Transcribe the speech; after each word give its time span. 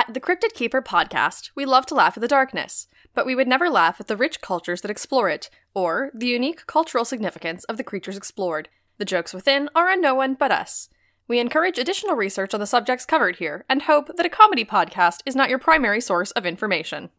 At 0.00 0.14
the 0.14 0.20
Cryptid 0.20 0.54
Keeper 0.54 0.80
podcast, 0.80 1.50
we 1.54 1.66
love 1.66 1.84
to 1.86 1.94
laugh 1.94 2.16
at 2.16 2.22
the 2.22 2.26
darkness, 2.26 2.86
but 3.14 3.26
we 3.26 3.34
would 3.34 3.46
never 3.46 3.68
laugh 3.68 4.00
at 4.00 4.06
the 4.06 4.16
rich 4.16 4.40
cultures 4.40 4.80
that 4.80 4.90
explore 4.90 5.28
it, 5.28 5.50
or 5.74 6.10
the 6.14 6.26
unique 6.26 6.66
cultural 6.66 7.04
significance 7.04 7.64
of 7.64 7.76
the 7.76 7.84
creatures 7.84 8.16
explored. 8.16 8.70
The 8.96 9.04
jokes 9.04 9.34
within 9.34 9.68
are 9.74 9.90
on 9.90 10.00
no 10.00 10.14
one 10.14 10.32
but 10.32 10.52
us. 10.52 10.88
We 11.28 11.38
encourage 11.38 11.78
additional 11.78 12.16
research 12.16 12.54
on 12.54 12.60
the 12.60 12.66
subjects 12.66 13.04
covered 13.04 13.36
here 13.36 13.66
and 13.68 13.82
hope 13.82 14.16
that 14.16 14.24
a 14.24 14.30
comedy 14.30 14.64
podcast 14.64 15.18
is 15.26 15.36
not 15.36 15.50
your 15.50 15.58
primary 15.58 16.00
source 16.00 16.30
of 16.30 16.46
information. 16.46 17.10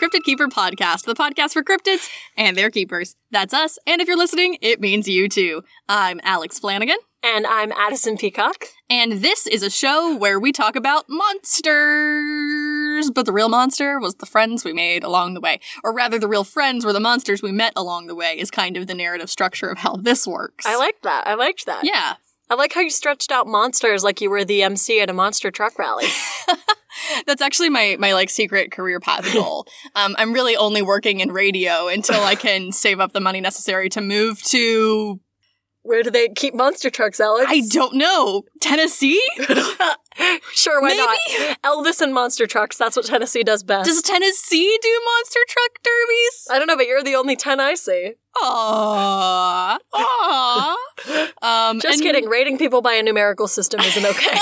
Cryptid 0.00 0.24
Keeper 0.24 0.48
podcast, 0.48 1.04
the 1.04 1.14
podcast 1.14 1.52
for 1.52 1.62
cryptids 1.62 2.08
and 2.34 2.56
their 2.56 2.70
keepers. 2.70 3.16
That's 3.30 3.52
us, 3.52 3.78
and 3.86 4.00
if 4.00 4.08
you're 4.08 4.16
listening, 4.16 4.56
it 4.62 4.80
means 4.80 5.06
you 5.06 5.28
too. 5.28 5.62
I'm 5.90 6.20
Alex 6.22 6.58
Flanagan, 6.58 6.96
And 7.22 7.46
I'm 7.46 7.70
Addison 7.72 8.16
Peacock. 8.16 8.64
and 8.88 9.12
this 9.12 9.46
is 9.46 9.62
a 9.62 9.68
show 9.68 10.16
where 10.16 10.40
we 10.40 10.52
talk 10.52 10.74
about 10.74 11.04
monsters. 11.10 13.10
But 13.10 13.26
the 13.26 13.32
real 13.32 13.50
monster 13.50 14.00
was 14.00 14.14
the 14.14 14.24
friends 14.24 14.64
we 14.64 14.72
made 14.72 15.04
along 15.04 15.34
the 15.34 15.40
way. 15.40 15.60
Or 15.84 15.92
rather, 15.92 16.18
the 16.18 16.28
real 16.28 16.44
friends 16.44 16.86
were 16.86 16.94
the 16.94 17.00
monsters 17.00 17.42
we 17.42 17.52
met 17.52 17.74
along 17.76 18.06
the 18.06 18.14
way, 18.14 18.38
is 18.38 18.50
kind 18.50 18.78
of 18.78 18.86
the 18.86 18.94
narrative 18.94 19.28
structure 19.28 19.68
of 19.68 19.78
how 19.78 19.96
this 19.96 20.26
works. 20.26 20.64
I 20.64 20.78
like 20.78 21.02
that. 21.02 21.26
I 21.26 21.34
liked 21.34 21.66
that. 21.66 21.84
Yeah. 21.84 22.14
I 22.48 22.54
like 22.54 22.72
how 22.72 22.80
you 22.80 22.90
stretched 22.90 23.30
out 23.30 23.46
monsters 23.46 24.02
like 24.02 24.22
you 24.22 24.30
were 24.30 24.46
the 24.46 24.62
MC 24.62 25.02
at 25.02 25.10
a 25.10 25.12
monster 25.12 25.50
truck 25.50 25.78
rally. 25.78 26.06
That's 27.26 27.42
actually 27.42 27.68
my 27.70 27.96
my 27.98 28.12
like 28.14 28.30
secret 28.30 28.70
career 28.72 29.00
path 29.00 29.30
goal. 29.32 29.66
um, 29.94 30.14
I'm 30.18 30.32
really 30.32 30.56
only 30.56 30.82
working 30.82 31.20
in 31.20 31.32
radio 31.32 31.88
until 31.88 32.22
I 32.22 32.34
can 32.34 32.72
save 32.84 33.00
up 33.00 33.12
the 33.12 33.20
money 33.20 33.40
necessary 33.40 33.88
to 33.90 34.00
move 34.00 34.42
to 34.44 35.20
Where 35.82 36.02
do 36.02 36.10
they 36.10 36.28
keep 36.28 36.54
monster 36.54 36.90
trucks, 36.90 37.20
Alex? 37.20 37.46
I 37.48 37.62
don't 37.68 37.94
know 37.96 38.42
Tennessee. 38.60 39.20
sure, 40.52 40.80
why 40.82 40.88
Maybe? 40.88 40.98
not? 40.98 41.62
Elvis 41.62 42.00
and 42.02 42.12
monster 42.12 42.46
trucks. 42.46 42.76
That's 42.76 42.96
what 42.96 43.06
Tennessee 43.06 43.42
does 43.42 43.62
best. 43.62 43.88
Does 43.88 44.02
Tennessee 44.02 44.78
do 44.82 45.00
monster 45.04 45.40
truck 45.48 45.70
derbies? 45.82 46.46
I 46.50 46.58
don't 46.58 46.66
know, 46.66 46.76
but 46.76 46.86
you're 46.86 47.02
the 47.02 47.14
only 47.14 47.36
10 47.36 47.60
I 47.60 47.74
see. 47.74 48.12
Aww, 48.42 49.78
aww. 49.94 50.76
Um, 51.42 51.80
Just 51.80 51.94
and- 51.94 52.02
kidding. 52.02 52.28
Rating 52.28 52.58
people 52.58 52.80
by 52.82 52.92
a 52.94 53.02
numerical 53.02 53.48
system 53.48 53.80
isn't 53.80 54.06
okay. 54.06 54.38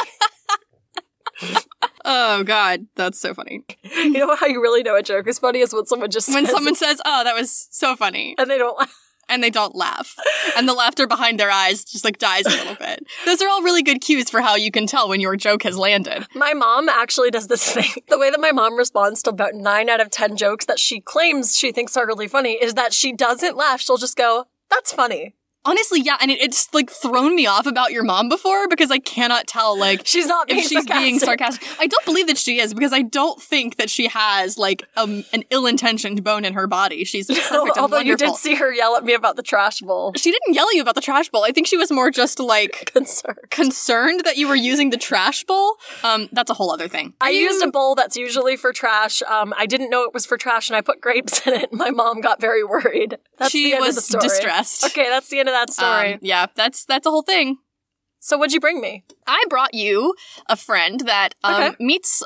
Oh 2.04 2.42
god, 2.44 2.86
that's 2.94 3.20
so 3.20 3.34
funny. 3.34 3.64
you 3.82 4.10
know 4.12 4.34
how 4.36 4.46
you 4.46 4.60
really 4.62 4.82
know 4.82 4.96
a 4.96 5.02
joke 5.02 5.26
is 5.26 5.38
funny 5.38 5.60
is 5.60 5.72
when 5.72 5.86
someone 5.86 6.10
just 6.10 6.28
When 6.32 6.44
says 6.44 6.54
someone 6.54 6.72
it 6.74 6.78
says, 6.78 7.00
"Oh, 7.04 7.24
that 7.24 7.34
was 7.34 7.68
so 7.70 7.96
funny," 7.96 8.34
and 8.38 8.50
they 8.50 8.58
don't 8.58 8.78
laugh. 8.78 8.94
and 9.28 9.42
they 9.42 9.50
don't 9.50 9.74
laugh, 9.74 10.16
and 10.56 10.68
the 10.68 10.72
laughter 10.74 11.06
behind 11.06 11.38
their 11.38 11.50
eyes 11.50 11.84
just 11.84 12.04
like 12.04 12.18
dies 12.18 12.46
a 12.46 12.50
little 12.50 12.76
bit. 12.76 13.06
Those 13.26 13.42
are 13.42 13.48
all 13.48 13.62
really 13.62 13.82
good 13.82 14.00
cues 14.00 14.30
for 14.30 14.40
how 14.40 14.54
you 14.56 14.70
can 14.70 14.86
tell 14.86 15.08
when 15.08 15.20
your 15.20 15.36
joke 15.36 15.64
has 15.64 15.76
landed. 15.76 16.26
My 16.34 16.54
mom 16.54 16.88
actually 16.88 17.30
does 17.30 17.48
this 17.48 17.72
thing. 17.72 17.90
The 18.08 18.18
way 18.18 18.30
that 18.30 18.40
my 18.40 18.52
mom 18.52 18.76
responds 18.76 19.22
to 19.24 19.30
about 19.30 19.54
nine 19.54 19.90
out 19.90 20.00
of 20.00 20.10
10 20.10 20.36
jokes 20.38 20.64
that 20.64 20.78
she 20.78 21.00
claims 21.00 21.54
she 21.54 21.72
thinks 21.72 21.94
are 21.96 22.06
really 22.06 22.26
funny 22.26 22.52
is 22.52 22.72
that 22.74 22.94
she 22.94 23.12
doesn't 23.12 23.54
laugh. 23.56 23.82
She'll 23.82 23.98
just 23.98 24.16
go, 24.16 24.46
that's 24.70 24.92
funny. 24.94 25.34
Honestly, 25.68 26.00
yeah, 26.00 26.16
and 26.20 26.30
it, 26.30 26.40
it's 26.40 26.72
like 26.72 26.90
thrown 26.90 27.34
me 27.34 27.46
off 27.46 27.66
about 27.66 27.92
your 27.92 28.02
mom 28.04 28.28
before 28.28 28.68
because 28.68 28.90
I 28.90 28.98
cannot 28.98 29.46
tell 29.46 29.78
like 29.78 30.06
She's 30.06 30.26
not 30.26 30.46
being 30.48 30.60
if 30.60 30.66
she's 30.66 30.86
being 30.86 31.18
sarcastic. 31.18 31.62
sarcastic. 31.62 31.80
I 31.82 31.86
don't 31.86 32.04
believe 32.06 32.26
that 32.28 32.38
she 32.38 32.58
is 32.60 32.72
because 32.72 32.92
I 32.92 33.02
don't 33.02 33.40
think 33.42 33.76
that 33.76 33.90
she 33.90 34.08
has 34.08 34.56
like 34.56 34.84
um, 34.96 35.24
an 35.32 35.44
ill-intentioned 35.50 36.24
bone 36.24 36.44
in 36.44 36.54
her 36.54 36.66
body. 36.66 37.04
She's 37.04 37.26
perfect 37.28 37.52
and 37.52 37.70
Although 37.78 37.98
you 37.98 38.16
did 38.16 38.34
see 38.36 38.54
her 38.54 38.72
yell 38.72 38.96
at 38.96 39.04
me 39.04 39.12
about 39.14 39.36
the 39.36 39.42
trash 39.42 39.80
bowl. 39.80 40.12
she 40.16 40.30
didn't 40.30 40.54
yell 40.54 40.66
at 40.68 40.74
you 40.74 40.80
about 40.82 40.94
the 40.94 41.00
trash 41.02 41.28
bowl. 41.28 41.44
I 41.44 41.50
think 41.52 41.66
she 41.66 41.76
was 41.76 41.90
more 41.92 42.10
just 42.10 42.38
like 42.40 42.90
Concern. 42.92 43.36
concerned 43.50 44.22
that 44.24 44.36
you 44.36 44.48
were 44.48 44.56
using 44.56 44.90
the 44.90 44.96
trash 44.96 45.44
bowl. 45.44 45.74
Um, 46.02 46.28
that's 46.32 46.50
a 46.50 46.54
whole 46.54 46.70
other 46.70 46.88
thing. 46.88 47.12
I 47.20 47.30
You- 47.30 47.48
used 47.48 47.64
a 47.64 47.70
bowl 47.70 47.94
that's 47.94 48.16
usually 48.16 48.56
for 48.56 48.72
trash. 48.72 49.22
Um, 49.28 49.52
I 49.58 49.66
didn't 49.66 49.90
know 49.90 50.04
it 50.04 50.14
was 50.14 50.24
for 50.24 50.36
trash, 50.38 50.68
and 50.70 50.76
I 50.76 50.80
put 50.80 51.00
grapes 51.00 51.44
in 51.46 51.54
it. 51.54 51.72
My 51.72 51.90
mom 51.90 52.20
got 52.20 52.40
very 52.40 52.62
worried. 52.64 53.18
That's 53.38 53.50
She 53.50 53.64
the 53.64 53.74
end 53.74 53.80
was 53.84 53.96
of 53.96 54.04
the 54.04 54.10
story. 54.10 54.22
distressed. 54.28 54.84
Okay, 54.84 55.08
that's 55.08 55.28
the 55.28 55.40
end 55.40 55.48
of 55.48 55.54
that 55.54 55.57
story. 55.66 56.14
Um, 56.14 56.18
yeah, 56.22 56.46
that's 56.54 56.84
that's 56.84 57.06
a 57.06 57.10
whole 57.10 57.22
thing. 57.22 57.58
so, 58.20 58.36
what'd 58.36 58.52
you 58.52 58.60
bring 58.60 58.80
me? 58.80 59.04
I 59.26 59.44
brought 59.48 59.74
you 59.74 60.14
a 60.48 60.56
friend 60.56 61.00
that 61.06 61.34
um, 61.44 61.54
Okay. 61.62 61.76
meets. 61.80 62.22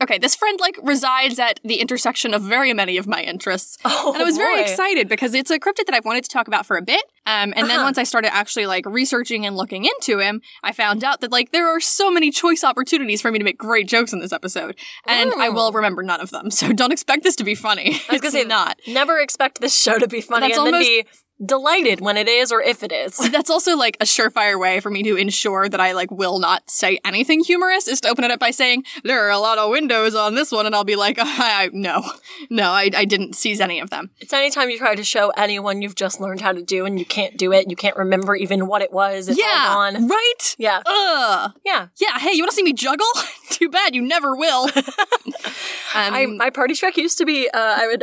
Okay, 0.00 0.16
this 0.16 0.36
friend 0.36 0.60
like 0.60 0.78
resides 0.84 1.40
at 1.40 1.58
the 1.64 1.80
intersection 1.80 2.32
of 2.32 2.40
very 2.42 2.72
many 2.72 2.98
of 2.98 3.08
my 3.08 3.20
interests. 3.20 3.78
Oh, 3.84 4.12
and 4.12 4.22
I 4.22 4.24
was 4.24 4.36
very 4.36 4.60
excited 4.60 5.08
because 5.08 5.34
it's 5.34 5.50
a 5.50 5.58
cryptid 5.58 5.86
that 5.86 5.92
I've 5.94 6.04
wanted 6.04 6.22
to 6.22 6.30
talk 6.30 6.46
about 6.46 6.66
for 6.66 6.76
a 6.76 6.82
bit. 6.82 7.02
Um, 7.26 7.52
and 7.56 7.68
then 7.68 7.78
Uh-huh. 7.78 7.82
once 7.88 7.98
I 7.98 8.04
started 8.04 8.32
actually 8.32 8.66
like 8.66 8.86
researching 8.86 9.44
and 9.44 9.56
looking 9.56 9.86
into 9.86 10.20
him, 10.20 10.40
I 10.62 10.70
found 10.70 11.02
out 11.02 11.20
that 11.22 11.32
like 11.32 11.50
there 11.50 11.66
are 11.66 11.80
so 11.80 12.12
many 12.12 12.30
choice 12.30 12.62
opportunities 12.62 13.20
for 13.20 13.32
me 13.32 13.40
to 13.40 13.44
make 13.44 13.58
great 13.58 13.88
jokes 13.88 14.12
in 14.12 14.20
this 14.20 14.32
episode, 14.32 14.76
and 15.08 15.32
I 15.32 15.48
Mm. 15.48 15.54
will 15.54 15.72
remember 15.72 16.04
none 16.04 16.20
of 16.20 16.30
them. 16.30 16.48
So 16.58 16.72
don't 16.72 16.92
expect 16.92 17.24
this 17.24 17.34
to 17.34 17.42
be 17.44 17.56
funny. 17.56 17.86
I 17.86 17.90
was 17.90 18.00
it's 18.12 18.20
gonna 18.20 18.30
say 18.30 18.44
not. 18.44 18.78
Never 18.86 19.18
expect 19.18 19.60
this 19.60 19.74
show 19.76 19.98
to 19.98 20.06
be 20.06 20.20
funny 20.20 20.46
That's 20.46 20.58
and 20.58 20.66
almost- 20.68 20.86
then 20.86 21.02
be 21.02 21.08
delighted 21.44 22.00
when 22.00 22.16
it 22.16 22.28
is 22.28 22.50
or 22.50 22.60
if 22.60 22.82
it 22.82 22.92
is. 22.92 23.16
That's 23.32 23.50
also 23.50 23.76
like 23.76 23.96
a 24.00 24.04
surefire 24.04 24.58
way 24.58 24.80
for 24.80 24.90
me 24.90 25.02
to 25.04 25.16
ensure 25.16 25.68
that 25.68 25.80
I 25.80 25.92
like 25.92 26.10
will 26.10 26.38
not 26.38 26.68
say 26.70 26.98
anything 27.04 27.44
humorous 27.44 27.88
is 27.88 28.00
to 28.02 28.08
open 28.08 28.24
it 28.24 28.30
up 28.30 28.40
by 28.40 28.50
saying 28.50 28.84
there 29.04 29.26
are 29.26 29.30
a 29.30 29.38
lot 29.38 29.58
of 29.58 29.70
windows 29.70 30.14
on 30.14 30.34
this 30.34 30.52
one, 30.52 30.66
and 30.66 30.74
I'll 30.74 30.84
be 30.84 30.96
like, 30.96 31.16
I, 31.20 31.70
no, 31.72 32.02
no, 32.50 32.70
I, 32.70 32.90
I 32.94 33.04
didn't 33.04 33.34
seize 33.34 33.60
any 33.60 33.80
of 33.80 33.90
them. 33.90 34.10
It's 34.18 34.32
anytime 34.32 34.70
you 34.70 34.78
try 34.78 34.94
to 34.94 35.04
show 35.04 35.30
anyone 35.36 35.82
you've 35.82 35.94
just 35.94 36.20
learned 36.20 36.40
how 36.40 36.52
to 36.52 36.62
do 36.62 36.84
and 36.84 36.98
you 36.98 37.04
can't 37.04 37.36
do 37.36 37.52
it, 37.52 37.70
you 37.70 37.76
can't 37.76 37.96
remember 37.96 38.34
even 38.34 38.66
what 38.66 38.82
it 38.82 38.92
was. 38.92 39.28
It's 39.28 39.38
yeah, 39.38 39.64
gone. 39.68 40.08
right. 40.08 40.56
Yeah. 40.58 40.82
Ugh. 40.84 41.52
Yeah. 41.64 41.88
Yeah. 41.96 42.18
Hey, 42.18 42.32
you 42.32 42.42
want 42.42 42.50
to 42.50 42.56
see 42.56 42.62
me 42.62 42.72
juggle? 42.72 43.06
Too 43.50 43.68
bad 43.68 43.94
you 43.94 44.02
never 44.02 44.36
will. 44.36 44.64
um, 44.74 44.82
I, 45.94 46.26
my 46.26 46.50
party 46.50 46.74
trick 46.74 46.96
used 46.96 47.18
to 47.18 47.24
be 47.24 47.48
uh, 47.48 47.58
I 47.58 47.86
would 47.86 48.02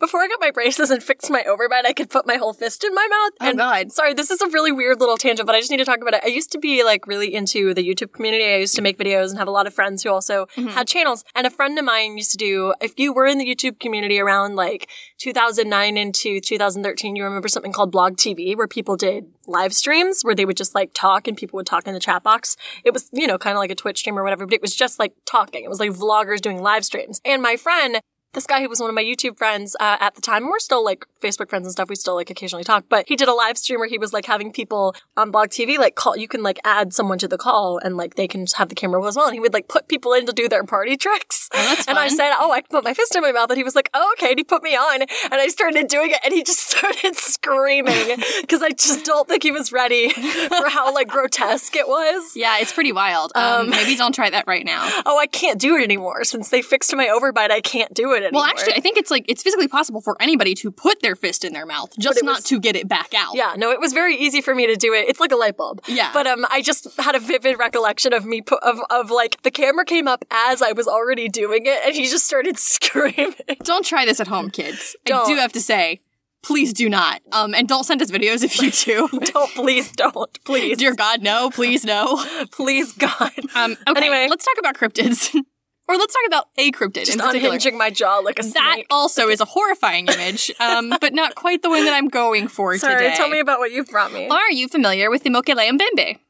before 0.00 0.20
I 0.20 0.28
got 0.28 0.40
my 0.40 0.50
braces 0.50 0.90
and 0.90 1.02
fixed 1.02 1.30
my 1.30 1.42
overbite, 1.42 1.86
I 1.86 1.92
could 1.92 2.10
put 2.10 2.26
my 2.26 2.36
whole 2.36 2.52
fist 2.64 2.84
in 2.84 2.94
my 2.94 3.06
mouth. 3.10 3.30
Oh, 3.40 3.48
and 3.48 3.58
God. 3.58 3.92
Sorry, 3.92 4.14
this 4.14 4.30
is 4.30 4.40
a 4.40 4.48
really 4.48 4.72
weird 4.72 5.00
little 5.00 5.16
tangent, 5.16 5.46
but 5.46 5.54
I 5.54 5.60
just 5.60 5.70
need 5.70 5.78
to 5.78 5.84
talk 5.84 6.00
about 6.00 6.14
it. 6.14 6.22
I 6.24 6.28
used 6.28 6.50
to 6.52 6.58
be 6.58 6.82
like 6.84 7.06
really 7.06 7.34
into 7.34 7.74
the 7.74 7.86
YouTube 7.86 8.12
community. 8.12 8.44
I 8.44 8.56
used 8.56 8.74
to 8.76 8.82
make 8.82 8.98
videos 8.98 9.30
and 9.30 9.38
have 9.38 9.48
a 9.48 9.50
lot 9.50 9.66
of 9.66 9.74
friends 9.74 10.02
who 10.02 10.10
also 10.10 10.46
Mm-hmm. 10.56 10.68
had 10.68 10.86
channels. 10.86 11.24
And 11.34 11.46
a 11.46 11.50
friend 11.50 11.78
of 11.78 11.84
mine 11.84 12.16
used 12.16 12.30
to 12.32 12.36
do. 12.38 12.74
If 12.80 12.98
you 12.98 13.12
were 13.12 13.26
in 13.26 13.38
the 13.38 13.44
YouTube 13.46 13.80
community 13.80 14.18
around 14.20 14.56
like 14.56 14.88
2009 15.18 15.96
into 15.96 16.40
2013, 16.40 17.16
you 17.16 17.24
remember 17.24 17.48
something 17.48 17.72
called 17.72 17.90
Blog 17.90 18.16
TV, 18.16 18.56
where 18.56 18.68
people 18.68 18.96
did 18.96 19.26
live 19.46 19.72
streams 19.74 20.22
where 20.22 20.34
they 20.34 20.44
would 20.44 20.56
just 20.56 20.74
like 20.74 20.90
talk 20.94 21.26
and 21.28 21.36
people 21.36 21.56
would 21.56 21.66
talk 21.66 21.86
in 21.86 21.94
the 21.94 22.00
chat 22.00 22.22
box. 22.22 22.56
It 22.84 22.92
was 22.92 23.08
you 23.12 23.26
know 23.26 23.36
kind 23.38 23.56
of 23.56 23.58
like 23.60 23.70
a 23.70 23.74
Twitch 23.74 23.98
stream 23.98 24.18
or 24.18 24.22
whatever, 24.22 24.46
but 24.46 24.54
it 24.54 24.62
was 24.62 24.74
just 24.74 24.98
like 24.98 25.12
talking. 25.26 25.64
It 25.64 25.68
was 25.68 25.80
like 25.80 25.90
vloggers 25.90 26.40
doing 26.40 26.62
live 26.62 26.84
streams. 26.84 27.20
And 27.24 27.42
my 27.42 27.56
friend 27.56 28.00
this 28.34 28.46
guy 28.46 28.60
who 28.60 28.68
was 28.68 28.80
one 28.80 28.90
of 28.90 28.94
my 28.94 29.02
YouTube 29.02 29.38
friends 29.38 29.76
uh, 29.80 29.96
at 30.00 30.14
the 30.14 30.20
time, 30.20 30.48
we're 30.48 30.58
still 30.58 30.84
like 30.84 31.06
Facebook 31.22 31.48
friends 31.48 31.66
and 31.66 31.72
stuff. 31.72 31.88
We 31.88 31.96
still 31.96 32.16
like 32.16 32.30
occasionally 32.30 32.64
talk, 32.64 32.84
but 32.88 33.06
he 33.08 33.16
did 33.16 33.28
a 33.28 33.32
live 33.32 33.56
stream 33.56 33.78
where 33.78 33.88
he 33.88 33.98
was 33.98 34.12
like 34.12 34.26
having 34.26 34.52
people 34.52 34.94
on 35.16 35.30
Blog 35.30 35.48
TV 35.48 35.78
like 35.78 35.94
call. 35.94 36.16
You 36.16 36.28
can 36.28 36.42
like 36.42 36.58
add 36.64 36.92
someone 36.92 37.18
to 37.18 37.28
the 37.28 37.38
call 37.38 37.78
and 37.78 37.96
like 37.96 38.16
they 38.16 38.28
can 38.28 38.46
have 38.56 38.68
the 38.68 38.74
camera 38.74 39.04
as 39.06 39.16
well. 39.16 39.26
And 39.26 39.34
he 39.34 39.40
would 39.40 39.54
like 39.54 39.68
put 39.68 39.88
people 39.88 40.12
in 40.12 40.26
to 40.26 40.32
do 40.32 40.48
their 40.48 40.64
party 40.64 40.96
tricks. 41.04 41.43
Oh, 41.56 41.76
and 41.88 41.98
I 41.98 42.08
said, 42.08 42.32
"Oh, 42.38 42.50
I 42.52 42.60
can 42.60 42.68
put 42.70 42.84
my 42.84 42.94
fist 42.94 43.14
in 43.14 43.22
my 43.22 43.32
mouth," 43.32 43.50
and 43.50 43.56
he 43.56 43.64
was 43.64 43.74
like, 43.74 43.90
"Oh, 43.94 44.14
okay." 44.18 44.30
And 44.30 44.38
he 44.38 44.44
put 44.44 44.62
me 44.62 44.74
on, 44.76 45.02
and 45.02 45.08
I 45.34 45.48
started 45.48 45.88
doing 45.88 46.10
it, 46.10 46.18
and 46.24 46.32
he 46.34 46.42
just 46.42 46.60
started 46.70 47.16
screaming 47.16 48.16
because 48.40 48.62
I 48.62 48.70
just 48.70 49.04
don't 49.04 49.28
think 49.28 49.42
he 49.42 49.50
was 49.50 49.72
ready 49.72 50.08
for 50.48 50.68
how 50.68 50.92
like 50.94 51.08
grotesque 51.08 51.76
it 51.76 51.86
was. 51.88 52.36
yeah, 52.36 52.58
it's 52.58 52.72
pretty 52.72 52.92
wild. 52.92 53.32
Um, 53.34 53.70
maybe 53.70 53.94
don't 53.96 54.14
try 54.14 54.30
that 54.30 54.46
right 54.46 54.64
now. 54.64 54.90
Oh, 55.06 55.18
I 55.18 55.26
can't 55.26 55.60
do 55.60 55.76
it 55.76 55.84
anymore 55.84 56.24
since 56.24 56.48
they 56.48 56.62
fixed 56.62 56.94
my 56.96 57.06
overbite. 57.06 57.50
I 57.50 57.60
can't 57.60 57.92
do 57.92 58.12
it 58.14 58.22
anymore. 58.22 58.42
Well, 58.42 58.44
actually, 58.44 58.74
I 58.74 58.80
think 58.80 58.96
it's 58.96 59.10
like 59.10 59.24
it's 59.28 59.42
physically 59.42 59.68
possible 59.68 60.00
for 60.00 60.16
anybody 60.20 60.54
to 60.56 60.70
put 60.70 61.02
their 61.02 61.14
fist 61.14 61.44
in 61.44 61.52
their 61.52 61.66
mouth, 61.66 61.92
just 61.98 62.22
not 62.24 62.36
was- 62.36 62.44
to 62.44 62.58
get 62.58 62.74
it 62.74 62.88
back 62.88 63.12
out. 63.14 63.34
Yeah, 63.34 63.54
no, 63.56 63.70
it 63.70 63.80
was 63.80 63.92
very 63.92 64.16
easy 64.16 64.40
for 64.40 64.54
me 64.54 64.66
to 64.66 64.76
do 64.76 64.94
it. 64.94 65.08
It's 65.08 65.20
like 65.20 65.30
a 65.32 65.36
light 65.36 65.56
bulb. 65.56 65.82
Yeah. 65.86 66.10
But 66.14 66.26
um, 66.26 66.46
I 66.50 66.62
just 66.62 66.88
had 66.98 67.14
a 67.14 67.18
vivid 67.20 67.58
recollection 67.58 68.12
of 68.12 68.24
me 68.24 68.40
pu- 68.40 68.56
of 68.62 68.80
of 68.90 69.10
like 69.10 69.42
the 69.42 69.50
camera 69.50 69.84
came 69.84 70.08
up 70.08 70.24
as 70.30 70.62
I 70.62 70.72
was 70.72 70.88
already 70.88 71.28
doing 71.28 71.43
it, 71.52 71.86
and 71.86 71.94
he 71.94 72.08
just 72.08 72.26
started 72.26 72.58
screaming. 72.58 73.34
Don't 73.62 73.84
try 73.84 74.04
this 74.04 74.20
at 74.20 74.26
home, 74.28 74.50
kids. 74.50 74.96
I 75.06 75.10
Don't. 75.10 75.26
do 75.26 75.36
have 75.36 75.52
to 75.52 75.60
say, 75.60 76.00
please 76.42 76.72
do 76.72 76.88
not. 76.88 77.22
Um, 77.32 77.54
and 77.54 77.68
don't 77.68 77.84
send 77.84 78.02
us 78.02 78.10
videos 78.10 78.42
if 78.42 78.60
you 78.60 78.70
do. 78.70 79.08
don't, 79.32 79.50
please, 79.54 79.90
don't, 79.92 80.44
please, 80.44 80.78
Dear 80.78 80.94
God, 80.94 81.22
no. 81.22 81.50
Please, 81.50 81.84
no. 81.84 82.22
please, 82.52 82.92
God. 82.92 83.32
Um, 83.54 83.76
okay, 83.88 84.00
Anyway. 84.06 84.26
let's 84.28 84.44
talk 84.44 84.56
about 84.58 84.76
cryptids. 84.76 85.34
Or 85.86 85.96
let's 85.98 86.14
talk 86.14 86.22
about 86.26 86.48
a 86.56 86.72
cryptid 86.72 87.04
Just 87.04 87.18
unhinging 87.20 87.76
my 87.76 87.90
jaw 87.90 88.16
like 88.18 88.38
a 88.38 88.42
snake. 88.42 88.54
That 88.54 88.82
also 88.90 89.28
is 89.28 89.40
a 89.42 89.44
horrifying 89.44 90.06
image, 90.08 90.50
um, 90.58 90.94
but 90.98 91.12
not 91.12 91.34
quite 91.34 91.60
the 91.60 91.68
one 91.68 91.84
that 91.84 91.92
I'm 91.92 92.08
going 92.08 92.48
for 92.48 92.74
Sorry, 92.78 92.94
today. 93.02 93.14
tell 93.14 93.28
me 93.28 93.38
about 93.38 93.58
what 93.58 93.70
you've 93.70 93.88
brought 93.88 94.10
me. 94.10 94.26
Are 94.28 94.50
you 94.50 94.66
familiar 94.68 95.10
with 95.10 95.24
the 95.24 95.30
Mokele 95.30 95.70
Mbembe? 95.70 96.20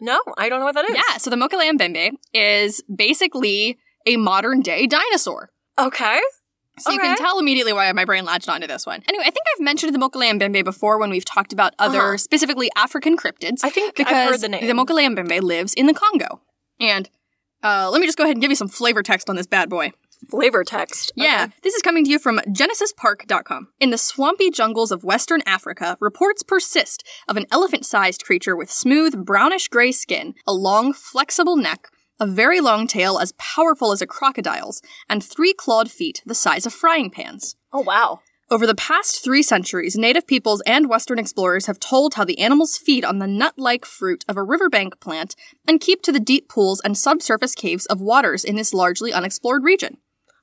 No, 0.00 0.20
I 0.36 0.50
don't 0.50 0.60
know 0.60 0.66
what 0.66 0.74
that 0.74 0.84
is. 0.88 0.94
Yeah, 0.96 1.16
so 1.16 1.30
the 1.30 1.36
Mokele 1.36 1.70
Mbembe 1.72 2.10
is 2.34 2.82
basically 2.94 3.78
a 4.14 4.16
modern 4.18 4.60
day 4.60 4.86
dinosaur. 4.86 5.50
Okay. 5.78 6.20
So 6.78 6.92
you 6.92 6.98
can 6.98 7.16
tell 7.18 7.38
immediately 7.38 7.72
why 7.74 7.92
my 7.92 8.06
brain 8.06 8.24
latched 8.24 8.48
onto 8.48 8.66
this 8.66 8.86
one. 8.86 9.02
Anyway, 9.06 9.24
I 9.26 9.30
think 9.30 9.44
I've 9.54 9.62
mentioned 9.62 9.94
the 9.94 9.98
Mokele 9.98 10.32
Mbembe 10.38 10.64
before 10.64 10.98
when 10.98 11.10
we've 11.10 11.24
talked 11.26 11.52
about 11.52 11.74
other 11.78 11.98
Uh-huh. 12.00 12.16
specifically 12.16 12.70
African 12.74 13.16
cryptids. 13.18 13.60
I 13.62 13.68
think 13.70 13.96
because 13.96 14.10
I've 14.12 14.30
heard 14.30 14.40
the 14.40 14.48
name. 14.48 14.62
Mokele 14.76 15.14
Mbembe 15.14 15.42
lives 15.42 15.74
in 15.74 15.86
the 15.86 15.92
Congo. 15.94 16.40
And 16.78 17.10
uh, 17.62 17.90
let 17.92 18.00
me 18.00 18.06
just 18.06 18.16
go 18.16 18.24
ahead 18.24 18.36
and 18.36 18.40
give 18.40 18.50
you 18.50 18.56
some 18.56 18.68
flavor 18.68 19.02
text 19.02 19.28
on 19.28 19.36
this 19.36 19.46
bad 19.46 19.68
boy. 19.68 19.92
Flavor 20.30 20.64
text. 20.64 21.12
Yeah, 21.16 21.44
Okay. 21.48 21.54
this 21.62 21.74
is 21.74 21.82
coming 21.82 22.04
to 22.04 22.10
you 22.10 22.18
from 22.18 22.38
GenesisPark.com. 22.48 23.68
In 23.80 23.90
the 23.90 23.98
swampy 23.98 24.50
jungles 24.50 24.90
of 24.92 25.04
Western 25.04 25.42
Africa, 25.46 25.96
reports 26.00 26.42
persist 26.42 27.06
of 27.28 27.36
an 27.36 27.46
elephant 27.50 27.84
sized 27.84 28.24
creature 28.24 28.56
with 28.56 28.70
smooth, 28.70 29.24
brownish 29.24 29.68
gray 29.68 29.92
skin, 29.92 30.34
a 30.46 30.52
long, 30.52 30.92
flexible 30.92 31.56
neck, 31.56 31.88
a 32.20 32.26
very 32.26 32.60
long 32.60 32.86
tail 32.86 33.18
as 33.18 33.32
powerful 33.32 33.90
as 33.90 34.02
a 34.02 34.06
crocodile's, 34.06 34.82
and 35.08 35.24
three 35.24 35.52
clawed 35.52 35.90
feet 35.90 36.22
the 36.24 36.34
size 36.34 36.66
of 36.66 36.72
frying 36.72 37.10
pans. 37.10 37.56
Oh 37.72 37.80
wow. 37.80 38.20
Over 38.52 38.66
the 38.66 38.74
past 38.74 39.22
three 39.22 39.44
centuries, 39.44 39.96
native 39.96 40.26
peoples 40.26 40.60
and 40.66 40.88
Western 40.88 41.20
explorers 41.20 41.66
have 41.66 41.78
told 41.78 42.14
how 42.14 42.24
the 42.24 42.40
animals 42.40 42.76
feed 42.76 43.04
on 43.04 43.20
the 43.20 43.28
nut 43.28 43.54
like 43.56 43.84
fruit 43.84 44.24
of 44.28 44.36
a 44.36 44.42
riverbank 44.42 44.98
plant 44.98 45.36
and 45.68 45.80
keep 45.80 46.02
to 46.02 46.10
the 46.10 46.18
deep 46.18 46.48
pools 46.48 46.80
and 46.80 46.98
subsurface 46.98 47.54
caves 47.54 47.86
of 47.86 48.00
waters 48.00 48.44
in 48.44 48.56
this 48.56 48.74
largely 48.74 49.12
unexplored 49.12 49.62
region. 49.62 49.98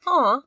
Aw. 0.08 0.40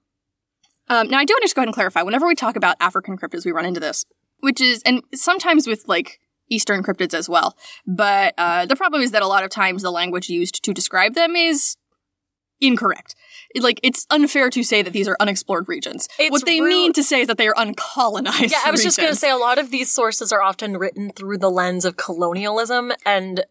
Um, 0.89 1.09
now, 1.09 1.19
I 1.19 1.25
do 1.27 1.35
want 1.35 1.43
to 1.43 1.45
just 1.45 1.55
go 1.55 1.61
ahead 1.61 1.69
and 1.69 1.75
clarify. 1.75 2.03
Whenever 2.03 2.27
we 2.27 2.35
talk 2.35 2.57
about 2.57 2.77
African 2.81 3.19
cryptids, 3.19 3.45
we 3.45 3.53
run 3.53 3.67
into 3.67 3.79
this, 3.79 4.07
which 4.39 4.61
is, 4.63 4.83
and 4.87 5.03
sometimes 5.15 5.67
with 5.67 5.85
like 5.87 6.19
Eastern 6.51 6.83
cryptids 6.83 7.15
as 7.15 7.29
well. 7.29 7.57
But 7.87 8.35
uh, 8.37 8.67
the 8.67 8.77
problem 8.77 9.01
is 9.03 9.13
that 9.13 9.23
a 9.23 9.27
lot 9.27 9.45
of 9.45 9.51
times 9.51 9.83
the 9.83 9.91
language 9.91 10.29
used 10.29 10.63
to 10.65 10.75
describe 10.75 11.15
them 11.15 11.37
is 11.37 11.77
incorrect. 12.61 13.15
It- 13.55 13.63
like, 13.63 13.81
it's 13.83 14.07
unfair 14.11 14.51
to 14.51 14.63
say 14.63 14.83
that 14.83 14.93
these 14.93 15.09
are 15.09 15.17
unexplored 15.21 15.69
regions. 15.69 16.09
It's 16.19 16.31
what 16.31 16.45
they 16.45 16.61
rude- 16.61 16.69
mean 16.69 16.93
to 16.95 17.03
say 17.03 17.23
is 17.23 17.29
that 17.29 17.39
they 17.39 17.49
are 17.49 17.55
uncolonized. 17.55 18.51
Yeah, 18.51 18.61
I 18.65 18.71
was 18.71 18.83
just 18.83 18.99
going 18.99 19.09
to 19.11 19.17
say 19.17 19.31
a 19.31 19.37
lot 19.37 19.59
of 19.59 19.71
these 19.71 19.91
sources 19.91 20.33
are 20.33 20.43
often 20.43 20.77
written 20.77 21.11
through 21.11 21.39
the 21.39 21.51
lens 21.51 21.85
of 21.85 21.97
colonialism, 21.97 22.93
and 23.07 23.45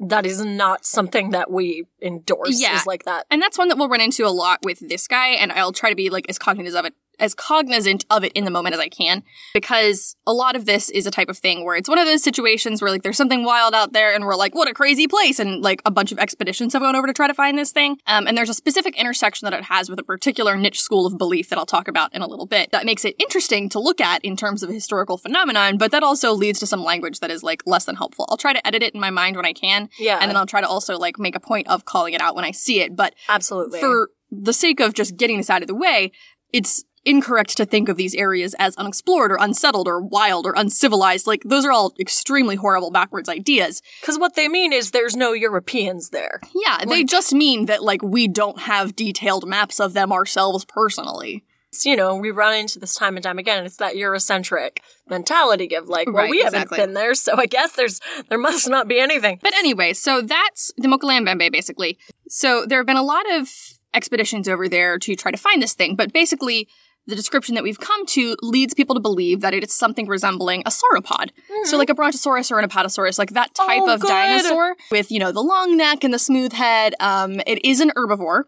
that 0.00 0.26
is 0.26 0.44
not 0.44 0.84
something 0.84 1.30
that 1.30 1.50
we 1.50 1.84
endorse. 2.02 2.60
Yeah. 2.60 2.76
Is 2.76 2.86
like 2.86 3.04
that. 3.04 3.26
And 3.30 3.40
that's 3.40 3.58
one 3.58 3.68
that 3.68 3.76
we'll 3.78 3.88
run 3.88 4.00
into 4.00 4.26
a 4.26 4.28
lot 4.30 4.60
with 4.64 4.80
this 4.88 5.06
guy, 5.06 5.28
and 5.28 5.52
I'll 5.52 5.72
try 5.72 5.90
to 5.90 5.96
be 5.96 6.10
like 6.10 6.26
as 6.28 6.38
cognizant 6.38 6.78
of 6.78 6.86
it 6.86 6.94
as 7.18 7.34
cognizant 7.34 8.04
of 8.10 8.24
it 8.24 8.32
in 8.32 8.44
the 8.44 8.50
moment 8.50 8.74
as 8.74 8.80
I 8.80 8.88
can, 8.88 9.22
because 9.52 10.16
a 10.26 10.32
lot 10.32 10.56
of 10.56 10.66
this 10.66 10.90
is 10.90 11.06
a 11.06 11.10
type 11.10 11.28
of 11.28 11.38
thing 11.38 11.64
where 11.64 11.76
it's 11.76 11.88
one 11.88 11.98
of 11.98 12.06
those 12.06 12.22
situations 12.22 12.82
where 12.82 12.90
like 12.90 13.02
there's 13.02 13.16
something 13.16 13.44
wild 13.44 13.74
out 13.74 13.92
there, 13.92 14.12
and 14.14 14.24
we're 14.24 14.36
like, 14.36 14.54
what 14.54 14.68
a 14.68 14.74
crazy 14.74 15.06
place, 15.06 15.38
and 15.38 15.62
like 15.62 15.80
a 15.84 15.90
bunch 15.90 16.12
of 16.12 16.18
expeditions 16.18 16.72
have 16.72 16.82
gone 16.82 16.96
over 16.96 17.06
to 17.06 17.12
try 17.12 17.26
to 17.26 17.34
find 17.34 17.56
this 17.58 17.72
thing, 17.72 17.96
um, 18.06 18.26
and 18.26 18.36
there's 18.36 18.48
a 18.50 18.54
specific 18.54 18.98
intersection 18.98 19.46
that 19.46 19.52
it 19.58 19.64
has 19.64 19.88
with 19.88 19.98
a 19.98 20.02
particular 20.04 20.56
niche 20.56 20.80
school 20.82 21.06
of 21.06 21.16
belief 21.18 21.48
that 21.48 21.58
I'll 21.58 21.66
talk 21.66 21.88
about 21.88 22.14
in 22.14 22.22
a 22.22 22.26
little 22.26 22.46
bit 22.46 22.70
that 22.72 22.84
makes 22.84 23.04
it 23.04 23.14
interesting 23.18 23.68
to 23.70 23.78
look 23.80 24.00
at 24.00 24.24
in 24.24 24.36
terms 24.36 24.62
of 24.62 24.70
a 24.70 24.72
historical 24.72 25.16
phenomenon, 25.18 25.78
but 25.78 25.90
that 25.92 26.02
also 26.02 26.32
leads 26.32 26.58
to 26.60 26.66
some 26.66 26.82
language 26.82 27.20
that 27.20 27.30
is 27.30 27.42
like 27.42 27.62
less 27.66 27.84
than 27.84 27.96
helpful. 27.96 28.26
I'll 28.28 28.36
try 28.36 28.52
to 28.52 28.66
edit 28.66 28.82
it 28.82 28.94
in 28.94 29.00
my 29.00 29.10
mind 29.10 29.36
when 29.36 29.46
I 29.46 29.52
can, 29.52 29.88
Yeah. 29.98 30.18
and 30.20 30.28
then 30.30 30.36
I'll 30.36 30.46
try 30.46 30.60
to 30.60 30.68
also 30.68 30.98
like 30.98 31.18
make 31.18 31.36
a 31.36 31.40
point 31.40 31.68
of 31.68 31.84
calling 31.84 32.14
it 32.14 32.20
out 32.20 32.34
when 32.34 32.44
I 32.44 32.50
see 32.50 32.80
it, 32.80 32.94
but 32.96 33.14
Absolutely. 33.28 33.80
for 33.80 34.10
the 34.30 34.52
sake 34.52 34.80
of 34.80 34.94
just 34.94 35.16
getting 35.16 35.36
this 35.36 35.50
out 35.50 35.62
of 35.62 35.68
the 35.68 35.74
way, 35.74 36.10
it's 36.52 36.84
incorrect 37.04 37.56
to 37.56 37.64
think 37.64 37.88
of 37.88 37.96
these 37.96 38.14
areas 38.14 38.54
as 38.58 38.76
unexplored 38.76 39.30
or 39.30 39.36
unsettled 39.40 39.86
or 39.88 40.00
wild 40.00 40.46
or 40.46 40.54
uncivilized. 40.56 41.26
Like, 41.26 41.42
those 41.44 41.64
are 41.64 41.72
all 41.72 41.94
extremely 41.98 42.56
horrible 42.56 42.90
backwards 42.90 43.28
ideas. 43.28 43.82
Because 44.00 44.18
what 44.18 44.34
they 44.34 44.48
mean 44.48 44.72
is 44.72 44.90
there's 44.90 45.16
no 45.16 45.32
Europeans 45.32 46.10
there. 46.10 46.40
Yeah, 46.54 46.84
they 46.86 47.04
just 47.04 47.32
mean 47.32 47.66
that, 47.66 47.82
like, 47.82 48.02
we 48.02 48.28
don't 48.28 48.60
have 48.60 48.96
detailed 48.96 49.46
maps 49.46 49.80
of 49.80 49.92
them 49.92 50.12
ourselves 50.12 50.64
personally. 50.64 51.44
You 51.82 51.96
know, 51.96 52.14
we 52.14 52.30
run 52.30 52.54
into 52.54 52.78
this 52.78 52.94
time 52.94 53.16
and 53.16 53.24
time 53.24 53.38
again. 53.38 53.64
It's 53.64 53.78
that 53.78 53.96
Eurocentric 53.96 54.78
mentality 55.08 55.74
of 55.74 55.88
like, 55.88 56.06
well, 56.06 56.22
Right, 56.22 56.30
we 56.30 56.38
haven't 56.38 56.62
exactly. 56.62 56.78
been 56.78 56.94
there, 56.94 57.14
so 57.14 57.34
I 57.36 57.46
guess 57.46 57.72
there's 57.72 58.00
there 58.28 58.38
must 58.38 58.68
not 58.68 58.86
be 58.86 59.00
anything. 59.00 59.40
But 59.42 59.54
anyway, 59.54 59.92
so 59.92 60.20
that's 60.22 60.72
the 60.76 60.86
Mokele 60.86 61.20
Mbembe, 61.26 61.50
basically. 61.50 61.98
So 62.28 62.64
there 62.64 62.78
have 62.78 62.86
been 62.86 62.96
a 62.96 63.02
lot 63.02 63.28
of 63.32 63.50
expeditions 63.92 64.48
over 64.48 64.68
there 64.68 64.98
to 64.98 65.16
try 65.16 65.32
to 65.32 65.36
find 65.36 65.60
this 65.60 65.74
thing, 65.74 65.96
but 65.96 66.12
basically, 66.12 66.68
the 67.06 67.14
description 67.16 67.54
that 67.54 67.64
we've 67.64 67.78
come 67.80 68.06
to 68.06 68.36
leads 68.42 68.72
people 68.74 68.94
to 68.94 69.00
believe 69.00 69.40
that 69.42 69.52
it 69.54 69.62
is 69.62 69.74
something 69.74 70.06
resembling 70.06 70.62
a 70.66 70.70
sauropod. 70.70 71.30
So 71.64 71.76
like 71.76 71.90
a 71.90 71.94
brontosaurus 71.94 72.50
or 72.50 72.58
an 72.58 72.68
apatosaurus, 72.68 73.18
like 73.18 73.30
that 73.30 73.54
type 73.54 73.82
Oh, 73.82 73.92
of 73.94 74.00
good. 74.00 74.08
dinosaur 74.08 74.74
with, 74.90 75.12
you 75.12 75.18
know, 75.18 75.30
the 75.32 75.42
long 75.42 75.76
neck 75.76 76.02
and 76.04 76.14
the 76.14 76.18
smooth 76.18 76.52
head. 76.52 76.94
Um, 77.00 77.40
it 77.46 77.64
is 77.64 77.80
an 77.80 77.90
herbivore. 77.96 78.44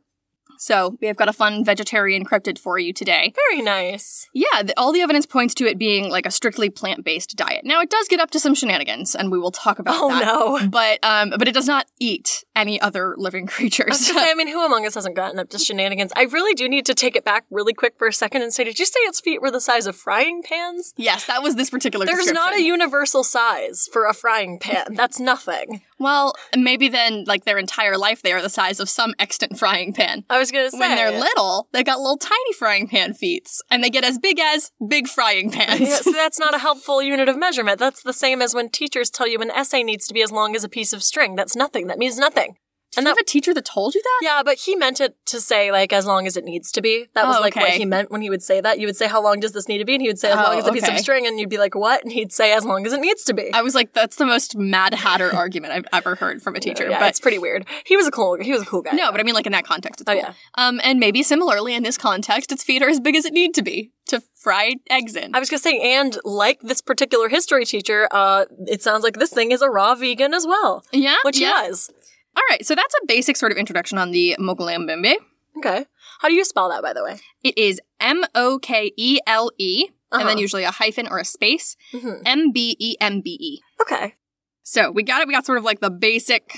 So 0.58 0.96
we 1.00 1.06
have 1.06 1.16
got 1.16 1.28
a 1.28 1.32
fun 1.32 1.64
vegetarian 1.64 2.24
cryptid 2.24 2.58
for 2.58 2.78
you 2.78 2.92
today. 2.92 3.32
Very 3.50 3.62
nice. 3.62 4.28
Yeah, 4.32 4.62
the, 4.62 4.74
all 4.78 4.92
the 4.92 5.00
evidence 5.00 5.26
points 5.26 5.54
to 5.56 5.66
it 5.66 5.78
being 5.78 6.10
like 6.10 6.26
a 6.26 6.30
strictly 6.30 6.70
plant-based 6.70 7.36
diet. 7.36 7.64
Now 7.64 7.80
it 7.80 7.90
does 7.90 8.08
get 8.08 8.20
up 8.20 8.30
to 8.32 8.40
some 8.40 8.54
shenanigans, 8.54 9.14
and 9.14 9.30
we 9.30 9.38
will 9.38 9.50
talk 9.50 9.78
about 9.78 9.94
Oh 9.98 10.08
that. 10.08 10.24
no. 10.24 10.68
But 10.68 10.98
um, 11.02 11.30
but 11.38 11.48
it 11.48 11.52
does 11.54 11.66
not 11.66 11.86
eat 12.00 12.44
any 12.54 12.80
other 12.80 13.14
living 13.18 13.46
creatures. 13.46 13.86
gonna 14.08 14.20
say, 14.24 14.30
I 14.30 14.34
mean, 14.34 14.48
who 14.48 14.64
among 14.64 14.86
us 14.86 14.94
hasn't 14.94 15.16
gotten 15.16 15.38
up 15.38 15.48
to 15.50 15.58
shenanigans? 15.58 16.12
I 16.16 16.22
really 16.24 16.54
do 16.54 16.68
need 16.68 16.86
to 16.86 16.94
take 16.94 17.16
it 17.16 17.24
back 17.24 17.44
really 17.50 17.74
quick 17.74 17.94
for 17.98 18.06
a 18.08 18.12
second 18.12 18.42
and 18.42 18.52
say, 18.52 18.64
did 18.64 18.78
you 18.78 18.86
say 18.86 19.00
its 19.00 19.20
feet 19.20 19.40
were 19.42 19.50
the 19.50 19.60
size 19.60 19.86
of 19.86 19.96
frying 19.96 20.42
pans? 20.42 20.94
yes, 20.96 21.24
that 21.26 21.42
was 21.42 21.56
this 21.56 21.70
particular. 21.70 22.06
There's 22.06 22.32
not 22.32 22.54
a 22.54 22.62
universal 22.62 23.24
size 23.24 23.88
for 23.92 24.06
a 24.06 24.14
frying 24.14 24.58
pan. 24.58 24.94
That's 24.94 25.20
nothing. 25.20 25.82
Well, 25.98 26.34
maybe 26.56 26.88
then, 26.88 27.24
like 27.26 27.44
their 27.44 27.58
entire 27.58 27.96
life, 27.96 28.22
they 28.22 28.32
are 28.32 28.42
the 28.42 28.50
size 28.50 28.80
of 28.80 28.88
some 28.88 29.14
extant 29.18 29.58
frying 29.58 29.92
pan. 29.92 30.24
I 30.28 30.38
was 30.38 30.50
gonna 30.50 30.70
say 30.70 30.78
When 30.78 30.94
they're 30.94 31.18
little, 31.18 31.68
they 31.72 31.82
got 31.82 31.98
little 31.98 32.18
tiny 32.18 32.52
frying 32.58 32.88
pan 32.88 33.14
feet, 33.14 33.50
and 33.70 33.82
they 33.82 33.90
get 33.90 34.04
as 34.04 34.18
big 34.18 34.38
as 34.38 34.72
big 34.86 35.08
frying 35.08 35.50
pans. 35.50 35.80
Yeah, 35.80 35.96
so 35.96 36.12
that's 36.12 36.38
not 36.38 36.54
a 36.54 36.58
helpful 36.66 37.02
unit 37.02 37.28
of 37.28 37.38
measurement. 37.38 37.78
That's 37.78 38.02
the 38.02 38.12
same 38.12 38.42
as 38.42 38.54
when 38.54 38.68
teachers 38.68 39.10
tell 39.10 39.26
you 39.26 39.38
an 39.40 39.50
essay 39.50 39.82
needs 39.82 40.06
to 40.08 40.14
be 40.14 40.22
as 40.22 40.32
long 40.32 40.54
as 40.54 40.64
a 40.64 40.68
piece 40.68 40.92
of 40.92 41.02
string. 41.02 41.34
That's 41.34 41.56
nothing. 41.56 41.86
That 41.86 41.98
means 41.98 42.18
nothing. 42.18 42.56
And 42.96 42.98
And 42.98 43.04
you 43.06 43.08
have 43.10 43.18
a 43.18 43.24
teacher 43.24 43.52
that 43.52 43.64
told 43.64 43.94
you 43.94 44.02
that? 44.02 44.18
yeah, 44.22 44.42
but 44.44 44.58
he 44.58 44.76
meant 44.76 45.00
it 45.00 45.16
to 45.26 45.40
say 45.40 45.70
like 45.72 45.92
as 45.92 46.06
long 46.06 46.26
as 46.26 46.36
it 46.36 46.44
needs 46.44 46.70
to 46.72 46.80
be. 46.82 47.06
That 47.14 47.26
was 47.26 47.36
Oh, 47.36 47.40
like 47.40 47.56
what 47.56 47.70
he 47.70 47.84
meant 47.84 48.10
when 48.10 48.22
he 48.22 48.30
would 48.30 48.42
say 48.42 48.60
that. 48.60 48.78
You 48.78 48.86
would 48.86 48.96
say 48.96 49.06
how 49.08 49.22
long 49.22 49.40
does 49.40 49.52
this 49.52 49.68
need 49.68 49.78
to 49.78 49.84
be, 49.84 49.94
and 49.94 50.02
he 50.02 50.08
would 50.08 50.18
say 50.18 50.30
as 50.30 50.38
Oh, 50.38 50.42
long 50.42 50.58
as 50.58 50.66
a 50.66 50.72
piece 50.72 50.88
of 50.88 50.98
string, 50.98 51.26
and 51.26 51.38
you'd 51.40 51.48
be 51.50 51.58
like 51.58 51.74
what, 51.74 52.02
and 52.02 52.12
he'd 52.12 52.32
say 52.32 52.52
as 52.52 52.64
long 52.64 52.86
as 52.86 52.92
it 52.92 53.00
needs 53.00 53.24
to 53.24 53.34
be. 53.34 53.52
I 53.52 53.62
was 53.62 53.74
like, 53.74 53.92
that's 53.92 54.16
the 54.16 54.26
most 54.26 54.56
Mad 54.56 54.94
Hatter 54.94 55.34
argument 55.42 55.72
I've 55.72 55.86
ever 55.92 56.14
heard 56.14 56.42
from 56.42 56.54
a 56.54 56.60
teacher. 56.60 56.88
yeah, 56.88 56.98
but 57.00 57.08
it's 57.08 57.20
pretty 57.20 57.38
weird. 57.38 57.66
He 57.84 57.96
was 57.96 58.06
a 58.06 58.10
cool. 58.10 58.38
He 58.40 58.52
was 58.52 58.62
a 58.62 58.66
cool 58.66 58.82
guy. 58.82 58.92
no, 58.92 59.10
but 59.10 59.20
I 59.20 59.24
mean, 59.24 59.34
like 59.34 59.46
in 59.46 59.52
that 59.52 59.64
context, 59.64 60.00
it's 60.00 60.10
Oh, 60.10 60.14
cool. 60.14 60.22
yeah. 60.22 60.32
Um, 60.56 60.80
and 60.84 60.98
maybe 61.00 61.22
similarly 61.22 61.74
in 61.74 61.82
this 61.82 61.98
context, 61.98 62.52
its 62.52 62.62
feet 62.62 62.82
are 62.82 62.88
as 62.88 63.00
big 63.00 63.16
as 63.16 63.24
it 63.24 63.32
need 63.32 63.54
to 63.54 63.62
be 63.62 63.92
to 64.08 64.22
fry 64.34 64.74
eggs 64.88 65.16
in. 65.16 65.34
I 65.34 65.40
was 65.40 65.50
gonna 65.50 65.58
say, 65.58 65.80
and 65.96 66.16
like 66.24 66.60
this 66.60 66.80
particular 66.80 67.28
history 67.28 67.64
teacher, 67.64 68.08
uh, 68.12 68.44
it 68.66 68.82
sounds 68.82 69.02
like 69.02 69.18
this 69.18 69.30
thing 69.30 69.50
is 69.50 69.60
a 69.62 69.68
raw 69.68 69.94
vegan 69.94 70.32
as 70.32 70.46
well, 70.46 70.84
yeah, 70.92 71.16
which 71.24 71.38
yeah. 71.40 71.62
he 71.64 71.68
was. 71.70 71.90
All 72.36 72.42
right, 72.50 72.64
so 72.66 72.74
that's 72.74 72.94
a 73.02 73.06
basic 73.06 73.36
sort 73.36 73.50
of 73.52 73.58
introduction 73.58 73.98
on 73.98 74.10
the 74.10 74.36
Mokele 74.38 74.76
Mbembe. 74.76 75.14
Okay, 75.56 75.86
how 76.20 76.28
do 76.28 76.34
you 76.34 76.44
spell 76.44 76.68
that, 76.68 76.82
by 76.82 76.92
the 76.92 77.02
way? 77.02 77.18
It 77.42 77.56
is 77.56 77.80
M 77.98 78.24
O 78.34 78.58
K 78.60 78.92
E 78.96 79.18
L 79.26 79.50
E, 79.58 79.86
and 80.12 80.20
then 80.20 80.28
Uh-huh. 80.28 80.38
usually 80.38 80.64
a 80.64 80.70
hyphen 80.70 81.08
or 81.08 81.18
a 81.18 81.24
space. 81.24 81.76
Mhm. 81.92 82.22
M 82.26 82.52
B 82.52 82.76
E 82.78 82.96
M 83.00 83.20
B 83.22 83.36
E. 83.40 83.60
Okay, 83.80 84.14
So 84.62 84.90
we 84.90 85.02
got 85.04 85.22
it. 85.22 85.28
We 85.28 85.32
got 85.34 85.46
sort 85.46 85.58
of 85.58 85.64
like 85.64 85.80
the 85.80 85.90
basic 85.90 86.52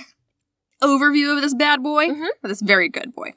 overview 0.82 1.37
of 1.37 1.42
this 1.42 1.54
bad 1.54 1.82
boy, 1.82 2.08
Mhm. 2.08 2.28
or 2.42 2.49
this 2.49 2.62
very 2.62 2.88
good 2.88 3.14
boy. 3.14 3.35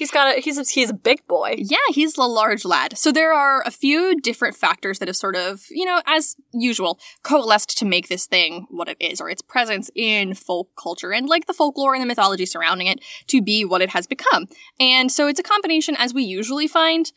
He's 0.00 0.10
got 0.10 0.38
a 0.38 0.40
he's 0.40 0.58
a, 0.58 0.64
he's 0.64 0.88
a 0.88 0.94
big 0.94 1.26
boy. 1.28 1.56
Yeah, 1.58 1.76
he's 1.90 2.16
a 2.16 2.22
large 2.22 2.64
lad. 2.64 2.96
So 2.96 3.12
there 3.12 3.34
are 3.34 3.62
a 3.66 3.70
few 3.70 4.18
different 4.18 4.56
factors 4.56 4.98
that 4.98 5.08
have 5.08 5.16
sort 5.16 5.36
of, 5.36 5.66
you 5.70 5.84
know, 5.84 6.00
as 6.06 6.36
usual, 6.52 6.98
coalesced 7.22 7.76
to 7.78 7.84
make 7.84 8.08
this 8.08 8.26
thing 8.26 8.66
what 8.70 8.88
it 8.88 8.96
is, 8.98 9.20
or 9.20 9.28
its 9.28 9.42
presence 9.42 9.90
in 9.94 10.34
folk 10.34 10.70
culture 10.74 11.12
and 11.12 11.28
like 11.28 11.46
the 11.46 11.52
folklore 11.52 11.94
and 11.94 12.02
the 12.02 12.06
mythology 12.06 12.46
surrounding 12.46 12.86
it 12.86 13.00
to 13.26 13.42
be 13.42 13.62
what 13.64 13.82
it 13.82 13.90
has 13.90 14.06
become. 14.06 14.48
And 14.80 15.12
so 15.12 15.28
it's 15.28 15.38
a 15.38 15.44
combination, 15.44 15.94
as 15.98 16.14
we 16.14 16.24
usually 16.24 16.66
find, 16.66 17.12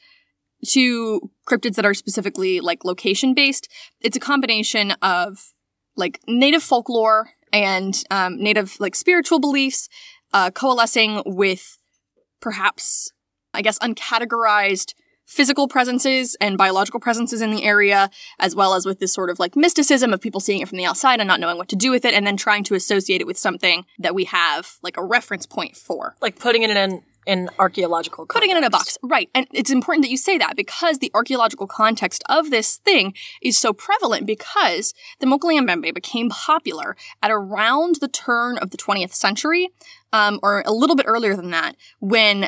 to 0.68 1.32
cryptids 1.48 1.76
that 1.76 1.86
are 1.86 1.94
specifically 1.94 2.60
like 2.60 2.84
location 2.84 3.34
based. 3.34 3.70
It's 4.02 4.18
a 4.18 4.20
combination 4.20 4.92
of 5.02 5.54
like 5.96 6.20
native 6.28 6.64
folklore 6.64 7.30
and 7.54 8.04
um, 8.12 8.42
native 8.42 8.78
like 8.82 8.96
spiritual 8.96 9.40
beliefs 9.40 9.88
uh, 10.34 10.52
coalescing 10.52 11.22
with 11.26 11.78
perhaps 12.44 13.14
I 13.54 13.62
guess, 13.62 13.80
uncategorized 13.80 14.94
physical 15.26 15.68
presences 15.68 16.36
and 16.42 16.58
biological 16.58 17.00
presences 17.00 17.42
in 17.42 17.52
the 17.52 17.64
area, 17.64 18.10
as 18.40 18.56
well 18.56 18.74
as 18.74 18.86
with 18.86 19.00
this 19.00 19.14
sort 19.14 19.30
of 19.30 19.40
like 19.40 19.56
mysticism 19.56 20.14
of 20.14 20.20
people 20.20 20.42
seeing 20.42 20.62
it 20.62 20.68
from 20.68 20.78
the 20.78 20.86
outside 20.86 21.20
and 21.20 21.28
not 21.28 21.40
knowing 21.40 21.58
what 21.58 21.70
to 21.70 21.76
do 21.76 21.92
with 21.92 22.04
it, 22.04 22.14
and 22.14 22.28
then 22.28 22.36
trying 22.36 22.64
to 22.66 22.76
associate 22.76 23.22
it 23.22 23.28
with 23.28 23.38
something 23.38 23.86
that 24.00 24.14
we 24.14 24.26
have 24.26 24.78
like 24.82 24.98
a 24.98 25.04
reference 25.04 25.46
point 25.46 25.78
for. 25.78 26.16
Like 26.22 26.40
putting 26.40 26.64
it 26.64 26.70
in 26.70 27.04
in 27.26 27.50
archaeological 27.58 28.26
putting 28.26 28.50
it 28.50 28.58
in 28.58 28.66
a 28.66 28.70
box. 28.70 28.98
Right. 29.02 29.30
And 29.34 29.48
it's 29.54 29.72
important 29.72 30.04
that 30.04 30.12
you 30.12 30.18
say 30.18 30.38
that 30.38 30.58
because 30.58 31.00
the 31.00 31.10
archaeological 31.14 31.68
context 31.68 32.22
of 32.28 32.50
this 32.50 32.78
thing 32.78 33.14
is 33.42 33.58
so 33.58 33.72
prevalent 33.72 34.26
because 34.26 34.94
the 35.22 35.26
Mokele 35.26 35.66
Mbembe 35.66 35.94
became 35.94 36.30
popular 36.30 36.98
at 37.22 37.32
around 37.32 37.96
the 38.02 38.10
turn 38.10 38.58
of 38.58 38.72
the 38.72 38.78
20th 38.78 39.14
century, 39.14 39.70
um, 40.14 40.40
or 40.42 40.64
a 40.66 40.72
little 40.72 40.96
bit 40.96 41.06
earlier 41.10 41.36
than 41.36 41.52
that, 41.52 41.76
when 42.00 42.48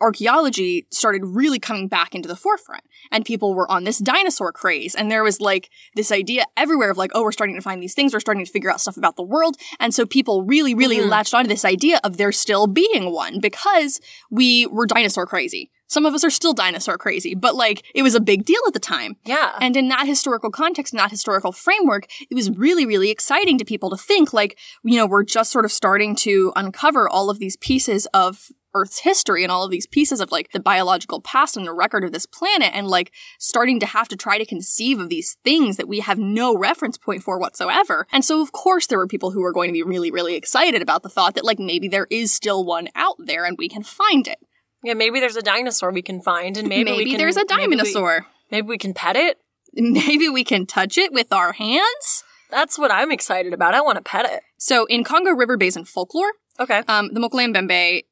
archaeology 0.00 0.86
started 0.90 1.22
really 1.26 1.58
coming 1.58 1.86
back 1.86 2.14
into 2.14 2.26
the 2.26 2.34
forefront 2.34 2.82
and 3.12 3.22
people 3.24 3.52
were 3.52 3.70
on 3.70 3.84
this 3.84 3.98
dinosaur 3.98 4.50
craze. 4.50 4.94
And 4.94 5.10
there 5.10 5.22
was 5.22 5.40
like 5.42 5.68
this 5.94 6.10
idea 6.10 6.44
everywhere 6.56 6.90
of 6.90 6.96
like 6.96 7.10
oh 7.14 7.22
we're 7.22 7.32
starting 7.32 7.54
to 7.56 7.60
find 7.60 7.82
these 7.82 7.92
things. 7.94 8.14
We're 8.14 8.20
starting 8.20 8.42
to 8.44 8.50
figure 8.50 8.70
out 8.70 8.80
stuff 8.80 8.96
about 8.96 9.16
the 9.16 9.22
world. 9.22 9.56
And 9.78 9.92
so 9.94 10.06
people 10.06 10.42
really 10.44 10.74
really 10.74 10.96
Mhm. 10.96 11.10
latched 11.10 11.34
onto 11.34 11.48
this 11.48 11.66
idea 11.66 12.00
of 12.02 12.16
there 12.16 12.32
still 12.32 12.66
being 12.66 13.12
one 13.12 13.40
because 13.40 14.00
we 14.30 14.66
were 14.68 14.86
dinosaur 14.86 15.26
crazy 15.26 15.70
some 15.90 16.06
of 16.06 16.14
us 16.14 16.24
are 16.24 16.30
still 16.30 16.54
dinosaur 16.54 16.96
crazy 16.96 17.34
but 17.34 17.54
like 17.54 17.84
it 17.94 18.02
was 18.02 18.14
a 18.14 18.20
big 18.20 18.44
deal 18.44 18.62
at 18.66 18.72
the 18.72 18.78
time 18.78 19.16
Yeah. 19.26 19.56
and 19.60 19.76
in 19.76 19.88
that 19.88 20.06
historical 20.06 20.50
context, 20.50 20.92
in 20.94 20.98
that 20.98 21.10
historical 21.10 21.52
framework, 21.52 22.06
it 22.30 22.34
was 22.34 22.50
really, 22.50 22.86
really 22.86 23.10
exciting 23.10 23.58
to 23.58 23.64
people 23.64 23.90
to 23.90 23.96
think 23.96 24.32
like, 24.32 24.58
you 24.82 24.96
know, 24.96 25.06
we're 25.06 25.24
just 25.24 25.50
sort 25.50 25.64
of 25.64 25.72
starting 25.72 26.14
to 26.26 26.52
uncover 26.56 27.08
all 27.08 27.30
of 27.30 27.38
these 27.38 27.56
pieces 27.56 28.06
of 28.14 28.48
Earth's 28.72 29.00
history 29.00 29.42
and 29.42 29.50
all 29.50 29.64
of 29.64 29.70
these 29.70 29.86
pieces 29.86 30.20
of 30.20 30.30
like 30.30 30.52
the 30.52 30.60
biological 30.60 31.20
past 31.20 31.56
and 31.56 31.66
the 31.66 31.72
record 31.72 32.04
of 32.04 32.12
this 32.12 32.26
planet 32.26 32.70
and 32.72 32.86
like 32.86 33.10
starting 33.38 33.80
to 33.80 33.86
have 33.86 34.06
to 34.08 34.16
try 34.16 34.38
to 34.38 34.46
conceive 34.46 35.00
of 35.00 35.08
these 35.08 35.36
things 35.44 35.76
that 35.76 35.88
we 35.88 36.00
have 36.00 36.18
no 36.18 36.56
reference 36.56 36.96
point 36.96 37.22
for 37.22 37.38
whatsoever. 37.38 38.06
And 38.12 38.24
so 38.24 38.40
of 38.40 38.52
course 38.52 38.86
there 38.86 38.98
were 38.98 39.08
people 39.08 39.32
who 39.32 39.42
were 39.42 39.52
going 39.52 39.68
to 39.68 39.72
be 39.72 39.82
really, 39.82 40.10
really 40.10 40.36
excited 40.36 40.82
about 40.82 41.02
the 41.02 41.08
thought 41.08 41.34
that 41.34 41.44
like 41.44 41.58
maybe 41.58 41.88
there 41.88 42.06
is 42.10 42.32
still 42.32 42.64
one 42.64 42.88
out 42.94 43.16
there 43.18 43.44
and 43.44 43.58
we 43.58 43.68
can 43.68 43.82
find 43.82 44.28
it. 44.28 44.38
Yeah, 44.82 44.94
maybe 44.94 45.20
there's 45.20 45.36
a 45.36 45.42
dinosaur 45.42 45.90
we 45.92 46.02
can 46.02 46.20
find 46.22 46.56
and 46.56 46.68
maybe, 46.68 46.90
we 46.92 47.10
can, 47.10 47.18
there's 47.18 47.36
a 47.36 47.44
maybe 47.48 47.68
we- 47.68 47.76
dinosaur. 47.76 48.26
Maybe 48.50 48.66
we 48.66 48.78
can 48.78 48.94
pet 48.94 49.16
it. 49.16 49.38
Maybe 49.74 50.28
we 50.28 50.42
can 50.42 50.66
touch 50.66 50.98
it 50.98 51.12
with 51.12 51.32
our 51.32 51.52
hands. 51.52 52.24
That's 52.50 52.76
what 52.78 52.90
I'm 52.90 53.12
excited 53.12 53.52
about. 53.52 53.74
I 53.74 53.80
want 53.80 53.96
to 53.96 54.02
pet 54.02 54.24
it. 54.28 54.42
So 54.58 54.84
in 54.86 55.04
Congo 55.04 55.30
River 55.30 55.56
Basin 55.56 55.84
folklore, 55.84 56.32
Okay. 56.58 56.82
um, 56.88 57.10
the 57.14 57.20
Mokele 57.20 57.54
Mbembe, 57.54 58.04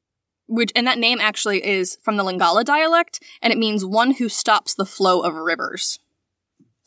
which 0.47 0.71
and 0.75 0.87
that 0.87 0.97
name 0.97 1.19
actually 1.19 1.65
is 1.65 1.97
from 2.01 2.15
the 2.15 2.23
Lingala 2.23 2.63
dialect, 2.63 3.21
and 3.41 3.51
it 3.51 3.59
means 3.59 3.83
one 3.83 4.11
who 4.11 4.29
stops 4.29 4.73
the 4.73 4.85
flow 4.85 5.19
of 5.21 5.33
rivers. 5.35 5.99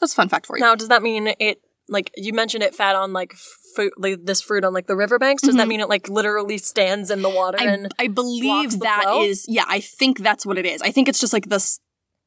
That's 0.00 0.14
a 0.14 0.16
fun 0.16 0.28
fact 0.30 0.46
for 0.46 0.56
you. 0.56 0.64
Now, 0.64 0.74
does 0.74 0.88
that 0.88 1.02
mean 1.02 1.34
it 1.38 1.60
like 1.88 2.10
you 2.16 2.32
mentioned 2.32 2.62
it 2.62 2.74
fed 2.74 2.94
on 2.96 3.12
like 3.12 3.34
fruit, 3.74 3.92
like 3.98 4.24
this 4.24 4.40
fruit 4.40 4.64
on 4.64 4.72
like 4.72 4.86
the 4.86 4.96
riverbanks? 4.96 5.42
Does 5.42 5.56
that 5.56 5.66
Mhm. 5.66 5.70
mean 5.70 5.80
it 5.80 5.88
like 5.88 6.08
literally 6.08 6.58
stands 6.58 7.10
in 7.10 7.22
the 7.22 7.28
water 7.30 7.58
I, 7.60 7.64
and 7.64 7.92
I 7.98 8.08
believe 8.08 8.80
that 8.80 9.02
flow? 9.02 9.24
is 9.24 9.44
yeah. 9.48 9.64
I 9.68 9.80
think 9.80 10.18
that's 10.20 10.44
what 10.46 10.58
it 10.58 10.66
is. 10.66 10.80
I 10.82 10.90
think 10.90 11.08
it's 11.08 11.20
just 11.20 11.32
like 11.32 11.48
the 11.48 11.56
s- 11.56 11.80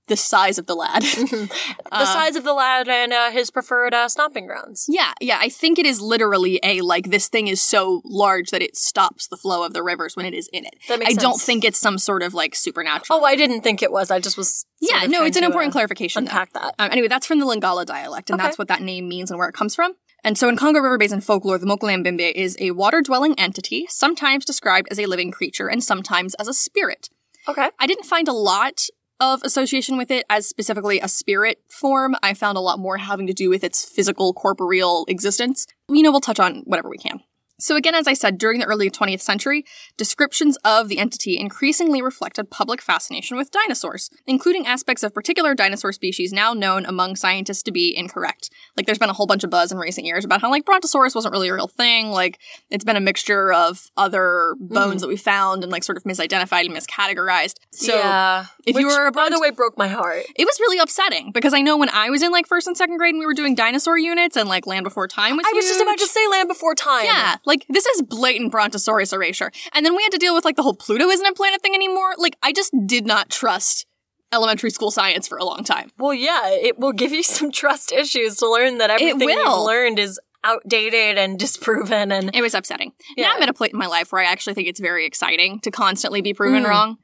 the 0.08 0.16
size 0.18 0.58
of 0.58 0.66
the 0.68 0.76
lad. 0.76 1.02
the 1.04 1.50
Uh, 1.92 2.06
size 2.06 2.36
of 2.36 2.44
the 2.44 2.54
lad 2.54 2.88
and 2.88 3.12
uh, 3.14 3.32
his 3.32 3.50
preferred 3.52 3.94
uh, 3.94 4.08
stomping 4.08 4.46
grounds? 4.48 4.86
Yeah, 4.88 5.14
yeah. 5.22 5.38
I 5.40 5.50
think 5.50 5.80
it 5.80 5.86
is 5.86 6.02
literally 6.02 6.60
a 6.64 6.82
like 6.82 7.10
this 7.10 7.28
thing 7.28 7.48
is 7.48 7.62
so 7.62 8.02
large 8.06 8.50
that 8.52 8.62
it 8.62 8.76
stops 8.76 9.28
the 9.28 9.38
flow 9.38 9.64
of 9.66 9.74
the 9.74 9.82
rivers 9.84 10.16
when 10.16 10.26
it 10.26 10.34
is 10.34 10.50
in 10.54 10.66
it. 10.66 10.76
That 10.88 11.00
makes 11.00 11.12
I 11.18 11.22
don't 11.22 11.40
think 11.42 11.64
it's 11.64 11.80
some 11.80 11.98
sort 11.98 12.22
of 12.24 12.34
like 12.34 12.56
supernatural. 12.56 13.20
Oh, 13.20 13.24
I 13.24 13.36
didn't 13.36 13.62
think 13.62 13.82
it 13.82 13.92
was. 13.92 14.12
I 14.12 14.20
just 14.20 14.38
was. 14.38 14.66
yeah, 14.82 15.06
no, 15.08 15.24
it's 15.24 15.38
an 15.38 15.44
important 15.44 15.72
uh, 15.72 15.78
clarification. 15.78 16.26
though. 16.26 16.30
Unpack 16.32 16.54
that. 16.54 16.76
Um, 16.80 16.92
anyway, 16.92 17.08
that's 17.08 17.26
from 17.28 17.40
the 17.40 17.46
Lingala 17.46 17.86
dialect, 17.86 18.30
and 18.30 18.40
Okay. 18.40 18.48
that's 18.48 18.58
what 18.58 18.68
that 18.68 18.82
name 18.82 19.08
means 19.08 19.32
and 19.32 19.40
where 19.40 19.50
it 19.50 19.54
comes 19.56 19.76
from. 19.76 19.94
And 20.24 20.38
so 20.40 20.50
in 20.50 20.58
Congo 20.58 20.80
River 20.80 20.98
Basin 20.98 21.22
folklore, 21.22 21.60
the 21.60 21.68
Mokele 21.68 22.04
Mbembe 22.04 22.32
is 22.34 22.58
a 22.60 22.72
water-dwelling 22.72 23.38
entity, 23.40 23.86
sometimes 23.90 24.44
described 24.44 24.88
as 24.90 25.00
a 25.00 25.06
living 25.06 25.30
creature 25.32 25.68
and 25.68 25.84
sometimes 25.84 26.34
as 26.36 26.48
a 26.48 26.54
spirit. 26.54 27.10
Okay. 27.48 27.70
I 27.80 27.86
didn't 27.86 28.06
find 28.06 28.28
a 28.28 28.34
lot 28.34 28.88
of 29.20 29.42
association 29.44 29.98
with 29.98 30.12
it 30.12 30.26
as 30.30 30.48
specifically 30.48 31.00
a 31.00 31.08
spirit 31.08 31.60
form. 31.70 32.16
I 32.22 32.34
found 32.34 32.58
a 32.58 32.62
lot 32.62 32.80
more 32.80 32.98
having 32.98 33.28
to 33.28 33.34
do 33.34 33.50
with 33.50 33.64
its 33.64 33.86
physical, 33.86 34.34
corporeal 34.34 35.06
existence. 35.08 35.68
You 35.90 36.04
know, 36.04 36.12
we'll 36.12 36.22
touch 36.22 36.40
on 36.40 36.64
whatever 36.66 36.90
we 36.90 36.98
can. 36.98 37.22
So 37.60 37.76
again, 37.76 37.96
as 37.96 38.08
I 38.08 38.14
said, 38.14 38.38
during 38.38 38.60
the 38.60 38.66
early 38.66 38.90
20th 38.90 39.22
century, 39.22 39.66
descriptions 39.98 40.58
of 40.66 40.90
the 40.90 40.98
entity 40.98 41.40
increasingly 41.40 42.02
reflected 42.02 42.50
public 42.50 42.82
fascination 42.82 43.38
with 43.38 43.52
dinosaurs, 43.52 44.10
including 44.28 44.68
aspects 44.68 45.04
of 45.04 45.14
particular 45.14 45.56
dinosaur 45.56 45.92
species 45.94 46.34
now 46.34 46.54
known 46.54 46.86
among 46.86 47.16
scientists 47.16 47.64
to 47.64 47.72
be 47.72 47.96
incorrect. 47.96 48.50
Like 48.76 48.86
there's 48.86 49.00
been 49.00 49.10
a 49.10 49.14
whole 49.14 49.28
bunch 49.28 49.44
of 49.44 49.50
buzz 49.50 49.72
in 49.72 49.78
recent 49.78 50.06
years 50.06 50.26
about 50.26 50.42
how 50.42 50.50
like 50.50 50.66
Brontosaurus 50.66 51.16
wasn't 51.16 51.32
really 51.32 51.50
a 51.50 51.54
real 51.54 51.68
thing, 51.68 52.10
like 52.10 52.40
it's 52.70 52.84
been 52.84 52.98
a 52.98 53.02
mixture 53.02 53.54
of 53.54 53.90
other 53.96 54.56
mm. 54.62 54.70
bones 54.70 55.02
that 55.02 55.08
we 55.08 55.18
found 55.18 55.64
and 55.64 55.72
like 55.72 55.84
sort 55.84 55.98
of 55.98 56.04
misidentified 56.04 56.66
and 56.66 56.76
miscategorized. 56.76 57.56
So 57.72 57.96
yeah. 57.96 58.46
if 58.66 58.78
you 58.78 58.88
were 58.88 59.08
a 59.08 59.12
by 59.12 59.30
the 59.30 59.40
way, 59.40 59.50
broke 59.50 59.78
my 59.78 59.88
heart. 59.88 60.24
it 60.36 60.46
was 60.46 60.60
really 60.60 60.78
upsetting 60.80 61.32
because 61.32 61.54
I 61.54 61.62
know 61.62 61.78
when 61.78 61.90
I 61.90 62.10
was 62.10 62.22
in 62.22 62.32
like 62.32 62.48
first 62.48 62.68
and 62.68 62.76
second 62.76 62.98
grade 62.98 63.14
and 63.14 63.20
we 63.20 63.26
were 63.26 63.34
doing 63.34 63.56
dinosaur 63.56 63.98
units 63.98 64.36
and 64.36 64.50
like 64.50 64.68
Land 64.68 64.84
Before 64.84 65.08
Time 65.08 65.38
was 65.38 65.46
I 65.48 65.54
was 65.56 65.66
just 65.66 65.82
about 65.82 65.98
to 65.98 66.08
say 66.08 66.28
Land 66.28 66.50
Before 66.50 66.76
Time. 66.76 67.06
Yeah, 67.06 67.36
like 67.46 67.66
this 67.70 67.86
is 67.86 68.02
blatant 68.02 68.52
Brontosaurus 68.52 69.14
erasure. 69.14 69.52
And 69.74 69.86
then 69.86 69.96
we 69.96 70.04
had 70.04 70.12
to 70.12 70.18
deal 70.18 70.34
with 70.36 70.46
like 70.46 70.56
the 70.56 70.64
whole 70.64 70.76
Pluto 70.76 71.08
isn't 71.10 71.26
a 71.26 71.34
planet 71.34 71.62
thing 71.62 71.76
anymore. 71.76 72.14
Like 72.18 72.38
I 72.44 72.52
just 72.52 72.74
did 72.86 73.06
not 73.06 73.30
trust 73.30 73.86
elementary 74.34 74.70
school 74.72 74.92
science 74.92 75.28
for 75.28 75.38
a 75.38 75.46
long 75.46 75.64
time. 75.64 75.92
Well, 75.98 76.14
yeah, 76.14 76.42
it 76.50 76.78
will 76.80 76.92
give 76.92 77.12
you 77.12 77.24
some 77.38 77.52
trust 77.52 77.92
issues 77.92 78.38
to 78.38 78.50
learn 78.50 78.80
that 78.80 78.90
everything 78.90 79.30
you've 79.30 79.60
learned 79.66 80.00
is 80.00 80.20
outdated 80.44 81.18
and 81.18 81.40
disproven 81.40 82.12
and 82.12 82.30
It 82.36 82.42
was 82.42 82.54
upsetting. 82.54 82.92
Yeah. 83.18 83.28
Now 83.28 83.36
I'm 83.36 83.42
at 83.44 83.50
a 83.50 83.54
point 83.54 83.74
in 83.74 83.80
my 83.80 83.88
life 83.88 84.12
where 84.12 84.22
I 84.22 84.26
actually 84.26 84.54
think 84.54 84.68
it's 84.68 84.80
very 84.80 85.06
exciting 85.06 85.60
to 85.62 85.72
constantly 85.72 86.22
be 86.22 86.34
proven 86.34 86.64
Mm. 86.64 86.70
wrong. 86.70 86.98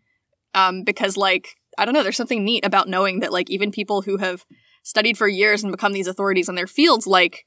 Um, 0.54 0.84
because 0.84 1.18
like, 1.18 1.56
I 1.78 1.86
don't 1.86 1.94
know, 1.94 2.04
there's 2.04 2.18
something 2.18 2.44
neat 2.44 2.66
about 2.66 2.88
knowing 2.90 3.22
that 3.22 3.32
like 3.32 3.50
even 3.50 3.72
people 3.72 4.02
who 4.04 4.18
have 4.18 4.46
studied 4.84 5.18
for 5.18 5.28
years 5.28 5.64
and 5.64 5.72
become 5.72 5.94
these 5.94 6.08
authorities 6.08 6.50
in 6.50 6.56
their 6.56 6.68
fields, 6.68 7.08
like 7.08 7.46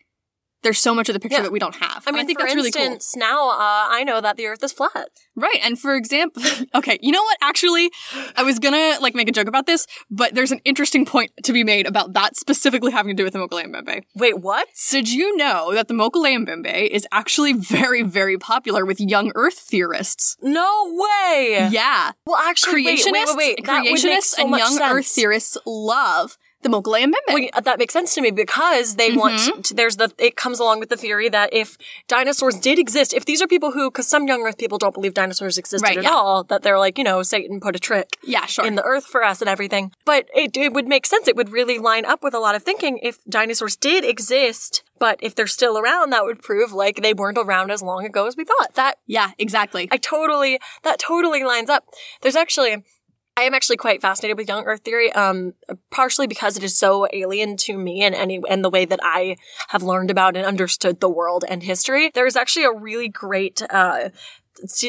there's 0.64 0.80
so 0.80 0.94
much 0.94 1.09
of 1.09 1.12
the 1.14 1.21
picture 1.21 1.37
Yeah. 1.38 1.42
that 1.42 1.52
we 1.52 1.59
don't 1.61 1.76
have. 1.76 2.02
I 2.06 2.11
mean, 2.11 2.21
I 2.21 2.25
think 2.25 2.40
for 2.40 2.47
that's 2.47 2.56
really 2.56 2.73
cool. 2.73 2.83
instance, 2.83 3.14
now 3.16 3.50
uh, 3.50 3.87
I 3.90 4.02
know 4.04 4.21
that 4.21 4.37
the 4.37 4.47
Earth 4.47 4.62
is 4.64 4.73
flat. 4.73 5.09
Right. 5.37 5.59
And 5.62 5.78
for 5.78 5.94
example, 5.94 6.42
okay, 6.75 6.99
you 7.02 7.12
know 7.12 7.23
what? 7.23 7.38
Actually, 7.40 7.90
I 8.37 8.42
was 8.42 8.59
gonna 8.59 8.97
like 9.00 9.14
make 9.14 9.28
a 9.28 9.33
joke 9.33 9.47
about 9.49 9.66
this, 9.66 9.87
but 10.11 10.35
there's 10.35 10.50
an 10.52 10.61
interesting 10.64 11.04
point 11.06 11.30
to 11.44 11.52
be 11.52 11.62
made 11.64 11.87
about 11.87 12.12
that 12.14 12.37
specifically 12.37 12.90
having 12.92 13.16
to 13.16 13.21
do 13.21 13.25
with 13.25 13.33
the 13.33 13.38
Mokele 13.38 13.66
Mbembe. 13.66 14.02
Wait, 14.16 14.38
what? 14.40 14.68
Did 14.90 15.09
you 15.12 15.37
know 15.37 15.73
that 15.75 15.88
the 15.88 15.94
Mokele 15.94 16.44
Mbembe 16.44 16.88
is 16.88 17.06
actually 17.12 17.52
very, 17.52 18.02
very 18.02 18.38
popular 18.38 18.85
with 18.85 19.00
young 19.00 19.30
Earth 19.35 19.59
theorists? 19.59 20.37
No 20.42 20.85
way. 20.97 21.68
Yeah. 21.71 22.12
Well, 22.26 22.37
actually, 22.37 22.85
wait, 22.85 23.00
Creationists, 23.00 23.12
wait, 23.12 23.26
wait, 23.37 23.37
wait. 23.37 23.66
That 23.66 23.83
would 23.83 23.92
make 23.92 23.97
creationists 24.04 24.23
so 24.25 24.42
and 24.42 24.50
much 24.50 24.61
young 24.61 24.73
sense. 24.73 24.92
Earth 24.92 25.06
theorists 25.06 25.59
love 25.66 26.38
the 26.64 26.68
Mokele 26.68 27.04
Mbembe. 27.04 27.33
Well, 27.33 27.62
that 27.62 27.78
makes 27.78 27.92
sense 27.94 28.14
to 28.16 28.21
me 28.21 28.30
because 28.33 28.97
they 28.97 29.11
Mm-hmm. 29.11 29.18
want 29.18 29.64
to, 29.66 29.75
there's 29.75 29.97
the 29.97 30.12
it 30.18 30.35
comes 30.35 30.59
along 30.59 30.80
with 30.80 30.88
the 30.88 30.97
theory 30.97 31.28
that 31.28 31.50
if 31.52 31.76
dinosaurs 32.09 32.56
did 32.59 32.78
exist, 32.78 33.12
if 33.12 33.25
these 33.26 33.40
are 33.42 33.47
people 33.47 33.71
who 33.71 33.90
because 33.90 34.09
some 34.09 34.26
young 34.26 34.42
Earth 34.42 34.59
people 34.59 34.78
don't 34.78 34.94
believe 34.94 35.14
dinosaurs 35.14 35.59
existed 35.59 35.87
Right, 35.87 35.99
at 35.99 36.04
yeah. 36.04 36.11
all, 36.11 36.42
that 36.44 36.62
they're 36.62 36.78
like 36.78 36.99
you 36.99 37.04
know 37.04 37.23
Satan 37.23 37.61
put 37.61 37.76
a 37.76 37.78
trick 37.78 38.09
yeah, 38.25 38.47
sure. 38.47 38.66
in 38.66 38.75
the 38.75 38.83
Earth 38.83 39.04
for 39.06 39.23
us 39.23 39.40
and 39.42 39.49
everything. 39.49 39.92
But 40.04 40.26
it 40.35 40.56
it 40.56 40.73
would 40.73 40.88
make 40.88 41.06
sense. 41.06 41.28
It 41.28 41.37
would 41.37 41.50
really 41.50 41.78
line 41.78 42.04
up 42.04 42.25
with 42.25 42.35
a 42.35 42.40
lot 42.40 42.54
of 42.56 42.62
thinking 42.64 42.99
if 43.02 43.23
dinosaurs 43.28 43.76
did 43.76 44.04
exist. 44.04 44.83
But 44.99 45.18
if 45.23 45.35
they're 45.35 45.47
still 45.47 45.76
around, 45.76 46.11
that 46.11 46.25
would 46.25 46.40
prove 46.42 46.73
like 46.73 47.02
they 47.02 47.12
weren't 47.12 47.37
around 47.38 47.71
as 47.71 47.83
long 47.83 48.04
ago 48.06 48.26
as 48.26 48.37
we 48.37 48.44
thought. 48.44 48.75
That 48.75 48.99
yeah, 49.06 49.33
exactly. 49.38 49.87
I 49.92 49.99
totally 49.99 50.59
that 50.83 50.99
totally 50.99 51.44
lines 51.44 51.68
up. 51.68 51.85
There's 52.23 52.37
actually 52.37 52.83
I 53.37 53.43
am 53.43 53.55
actually 53.55 53.79
quite 53.79 54.00
fascinated 54.00 54.38
with 54.38 54.49
young 54.49 54.64
Earth 54.64 54.83
theory, 54.85 55.12
um, 55.12 55.55
partially 55.91 56.29
because 56.29 56.57
it 56.57 56.62
is 56.62 56.76
so 56.76 57.09
alien 57.12 57.57
to 57.59 57.76
me 57.76 58.03
and 58.03 58.14
any 58.14 58.41
and 58.49 58.64
the 58.64 58.71
way 58.71 58.85
that 58.85 59.00
I 59.03 59.37
have 59.69 59.83
learned 59.83 60.11
about 60.11 60.37
and 60.37 60.47
understood 60.47 61.00
the 61.00 61.09
world 61.09 61.45
and 61.49 61.62
history. 61.62 62.12
There 62.14 62.26
is 62.26 62.37
actually 62.37 62.64
a 62.64 62.73
really 62.73 63.09
great 63.09 63.61
uh, 63.71 64.11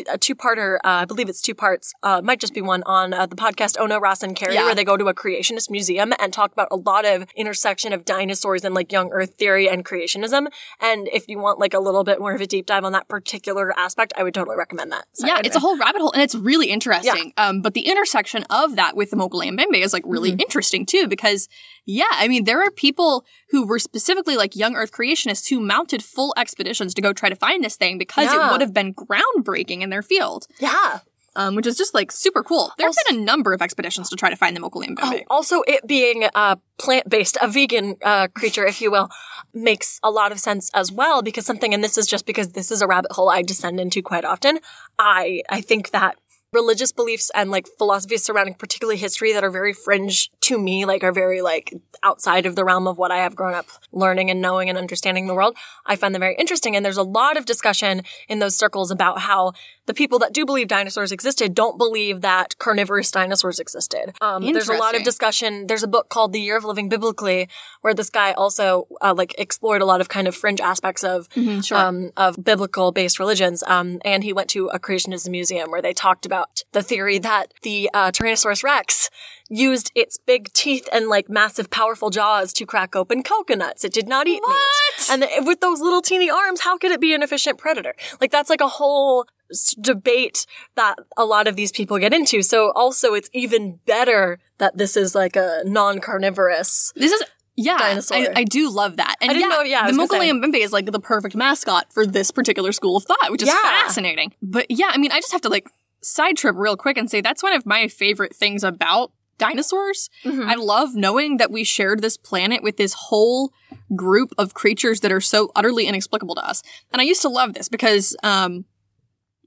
a 0.09 0.17
two-parter. 0.17 0.75
Uh, 0.77 1.01
I 1.01 1.05
believe 1.05 1.29
it's 1.29 1.41
two 1.41 1.55
parts. 1.55 1.93
Uh, 2.03 2.21
might 2.23 2.39
just 2.39 2.53
be 2.53 2.61
one 2.61 2.83
on 2.85 3.13
uh, 3.13 3.25
the 3.25 3.35
podcast 3.35 3.79
Ono 3.79 3.99
Ross 3.99 4.23
and 4.23 4.35
Carrie, 4.35 4.53
Yeah. 4.55 4.65
where 4.65 4.75
they 4.75 4.83
go 4.83 4.97
to 4.97 5.05
a 5.07 5.13
creationist 5.13 5.69
museum 5.69 6.13
and 6.19 6.31
talk 6.31 6.51
about 6.51 6.67
a 6.71 6.75
lot 6.75 7.05
of 7.05 7.25
intersection 7.35 7.91
of 7.93 8.05
dinosaurs 8.05 8.63
and 8.63 8.75
like 8.75 8.91
young 8.91 9.11
Earth 9.11 9.35
theory 9.35 9.67
and 9.69 9.83
creationism. 9.83 10.47
And 10.79 11.07
if 11.11 11.27
you 11.27 11.39
want 11.39 11.59
like 11.59 11.73
a 11.73 11.79
little 11.79 12.03
bit 12.03 12.19
more 12.19 12.33
of 12.33 12.41
a 12.41 12.47
deep 12.47 12.65
dive 12.67 12.83
on 12.83 12.91
that 12.91 13.07
particular 13.07 13.77
aspect, 13.77 14.13
I 14.17 14.23
would 14.23 14.33
totally 14.33 14.55
recommend 14.57 14.91
that. 14.91 15.05
So 15.13 15.25
yeah, 15.25 15.33
anyway. 15.33 15.47
it's 15.47 15.55
a 15.55 15.59
whole 15.59 15.77
rabbit 15.77 16.01
hole, 16.01 16.11
and 16.11 16.21
it's 16.21 16.35
really 16.35 16.67
interesting. 16.69 17.33
Um, 17.37 17.61
but 17.61 17.73
the 17.73 17.81
intersection 17.87 18.43
of 18.49 18.75
that 18.75 18.95
with 18.95 19.09
the 19.11 19.17
Mokele 19.17 19.49
Mbembe 19.57 19.81
is 19.81 19.93
like 19.93 20.03
really 20.05 20.25
Mm-hmm. 20.31 20.41
interesting 20.41 20.85
too, 20.85 21.07
because 21.07 21.47
yeah, 21.85 22.05
I 22.13 22.27
mean, 22.27 22.45
there 22.45 22.61
are 22.63 22.71
people 22.71 23.25
who 23.51 23.65
were 23.67 23.77
specifically 23.79 24.35
like 24.37 24.55
young 24.55 24.75
Earth 24.75 24.91
creationists 24.91 25.49
who 25.49 25.59
mounted 25.59 26.03
full 26.03 26.33
expeditions 26.35 26.93
to 26.95 27.01
go 27.01 27.13
try 27.13 27.29
to 27.29 27.35
find 27.35 27.63
this 27.63 27.75
thing 27.75 27.97
because 27.99 28.25
Yeah. 28.25 28.47
it 28.49 28.51
would 28.51 28.61
have 28.61 28.73
been 28.73 28.93
groundbreaking 28.93 29.54
in 29.81 29.89
their 29.89 30.01
field, 30.01 30.47
Yeah. 30.59 30.99
um, 31.35 31.55
which 31.55 31.67
is 31.67 31.77
just 31.77 31.93
like 31.93 32.11
super 32.11 32.43
cool. 32.43 32.71
There 32.77 32.87
have 32.87 32.95
been 33.09 33.19
a 33.19 33.23
number 33.23 33.53
of 33.53 33.61
expeditions 33.61 34.09
to 34.09 34.15
try 34.15 34.29
to 34.29 34.35
find 34.35 34.55
the 34.55 34.61
Mokele 34.61 34.87
Mbembe. 34.87 34.97
Oh, 35.01 35.19
also, 35.29 35.61
it 35.67 35.85
being 35.87 36.23
a 36.33 36.57
plant 36.77 37.09
based, 37.09 37.37
a 37.41 37.47
vegan 37.47 37.95
uh, 38.03 38.27
creature, 38.29 38.65
if 38.65 38.81
you 38.81 38.89
will, 38.91 39.09
makes 39.53 39.99
a 40.03 40.09
lot 40.11 40.31
of 40.31 40.39
sense 40.39 40.69
as 40.73 40.91
well 40.91 41.21
because 41.21 41.45
something, 41.45 41.73
and 41.73 41.83
this 41.83 41.97
is 41.97 42.07
just 42.07 42.25
because 42.25 42.53
this 42.53 42.71
is 42.71 42.81
a 42.81 42.87
rabbit 42.87 43.11
hole 43.13 43.29
I 43.29 43.41
descend 43.41 43.79
into 43.79 44.01
quite 44.01 44.25
often. 44.25 44.59
I 44.99 45.41
I 45.49 45.61
think 45.61 45.91
that 45.91 46.15
religious 46.55 46.91
beliefs 46.91 47.29
and 47.35 47.51
like 47.51 47.67
philosophies 47.77 48.23
surrounding 48.23 48.55
particularly 48.55 48.97
history 48.97 49.33
that 49.33 49.43
are 49.43 49.51
very 49.51 49.73
fringe 49.73 50.31
to 50.41 50.57
me, 50.57 50.85
like 50.85 51.03
are 51.03 51.11
very 51.11 51.41
like 51.41 51.73
outside 52.01 52.45
of 52.45 52.55
the 52.55 52.63
realm 52.63 52.87
of 52.87 52.97
what 52.97 53.11
I 53.11 53.17
have 53.17 53.35
grown 53.35 53.53
up 53.53 53.67
learning 53.91 54.31
and 54.31 54.41
knowing 54.41 54.69
and 54.69 54.77
understanding 54.77 55.27
the 55.27 55.35
world. 55.35 55.55
I 55.85 55.95
find 55.95 56.15
them 56.15 56.21
very 56.21 56.35
interesting. 56.35 56.75
And 56.75 56.83
there's 56.83 56.97
a 56.97 57.03
lot 57.03 57.37
of 57.37 57.45
discussion 57.45 58.01
in 58.27 58.39
those 58.39 58.55
circles 58.55 58.89
about 58.89 59.19
how 59.19 59.53
the 59.85 59.93
people 59.93 60.17
that 60.19 60.33
do 60.33 60.45
believe 60.45 60.67
dinosaurs 60.67 61.11
existed 61.11 61.53
don't 61.53 61.77
believe 61.77 62.21
that 62.21 62.57
carnivorous 62.57 63.11
dinosaurs 63.11 63.59
existed. 63.59 64.15
Um, 64.21 64.43
there's 64.43 64.69
a 64.69 64.73
lot 64.73 64.95
of 64.95 65.03
discussion. 65.03 65.67
There's 65.67 65.83
a 65.83 65.87
book 65.87 66.09
called 66.09 66.33
The 66.33 66.41
Year 66.41 66.57
of 66.57 66.63
Living 66.63 66.89
Biblically 66.89 67.49
where 67.81 67.93
this 67.93 68.09
guy 68.09 68.31
also 68.33 68.87
uh, 69.01 69.13
like 69.15 69.35
explored 69.37 69.81
a 69.81 69.85
lot 69.85 70.01
of 70.01 70.09
kind 70.09 70.27
of 70.27 70.35
fringe 70.35 70.59
aspects 70.59 71.03
of 71.03 71.27
sure. 71.63 71.77
um, 71.77 72.11
of 72.17 72.43
biblical 72.43 72.91
based 72.91 73.19
religions. 73.19 73.63
Um, 73.67 74.01
and 74.03 74.23
he 74.23 74.33
went 74.33 74.49
to 74.51 74.67
a 74.67 74.79
creationism 74.79 75.29
museum 75.29 75.69
where 75.69 75.81
they 75.81 75.93
talked 75.93 76.25
about 76.25 76.44
the 76.71 76.81
theory 76.83 77.17
that 77.19 77.53
the 77.63 77.89
uh, 77.93 78.11
Tyrannosaurus 78.11 78.63
Rex 78.63 79.09
used 79.49 79.91
its 79.95 80.17
big 80.17 80.51
teeth 80.53 80.89
and 80.91 81.07
like 81.07 81.29
massive 81.29 81.69
powerful 81.69 82.09
jaws 82.09 82.51
to 82.53 82.65
crack 82.65 82.95
open 82.95 83.21
coconuts. 83.23 83.83
It 83.83 83.93
did 83.93 84.07
not 84.07 84.27
eat 84.27 84.41
meat. 84.47 85.09
And 85.11 85.21
th- 85.23 85.41
with 85.43 85.61
those 85.61 85.79
little 85.81 86.01
teeny 86.01 86.29
arms, 86.29 86.61
how 86.61 86.77
could 86.77 86.91
it 86.91 86.99
be 86.99 87.13
an 87.13 87.21
efficient 87.21 87.57
predator? 87.57 87.93
Like 88.19 88.31
that's 88.31 88.49
like 88.49 88.61
a 88.61 88.67
whole 88.67 89.25
s- 89.51 89.75
debate 89.79 90.47
that 90.75 90.97
a 91.15 91.25
lot 91.25 91.47
of 91.47 91.55
these 91.55 91.71
people 91.71 91.99
get 91.99 92.11
into. 92.13 92.41
So 92.41 92.71
also 92.71 93.13
it's 93.13 93.29
even 93.33 93.79
better 93.85 94.39
that 94.57 94.77
this 94.77 94.97
is 94.97 95.13
like 95.13 95.35
a 95.35 95.61
non-carnivorous. 96.09 96.91
This 96.95 97.11
is 97.11 97.23
yeah, 97.57 97.77
Dinosaur. 97.77 98.17
I, 98.17 98.27
I 98.37 98.43
do 98.43 98.69
love 98.69 98.97
that. 98.97 99.15
And 99.21 99.31
yeah, 99.39 99.47
know- 99.47 99.61
yeah, 99.61 99.89
the 99.89 99.97
was 99.97 100.09
gonna 100.09 100.23
say. 100.23 100.29
Mokele 100.31 100.43
Mbembe 100.43 100.57
is 100.59 100.73
like 100.73 100.87
the 100.91 100.99
perfect 100.99 101.35
mascot 101.35 101.85
for 101.93 102.05
this 102.05 102.29
particular 102.31 102.71
school 102.73 102.97
of 102.97 103.05
thought, 103.05 103.29
which 103.31 103.41
is 103.43 103.47
Yeah. 103.47 103.61
fascinating. 103.61 104.33
But 104.41 104.65
yeah, 104.69 104.89
I 104.91 104.97
mean, 104.97 105.11
I 105.11 105.19
just 105.21 105.31
have 105.31 105.41
to 105.41 105.49
like 105.49 105.69
side 106.05 106.37
trip 106.37 106.55
real 106.57 106.77
quick 106.77 106.97
and 106.97 107.09
say 107.09 107.21
that's 107.21 107.43
one 107.43 107.53
of 107.53 107.65
my 107.65 107.87
favorite 107.87 108.35
things 108.35 108.63
about 108.63 109.11
dinosaurs. 109.37 110.09
Mm-hmm. 110.23 110.49
I 110.49 110.55
love 110.55 110.95
knowing 110.95 111.37
that 111.37 111.51
we 111.51 111.63
shared 111.63 112.01
this 112.01 112.15
planet 112.15 112.63
with 112.63 112.77
this 112.77 112.93
whole 112.93 113.51
group 113.95 114.33
of 114.37 114.53
creatures 114.53 115.01
that 115.01 115.11
are 115.11 115.21
so 115.21 115.51
utterly 115.55 115.87
inexplicable 115.87 116.35
to 116.35 116.47
us. 116.47 116.63
And 116.91 117.01
I 117.01 117.05
used 117.05 117.21
to 117.23 117.29
love 117.29 117.53
this 117.53 117.67
because 117.69 118.15
um 118.23 118.65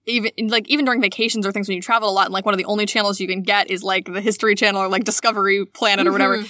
even 0.09 0.31
like 0.49 0.69
even 0.69 0.85
during 0.85 1.01
vacations 1.01 1.47
or 1.47 1.53
things 1.53 1.69
when 1.69 1.77
you 1.77 1.83
travel 1.83 2.09
a 2.09 2.13
lot 2.13 2.27
and 2.27 2.33
like 2.33 2.45
one 2.45 2.55
of 2.55 2.59
the 2.59 2.65
only 2.65 2.87
channels 2.87 3.21
you 3.21 3.29
can 3.29 3.43
get 3.43 3.71
is 3.71 3.83
like 3.83 4.07
the 4.07 4.21
history 4.21 4.55
channel 4.55 4.81
or 4.81 4.89
like 4.89 5.05
discovery 5.05 5.65
planet 5.67 6.07
or 6.07 6.13
whatever 6.13 6.43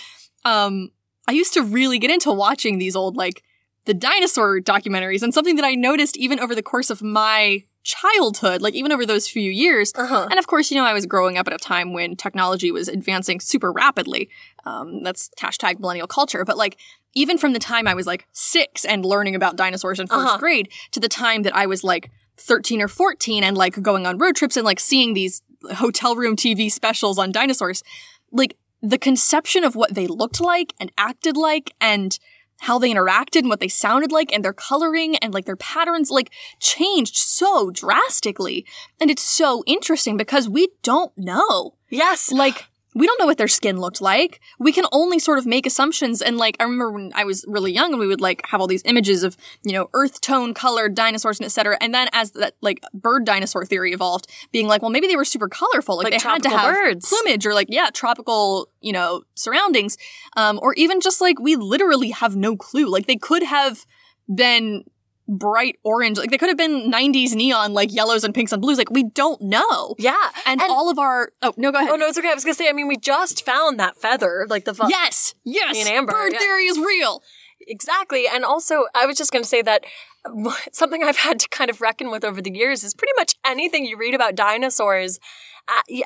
um 0.45 0.91
i 1.27 1.33
used 1.33 1.53
to 1.53 1.63
really 1.63 1.99
get 1.99 2.11
into 2.11 2.31
watching 2.31 2.79
these 2.79 2.95
old 2.95 3.17
like 3.17 3.43
the 3.85 3.95
dinosaur 3.95 4.61
documentaries 4.61 5.23
and 5.23 5.35
something 5.35 5.57
that 5.57 5.65
i 5.65 5.75
noticed 5.75 6.17
even 6.17 6.39
over 6.39 6.55
the 6.55 6.63
course 6.63 6.89
of 6.89 7.03
my 7.03 7.65
childhood 7.89 8.61
like 8.61 8.75
even 8.75 8.93
over 8.93 9.07
those 9.07 9.27
few 9.27 9.51
years 9.51 9.93
Uh-huh. 9.97 10.27
and 10.31 10.39
of 10.39 10.47
course, 10.47 10.71
you 10.71 10.77
know, 10.77 10.85
I 10.85 10.93
was 10.93 11.07
growing 11.07 11.39
up 11.39 11.47
at 11.47 11.55
a 11.55 11.59
time 11.59 11.95
when 11.95 12.17
technology 12.17 12.71
was 12.71 12.87
advancing 12.89 13.41
super 13.41 13.73
rapidly. 13.73 14.29
Um, 14.67 15.03
that's 15.03 15.31
hashtag 15.41 15.81
millennial 15.81 16.07
culture. 16.07 16.45
But 16.45 16.59
like, 16.59 16.77
even 17.15 17.39
from 17.39 17.53
the 17.55 17.59
time 17.59 17.89
I 17.89 17.95
was 17.95 18.07
like 18.07 18.27
six 18.33 18.85
and 18.85 19.05
learning 19.07 19.35
about 19.35 19.57
dinosaurs 19.57 19.99
in 20.01 20.07
1st 20.07 20.25
Uh-huh. 20.27 20.39
grade 20.39 20.69
to 20.93 21.01
the 21.01 21.09
time 21.09 21.41
that 21.45 21.57
I 21.57 21.65
was 21.67 21.83
like 21.83 22.11
13 22.37 22.83
or 22.83 22.89
14 22.89 23.43
and 23.43 23.57
like 23.57 23.81
going 23.83 24.07
on 24.07 24.19
road 24.19 24.37
trips 24.37 24.57
and 24.59 24.67
like 24.67 24.81
seeing 24.81 25.15
these 25.15 25.41
hotel 25.77 26.15
room 26.15 26.37
TV 26.37 26.71
specials 26.71 27.19
on 27.19 27.33
dinosaurs, 27.33 27.83
like 28.31 28.53
the 28.83 28.99
conception 28.99 29.65
of 29.65 29.75
what 29.75 29.95
they 29.95 30.07
looked 30.07 30.41
like 30.41 30.75
and 30.79 30.93
acted 30.99 31.37
like 31.37 31.73
and 31.81 32.19
how 32.61 32.79
they 32.79 32.93
interacted 32.93 33.41
and 33.41 33.49
what 33.49 33.61
they 33.61 33.69
sounded 33.69 34.13
like 34.13 34.33
and 34.33 34.45
their 34.45 34.53
coloring 34.53 35.17
and 35.17 35.33
like 35.33 35.45
their 35.45 35.57
patterns 35.57 36.11
like 36.11 36.31
changed 36.61 37.17
so 37.17 37.71
drastically. 37.71 38.65
And 39.01 39.11
it's 39.11 39.23
so 39.23 39.63
interesting 39.67 40.17
because 40.17 40.49
we 40.49 40.69
don't 40.83 41.17
know. 41.17 41.75
Yes. 41.89 42.33
Like, 42.33 42.67
we 42.99 43.07
don't 43.07 43.19
know 43.21 43.27
what 43.27 43.39
their 43.39 43.49
skin 43.49 43.79
looked 43.79 44.01
like. 44.01 44.41
We 44.59 44.73
can 44.73 44.85
only 44.91 45.19
sort 45.21 45.39
of 45.39 45.47
make 45.47 45.67
assumptions. 45.67 46.21
And 46.21 46.37
like, 46.37 46.57
I 46.59 46.65
remember 46.65 46.91
when 46.91 47.13
I 47.15 47.25
was 47.25 47.45
really 47.47 47.73
young 47.73 47.93
and 47.93 48.01
we 48.01 48.09
would 48.09 48.21
like 48.21 48.43
have 48.47 48.61
all 48.61 48.67
these 48.67 48.83
images 48.85 49.23
of, 49.23 49.37
you 49.63 49.73
know, 49.73 49.89
earth 49.95 50.21
tone 50.21 50.53
colored 50.53 50.97
dinosaurs 50.97 51.39
and 51.39 51.47
et 51.47 51.51
cetera. 51.51 51.79
And 51.81 51.95
then 51.95 52.09
as 52.13 52.33
that 52.33 52.55
like 52.61 52.81
bird 52.93 53.25
dinosaur 53.25 53.65
theory 53.65 53.93
evolved, 53.93 54.27
being 54.51 54.67
like, 54.67 54.83
well, 54.83 54.91
maybe 54.91 55.07
they 55.07 55.17
were 55.17 55.25
super 55.25 55.49
colorful. 55.49 55.97
Like, 55.97 56.05
Like 56.11 56.21
they 56.21 56.29
had 56.29 56.43
to 56.43 56.51
have 56.51 56.75
birds. 56.75 57.09
plumage 57.09 57.47
or 57.47 57.55
like, 57.55 57.69
yeah, 57.71 57.91
tropical, 57.95 58.69
you 58.81 58.93
know, 58.93 59.23
surroundings. 59.37 59.97
Um, 60.37 60.59
or 60.61 60.75
even 60.75 61.01
just 61.01 61.21
like, 61.21 61.39
we 61.39 61.55
literally 61.55 62.11
have 62.11 62.35
no 62.35 62.57
clue. 62.57 62.89
Like 62.89 63.07
they 63.07 63.17
could 63.17 63.45
have 63.45 63.87
been 64.35 64.83
bright 65.29 65.77
orange. 65.85 66.19
Like 66.19 66.31
they 66.31 66.39
could 66.39 66.49
have 66.49 66.57
been 66.57 66.91
90s 66.91 67.35
neon, 67.35 67.75
like 67.75 67.93
yellows 67.93 68.25
and 68.25 68.35
pinks 68.35 68.53
and 68.53 68.63
blues. 68.63 68.79
Like 68.79 68.91
we 68.91 69.05
don't 69.05 69.41
know. 69.43 69.95
yeah. 69.99 70.31
And, 70.47 70.61
all 70.63 70.91
of 70.91 70.99
our, 70.99 71.33
oh, 71.43 71.53
no, 71.57 71.71
go 71.71 71.79
ahead. 71.79 71.91
Oh 71.91 71.97
no, 71.97 72.07
it's 72.07 72.19
okay. 72.19 72.31
I 72.31 72.35
was 72.35 72.45
gonna 72.45 72.55
say. 72.55 72.69
I 72.69 72.73
mean, 72.73 72.89
we 72.89 72.97
just 72.97 73.45
found 73.45 73.79
that 73.79 73.97
feather, 73.97 74.47
like 74.49 74.65
the 74.65 74.75
fu- 74.75 74.89
Yes, 74.89 75.35
yes. 75.45 75.77
And 75.79 75.89
Amber, 75.89 76.13
Bird 76.13 76.33
yeah. 76.33 76.39
theory 76.39 76.65
is 76.67 76.79
real. 76.79 77.23
exactly. 77.61 78.27
And 78.27 78.45
also, 78.45 78.87
I 78.95 79.07
was 79.07 79.17
just 79.17 79.31
gonna 79.33 79.45
say 79.45 79.63
that 79.63 79.85
something 80.73 81.03
I've 81.05 81.19
had 81.19 81.39
to 81.41 81.49
kind 81.49 81.71
of 81.71 81.81
reckon 81.81 82.11
with 82.11 82.25
over 82.25 82.41
the 82.41 82.53
years 82.53 82.83
is 82.83 82.95
pretty 82.95 83.13
much 83.17 83.35
anything 83.47 83.85
you 83.85 83.97
read 83.99 84.15
about 84.15 84.35
dinosaurs. 84.35 85.19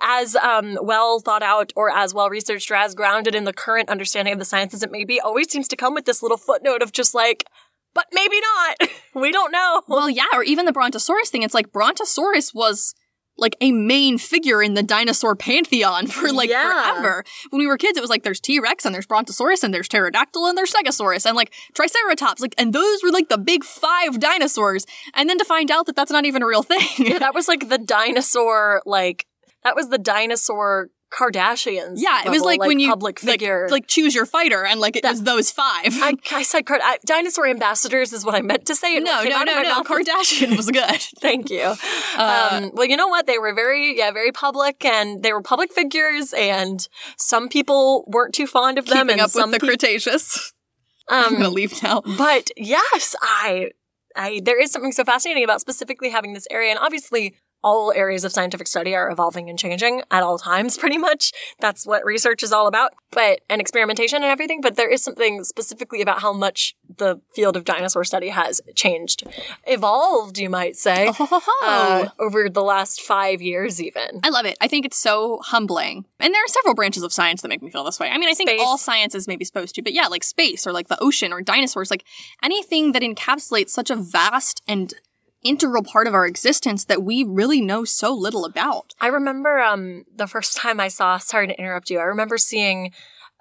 As 0.03 0.35
um, 0.35 0.77
well 0.83 1.21
thought 1.21 1.45
out 1.45 1.73
or 1.77 1.89
as 1.89 2.13
well 2.13 2.29
researched 2.29 2.69
or 2.69 2.75
as 2.75 2.97
grounded 2.97 3.37
in 3.37 3.45
the 3.45 3.53
current 3.53 3.89
understanding 3.89 4.33
of 4.33 4.41
the 4.41 4.45
science 4.45 4.75
as 4.75 4.83
it 4.83 4.91
may 4.91 5.05
be, 5.05 5.21
always 5.21 5.53
seems 5.53 5.69
to 5.69 5.77
come 5.77 5.95
with 5.95 6.05
this 6.05 6.21
little 6.21 6.37
footnote 6.37 6.83
of 6.83 6.91
just 6.91 7.15
like, 7.15 7.45
but 7.95 8.07
maybe 8.13 8.37
not. 8.41 8.91
we 9.15 9.33
don't 9.33 9.53
know. 9.53 9.83
Well, 9.89 10.09
yeah, 10.11 10.25
or 10.33 10.43
even 10.43 10.67
the 10.67 10.73
Brontosaurus 10.73 11.31
thing. 11.31 11.43
It's 11.43 11.55
like 11.55 11.73
Brontosaurus 11.73 12.53
was 12.55 12.95
like 13.39 13.57
a 13.63 13.73
main 13.73 14.19
figure 14.19 14.63
in 14.63 14.75
the 14.75 14.83
dinosaur 14.83 15.35
pantheon 15.35 16.07
for 16.09 16.33
like 16.33 16.51
Yeah. 16.51 16.93
forever. 16.93 17.25
When 17.51 17.61
we 17.61 17.67
were 17.67 17.79
kids, 17.79 17.97
it 17.97 18.03
was 18.03 18.11
like 18.11 18.25
there's 18.25 18.41
T 18.41 18.61
Rex 18.61 18.85
and 18.85 18.95
there's 18.95 19.07
Brontosaurus 19.07 19.63
and 19.65 19.73
there's 19.73 19.89
Pterodactyl 19.89 20.47
and 20.47 20.57
there's 20.57 20.73
Stegosaurus 20.73 21.25
and 21.27 21.35
like 21.35 21.53
Triceratops. 21.75 22.43
Like, 22.43 22.55
and 22.59 22.73
those 22.75 23.03
were 23.03 23.11
like 23.11 23.29
the 23.31 23.39
big 23.39 23.65
five 23.65 24.21
dinosaurs. 24.21 24.85
And 25.15 25.29
then 25.31 25.39
to 25.39 25.45
find 25.45 25.71
out 25.71 25.87
that 25.87 25.97
that's 25.97 26.11
not 26.13 26.27
even 26.27 26.43
a 26.43 26.47
real 26.47 26.63
thing. 26.63 26.87
Yeah, 26.99 27.19
that 27.19 27.35
was 27.35 27.49
like 27.49 27.69
the 27.71 27.79
dinosaur, 27.79 28.83
like 28.85 29.27
that 29.65 29.75
was 29.77 29.89
the 29.89 29.99
dinosaur 29.99 30.91
Kardashians. 31.13 31.95
yeah, 31.97 32.23
it 32.25 32.31
was 32.31 32.41
level, 32.41 32.47
like, 32.47 32.61
when 32.61 32.79
you 32.79 32.89
public 32.89 33.23
like- 33.23 33.33
figure. 33.33 33.69
like, 33.71 33.87
choose 33.87 34.15
your 34.15 34.27
fighter 34.27 34.65
and 34.65 34.81
like 34.81 34.97
it 34.97 35.05
was 35.05 35.23
those 35.23 35.51
five. 35.51 35.87
I, 35.93 36.15
I 36.33 36.43
said 36.43 36.67
card, 36.67 36.81
I, 36.83 36.99
dinosaur 37.05 37.47
ambassadors 37.47 38.13
is 38.13 38.25
what 38.25 38.35
I 38.35 38.41
meant 38.41 38.67
to 38.67 38.75
say. 38.75 38.99
no, 38.99 39.23
no, 39.23 39.43
no, 39.45 39.63
no. 39.63 39.83
Kardashian 39.83 40.57
was 40.57 40.71
good. 40.81 41.01
Thank 41.21 41.51
you. 41.51 41.75
Uh, 42.17 42.49
um, 42.53 42.71
well, 42.75 42.87
you 42.87 42.97
know 42.97 43.09
what? 43.09 43.27
They 43.27 43.39
were 43.39 43.55
very, 43.55 43.97
yeah, 43.99 44.11
very 44.11 44.33
public, 44.33 44.85
and 44.85 45.23
they 45.23 45.33
were 45.33 45.43
public 45.43 45.73
figures, 45.73 46.33
and 46.33 46.89
some 47.17 47.49
people 47.49 48.05
weren't 48.09 48.35
too 48.35 48.47
fond 48.47 48.79
of 48.79 48.87
them, 48.87 49.11
and 49.11 49.21
up 49.21 49.31
some 49.31 49.51
with 49.51 49.61
the 49.61 49.67
peop- 49.67 49.79
Cretaceous. 49.81 50.53
I'm 51.09 51.33
gonna 51.35 51.49
um, 51.49 51.55
leave 51.55 51.83
now. 51.83 52.01
but 52.17 52.51
yes, 52.57 53.15
I, 53.21 53.71
I, 54.17 54.41
there 54.45 54.61
is 54.61 54.71
something 54.71 54.93
so 54.93 55.05
fascinating 55.05 55.45
about 55.45 55.61
specifically 55.61 56.11
having 56.11 56.33
this 56.33 56.47
area, 56.51 56.71
and 56.71 56.79
obviously. 56.79 57.35
All 57.63 57.93
areas 57.93 58.25
of 58.25 58.33
scientific 58.33 58.67
study 58.67 58.95
are 58.95 59.11
evolving 59.11 59.49
and 59.49 59.59
changing 59.59 60.03
at 60.11 60.23
all 60.23 60.39
times, 60.39 60.77
pretty 60.83 60.99
much. 60.99 61.33
That's 61.61 61.87
what 61.87 62.05
research 62.05 62.43
is 62.43 62.53
all 62.53 62.67
about, 62.67 62.93
but, 63.11 63.41
and 63.49 63.61
experimentation 63.61 64.17
and 64.17 64.31
everything. 64.31 64.61
But 64.61 64.77
there 64.77 64.91
is 64.91 65.03
something 65.03 65.45
specifically 65.45 66.03
about 66.03 66.21
how 66.23 66.33
much 66.33 66.75
the 66.99 67.21
field 67.35 67.57
of 67.57 67.65
dinosaur 67.65 68.05
study 68.05 68.29
has 68.29 68.61
changed, 68.75 69.25
evolved, 69.67 70.39
you 70.39 70.51
might 70.51 70.77
say, 70.77 71.13
uh, 71.63 72.09
over 72.19 72.49
the 72.49 72.63
last 72.63 73.01
five 73.01 73.41
years, 73.41 73.81
even. 73.81 74.21
I 74.23 74.29
love 74.29 74.47
it. 74.47 74.57
I 74.61 74.69
think 74.69 74.85
it's 74.85 74.99
so 74.99 75.41
humbling. 75.43 76.05
And 76.21 76.35
there 76.35 76.45
are 76.45 76.49
several 76.49 76.75
branches 76.75 77.03
of 77.03 77.13
science 77.13 77.43
that 77.43 77.49
make 77.49 77.63
me 77.63 77.71
feel 77.71 77.85
this 77.85 77.99
way. 77.99 78.09
I 78.11 78.19
mean, 78.19 78.29
I 78.29 78.35
think 78.35 78.51
Space. 78.51 78.61
all 78.63 78.79
science 78.79 79.15
is 79.15 79.27
maybe 79.29 79.45
supposed 79.45 79.75
to, 79.77 79.83
but 79.83 79.93
yeah, 79.93 80.07
like 80.07 80.25
space 80.25 80.67
or 80.67 80.73
like 80.73 80.89
the 80.89 81.01
ocean 81.03 81.33
or 81.33 81.41
dinosaurs, 81.41 81.91
like 81.91 82.05
anything 82.43 82.93
that 82.93 83.03
encapsulates 83.03 83.71
such 83.71 83.91
a 83.91 83.97
vast 83.97 84.63
and 84.67 84.95
integral 85.43 85.83
part 85.83 86.07
of 86.07 86.15
our 86.15 86.27
existence 86.27 86.85
that 86.85 87.03
we 87.03 87.25
really 87.25 87.61
know 87.61 87.85
so 87.85 88.15
little 88.15 88.45
about. 88.45 88.95
I 89.01 89.09
remember 89.09 89.61
um, 89.61 90.05
the 90.15 90.27
first 90.27 90.57
time 90.57 90.81
I 90.81 90.89
saw, 90.89 91.19
sorry 91.19 91.49
to 91.49 91.59
interrupt 91.59 91.91
you, 91.91 91.99
I 91.99 92.05
remember 92.05 92.39
seeing 92.39 92.93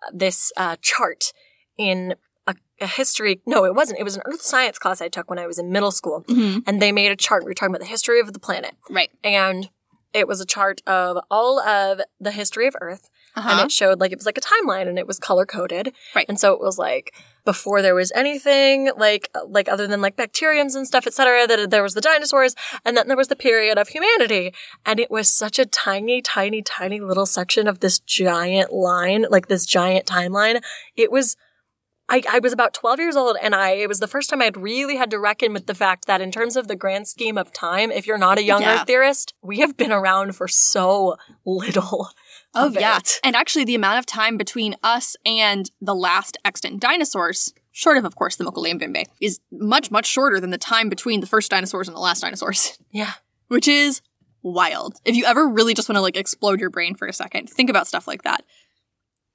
uh, 0.02 0.12
this 0.14 0.52
uh, 0.58 0.78
chart 0.82 1.34
in 1.78 2.16
a, 2.48 2.56
a 2.80 2.88
history, 2.88 3.42
no, 3.46 3.66
it 3.66 3.76
wasn't. 3.76 4.00
It 4.00 4.04
was 4.04 4.16
an 4.16 4.24
earth 4.26 4.42
science 4.42 4.80
class 4.80 5.02
I 5.02 5.10
took 5.10 5.30
when 5.30 5.40
I 5.40 5.48
was 5.48 5.60
in 5.60 5.72
middle 5.72 5.92
school. 5.92 6.26
And 6.66 6.82
they 6.82 6.92
made 6.92 7.12
a 7.12 7.16
chart. 7.16 7.44
We 7.44 7.50
were 7.50 7.54
talking 7.54 7.74
about 7.74 7.82
the 7.82 7.92
history 7.92 8.20
of 8.20 8.34
the 8.34 8.40
planet. 8.40 8.74
Right. 8.90 9.12
And 9.24 9.70
it 10.14 10.28
was 10.28 10.42
a 10.42 10.46
chart 10.46 10.82
of 10.88 11.24
all 11.30 11.60
of 11.60 12.02
the 12.20 12.32
history 12.32 12.68
of 12.68 12.76
Earth. 12.82 13.10
And 13.36 13.46
Uh-huh. 13.46 13.64
it 13.66 13.72
showed 13.72 14.00
like, 14.00 14.12
it 14.12 14.18
was 14.18 14.26
like 14.26 14.38
a 14.38 14.42
timeline 14.42 14.88
and 14.88 15.00
it 15.00 15.08
was 15.08 15.18
color 15.20 15.46
coded. 15.46 15.94
Right. 16.16 16.26
And 16.28 16.40
so 16.40 16.54
it 16.54 16.60
was 16.60 16.78
like, 16.78 17.14
before 17.46 17.82
there 17.82 17.96
was 17.96 18.12
anything 18.14 18.92
like, 18.98 19.30
like 19.48 19.68
other 19.70 19.88
than 19.88 20.02
like 20.02 20.16
bacteriums 20.16 20.76
and 20.76 20.86
stuff, 20.86 21.08
et 21.08 21.14
cetera, 21.14 21.48
that 21.48 21.72
there 21.72 21.82
was 21.82 21.94
the 21.94 22.02
dinosaurs 22.02 22.56
and 22.86 22.96
then 22.96 23.08
there 23.08 23.18
was 23.18 23.30
the 23.30 23.36
period 23.36 23.78
of 23.78 23.88
humanity. 23.90 24.54
And 24.86 25.00
it 25.00 25.10
was 25.10 25.28
such 25.30 25.58
a 25.60 25.66
tiny, 25.66 26.22
tiny, 26.22 26.62
tiny 26.62 27.00
little 27.00 27.26
section 27.26 27.68
of 27.68 27.80
this 27.80 28.00
giant 28.00 28.74
line, 28.74 29.26
like 29.30 29.48
this 29.48 29.66
giant 29.66 30.06
timeline. 30.06 30.62
It 30.96 31.12
was, 31.12 31.36
I, 32.10 32.22
I 32.30 32.40
was 32.40 32.52
about 32.52 32.74
12 32.74 33.00
years 33.00 33.16
old 33.16 33.38
and 33.42 33.56
I, 33.56 33.72
it 33.72 33.88
was 33.88 34.00
the 34.02 34.08
first 34.08 34.30
time 34.30 34.42
I'd 34.42 34.58
really 34.58 34.98
had 34.98 35.10
to 35.12 35.18
reckon 35.20 35.54
with 35.54 35.66
the 35.66 35.74
fact 35.74 36.06
that 36.08 36.20
in 36.22 36.30
terms 36.32 36.58
of 36.58 36.68
the 36.68 36.76
grand 36.76 37.08
scheme 37.08 37.38
of 37.38 37.54
time, 37.54 37.90
if 37.92 38.06
you're 38.06 38.18
not 38.18 38.38
a 38.38 38.44
young 38.44 38.62
Yeah. 38.64 38.82
earth 38.82 38.88
theorist, 38.88 39.34
we 39.42 39.60
have 39.62 39.78
been 39.78 39.94
around 39.94 40.36
for 40.36 40.48
so 40.50 41.16
little. 41.46 42.10
Oh, 42.54 42.68
of 42.68 42.76
yeah. 42.76 42.98
it. 42.98 43.20
And 43.24 43.36
actually, 43.36 43.64
the 43.66 43.76
amount 43.76 44.00
of 44.00 44.06
time 44.06 44.38
between 44.38 44.76
us 44.84 45.16
and 45.26 45.70
the 45.80 45.96
last 45.96 46.38
extant 46.44 46.82
dinosaurs, 46.82 47.54
short 47.72 47.98
of, 47.98 48.06
of 48.06 48.16
course, 48.16 48.36
the 48.36 48.44
Mokele 48.44 48.74
Mbembe, 48.74 49.06
is 49.22 49.40
much, 49.52 49.90
much 49.92 50.06
shorter 50.06 50.40
than 50.40 50.50
the 50.50 50.58
time 50.58 50.90
between 50.90 51.22
the 51.22 51.28
first 51.28 51.50
dinosaurs 51.50 51.88
and 51.88 51.96
the 51.96 52.02
last 52.02 52.22
dinosaurs, 52.22 52.78
Yeah. 52.92 53.14
which 53.48 53.68
is 53.68 54.02
wild. 54.44 54.98
If 55.06 55.16
you 55.16 55.26
ever 55.26 55.48
really 55.48 55.74
just 55.74 55.88
want 55.88 55.98
to 55.98 56.02
like 56.02 56.18
explode 56.18 56.60
your 56.60 56.70
brain 56.70 56.96
for 56.96 57.08
a 57.08 57.14
second, 57.14 57.50
think 57.50 57.70
about 57.70 57.88
stuff 57.88 58.08
like 58.08 58.24
that. 58.24 58.44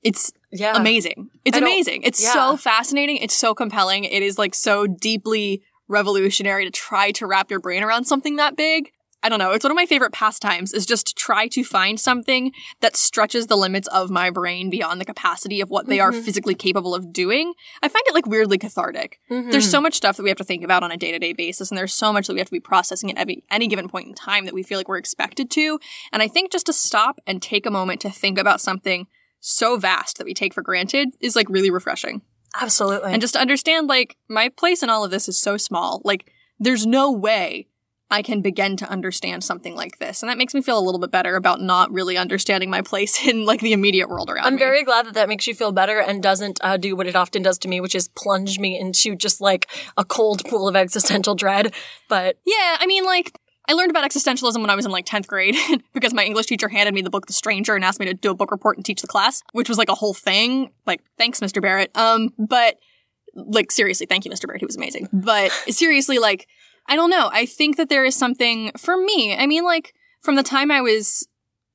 It's 0.03 0.33
Yeah. 0.53 0.77
amazing. 0.77 1.31
It's 1.45 1.57
amazing. 1.57 2.03
It's 2.03 2.23
yeah. 2.23 2.33
so 2.33 2.57
fascinating. 2.57 3.17
It's 3.19 3.35
so 3.35 3.55
compelling. 3.55 4.05
It 4.05 4.23
is 4.23 4.37
like 4.39 4.55
so 4.55 4.87
deeply 4.87 5.63
revolutionary 5.89 6.65
to 6.65 6.71
try 6.71 7.13
to 7.13 7.27
wrap 7.27 7.51
your 7.51 7.61
brain 7.61 7.83
around 7.83 8.05
something 8.05 8.37
that 8.37 8.57
big. 8.57 8.91
I 9.23 9.29
don't 9.29 9.39
know. 9.39 9.51
It's 9.53 9.65
one 9.65 9.73
of 9.73 9.77
my 9.77 9.87
favorite 9.87 10.13
pastimes 10.13 10.73
is 10.73 10.87
just 10.87 11.09
to 11.09 11.15
try 11.15 11.49
to 11.49 11.65
find 11.65 11.99
something 11.99 12.53
that 12.81 12.97
stretches 12.97 13.49
the 13.49 13.57
limits 13.57 13.89
of 13.89 14.11
my 14.11 14.31
brain 14.31 14.71
beyond 14.71 15.01
the 15.01 15.05
capacity 15.05 15.61
of 15.61 15.69
what 15.71 15.87
they 15.87 15.99
are 15.99 16.13
Mhm. 16.13 16.23
physically 16.23 16.55
capable 16.55 16.95
of 16.95 17.13
doing. 17.13 17.55
I 17.83 17.89
find 17.89 18.05
it 18.07 18.15
like 18.15 18.27
weirdly 18.27 18.59
cathartic. 18.59 19.19
Mhm. 19.31 19.51
There's 19.51 19.69
so 19.69 19.81
much 19.81 19.95
stuff 19.95 20.17
that 20.17 20.23
we 20.23 20.29
have 20.29 20.39
to 20.39 20.45
think 20.45 20.63
about 20.63 20.83
on 20.85 20.93
a 20.93 20.97
day 20.97 21.11
to 21.11 21.19
day 21.19 21.33
basis, 21.33 21.71
and 21.71 21.79
there's 21.79 21.95
so 21.95 22.13
much 22.13 22.27
that 22.29 22.35
we 22.35 22.39
have 22.41 22.47
to 22.49 22.53
be 22.53 22.61
processing 22.61 23.11
at 23.11 23.19
every, 23.19 23.43
any 23.51 23.67
given 23.67 23.89
point 23.89 24.07
in 24.07 24.15
time 24.15 24.45
that 24.45 24.55
we 24.55 24.63
feel 24.63 24.79
like 24.79 24.89
we're 24.89 24.97
expected 24.99 25.51
to. 25.53 25.81
And 26.13 26.23
I 26.23 26.29
think 26.29 26.53
just 26.53 26.67
to 26.67 26.73
stop 26.73 27.19
and 27.27 27.43
take 27.43 27.67
a 27.67 27.71
moment 27.71 28.01
to 28.03 28.11
think 28.11 28.39
about 28.39 28.61
something 28.61 29.07
so 29.41 29.77
vast 29.77 30.19
that 30.19 30.25
we 30.25 30.35
take 30.35 30.55
for 30.55 30.63
granted 30.63 31.11
is 31.21 31.35
like 31.35 31.49
really 31.49 31.71
refreshing. 31.71 32.23
Absolutely. 32.61 33.13
And 33.13 33.21
just 33.21 33.35
to 33.35 33.41
understand, 33.41 33.87
like, 33.87 34.17
my 34.29 34.49
place 34.51 34.83
in 34.83 34.89
all 34.91 35.05
of 35.05 35.11
this 35.11 35.29
is 35.29 35.37
so 35.37 35.57
small. 35.57 36.01
Like, 36.05 36.31
there's 36.59 36.87
no 36.87 37.11
way 37.13 37.69
I 38.11 38.23
can 38.23 38.41
begin 38.41 38.77
to 38.77 38.89
understand 38.89 39.43
something 39.43 39.75
like 39.75 39.99
this. 39.99 40.23
And 40.23 40.31
that 40.31 40.39
makes 40.39 40.55
me 40.55 40.63
feel 40.63 40.79
a 40.79 40.81
little 40.81 41.01
bit 41.01 41.11
better 41.11 41.35
about 41.35 41.61
not 41.61 41.93
really 41.93 42.17
understanding 42.17 42.71
my 42.71 42.83
place 42.83 43.25
in 43.27 43.45
like 43.45 43.61
the 43.61 43.73
immediate 43.73 44.09
world 44.09 44.31
around 44.31 44.47
I'm 44.47 44.55
me. 44.55 44.59
very 44.61 44.85
glad 44.85 45.07
that 45.07 45.15
that 45.15 45.29
makes 45.29 45.47
you 45.47 45.55
feel 45.55 45.73
better 45.73 45.99
and 45.99 46.23
doesn't 46.23 46.59
uh, 46.63 46.77
do 46.77 46.95
what 46.95 47.07
it 47.07 47.17
often 47.17 47.43
does 47.43 47.59
to 47.59 47.69
me, 47.69 47.81
which 47.81 47.95
is 47.95 48.09
plunge 48.09 48.59
me 48.59 48.79
into 48.79 49.17
just 49.17 49.41
like 49.41 49.67
a 49.97 50.05
cold 50.05 50.45
pool 50.49 50.69
of 50.69 50.77
existential 50.77 51.35
dread. 51.35 51.75
But 52.09 52.39
Yeah, 52.47 52.77
I 52.79 52.87
mean, 52.87 53.05
like, 53.05 53.37
I 53.69 53.73
learned 53.73 53.91
about 53.91 54.09
existentialism 54.09 54.61
when 54.61 54.71
I 54.71 54.77
was 54.77 54.87
in 54.87 54.93
like 54.93 55.07
10th 55.07 55.27
grade 55.27 55.57
because 55.93 56.15
my 56.15 56.25
English 56.25 56.47
teacher 56.47 56.69
handed 56.69 56.95
me 56.95 57.03
the 57.03 57.11
book 57.11 57.27
The 57.27 57.33
Stranger 57.33 57.75
and 57.75 57.85
asked 57.85 57.99
me 57.99 58.07
to 58.07 58.15
do 58.15 58.31
a 58.31 58.35
book 58.35 58.53
report 58.53 58.77
and 58.77 58.87
teach 58.87 59.01
the 59.01 59.09
class, 59.09 59.43
which 59.53 59.69
was 59.69 59.79
like 59.79 59.89
a 59.89 59.95
whole 59.95 60.15
thing. 60.15 60.71
Like, 60.87 61.03
thanks, 61.19 61.41
Mr. 61.41 61.61
Barrett. 61.61 61.91
Um, 61.97 62.31
but 62.39 62.77
like, 63.35 63.73
seriously, 63.73 64.07
thank 64.07 64.25
you, 64.25 64.31
Mr. 64.31 64.47
Barrett. 64.47 64.61
He 64.63 64.67
was 64.67 64.77
amazing. 64.77 65.09
But 65.13 65.51
seriously, 65.69 66.19
like, 66.19 66.47
I 66.89 66.97
don't 66.97 67.11
know. 67.11 67.31
I 67.33 67.47
think 67.47 67.77
that 67.77 67.89
there 67.89 68.05
is 68.05 68.15
something 68.15 68.73
for 68.77 68.97
me. 68.97 69.37
I 69.37 69.47
mean, 69.47 69.65
like, 69.65 69.95
from 70.21 70.37
the 70.37 70.43
time 70.43 70.71
I 70.71 70.81
was 70.81 71.27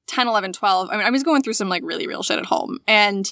10, 0.07 0.27
11, 0.27 0.53
12, 0.53 0.89
I 0.89 0.97
mean, 0.97 1.05
I 1.05 1.09
was 1.09 1.23
going 1.23 1.41
through 1.41 1.53
some 1.53 1.69
like 1.69 1.83
really 1.83 2.07
real 2.07 2.23
shit 2.23 2.39
at 2.39 2.45
home 2.45 2.79
and 2.87 3.31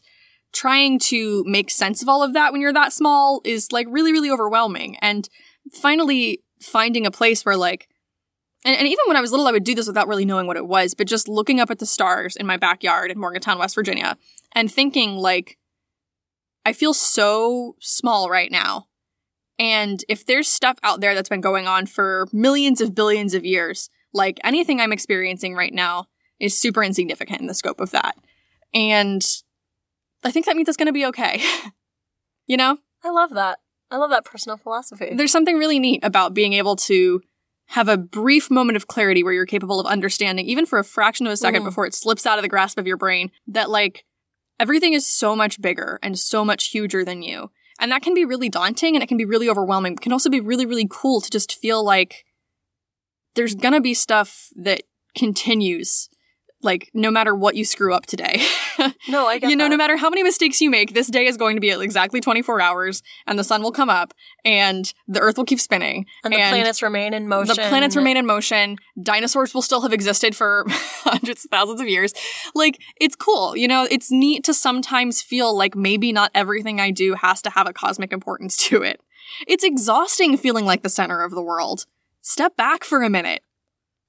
trying 0.52 0.98
to 0.98 1.44
make 1.46 1.70
sense 1.70 2.02
of 2.02 2.10
all 2.10 2.24
of 2.24 2.34
that 2.34 2.52
when 2.52 2.62
you're 2.62 2.74
that 2.74 2.94
small 2.94 3.42
is 3.44 3.72
like 3.72 3.88
really, 3.90 4.12
really 4.12 4.32
overwhelming. 4.32 4.98
And 5.02 5.30
finally 5.72 6.42
finding 6.62 7.06
a 7.06 7.12
place 7.12 7.46
where 7.46 7.58
like, 7.58 7.88
and, 8.66 8.76
and 8.76 8.88
even 8.88 9.04
when 9.08 9.18
I 9.18 9.22
was 9.22 9.32
little, 9.32 9.48
I 9.48 9.52
would 9.52 9.64
do 9.64 9.76
this 9.76 9.88
without 9.88 10.08
really 10.08 10.26
knowing 10.26 10.48
what 10.48 10.58
it 10.58 10.68
was, 10.68 10.94
but 10.94 11.08
just 11.08 11.28
looking 11.28 11.60
up 11.60 11.70
at 11.70 11.80
the 11.80 11.86
stars 11.86 12.36
in 12.36 12.46
my 12.46 12.58
backyard 12.58 13.12
in 13.12 13.20
Morgantown, 13.20 13.60
West 13.60 13.76
Virginia, 13.76 14.18
and 14.54 14.72
thinking 14.72 15.16
like, 15.16 15.58
I 16.66 16.74
feel 16.74 16.94
so 16.94 17.76
small 17.80 18.30
right 18.30 18.52
now. 18.52 18.88
And 19.60 20.04
if 20.08 20.26
there's 20.26 20.48
stuff 20.48 20.78
out 20.84 21.02
there 21.02 21.14
that's 21.14 21.30
been 21.30 21.42
going 21.42 21.68
on 21.68 21.86
for 21.86 22.28
millions 22.32 22.80
of 22.80 22.96
billions 22.96 23.34
of 23.34 23.46
years, 23.46 23.90
like 24.14 24.40
anything 24.44 24.80
I'm 24.80 24.94
experiencing 24.94 25.54
right 25.54 25.74
now 25.74 26.06
is 26.40 26.58
super 26.58 26.82
insignificant 26.84 27.42
in 27.42 27.48
the 27.48 27.54
scope 27.54 27.82
of 27.82 27.92
that. 27.92 28.16
And 28.74 29.22
I 30.24 30.32
think 30.32 30.46
that 30.46 30.56
means 30.56 30.70
it's 30.70 30.78
going 30.78 30.88
to 30.88 30.94
be 30.94 31.06
okay. 31.08 31.42
you 32.48 32.56
know? 32.58 32.78
I 33.04 33.10
love 33.10 33.32
that. 33.32 33.60
I 33.92 33.98
love 33.98 34.12
that 34.12 34.26
personal 34.26 34.58
philosophy. 34.58 35.10
There's 35.14 35.32
something 35.32 35.58
really 35.58 35.80
neat 35.80 36.04
about 36.04 36.34
being 36.34 36.54
able 36.54 36.76
to 36.78 37.22
have 37.68 37.88
a 37.88 37.98
brief 37.98 38.50
moment 38.50 38.78
of 38.78 38.88
clarity 38.88 39.24
where 39.24 39.34
you're 39.34 39.46
capable 39.46 39.80
of 39.80 39.86
understanding, 39.86 40.46
even 40.46 40.66
for 40.66 40.80
a 40.80 40.84
fraction 40.84 41.28
of 41.28 41.34
a 41.34 41.38
second 41.38 41.62
Mhm. 41.62 41.66
before 41.66 41.86
it 41.86 41.94
slips 41.94 42.26
out 42.26 42.38
of 42.38 42.44
the 42.44 42.48
grasp 42.50 42.78
of 42.78 42.88
your 42.88 42.98
brain, 42.98 43.32
that 43.48 43.70
like 43.70 44.06
everything 44.60 44.94
is 44.94 45.06
so 45.06 45.36
much 45.36 45.62
bigger 45.62 46.00
and 46.02 46.18
so 46.18 46.44
much 46.46 46.70
huger 46.70 47.04
than 47.04 47.22
you. 47.22 47.52
And 47.80 47.92
that 47.92 48.02
can 48.02 48.14
be 48.14 48.26
really 48.26 48.50
daunting 48.50 48.96
and 48.96 49.04
it 49.04 49.08
can 49.08 49.18
be 49.18 49.26
really 49.26 49.50
overwhelming. 49.50 49.94
It 49.94 50.02
can 50.02 50.12
also 50.12 50.30
be 50.30 50.42
really, 50.42 50.66
really 50.66 50.88
cool 50.90 51.22
to 51.22 51.30
just 51.30 51.56
feel 51.56 51.84
like 51.84 52.26
there's 53.36 53.56
gonna 53.56 53.82
be 53.82 53.94
stuff 53.94 54.50
that 54.56 54.84
continues, 55.16 56.10
like 56.62 56.90
no 56.94 57.10
matter 57.10 57.34
what 57.34 57.56
you 57.56 57.64
screw 57.64 57.94
up 57.94 58.06
today. 58.06 58.42
no, 59.08 59.28
I 59.28 59.40
get 59.40 59.50
you 59.50 59.56
know, 59.56 59.66
that. 59.66 59.70
no 59.70 59.78
matter 59.78 59.98
how 59.98 60.10
many 60.10 60.24
mistakes 60.24 60.60
you 60.62 60.70
make, 60.70 60.94
this 60.94 61.08
day 61.08 61.26
is 61.26 61.38
going 61.38 61.56
to 61.56 61.62
be 61.62 61.70
exactly 61.70 62.20
24 62.20 62.62
hours, 62.62 63.02
and 63.26 63.40
the 63.40 63.44
sun 63.44 63.62
will 63.62 63.72
come 63.72 63.90
up, 63.90 64.14
and 64.44 64.94
the 65.08 65.20
earth 65.20 65.38
will 65.38 65.46
keep 65.46 65.60
spinning, 65.60 66.06
and 66.24 66.34
the 66.34 66.38
planets 66.38 66.82
remain 66.82 67.14
in 67.14 67.28
motion. 67.28 67.56
the 67.56 67.70
planets 67.70 67.96
remain 67.96 68.18
in 68.18 68.26
motion. 68.26 68.78
Dinosaurs 69.02 69.54
will 69.54 69.62
still 69.62 69.82
have 69.82 69.94
existed 69.94 70.36
for 70.36 70.66
hundreds 70.70 71.46
of 71.46 71.52
thousands 71.52 71.82
of 71.82 71.88
years. 71.88 72.14
Like, 72.54 72.80
it's 73.00 73.16
cool. 73.16 73.56
You 73.56 73.68
know, 73.68 73.88
it's 73.90 74.12
neat 74.12 74.44
to 74.46 74.54
sometimes 74.54 75.22
feel 75.22 75.56
like 75.56 75.76
maybe 75.76 76.12
not 76.12 76.32
everything 76.36 76.80
I 76.80 76.92
do 76.92 77.16
has 77.16 77.42
to 77.44 77.50
have 77.52 77.68
a 77.68 77.74
cosmic 77.74 78.12
importance 78.12 78.58
to 78.68 78.82
it. 78.82 79.02
It's 79.48 79.64
exhausting 79.64 80.38
feeling 80.38 80.66
like 80.66 80.84
the 80.84 80.90
center 80.90 81.24
of 81.24 81.32
the 81.32 81.42
world. 81.42 81.86
Step 82.22 82.58
back 82.58 82.84
for 82.84 83.02
a 83.02 83.10
minute. 83.10 83.44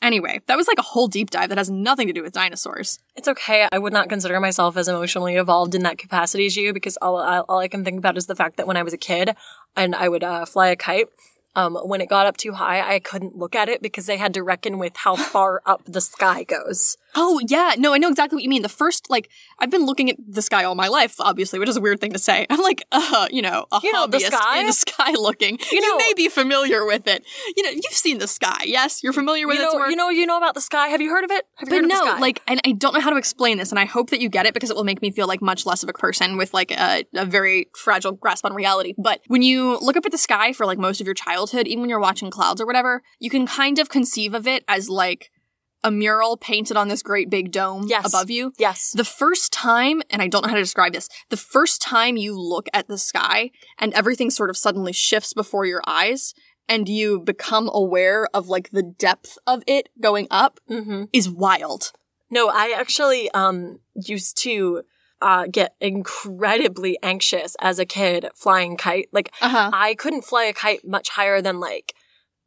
Anyway, 0.03 0.41
that 0.47 0.57
was 0.57 0.67
like 0.67 0.79
a 0.79 0.83
whole 0.83 1.09
deep 1.09 1.29
dive 1.31 1.51
that 1.51 1.59
has 1.59 1.69
nothing 1.71 2.07
to 2.07 2.13
do 2.13 2.23
with 2.23 2.33
dinosaurs. 2.33 2.99
It's 3.17 3.29
okay. 3.29 3.69
I 3.71 3.79
would 3.79 3.93
not 3.93 4.09
consider 4.09 4.41
myself 4.41 4.77
as 4.79 4.89
emotionally 4.89 5.37
evolved 5.37 5.75
in 5.75 5.83
that 5.83 5.99
capacity 5.99 6.47
as 6.47 6.57
you 6.57 6.73
because 6.73 6.97
all, 7.03 7.19
I- 7.19 7.41
all 7.41 7.59
I 7.59 7.69
can 7.69 7.85
think 7.85 7.99
about 7.99 8.17
is 8.17 8.27
the 8.27 8.35
fact 8.37 8.57
that 8.57 8.67
when 8.67 8.79
I 8.79 8.83
was 8.83 8.95
a 8.95 8.99
kid 8.99 9.37
and 9.77 9.95
I 9.95 10.09
would 10.09 10.25
uh, 10.25 10.47
fly 10.47 10.69
a 10.69 10.77
kite, 10.77 11.09
um, 11.57 11.77
when 11.77 12.01
it 12.01 12.09
got 12.09 12.27
up 12.27 12.37
too 12.37 12.53
high, 12.53 12.81
I 12.95 12.99
couldn't 13.01 13.37
look 13.37 13.55
at 13.55 13.69
it 13.69 13.83
because 13.83 14.07
they 14.07 14.17
had 14.17 14.35
to 14.35 14.43
reckon 14.43 14.79
with 14.79 14.97
how 14.97 15.17
far 15.35 15.63
up 15.67 15.83
the 15.87 16.01
sky 16.01 16.45
goes. 16.45 16.97
Oh, 17.17 17.41
yeah. 17.49 17.75
No, 17.77 17.93
I 17.93 17.99
know 17.99 18.09
exactly 18.09 18.37
what 18.37 18.45
you 18.45 18.49
mean. 18.49 18.63
The 18.63 18.69
first, 18.69 19.11
like, 19.11 19.29
I've 19.59 19.71
been 19.71 19.85
looking 19.85 20.11
at 20.11 20.17
the 20.29 20.43
sky 20.43 20.63
all 20.63 20.77
my 20.77 20.87
life, 20.87 21.17
obviously, 21.19 21.59
which 21.59 21.69
is 21.69 21.77
a 21.77 21.81
weird 21.81 22.01
thing 22.01 22.13
to 22.13 22.21
say. 22.21 22.47
I'm 22.51 22.61
like, 22.61 22.85
uh, 22.93 23.27
you 23.33 23.43
know, 23.43 23.67
a 23.73 23.81
You 23.83 23.93
know, 23.93 24.07
the 24.07 24.19
hobbyist 24.19 24.27
sky? 24.33 24.61
in 24.61 24.67
the 24.67 24.73
sky 24.73 25.11
looking. 25.19 25.59
You, 25.59 25.67
You 25.73 25.81
know- 25.81 25.97
may 25.99 26.13
be 26.15 26.29
familiar 26.29 26.85
with 26.87 27.09
it. 27.09 27.25
You 27.57 27.65
know, 27.65 27.71
you've 27.71 27.85
seen 27.93 28.19
the 28.19 28.29
sky. 28.29 28.63
Yes, 28.65 29.03
you're 29.03 29.13
familiar 29.13 29.49
with 29.49 29.57
You 29.57 29.63
know, 29.63 29.87
you 29.87 29.97
know, 29.97 30.09
you 30.09 30.25
know 30.27 30.37
about 30.37 30.55
the 30.55 30.61
sky. 30.61 30.89
Have 30.89 31.01
you 31.01 31.11
heard 31.11 31.25
of 31.25 31.33
it? 31.33 31.47
Have 31.57 31.69
you 31.69 31.75
but 31.75 31.81
heard 31.81 31.89
no, 31.89 31.99
of 32.01 32.05
the 32.05 32.11
sky? 32.13 32.21
like, 32.21 32.43
and 32.47 32.61
I 32.65 32.73
don't 32.73 32.95
know 32.95 33.01
how 33.01 33.11
to 33.11 33.17
explain 33.17 33.59
this, 33.59 33.71
and 33.71 33.79
I 33.79 33.87
hope 33.87 34.11
that 34.11 34.21
you 34.21 34.29
get 34.29 34.47
it 34.47 34.55
because 34.55 34.71
it 34.71 34.77
will 34.77 34.85
make 34.85 35.03
me 35.03 35.11
feel 35.11 35.27
like 35.27 35.43
much 35.43 35.67
less 35.67 35.83
of 35.83 35.89
a 35.89 35.93
person 35.93 36.37
with 36.37 36.55
like 36.55 36.71
a, 36.71 37.05
a 37.15 37.25
very 37.27 37.69
fragile 37.77 38.13
grasp 38.13 38.45
on 38.45 38.55
reality. 38.55 38.95
But 38.97 39.21
when 39.27 39.43
you 39.43 39.79
look 39.81 39.97
up 39.97 40.07
at 40.07 40.13
the 40.13 40.19
sky 40.19 40.53
for 40.53 40.65
like 40.65 40.79
most 40.79 41.01
of 41.01 41.07
your 41.07 41.15
childhood, 41.15 41.39
even 41.66 41.81
when 41.81 41.90
you're 41.90 42.00
watching 42.00 42.31
clouds 42.31 42.61
or 42.61 42.66
whatever, 42.66 43.03
you 43.18 43.31
can 43.31 43.46
kind 43.46 43.79
of 43.79 43.88
conceive 43.88 44.35
of 44.35 44.46
it 44.46 44.64
as 44.68 44.88
like 44.88 45.31
a 45.83 45.90
mural 45.90 46.37
painted 46.37 46.76
on 46.76 46.88
this 46.88 47.03
great 47.03 47.31
big 47.31 47.50
dome 47.50 47.87
Yes. 47.88 48.07
above 48.07 48.29
you. 48.31 48.53
yes, 48.59 48.92
The 48.94 49.05
first 49.05 49.50
time, 49.53 50.03
and 50.11 50.20
I 50.20 50.29
don't 50.29 50.42
know 50.42 50.48
how 50.50 50.57
to 50.57 50.61
describe 50.62 50.92
this, 50.92 51.09
the 51.31 51.38
first 51.38 51.81
time 51.81 52.16
you 52.18 52.38
look 52.38 52.68
at 52.74 52.87
the 52.87 52.98
sky 52.98 53.50
and 53.79 53.94
everything 53.94 54.29
sort 54.31 54.50
of 54.50 54.57
suddenly 54.59 54.92
shifts 54.92 55.33
before 55.33 55.64
your 55.64 55.81
eyes 55.87 56.35
and 56.68 56.87
you 56.88 57.18
become 57.20 57.70
aware 57.72 58.29
of 58.35 58.48
like 58.48 58.70
the 58.70 58.83
depth 58.83 59.38
of 59.46 59.62
it 59.66 59.88
going 60.00 60.26
up 60.31 60.61
hmm 60.68 61.05
is 61.12 61.31
wild. 61.31 61.92
No, 62.31 62.48
I 62.48 62.74
actually 62.79 63.31
um 63.31 63.79
used 63.94 64.37
to 64.42 64.83
uh 65.23 65.47
get 65.47 65.75
incredibly 65.81 66.99
anxious 67.03 67.57
as 67.61 67.79
a 67.79 67.85
kid 67.87 68.29
flying 68.35 68.77
kite. 68.77 69.09
Like 69.13 69.33
Uh-huh. 69.41 69.71
I 69.73 69.95
couldn't 69.95 70.23
fly 70.25 70.45
a 70.45 70.53
kite 70.53 70.87
much 70.87 71.11
higher 71.11 71.41
than 71.43 71.61
like 71.61 71.95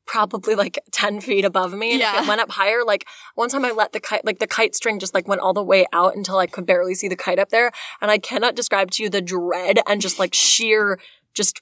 probably 0.06 0.54
like 0.56 0.80
10 0.92 1.22
feet 1.22 1.46
above 1.46 1.74
me. 1.74 1.92
And 1.92 2.00
Yeah. 2.02 2.18
if 2.20 2.24
it 2.26 2.28
went 2.28 2.42
up 2.42 2.52
higher, 2.52 2.84
like 2.86 3.06
one 3.36 3.50
time 3.50 3.64
I 3.64 3.72
let 3.72 3.94
the 3.94 4.00
kite, 4.00 4.26
like 4.26 4.40
the 4.40 4.48
kite 4.48 4.76
string 4.76 5.00
just 5.00 5.14
like 5.14 5.28
went 5.28 5.42
all 5.42 5.54
the 5.54 5.64
way 5.64 5.86
out 5.94 6.16
until 6.16 6.38
I 6.40 6.48
could 6.48 6.66
barely 6.66 6.94
see 6.96 7.08
the 7.08 7.16
kite 7.16 7.40
up 7.40 7.50
there. 7.50 7.72
And 8.02 8.12
I 8.12 8.18
cannot 8.18 8.56
describe 8.56 8.92
to 8.92 9.04
you 9.04 9.10
the 9.10 9.22
dread 9.22 9.80
and 9.88 10.02
just 10.02 10.20
like 10.20 10.34
sheer, 10.34 11.00
just 11.34 11.62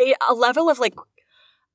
a, 0.00 0.14
a 0.28 0.34
level 0.34 0.70
of 0.70 0.78
like, 0.78 0.94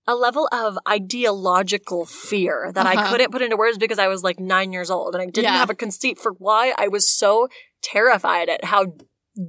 a 0.07 0.15
level 0.15 0.47
of 0.51 0.77
ideological 0.87 2.05
fear 2.05 2.71
that 2.73 2.85
I 2.85 2.93
Uh-huh. 2.95 3.09
couldn't 3.11 3.31
put 3.31 3.41
into 3.41 3.57
words 3.57 3.77
because 3.77 3.99
I 3.99 4.07
was 4.07 4.23
like 4.23 4.39
nine 4.39 4.71
years 4.73 4.89
old 4.89 5.13
and 5.15 5.21
I 5.21 5.25
didn't 5.25 5.43
Yeah. 5.53 5.57
have 5.57 5.69
a 5.69 5.75
conceit 5.75 6.17
for 6.19 6.31
why 6.33 6.73
I 6.77 6.87
was 6.87 7.09
so 7.09 7.47
terrified 7.81 8.49
at 8.49 8.65
how 8.65 8.93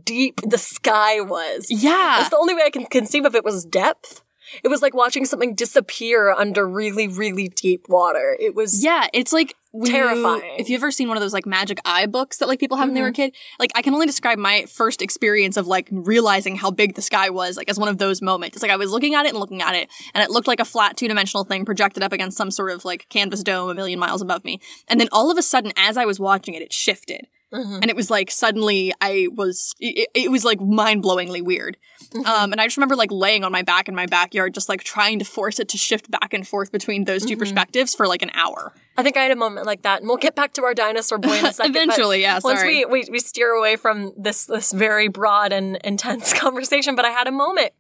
deep 0.05 0.41
the 0.47 0.59
sky 0.59 1.21
was. 1.21 1.67
Yeah. 1.71 2.17
That's 2.19 2.31
the 2.31 2.37
only 2.39 2.55
way 2.55 2.63
I 2.65 2.71
can 2.71 2.87
conceive 2.87 3.25
of 3.25 3.35
it 3.35 3.45
was 3.45 3.65
depth. 3.65 4.23
It 4.63 4.69
was 4.69 4.83
like 4.83 4.95
watching 4.95 5.25
something 5.25 5.55
disappear 5.55 6.33
under 6.33 6.67
really, 6.67 7.09
really 7.09 7.49
deep 7.49 7.89
water. 7.89 8.37
It 8.39 8.55
was 8.55 8.83
Yeah, 8.85 9.09
it's 9.13 9.33
like 9.33 9.55
when 9.73 9.87
you- 9.87 9.93
Terrifying. 9.93 10.57
if 10.59 10.69
you've 10.69 10.81
ever 10.81 10.91
seen 10.91 11.09
one 11.09 11.17
of 11.17 11.21
those 11.21 11.33
like 11.33 11.47
magic 11.47 11.79
eye 11.85 12.07
books 12.07 12.39
that 12.39 12.49
like 12.49 12.59
people 12.59 12.77
have 12.77 12.89
when 12.89 12.95
they 12.95 13.03
were 13.03 13.09
a 13.09 13.11
mm-hmm. 13.13 13.23
kid, 13.23 13.37
like 13.59 13.71
I 13.75 13.83
can 13.83 13.95
only 13.95 14.07
describe 14.07 14.39
my 14.39 14.65
first 14.67 15.01
experience 15.01 15.57
of 15.57 15.67
like 15.67 15.89
realizing 15.93 16.57
how 16.57 16.71
big 16.71 16.95
the 16.95 17.03
sky 17.03 17.31
was 17.31 17.57
like 17.57 17.69
as 17.69 17.79
one 17.79 17.89
of 17.89 17.99
those 17.99 18.21
moments. 18.21 18.57
It's 18.57 18.63
like 18.63 18.73
I 18.73 18.77
was 18.77 18.91
looking 18.91 19.15
at 19.15 19.27
it 19.27 19.31
and 19.31 19.39
looking 19.39 19.63
at 19.63 19.75
it, 19.75 19.89
and 20.15 20.25
it 20.25 20.31
looked 20.31 20.49
like 20.49 20.61
a 20.61 20.65
flat 20.65 20.97
two 20.97 21.09
dimensional 21.09 21.45
thing 21.45 21.65
projected 21.65 22.03
up 22.03 22.13
against 22.13 22.37
some 22.37 22.51
sort 22.51 22.73
of 22.73 22.85
like 22.85 23.09
canvas 23.09 23.43
dome 23.43 23.71
a 23.71 23.75
million 23.75 23.99
miles 23.99 24.23
above 24.23 24.45
me. 24.45 24.61
And 24.89 25.01
then 25.01 25.09
all 25.13 25.31
of 25.31 25.39
a 25.39 25.43
sudden, 25.43 25.73
as 25.77 25.97
I 25.97 26.05
was 26.05 26.19
watching 26.19 26.55
it, 26.55 26.63
it 26.63 26.73
shifted. 26.73 27.29
Mhm. 27.53 27.81
And 27.83 27.91
it 27.91 27.97
was 27.97 28.11
like 28.11 28.31
suddenly 28.31 28.93
I 29.01 29.29
was, 29.35 29.75
it, 29.81 30.09
it 30.15 30.31
was 30.31 30.45
like 30.45 30.61
mind 30.61 31.03
blowingly 31.03 31.43
weird. 31.43 31.77
Um, 32.25 32.53
and 32.53 32.61
I 32.61 32.67
just 32.67 32.77
remember 32.77 32.97
like 32.97 33.11
laying 33.11 33.45
on 33.45 33.53
my 33.53 33.63
back 33.63 33.89
in 33.89 33.95
my 33.95 34.07
backyard, 34.07 34.55
just 34.55 34.69
like 34.69 34.85
trying 34.85 35.19
to 35.19 35.25
force 35.25 35.59
it 35.59 35.69
to 35.71 35.79
shift 35.79 36.11
back 36.11 36.33
and 36.33 36.47
forth 36.47 36.71
between 36.73 37.05
those 37.05 37.25
2 37.27 37.37
perspectives 37.37 37.95
for 37.95 38.07
like 38.07 38.23
an 38.23 38.31
hour. 38.35 38.73
I 38.97 39.03
think 39.03 39.17
I 39.17 39.23
had 39.23 39.31
a 39.33 39.37
moment 39.37 39.67
like 39.67 39.83
that, 39.83 40.01
and 40.01 40.09
we'll 40.09 40.17
get 40.17 40.35
back 40.35 40.53
to 40.55 40.65
our 40.65 40.75
dinosaur 40.75 41.19
boy 41.19 41.39
in 41.39 41.47
a 41.47 41.53
second. 41.53 41.75
Eventually, 41.75 42.23
yeah, 42.23 42.39
Once 42.43 42.63
we, 42.63 42.85
we 42.85 43.07
we 43.11 43.19
steer 43.19 43.51
away 43.51 43.77
from 43.77 44.13
this 44.17 44.45
this 44.47 44.73
very 44.73 45.09
broad 45.09 45.53
and 45.53 45.77
intense 45.85 46.33
conversation, 46.39 46.95
but 46.97 47.05
I 47.05 47.11
had 47.11 47.27
a 47.27 47.33
moment 47.33 47.73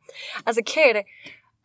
as 0.46 0.56
a 0.56 0.62
kid, 0.62 1.04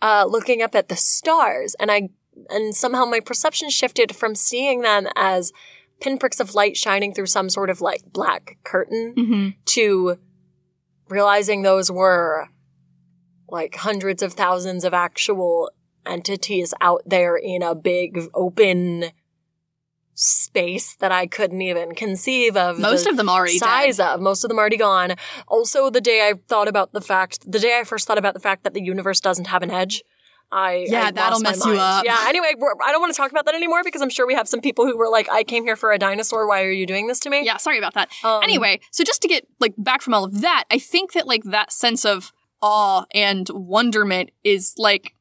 uh, 0.02 0.26
looking 0.28 0.62
up 0.62 0.76
at 0.76 0.90
the 0.90 0.96
stars, 0.96 1.76
and 1.80 1.92
I 1.92 2.10
and 2.50 2.76
somehow 2.76 3.06
my 3.06 3.20
perception 3.20 3.70
shifted 3.70 4.16
from 4.16 4.36
seeing 4.36 4.82
them 4.82 5.08
as 5.16 5.54
pinpricks 6.02 6.40
of 6.40 6.54
light 6.56 6.76
shining 6.78 7.14
through 7.14 7.26
some 7.28 7.50
sort 7.50 7.70
of 7.70 7.82
like 7.82 8.02
black 8.12 8.58
curtain 8.64 9.14
Mm-hmm. 9.18 9.50
to 9.66 10.18
realizing 11.10 11.62
those 11.62 11.92
were 11.92 12.50
like 13.50 13.76
hundreds 13.76 14.22
of 14.24 14.34
thousands 14.34 14.84
of 14.84 14.94
actual 14.94 15.70
entities 16.06 16.74
out 16.82 17.02
there 17.06 17.36
in 17.38 17.62
a 17.62 17.76
big 17.76 18.20
open 18.34 19.06
space 20.14 20.96
that 20.96 21.12
I 21.12 21.28
couldn't 21.28 21.62
even 21.62 21.94
conceive 21.94 22.56
of. 22.56 22.80
Most 22.80 23.04
the 23.04 23.12
of 23.12 23.18
them 23.18 23.30
already 23.30 23.58
size 23.58 23.98
dead. 23.98 24.08
of. 24.08 24.22
Most 24.22 24.44
of 24.44 24.48
them 24.50 24.58
already 24.58 24.78
gone. 24.78 25.16
Also, 25.48 25.90
the 25.90 26.02
day 26.02 26.22
I 26.28 26.34
thought 26.48 26.68
about 26.68 26.94
the 26.94 27.02
fact, 27.02 27.52
the 27.52 27.60
day 27.60 27.78
I 27.80 27.84
first 27.84 28.08
thought 28.08 28.18
about 28.18 28.34
the 28.34 28.40
fact 28.40 28.64
that 28.64 28.74
the 28.74 28.82
universe 28.82 29.20
doesn't 29.20 29.48
have 29.48 29.62
an 29.62 29.72
edge. 29.72 30.04
I 30.56 30.86
Yeah, 30.88 31.08
I 31.08 31.12
that'll 31.12 31.42
mess 31.42 31.66
you 31.66 31.74
up. 31.74 32.06
Yeah. 32.06 32.18
Anyway, 32.30 32.54
we're, 32.58 32.74
I 32.84 32.94
don't 32.94 33.02
want 33.02 33.14
to 33.14 33.18
talk 33.18 33.30
about 33.30 33.46
that 33.46 33.56
anymore 33.56 33.84
because 33.84 34.02
I'm 34.02 34.10
sure 34.10 34.26
we 34.26 34.36
have 34.36 34.48
some 34.48 34.62
people 34.62 34.86
who 34.86 34.98
were 34.98 35.10
like, 35.10 35.30
"I 35.30 35.44
came 35.44 35.66
here 35.66 35.76
for 35.76 35.92
a 35.92 36.00
dinosaur. 36.00 36.48
Why 36.48 36.64
are 36.64 36.72
you 36.72 36.86
doing 36.86 37.08
this 37.08 37.20
to 37.22 37.30
me?" 37.30 37.46
Yeah, 37.46 37.58
sorry 37.58 37.78
about 37.78 37.94
that. 37.96 38.10
Um, 38.24 38.42
anyway, 38.42 38.80
so 38.90 39.04
just 39.04 39.22
to 39.24 39.28
get 39.28 39.46
like 39.60 39.74
back 39.78 40.02
from 40.02 40.14
all 40.14 40.24
of 40.24 40.40
that, 40.42 40.64
I 40.72 40.80
think 40.80 41.12
that 41.12 41.28
like 41.28 41.44
that 41.44 41.74
sense 41.74 42.06
of 42.06 42.32
awe 42.62 43.04
and 43.14 43.50
wonderment 43.50 44.32
is 44.46 44.74
like 44.78 45.14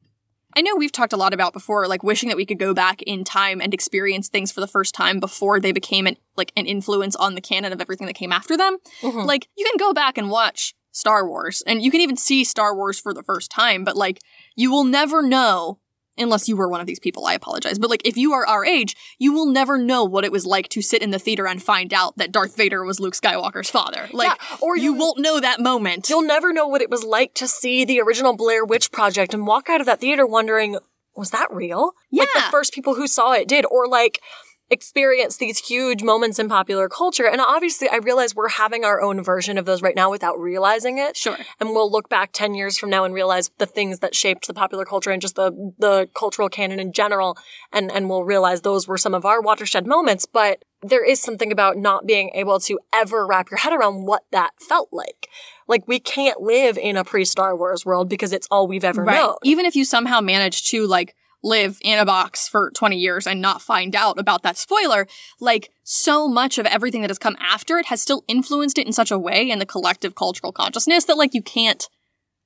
I 0.57 0.61
know 0.61 0.73
we've 0.77 0.91
talked 0.91 1.11
a 1.11 1.17
lot 1.17 1.33
about 1.33 1.51
before, 1.51 1.85
like 1.85 2.01
wishing 2.01 2.29
that 2.29 2.37
we 2.37 2.45
could 2.45 2.59
go 2.59 2.73
back 2.73 3.01
in 3.01 3.25
time 3.25 3.59
and 3.59 3.73
experience 3.73 4.29
things 4.29 4.53
for 4.53 4.61
the 4.61 4.67
first 4.67 4.95
time 4.95 5.19
before 5.19 5.59
they 5.59 5.73
became 5.73 6.07
an 6.07 6.15
like 6.37 6.53
an 6.55 6.65
influence 6.65 7.15
on 7.17 7.35
the 7.35 7.41
canon 7.41 7.73
of 7.73 7.81
everything 7.81 8.07
that 8.07 8.13
came 8.13 8.31
after 8.31 8.55
them. 8.55 8.77
Mhm. 9.01 9.25
Like 9.25 9.49
you 9.57 9.65
can 9.65 9.77
go 9.77 9.91
back 9.93 10.17
and 10.17 10.29
watch 10.29 10.73
Star 10.95 11.27
Wars, 11.27 11.61
and 11.67 11.81
you 11.83 11.91
can 11.91 11.99
even 12.01 12.15
see 12.17 12.43
Star 12.45 12.73
Wars 12.75 12.99
for 12.99 13.13
the 13.13 13.21
first 13.23 13.51
time, 13.51 13.83
but 13.83 13.97
like 13.97 14.19
you 14.55 14.71
will 14.71 14.85
never 14.85 15.21
know 15.21 15.79
unless 16.17 16.47
you 16.47 16.55
were 16.55 16.69
one 16.69 16.79
of 16.79 16.87
these 16.87 16.99
people. 17.01 17.25
I 17.25 17.33
apologize, 17.33 17.77
but 17.77 17.89
like 17.89 18.07
if 18.07 18.15
you 18.15 18.31
are 18.31 18.47
our 18.47 18.63
age, 18.63 18.95
you 19.19 19.33
will 19.33 19.47
never 19.47 19.77
know 19.77 20.05
what 20.05 20.23
it 20.23 20.31
was 20.31 20.45
like 20.45 20.69
to 20.69 20.81
sit 20.81 21.01
in 21.01 21.11
the 21.11 21.19
theater 21.19 21.45
and 21.45 21.61
find 21.61 21.93
out 21.93 22.15
that 22.15 22.31
Darth 22.31 22.55
Vader 22.55 22.85
was 22.85 23.01
Luke 23.01 23.15
Skywalker's 23.15 23.69
father. 23.69 24.07
Like 24.13 24.29
Yeah, 24.29 24.57
or 24.61 24.77
you 24.77 24.83
you- 24.83 24.93
won't 24.93 25.19
know 25.19 25.41
that 25.41 25.59
moment. 25.59 26.09
You'll 26.09 26.21
never 26.21 26.53
know 26.53 26.67
what 26.67 26.81
it 26.81 26.89
was 26.89 27.03
like 27.03 27.33
to 27.35 27.47
see 27.49 27.83
the 27.83 27.99
original 27.99 28.33
Blair 28.37 28.63
Witch 28.63 28.93
Project 28.93 29.33
and 29.33 29.45
walk 29.45 29.69
out 29.69 29.81
of 29.81 29.87
that 29.87 29.99
theater 29.99 30.25
wondering, 30.25 30.77
was 31.17 31.31
that 31.31 31.49
real? 31.51 31.91
Yeah. 32.09 32.21
Like 32.23 32.45
the 32.45 32.51
first 32.51 32.73
people 32.73 32.95
who 32.95 33.07
saw 33.07 33.33
it 33.33 33.49
did, 33.49 33.65
or 33.69 33.85
like 33.85 34.21
experience 34.69 35.37
these 35.37 35.59
huge 35.59 36.01
moments 36.01 36.39
in 36.39 36.49
popular 36.49 36.89
culture. 36.89 37.27
And 37.27 37.39
obviously, 37.39 37.87
I 37.87 37.97
realize 37.97 38.33
we're 38.33 38.49
having 38.49 38.83
our 38.83 39.01
own 39.01 39.23
version 39.23 39.57
of 39.57 39.65
those 39.65 39.81
right 39.81 39.95
now 39.95 40.09
without 40.09 40.39
realizing 40.39 40.97
it. 40.97 41.15
Sure. 41.15 41.37
And 41.59 41.69
we'll 41.69 41.91
look 41.91 42.09
back 42.09 42.31
10 42.33 42.55
years 42.55 42.77
from 42.77 42.89
now 42.89 43.05
and 43.05 43.13
realize 43.13 43.51
the 43.59 43.67
things 43.67 43.99
that 43.99 44.15
shaped 44.15 44.47
the 44.47 44.53
popular 44.53 44.83
culture 44.83 45.11
and 45.11 45.21
just 45.21 45.35
the, 45.35 45.73
the 45.77 46.09
cultural 46.15 46.49
canon 46.49 46.79
in 46.79 46.93
general. 46.93 47.37
And, 47.71 47.91
and 47.91 48.09
we'll 48.09 48.23
realize 48.23 48.61
those 48.61 48.87
were 48.87 48.97
some 48.97 49.13
of 49.13 49.23
our 49.25 49.39
watershed 49.41 49.85
moments. 49.85 50.25
But 50.25 50.65
there 50.81 51.05
is 51.05 51.21
something 51.21 51.51
about 51.51 51.77
not 51.77 52.05
being 52.05 52.31
able 52.33 52.59
to 52.61 52.79
ever 52.93 53.25
wrap 53.25 53.51
your 53.51 53.59
head 53.59 53.73
around 53.73 54.05
what 54.05 54.23
that 54.31 54.51
felt 54.59 54.89
like. 54.91 55.27
Like 55.67 55.87
we 55.87 55.99
can't 55.99 56.41
live 56.41 56.77
in 56.77 56.97
a 56.97 57.03
pre-Star 57.03 57.55
Wars 57.55 57.85
world 57.85 58.09
because 58.09 58.33
it's 58.33 58.47
all 58.51 58.67
we've 58.67 58.83
ever 58.83 59.03
Right. 59.03 59.15
known. 59.15 59.35
Even 59.43 59.65
if 59.65 59.75
you 59.75 59.85
somehow 59.85 60.21
manage 60.21 60.65
to 60.65 60.85
like 60.85 61.15
live 61.43 61.77
in 61.81 61.99
a 61.99 62.05
box 62.05 62.47
for 62.47 62.71
20 62.71 62.97
years 62.97 63.27
and 63.27 63.41
not 63.41 63.61
find 63.61 63.95
out 63.95 64.19
about 64.19 64.43
that 64.43 64.57
spoiler, 64.57 65.07
like 65.39 65.69
so 65.83 66.27
much 66.27 66.57
of 66.57 66.65
everything 66.65 67.01
that 67.01 67.09
has 67.09 67.19
come 67.19 67.37
after 67.39 67.77
it 67.77 67.87
has 67.87 68.01
still 68.01 68.23
influenced 68.27 68.77
it 68.77 68.87
in 68.87 68.93
such 68.93 69.11
a 69.11 69.19
way 69.19 69.49
in 69.49 69.59
the 69.59 69.65
collective 69.65 70.15
cultural 70.15 70.51
consciousness 70.51 71.05
that 71.05 71.17
like 71.17 71.33
you 71.33 71.41
can't 71.41 71.89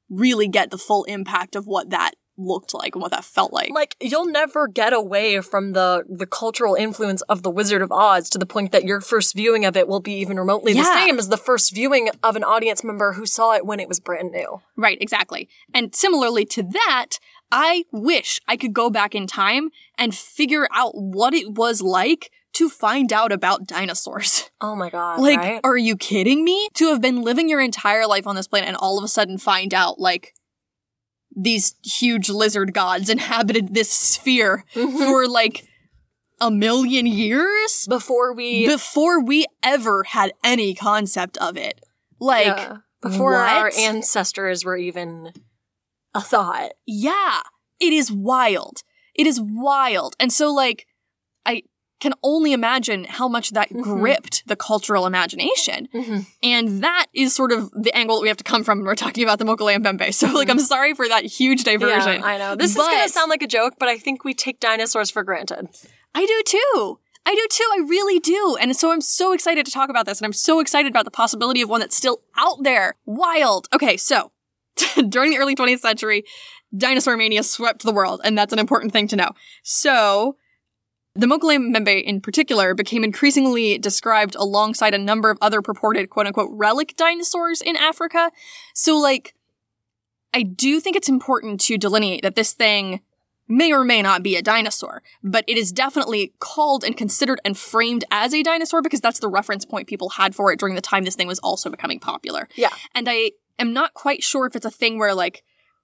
really 0.10 0.47
get 0.47 0.71
the 0.71 0.78
full 0.78 1.04
impact 1.06 1.56
of 1.56 1.67
what 1.67 1.89
that 1.91 2.15
looked 2.39 2.73
like 2.73 2.95
and 2.95 3.02
what 3.02 3.12
that 3.12 3.25
felt 3.25 3.52
like. 3.52 3.69
Like 3.71 3.95
you'll 4.02 4.25
never 4.25 4.67
get 4.67 4.93
away 4.93 5.41
from 5.41 5.73
the 5.73 6.04
the 6.10 6.25
cultural 6.25 6.73
influence 6.73 7.21
of 7.23 7.43
the 7.43 7.49
Wizard 7.49 7.82
of 7.82 7.91
Oz 7.91 8.30
to 8.30 8.38
the 8.38 8.45
point 8.45 8.71
that 8.71 8.86
your 8.86 9.02
first 9.02 9.36
viewing 9.36 9.65
of 9.65 9.75
it 9.75 9.88
will 9.88 9.99
be 9.99 10.13
even 10.13 10.38
remotely 10.38 10.73
the 10.73 10.84
same 10.84 11.19
as 11.19 11.28
the 11.28 11.38
first 11.38 11.75
viewing 11.75 12.10
of 12.23 12.36
an 12.36 12.43
audience 12.43 12.84
member 12.84 13.13
who 13.13 13.25
saw 13.25 13.54
it 13.54 13.65
when 13.65 13.80
it 13.80 13.88
was 13.88 13.99
brand 13.99 14.32
new. 14.32 14.62
Right, 14.75 14.97
exactly. 15.02 15.49
And 15.73 15.93
similarly 15.93 16.45
to 16.45 16.63
that, 16.63 17.19
I 17.51 17.85
wish 17.91 18.39
I 18.47 18.57
could 18.57 18.73
go 18.73 18.89
back 18.89 19.15
in 19.15 19.27
time 19.27 19.69
and 19.97 20.13
figure 20.15 20.67
out 20.73 20.91
what 20.93 21.33
it 21.33 21.53
was 21.53 21.81
like 21.81 22.31
to 22.53 22.69
find 22.69 23.12
out 23.13 23.31
about 23.31 23.67
dinosaurs. 23.67 24.49
Oh 24.62 24.75
my 24.75 24.89
god! 24.89 25.21
Like, 25.21 25.38
right? 25.38 25.62
are 25.63 25.77
you 25.77 25.95
kidding 25.95 26.43
me? 26.43 26.67
To 26.73 26.88
have 26.89 26.99
been 26.99 27.21
living 27.21 27.47
your 27.47 27.62
entire 27.62 28.05
life 28.05 28.27
on 28.27 28.35
this 28.35 28.45
planet 28.49 28.67
and 28.67 28.75
all 28.75 28.97
of 28.97 29.05
a 29.05 29.07
sudden 29.07 29.38
find 29.38 29.73
out, 29.73 29.99
like, 30.01 30.33
these 31.33 31.75
huge 31.81 32.27
lizard 32.29 32.73
gods 32.73 33.09
inhabited 33.09 33.73
this 33.73 33.89
sphere 33.89 34.65
for, 34.73 35.29
like, 35.29 35.65
a 36.41 36.51
million 36.51 37.05
years 37.05 37.85
before 37.88 38.33
we 38.33 38.67
before 38.67 39.23
we 39.23 39.45
ever 39.63 40.03
had 40.03 40.33
any 40.43 40.73
concept 40.73 41.38
of 41.38 41.55
it. 41.55 41.79
Like, 42.19 42.47
Yeah. 42.47 42.77
before 43.01 43.35
our 43.35 43.71
ancestors 43.77 44.65
were 44.65 44.75
even 44.75 45.31
a 46.13 46.22
thought. 46.22 46.72
Yeah, 46.86 47.41
it 47.80 47.93
is 47.93 48.12
wild. 48.12 48.84
It 49.15 49.28
is 49.28 49.39
wild. 49.41 50.15
And 50.19 50.32
so, 50.32 50.52
like, 50.54 50.86
I 51.45 51.63
can 52.00 52.13
only 52.24 52.54
imagine 52.54 53.04
how 53.04 53.28
much 53.28 53.50
that 53.52 53.69
Mhm. 53.69 53.84
gripped 53.84 54.48
the 54.48 54.56
cultural 54.56 55.06
imagination. 55.06 55.89
And 56.41 56.82
that 56.82 57.08
is 57.13 57.36
sort 57.36 57.52
of 57.52 57.69
the 57.72 57.93
angle 57.93 58.15
that 58.15 58.22
we 58.22 58.30
have 58.30 58.38
to 58.38 58.43
come 58.43 58.63
from 58.63 58.78
when 58.80 58.86
we're 58.86 58.95
talking 58.95 59.22
about 59.24 59.38
the 59.39 59.45
Mokele 59.45 59.76
Mbembe. 59.84 60.13
So, 60.13 60.28
like, 60.28 60.50
I'm 60.50 60.60
sorry 60.60 60.93
for 60.93 61.08
that 61.10 61.26
huge 61.26 61.63
diversion. 61.65 62.22
Yeah, 62.22 62.26
I 62.26 62.38
know. 62.38 62.56
This 62.56 62.72
is 62.72 62.78
going 62.78 63.04
to 63.04 63.10
sound 63.10 63.30
like 63.30 63.43
a 63.43 63.48
joke, 63.48 63.74
but 63.78 63.89
I 63.89 63.98
think 63.98 64.24
we 64.24 64.34
take 64.34 64.60
dinosaurs 64.62 65.10
for 65.12 65.24
granted. 65.24 65.67
I 66.15 66.26
do 66.26 66.41
too. 66.45 67.00
I 67.26 67.36
do 67.36 67.45
too. 67.52 67.67
I 67.74 67.80
really 67.86 68.19
do. 68.19 68.58
And 68.60 68.76
so 68.76 68.91
I'm 68.91 69.02
so 69.02 69.34
excited 69.34 69.65
to 69.65 69.72
talk 69.72 69.89
about 69.89 70.06
this. 70.06 70.19
And 70.19 70.26
I'm 70.26 70.34
so 70.34 70.62
excited 70.62 70.89
about 70.89 71.04
the 71.06 71.12
possibility 71.12 71.62
of 71.62 71.69
one 71.69 71.82
that's 71.82 71.95
still 71.98 72.22
out 72.38 72.63
there. 72.63 72.95
Wild. 73.06 73.67
Okay, 73.74 73.98
so 73.98 74.32
during 75.10 75.32
the 75.32 75.38
early 75.38 75.56
20th 75.56 75.80
century, 75.80 76.24
dinosaur 76.76 77.18
mania 77.18 77.44
swept 77.44 77.84
the 77.84 77.92
world. 77.92 78.22
And 78.24 78.38
that's 78.38 78.54
an 78.54 78.60
important 78.60 78.94
thing 78.94 79.08
to 79.10 79.15
know. 79.15 79.32
So 79.63 80.36
the 81.15 81.26
Mbembe 81.26 82.04
in 82.04 82.22
particular 82.22 82.74
became 82.74 83.04
increasingly 83.04 83.78
described 83.78 84.36
alongside 84.36 84.94
a 84.94 85.00
number 85.00 85.30
of 85.30 85.38
other 85.42 85.62
purported 85.62 86.10
quote 86.10 86.28
unquote 86.28 86.50
relic 86.52 86.96
dinosaurs 86.96 87.62
in 87.62 87.76
Africa. 87.76 88.32
So 88.74 88.98
like, 88.98 89.36
I 90.34 90.44
do 90.44 90.80
think 90.80 90.96
it's 90.96 91.10
important 91.10 91.60
to 91.62 91.78
delineate 91.78 92.22
that 92.22 92.36
this 92.36 92.54
thing 92.54 93.02
may 93.50 93.74
or 93.74 93.84
may 93.84 94.02
not 94.04 94.22
be 94.22 94.36
a 94.36 94.44
dinosaur, 94.44 95.02
but 95.24 95.44
it 95.48 95.58
is 95.58 95.72
definitely 95.72 96.34
called 96.39 96.84
and 96.84 96.96
considered 96.96 97.42
and 97.44 97.58
framed 97.58 98.06
as 98.12 98.34
a 98.34 98.44
dinosaur 98.44 98.84
because 98.84 99.02
that's 99.02 99.20
the 99.20 99.28
reference 99.28 99.65
point 99.65 99.88
people 99.88 100.10
had 100.10 100.36
for 100.36 100.52
it 100.52 100.60
during 100.60 100.76
the 100.76 100.82
time 100.82 101.04
this 101.04 101.15
thing 101.15 101.28
was 101.28 101.39
also 101.39 101.70
becoming 101.72 102.00
popular. 102.00 102.48
Yeah. 102.56 102.70
And 102.94 103.10
I 103.10 103.32
am 103.60 103.74
not 103.74 103.93
quite 103.93 104.24
sure 104.24 104.45
if 104.45 104.56
it's 104.56 104.65
a 104.65 104.72
thing 104.72 104.98
where 104.98 105.13
like 105.13 105.43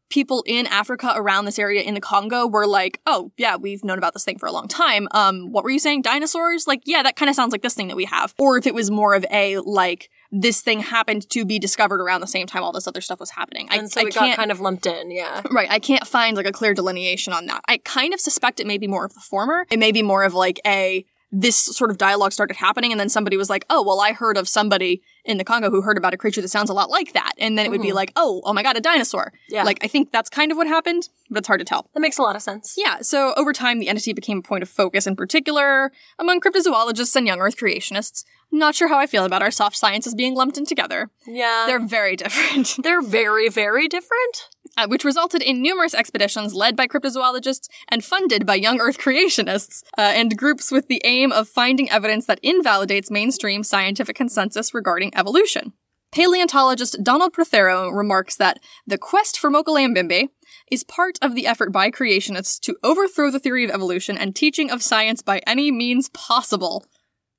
people 0.10 0.44
in 0.46 0.68
Africa 0.68 1.14
around 1.16 1.46
this 1.46 1.58
area 1.58 1.82
in 1.82 1.94
the 1.96 2.02
Congo 2.02 2.48
were 2.48 2.68
like, 2.68 3.02
"Oh, 3.06 3.32
yeah, 3.38 3.56
we've 3.56 3.84
known 3.84 3.98
about 3.98 4.14
this 4.14 4.24
thing 4.24 4.38
for 4.38 4.46
a 4.46 4.52
long 4.52 4.68
time." 4.68 5.08
Um 5.12 5.52
what 5.52 5.64
were 5.64 5.70
you 5.70 5.80
saying? 5.80 6.04
Dinosaurs? 6.04 6.68
Like, 6.68 6.82
yeah, 6.86 7.04
that 7.04 7.16
kind 7.16 7.30
of 7.30 7.36
sounds 7.36 7.52
like 7.52 7.62
this 7.62 7.74
thing 7.74 7.88
that 7.88 7.96
we 7.96 8.06
have. 8.06 8.34
Or 8.38 8.58
if 8.58 8.68
it 8.68 8.74
was 8.74 8.92
more 8.92 9.16
of 9.16 9.26
a 9.32 9.60
like 9.60 10.10
this 10.32 10.62
thing 10.62 10.82
happened 10.82 11.30
to 11.30 11.46
be 11.46 11.60
discovered 11.60 12.02
around 12.02 12.22
the 12.22 12.28
same 12.28 12.46
time 12.46 12.62
all 12.64 12.72
this 12.72 12.88
other 12.88 13.02
stuff 13.02 13.20
was 13.20 13.32
happening. 13.32 13.68
I, 13.70 13.78
And 13.78 13.92
so 13.92 14.02
I 14.02 14.04
we 14.04 14.12
can't 14.12 14.32
got 14.32 14.38
kind 14.38 14.52
of 14.52 14.60
lumped 14.60 14.86
in, 14.86 15.12
yeah. 15.12 15.42
Right, 15.52 15.70
I 15.72 15.80
can't 15.80 16.06
find 16.06 16.36
like 16.36 16.46
a 16.46 16.52
clear 16.52 16.74
delineation 16.74 17.32
on 17.32 17.46
that. 17.48 17.62
I 17.68 17.78
kind 17.78 18.14
of 18.14 18.20
suspect 18.20 18.60
it 18.60 18.68
may 18.68 18.78
be 18.78 18.88
more 18.88 19.06
of 19.06 19.14
the 19.14 19.22
former. 19.22 19.66
It 19.72 19.80
may 19.80 19.92
be 19.92 20.02
more 20.02 20.24
of 20.24 20.34
like 20.34 20.60
a 20.66 21.06
this 21.32 21.58
sort 21.58 21.92
of 21.92 21.98
dialogue 21.98 22.32
started 22.32 22.58
happening 22.58 22.92
and 22.92 23.00
then 23.00 23.10
somebody 23.10 23.38
was 23.38 23.50
like, 23.50 23.66
"Oh, 23.70 23.84
well 23.84 24.00
I 24.00 24.14
heard 24.14 24.38
of 24.38 24.48
somebody 24.48 25.02
in 25.26 25.38
the 25.38 25.44
Congo 25.44 25.70
who 25.72 25.82
heard 25.82 25.98
about 25.98 26.14
a 26.14 26.18
creature 26.18 26.42
that 26.42 26.50
sounds 26.50 26.70
a 26.70 26.74
lot 26.74 26.90
like 26.90 27.14
that. 27.14 27.34
And 27.38 27.58
then 27.58 27.66
it 27.66 27.70
would 27.70 27.82
be 27.82 27.90
Mhm. 27.90 27.96
like, 27.96 28.12
oh, 28.16 28.42
oh 28.46 28.54
my 28.54 28.62
god, 28.64 28.78
a 28.78 28.82
dinosaur. 28.82 29.34
Yeah. 29.50 29.64
Like, 29.64 29.80
I 29.84 29.88
think 29.88 30.12
that's 30.12 30.30
kind 30.30 30.52
of 30.52 30.58
what 30.58 30.68
happened, 30.68 31.10
but 31.30 31.40
it's 31.40 31.48
hard 31.48 31.60
to 31.60 31.66
tell. 31.66 31.90
That 31.94 32.00
makes 32.00 32.18
a 32.18 32.22
lot 32.22 32.36
of 32.36 32.42
sense. 32.42 32.76
Yeah, 32.78 33.00
so 33.02 33.34
over 33.36 33.52
time, 33.52 33.80
the 33.80 33.88
entity 33.90 34.14
became 34.14 34.38
a 34.40 34.42
point 34.42 34.62
of 34.62 34.70
focus 34.70 35.08
in 35.08 35.16
particular 35.16 35.92
among 36.20 36.42
cryptozoologists 36.42 37.16
and 37.16 37.26
young 37.28 37.40
earth 37.40 37.58
creationists. 37.58 38.24
Not 38.52 38.76
sure 38.76 38.88
how 38.88 38.98
I 38.98 39.08
feel 39.08 39.26
about 39.26 39.42
our 39.42 39.52
soft 39.52 39.76
sciences 39.76 40.16
being 40.16 40.34
lumped 40.34 40.58
in 40.58 40.66
together. 40.66 41.10
Yeah. 41.28 41.66
They're 41.68 41.86
very 41.86 42.16
different. 42.16 42.78
They're 42.84 43.02
very, 43.02 43.50
very 43.50 43.88
different. 43.88 44.50
uh, 44.78 44.88
which 44.88 45.04
resulted 45.04 45.42
in 45.42 45.62
numerous 45.62 45.94
expeditions 45.94 46.54
led 46.54 46.76
by 46.76 46.88
cryptozoologists 46.88 47.68
and 47.90 48.04
funded 48.04 48.46
by 48.46 48.56
young 48.56 48.80
Earth 48.80 48.98
creationists 48.98 49.84
uh, 49.98 50.02
and 50.02 50.38
groups 50.38 50.72
with 50.72 50.88
the 50.88 51.02
aim 51.06 51.32
of 51.32 51.48
finding 51.50 51.90
evidence 51.90 52.26
that 52.26 52.40
invalidates 52.44 53.12
mainstream 53.12 53.64
scientific 53.64 54.16
consensus 54.16 54.74
regarding 54.74 55.16
evolution. 55.16 55.74
Paleontologist 56.12 57.04
Donald 57.04 57.34
Prothero 57.34 57.90
remarks 57.90 58.36
that 58.38 58.60
the 58.88 58.98
quest 58.98 59.38
for 59.38 59.52
Mokele 59.52 59.94
Mbembe 59.94 60.30
is 60.72 60.84
part 60.84 61.20
of 61.22 61.36
the 61.36 61.46
effort 61.46 61.72
by 61.72 61.92
creationists 61.92 62.60
to 62.62 62.78
overthrow 62.84 63.30
the 63.30 63.40
theory 63.40 63.66
of 63.66 63.72
evolution 63.72 64.18
and 64.18 64.34
teaching 64.36 64.72
of 64.72 64.82
science 64.82 65.22
by 65.22 65.42
any 65.46 65.72
means 65.72 66.08
possible, 66.10 66.86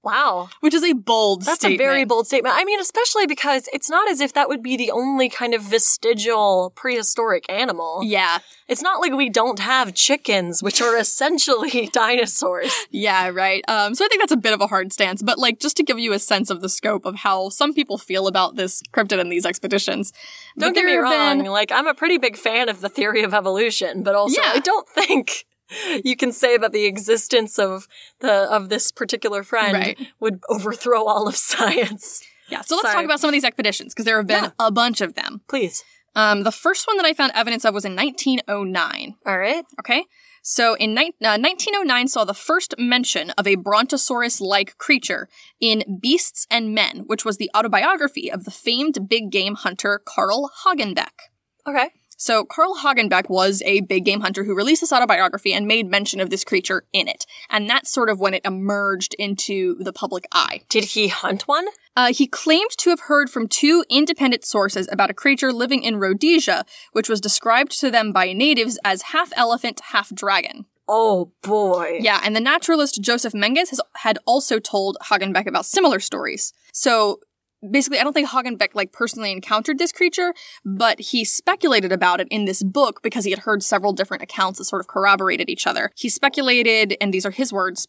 Wow. 0.07 0.49
which 0.61 0.73
is 0.75 0.85
a 0.85 0.92
bold 0.95 1.42
That's 1.42 1.59
statement. 1.61 1.81
a 1.81 1.85
very 1.85 2.05
bold 2.05 2.27
statement. 2.27 2.55
I 2.57 2.64
mean, 2.64 2.81
especially 2.81 3.27
because 3.27 3.69
it's 3.73 3.90
not 3.90 4.09
as 4.11 4.21
if 4.21 4.33
that 4.35 4.49
would 4.49 4.62
be 4.62 4.77
the 4.77 4.90
only 4.92 5.29
kind 5.29 5.53
of 5.53 5.62
vestigial 5.62 6.73
prehistoric 6.77 7.45
animal. 7.51 8.01
Yeah, 8.05 8.38
It's 8.69 8.83
not 8.83 9.01
like 9.01 9.12
we 9.12 9.29
don't 9.31 9.59
have 9.59 9.95
chickens, 9.95 10.62
which 10.62 10.81
are 10.81 10.97
essentially 11.07 11.88
dinosaurs. 11.92 12.73
Yeah, 12.90 13.29
right. 13.29 13.62
Um, 13.69 13.95
so 13.95 14.05
I 14.05 14.09
think 14.09 14.23
that's 14.23 14.33
a 14.33 14.37
bit 14.37 14.53
of 14.53 14.61
a 14.61 14.66
hard 14.66 14.92
stance, 14.92 15.23
but 15.23 15.38
like 15.38 15.59
just 15.61 15.77
to 15.79 15.83
give 15.83 15.99
you 15.99 16.12
a 16.12 16.19
sense 16.19 16.51
of 16.51 16.61
the 16.61 16.69
scope 16.69 17.05
of 17.05 17.16
how 17.16 17.49
some 17.49 17.73
people 17.75 17.99
feel 17.99 18.27
about 18.27 18.57
this 18.57 18.83
cryptid 18.92 19.21
and 19.21 19.31
these 19.33 19.47
expeditions. 19.47 20.12
Don't 20.59 20.75
get 20.75 20.85
me 20.85 20.95
wrong. 20.97 21.38
been- 21.42 21.47
Like, 21.53 21.73
I'm 21.73 21.87
a 21.87 21.95
pretty 21.95 22.19
big 22.19 22.37
fan 22.37 22.69
of 22.69 22.81
the 22.81 22.88
theory 22.88 23.23
of 23.23 23.35
evolution, 23.35 24.03
but 24.03 24.14
also 24.14 24.40
Yeah. 24.40 24.53
I 24.55 24.61
don't 24.61 24.88
think 25.01 25.45
you 26.05 26.16
can 26.16 26.33
say 26.33 26.57
that 26.57 26.72
the 26.72 26.85
existence 26.87 27.59
of 27.59 27.88
the 28.20 28.33
of 28.52 28.68
this 28.68 28.90
particular 28.92 29.42
friend 29.42 29.74
Right. 29.74 29.98
would 30.20 30.40
overthrow 30.48 31.05
all 31.05 31.26
of 31.29 31.37
science. 31.37 32.22
yeah, 32.48 32.61
so 32.62 32.76
let's 32.76 32.83
Sorry. 32.88 32.94
talk 32.94 33.05
about 33.05 33.20
some 33.20 33.29
of 33.29 33.33
these 33.33 33.44
expeditions 33.44 33.92
because 33.94 34.05
there 34.05 34.16
have 34.18 34.26
been 34.26 34.44
Yeah. 34.44 34.50
a 34.59 34.70
bunch 34.70 35.00
of 35.00 35.14
them. 35.14 35.40
Please. 35.48 35.85
Um, 36.14 36.44
the 36.44 36.52
first 36.52 36.87
one 36.87 36.96
that 36.96 37.05
I 37.05 37.12
found 37.12 37.33
evidence 37.35 37.64
of 37.66 37.74
was 37.74 37.85
in 37.85 37.94
1909. 37.94 39.16
All 39.26 39.38
right. 39.38 39.64
Okay. 39.81 40.05
So 40.42 40.74
in 40.74 40.94
ni- 40.94 41.12
uh, 41.22 41.37
1909 41.37 42.09
saw 42.09 42.24
the 42.24 42.33
first 42.33 42.74
mention 42.79 43.31
of 43.31 43.46
a 43.46 43.57
brontosaurus-like 43.57 44.79
creature 44.79 45.29
in 45.61 45.98
Beasts 46.00 46.46
and 46.50 46.72
Men, 46.72 47.00
which 47.07 47.24
was 47.24 47.37
the 47.37 47.50
autobiography 47.55 48.31
of 48.31 48.44
the 48.44 48.50
famed 48.50 49.09
big 49.09 49.31
game 49.31 49.57
hunter 49.57 50.00
Carl 50.05 50.50
Hagenbeck. 50.64 51.31
Okay. 51.66 51.90
So 52.16 52.44
Carl 52.44 52.79
Hagenbeck 52.83 53.29
was 53.29 53.62
a 53.64 53.81
big 53.83 54.05
game 54.05 54.20
hunter 54.20 54.44
who 54.44 54.55
released 54.55 54.81
this 54.81 54.92
autobiography 54.92 55.52
and 55.52 55.66
made 55.66 55.87
mention 55.87 56.20
of 56.20 56.31
this 56.31 56.44
creature 56.44 56.85
in 56.92 57.09
it. 57.09 57.26
And 57.50 57.68
that's 57.68 57.92
sort 57.92 58.09
of 58.09 58.18
when 58.18 58.35
it 58.35 58.44
emerged 58.44 59.14
into 59.18 59.76
the 59.83 59.92
public 59.92 60.26
eye. 60.33 60.62
Did 60.68 60.85
he 60.85 61.09
hunt 61.09 61.46
one? 61.46 61.66
Uh, 61.94 62.12
he 62.12 62.26
claimed 62.26 62.70
to 62.79 62.90
have 62.90 63.00
heard 63.00 63.31
from 63.31 63.48
two 63.48 63.85
independent 63.88 64.44
sources 64.44 64.88
about 64.90 65.11
a 65.11 65.14
creature 65.14 65.52
living 65.52 65.83
in 65.83 65.96
Rhodesia, 65.96 66.64
which 66.92 67.09
was 67.09 67.20
described 67.20 67.79
to 67.81 67.90
them 67.90 68.12
by 68.12 68.33
natives 68.33 68.79
as 68.85 69.02
half 69.02 69.33
elephant, 69.37 69.81
half 69.92 70.11
dragon. 70.14 70.66
Oh 70.88 71.33
boy. 71.42 71.98
Yeah, 72.00 72.20
and 72.22 72.37
the 72.37 72.40
naturalist 72.40 73.02
Joseph 73.02 73.35
Menges 73.35 73.70
has, 73.70 73.81
had 73.96 74.18
also 74.24 74.59
told 74.61 74.96
Hagenbeck 75.05 75.46
about 75.46 75.66
similar 75.66 75.98
stories. 75.98 76.52
So 76.72 77.20
basically, 77.71 77.99
I 77.99 78.05
don't 78.05 78.12
think 78.12 78.29
Hagenbeck 78.29 78.75
like 78.75 78.92
personally 78.92 79.33
encountered 79.33 79.79
this 79.79 79.92
creature, 79.92 80.35
but 80.64 80.99
he 81.01 81.25
speculated 81.25 81.92
about 81.92 82.21
it 82.21 82.29
in 82.31 82.45
this 82.45 82.62
book 82.62 83.03
because 83.03 83.25
he 83.25 83.31
had 83.31 83.40
heard 83.40 83.62
several 83.62 83.92
different 83.92 84.23
accounts 84.23 84.59
that 84.59 84.64
sort 84.64 84.81
of 84.81 84.87
corroborated 84.88 85.49
each 85.49 85.66
other. 85.66 85.90
He 85.97 86.09
speculated, 86.09 86.97
and 87.01 87.12
these 87.12 87.27
are 87.27 87.31
his 87.31 87.53
words. 87.53 87.87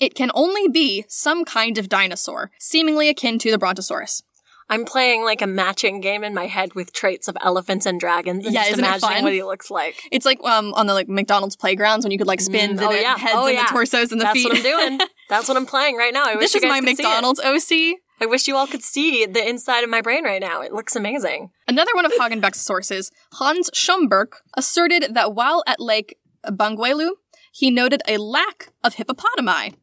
It 0.00 0.14
can 0.14 0.30
only 0.34 0.68
be 0.68 1.04
some 1.08 1.44
kind 1.44 1.76
of 1.78 1.88
dinosaur, 1.88 2.50
seemingly 2.58 3.08
akin 3.08 3.38
to 3.40 3.50
the 3.50 3.58
Brontosaurus. 3.58 4.22
I'm 4.70 4.84
playing 4.84 5.24
like 5.24 5.40
a 5.40 5.46
matching 5.46 6.00
game 6.02 6.22
in 6.22 6.34
my 6.34 6.46
head 6.46 6.74
with 6.74 6.92
traits 6.92 7.26
of 7.26 7.38
elephants 7.40 7.86
and 7.86 7.98
dragons 7.98 8.44
and 8.44 8.54
Yeah, 8.54 8.64
just 8.66 8.78
imagining 8.78 9.24
what 9.24 9.32
he 9.32 9.42
looks 9.42 9.70
like. 9.70 9.96
It's 10.12 10.26
like 10.26 10.38
um 10.44 10.74
on 10.74 10.86
the 10.86 10.92
like 10.92 11.08
McDonald's 11.08 11.56
playgrounds 11.56 12.04
when 12.04 12.12
you 12.12 12.18
could 12.18 12.26
like 12.26 12.40
spin 12.42 12.72
Mm, 12.72 12.76
the 12.76 12.86
oh, 12.86 12.90
yeah. 12.90 13.16
heads 13.16 13.32
Oh, 13.34 13.46
and 13.46 13.54
yeah. 13.54 13.64
the 13.64 13.70
torsos 13.70 14.12
and 14.12 14.20
the 14.20 14.24
That's 14.26 14.34
feet. 14.38 14.52
That's 14.52 14.64
what 14.64 14.76
I'm 14.82 14.88
doing. 14.98 15.08
That's 15.30 15.48
what 15.48 15.56
I'm 15.56 15.64
playing 15.64 15.96
right 15.96 16.12
now. 16.12 16.24
I 16.26 16.34
wish 16.34 16.52
this 16.52 16.62
is 16.62 16.68
my. 16.68 16.82
McDonald's 16.82 17.40
OC. 17.40 17.96
I 18.20 18.26
wish 18.26 18.48
you 18.48 18.56
all 18.56 18.66
could 18.66 18.82
see 18.82 19.26
the 19.26 19.48
inside 19.48 19.84
of 19.84 19.90
my 19.90 20.00
brain 20.00 20.24
right 20.24 20.40
now. 20.40 20.60
It 20.60 20.72
looks 20.72 20.96
amazing. 20.96 21.50
Another 21.68 21.92
one 21.94 22.04
of 22.04 22.12
Hagenbeck's 22.12 22.60
sources, 22.60 23.12
Hans 23.34 23.70
Schomburgk, 23.70 24.34
asserted 24.54 25.14
that 25.14 25.34
while 25.34 25.62
at 25.66 25.80
Lake 25.80 26.16
Bangweulu, 26.44 27.10
he 27.52 27.70
noted 27.70 28.02
a 28.08 28.16
lack 28.16 28.72
of 28.82 28.96
hippopotami. 28.96 29.74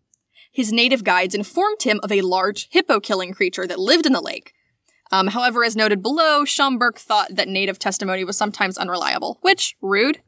His 0.52 0.72
native 0.72 1.04
guides 1.04 1.36
informed 1.36 1.84
him 1.84 2.00
of 2.04 2.12
a 2.12 2.22
large 2.22 2.70
hippo-killing 2.72 3.34
creature 3.34 3.68
that 3.68 3.80
lived 3.80 4.06
in 4.06 4.14
the 4.14 4.22
lake. 4.22 4.54
Um, 5.12 5.28
however, 5.28 5.64
as 5.64 5.76
noted 5.76 6.02
below, 6.02 6.44
Schomburgk 6.46 6.98
thought 6.98 7.36
that 7.36 7.48
native 7.48 7.78
testimony 7.78 8.24
was 8.24 8.38
sometimes 8.38 8.78
unreliable, 8.78 9.38
which 9.42 9.76
rude. 9.82 10.22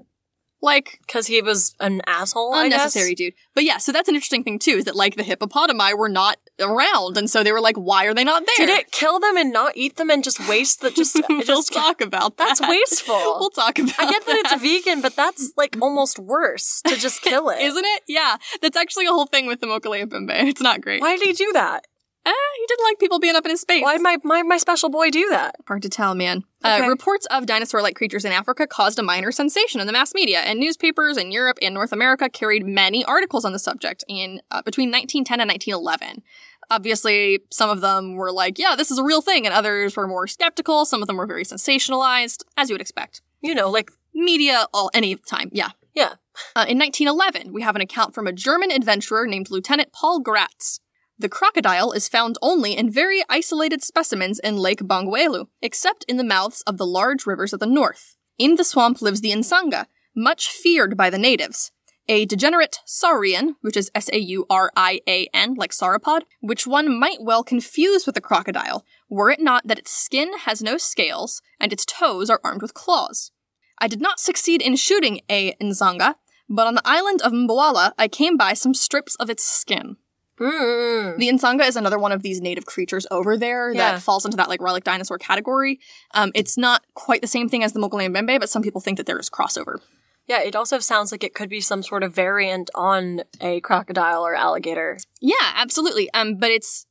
Like 0.62 1.00
Because 1.06 1.28
he 1.28 1.42
was 1.42 1.76
an 1.80 2.02
asshole, 2.08 2.54
unnecessary, 2.56 3.14
dude. 3.16 3.34
But 3.54 3.64
yeah, 3.64 3.78
so 3.78 3.92
that's 3.92 4.10
an 4.10 4.16
interesting 4.16 4.44
thing 4.44 4.60
too, 4.60 4.72
is 4.72 4.86
that 4.86 4.96
like 4.96 5.16
the 5.16 5.24
hippopotami 5.24 5.98
were 5.98 6.10
not 6.10 6.38
around, 6.60 7.18
and 7.18 7.30
so 7.30 7.44
they 7.44 7.52
were 7.52 7.62
like, 7.62 7.76
why 7.76 8.06
are 8.06 8.14
they 8.14 8.24
not 8.24 8.44
there? 8.58 8.66
Did 8.66 8.80
it 8.80 8.92
kill 8.92 9.20
them 9.20 9.38
and 9.38 9.54
not 9.54 9.74
eat 9.76 9.98
them 9.98 10.10
and 10.10 10.24
just 10.24 10.48
waste 10.50 10.82
the 10.82 10.90
just? 10.90 11.20
we'll 11.30 11.44
just 11.44 11.72
talk 11.74 12.02
about 12.02 12.38
that. 12.38 12.58
That's 12.58 12.62
wasteful. 12.62 13.16
We'll 13.40 13.50
talk 13.52 13.78
about. 13.78 14.00
I 14.00 14.10
get 14.10 14.26
that 14.26 14.36
it's 14.46 14.62
vegan, 14.62 15.02
but 15.02 15.16
that's 15.16 15.54
like 15.56 15.78
almost 15.82 16.18
worse 16.18 16.82
to 16.88 16.96
just 16.96 17.22
kill 17.22 17.50
it. 17.52 17.62
Isn't 17.62 17.86
it? 17.86 18.04
Yeah. 18.08 18.38
That's 18.62 18.76
actually 18.78 19.06
a 19.06 19.12
whole 19.12 19.28
thing 19.28 19.46
with 19.46 19.62
the 19.62 19.68
Mokele 19.68 20.06
Mbembe. 20.06 20.48
It's 20.48 20.62
not 20.62 20.82
great. 20.82 21.02
Why 21.02 21.18
did 21.18 21.28
he 21.28 21.34
do 21.34 21.52
that? 21.54 21.86
Eh, 22.28 22.34
he 22.60 22.66
didn't 22.68 22.84
like 22.84 23.00
people 23.00 23.20
being 23.20 23.36
up 23.36 23.46
in 23.46 23.52
his 23.52 23.62
space. 23.62 23.82
Why 23.82 23.94
did 23.94 24.02
my, 24.02 24.18
my 24.24 24.44
my 24.44 24.58
special 24.58 24.90
boy 24.90 25.10
do 25.10 25.30
that? 25.30 25.56
Hard 25.66 25.82
to 25.84 25.90
tell, 25.90 26.14
man. 26.14 26.44
Uh, 26.62 26.86
reports 26.90 27.26
of 27.28 27.46
dinosaur-like 27.46 27.96
creatures 27.96 28.26
in 28.26 28.34
Africa 28.34 28.68
caused 28.68 29.00
a 29.00 29.04
minor 29.04 29.32
sensation 29.32 29.80
in 29.80 29.88
the 29.88 29.94
mass 29.94 30.14
media, 30.14 30.40
and 30.40 30.60
newspapers 30.60 31.16
in 31.16 31.32
Europe 31.32 31.58
and 31.62 31.74
North 31.74 31.94
America 31.94 32.28
carried 32.28 32.66
many 32.66 33.06
articles 33.06 33.46
on 33.46 33.54
the 33.54 33.60
subject 33.60 34.04
in 34.10 34.42
uh, 34.52 34.62
between 34.62 34.90
1910 34.90 35.40
and 35.40 35.50
1911. 35.50 36.24
Obviously, 36.70 37.40
some 37.50 37.70
of 37.70 37.80
them 37.80 38.16
were 38.16 38.32
like, 38.32 38.60
"Yeah, 38.60 38.76
this 38.76 38.92
is 38.92 38.98
a 38.98 39.04
real 39.04 39.22
thing," 39.22 39.46
and 39.46 39.56
others 39.56 39.96
were 39.96 40.08
more 40.08 40.28
skeptical. 40.28 40.84
Some 40.84 41.02
of 41.02 41.08
them 41.08 41.16
were 41.16 41.28
very 41.28 41.46
sensationalized, 41.46 42.44
as 42.58 42.70
you 42.70 42.74
would 42.74 42.82
expect. 42.82 43.22
You 43.42 43.56
know, 43.56 43.70
like 43.70 43.90
Media, 44.18 44.66
all 44.74 44.90
any 44.96 45.16
time, 45.16 45.50
yeah. 45.54 45.70
yeah. 45.94 46.16
Uh, 46.56 46.66
in 46.68 46.80
1911, 46.80 47.54
we 47.54 47.62
have 47.62 47.76
an 47.76 47.82
account 47.84 48.16
from 48.16 48.26
a 48.26 48.34
German 48.34 48.72
adventurer 48.72 49.28
named 49.28 49.52
Lieutenant 49.52 49.94
Paul 49.94 50.20
Gratz. 50.22 50.80
The 51.20 51.30
crocodile 51.30 51.94
is 51.94 52.08
found 52.08 52.38
only 52.44 52.78
in 52.78 52.92
very 52.92 53.24
isolated 53.28 53.84
specimens 53.84 54.40
in 54.40 54.58
Lake 54.58 54.82
Bangweulu, 54.82 55.48
except 55.64 56.06
in 56.08 56.18
the 56.18 56.24
mouths 56.24 56.62
of 56.68 56.78
the 56.78 56.86
large 56.86 57.26
rivers 57.26 57.54
of 57.54 57.60
the 57.60 57.66
north. 57.66 58.16
In 58.38 58.56
the 58.56 58.64
swamp 58.64 59.02
lives 59.02 59.22
the 59.22 59.32
insanga, 59.32 59.88
much 60.16 60.50
feared 60.50 60.96
by 60.96 61.10
the 61.10 61.18
natives. 61.18 61.72
A 62.08 62.26
degenerate 62.26 62.80
saurian, 62.86 63.56
which 63.62 63.76
is 63.76 63.92
S-A-U-R-I-A-N, 63.96 65.56
like 65.56 65.72
sauropod, 65.72 66.22
which 66.40 66.68
one 66.68 66.98
might 66.98 67.18
well 67.20 67.44
confuse 67.44 68.06
with 68.06 68.16
a 68.16 68.22
crocodile, 68.22 68.86
were 69.10 69.32
it 69.32 69.42
not 69.42 69.68
that 69.68 69.80
its 69.80 69.92
skin 69.92 70.38
has 70.46 70.62
no 70.62 70.78
scales 70.78 71.42
and 71.60 71.74
its 71.74 71.86
toes 71.86 72.30
are 72.30 72.40
armed 72.44 72.62
with 72.62 72.76
claws. 72.76 73.32
I 73.80 73.88
did 73.88 74.02
not 74.02 74.20
succeed 74.20 74.62
in 74.62 74.76
shooting 74.76 75.22
a 75.30 75.54
nzanga, 75.56 76.16
but 76.48 76.68
on 76.68 76.76
the 76.76 76.82
island 76.86 77.22
of 77.24 77.34
Mbawala, 77.34 77.94
I 77.98 78.08
came 78.08 78.38
by 78.38 78.54
some 78.54 78.74
strips 78.74 79.16
of 79.16 79.30
its 79.30 79.44
skin. 79.44 79.98
Mm. 80.40 81.18
The 81.18 81.30
Insanga 81.30 81.68
is 81.68 81.76
another 81.76 81.98
one 82.00 82.12
of 82.12 82.22
these 82.22 82.42
native 82.42 82.66
creatures 82.66 83.08
over 83.12 83.38
there 83.38 83.72
Yeah. 83.72 83.94
that 83.94 84.02
falls 84.02 84.26
into 84.26 84.38
that 84.38 84.50
like 84.50 84.62
relic 84.62 84.84
dinosaur 84.84 85.18
category. 85.18 85.80
Um, 86.14 86.32
it's 86.36 86.58
not 86.58 86.84
quite 86.94 87.22
the 87.22 87.28
same 87.28 87.50
thing 87.50 87.64
as 87.64 87.74
the 87.74 87.80
Mokele 87.80 88.10
Mbembe, 88.10 88.40
but 88.40 88.50
some 88.50 88.62
people 88.62 88.82
think 88.82 88.98
that 88.98 89.06
there 89.08 89.20
is 89.20 89.30
crossover. 89.30 89.80
Yeah, 90.28 90.42
it 90.42 90.56
also 90.56 90.80
sounds 90.80 91.12
like 91.12 91.24
it 91.24 91.34
could 91.34 91.50
be 91.50 91.62
some 91.62 91.82
sort 91.82 92.04
of 92.04 92.14
variant 92.14 92.70
on 92.76 93.22
a 93.40 93.62
crocodile 93.62 94.26
or 94.26 94.36
alligator. 94.36 94.98
Yeah, 95.22 95.36
absolutely. 95.56 96.12
Um, 96.14 96.36
but 96.36 96.52
it's 96.52 96.86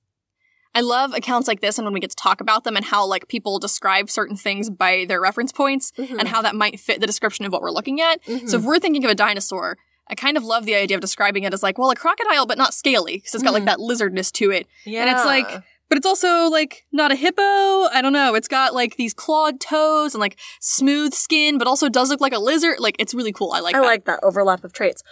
I 0.75 0.81
love 0.81 1.15
accounts 1.15 1.49
like 1.49 1.61
this 1.63 1.79
and 1.79 1.87
when 1.87 1.95
we 1.95 2.01
get 2.01 2.11
to 2.11 2.17
talk 2.17 2.43
about 2.43 2.65
them 2.65 2.77
and 2.77 2.85
how 2.85 3.07
like 3.07 3.29
people 3.29 3.59
describe 3.59 4.11
certain 4.11 4.37
things 4.37 4.69
by 4.69 5.07
their 5.09 5.21
reference 5.23 5.51
points 5.51 5.91
and 5.97 6.29
how 6.29 6.43
that 6.43 6.55
might 6.55 6.79
fit 6.79 7.01
the 7.01 7.07
description 7.07 7.47
of 7.47 7.53
what 7.53 7.63
we're 7.63 7.71
looking 7.71 7.99
at. 8.01 8.23
So 8.47 8.59
if 8.59 8.63
we're 8.63 8.79
thinking 8.79 9.03
of 9.05 9.11
a 9.11 9.15
dinosaur, 9.15 9.79
I 10.09 10.15
kind 10.15 10.37
of 10.37 10.45
love 10.45 10.67
the 10.67 10.75
idea 10.75 10.97
of 10.97 11.01
describing 11.01 11.43
it 11.45 11.53
as 11.53 11.63
like, 11.63 11.79
well, 11.79 11.91
a 11.91 11.97
crocodile, 11.97 12.47
but 12.47 12.59
not 12.59 12.75
scaly, 12.75 13.17
because 13.19 13.35
it's 13.35 13.43
got 13.43 13.53
like 13.53 13.65
mm. 13.65 13.67
that 13.67 13.79
lizardness 13.79 14.31
to 14.33 14.51
it. 14.51 14.67
Yeah. 14.85 15.03
And 15.03 15.11
it's 15.11 15.25
like, 15.25 15.65
but 15.89 15.97
it's 15.99 16.07
also 16.07 16.49
like 16.49 16.85
not 16.93 17.13
a 17.13 17.17
hippo. 17.17 17.43
I 17.43 18.01
don't 18.03 18.13
know. 18.13 18.35
It's 18.35 18.49
got 18.49 18.75
like 18.75 18.97
these 18.97 19.15
clawed 19.15 19.61
toes 19.61 20.15
and 20.15 20.21
like 20.21 20.37
smooth 20.61 21.15
skin, 21.15 21.59
but 21.59 21.67
also 21.67 21.89
does 21.89 22.11
look 22.11 22.21
like 22.21 22.33
a 22.33 22.39
lizard. 22.39 22.79
Like 22.81 22.97
it's 22.99 23.15
really 23.15 23.33
cool. 23.33 23.53
I 23.53 23.61
like 23.61 23.75
I 23.75 23.81
that. 23.81 23.87
like 23.87 24.05
that 24.07 24.21
overlap 24.23 24.65
of 24.65 24.73
traits. 24.73 25.03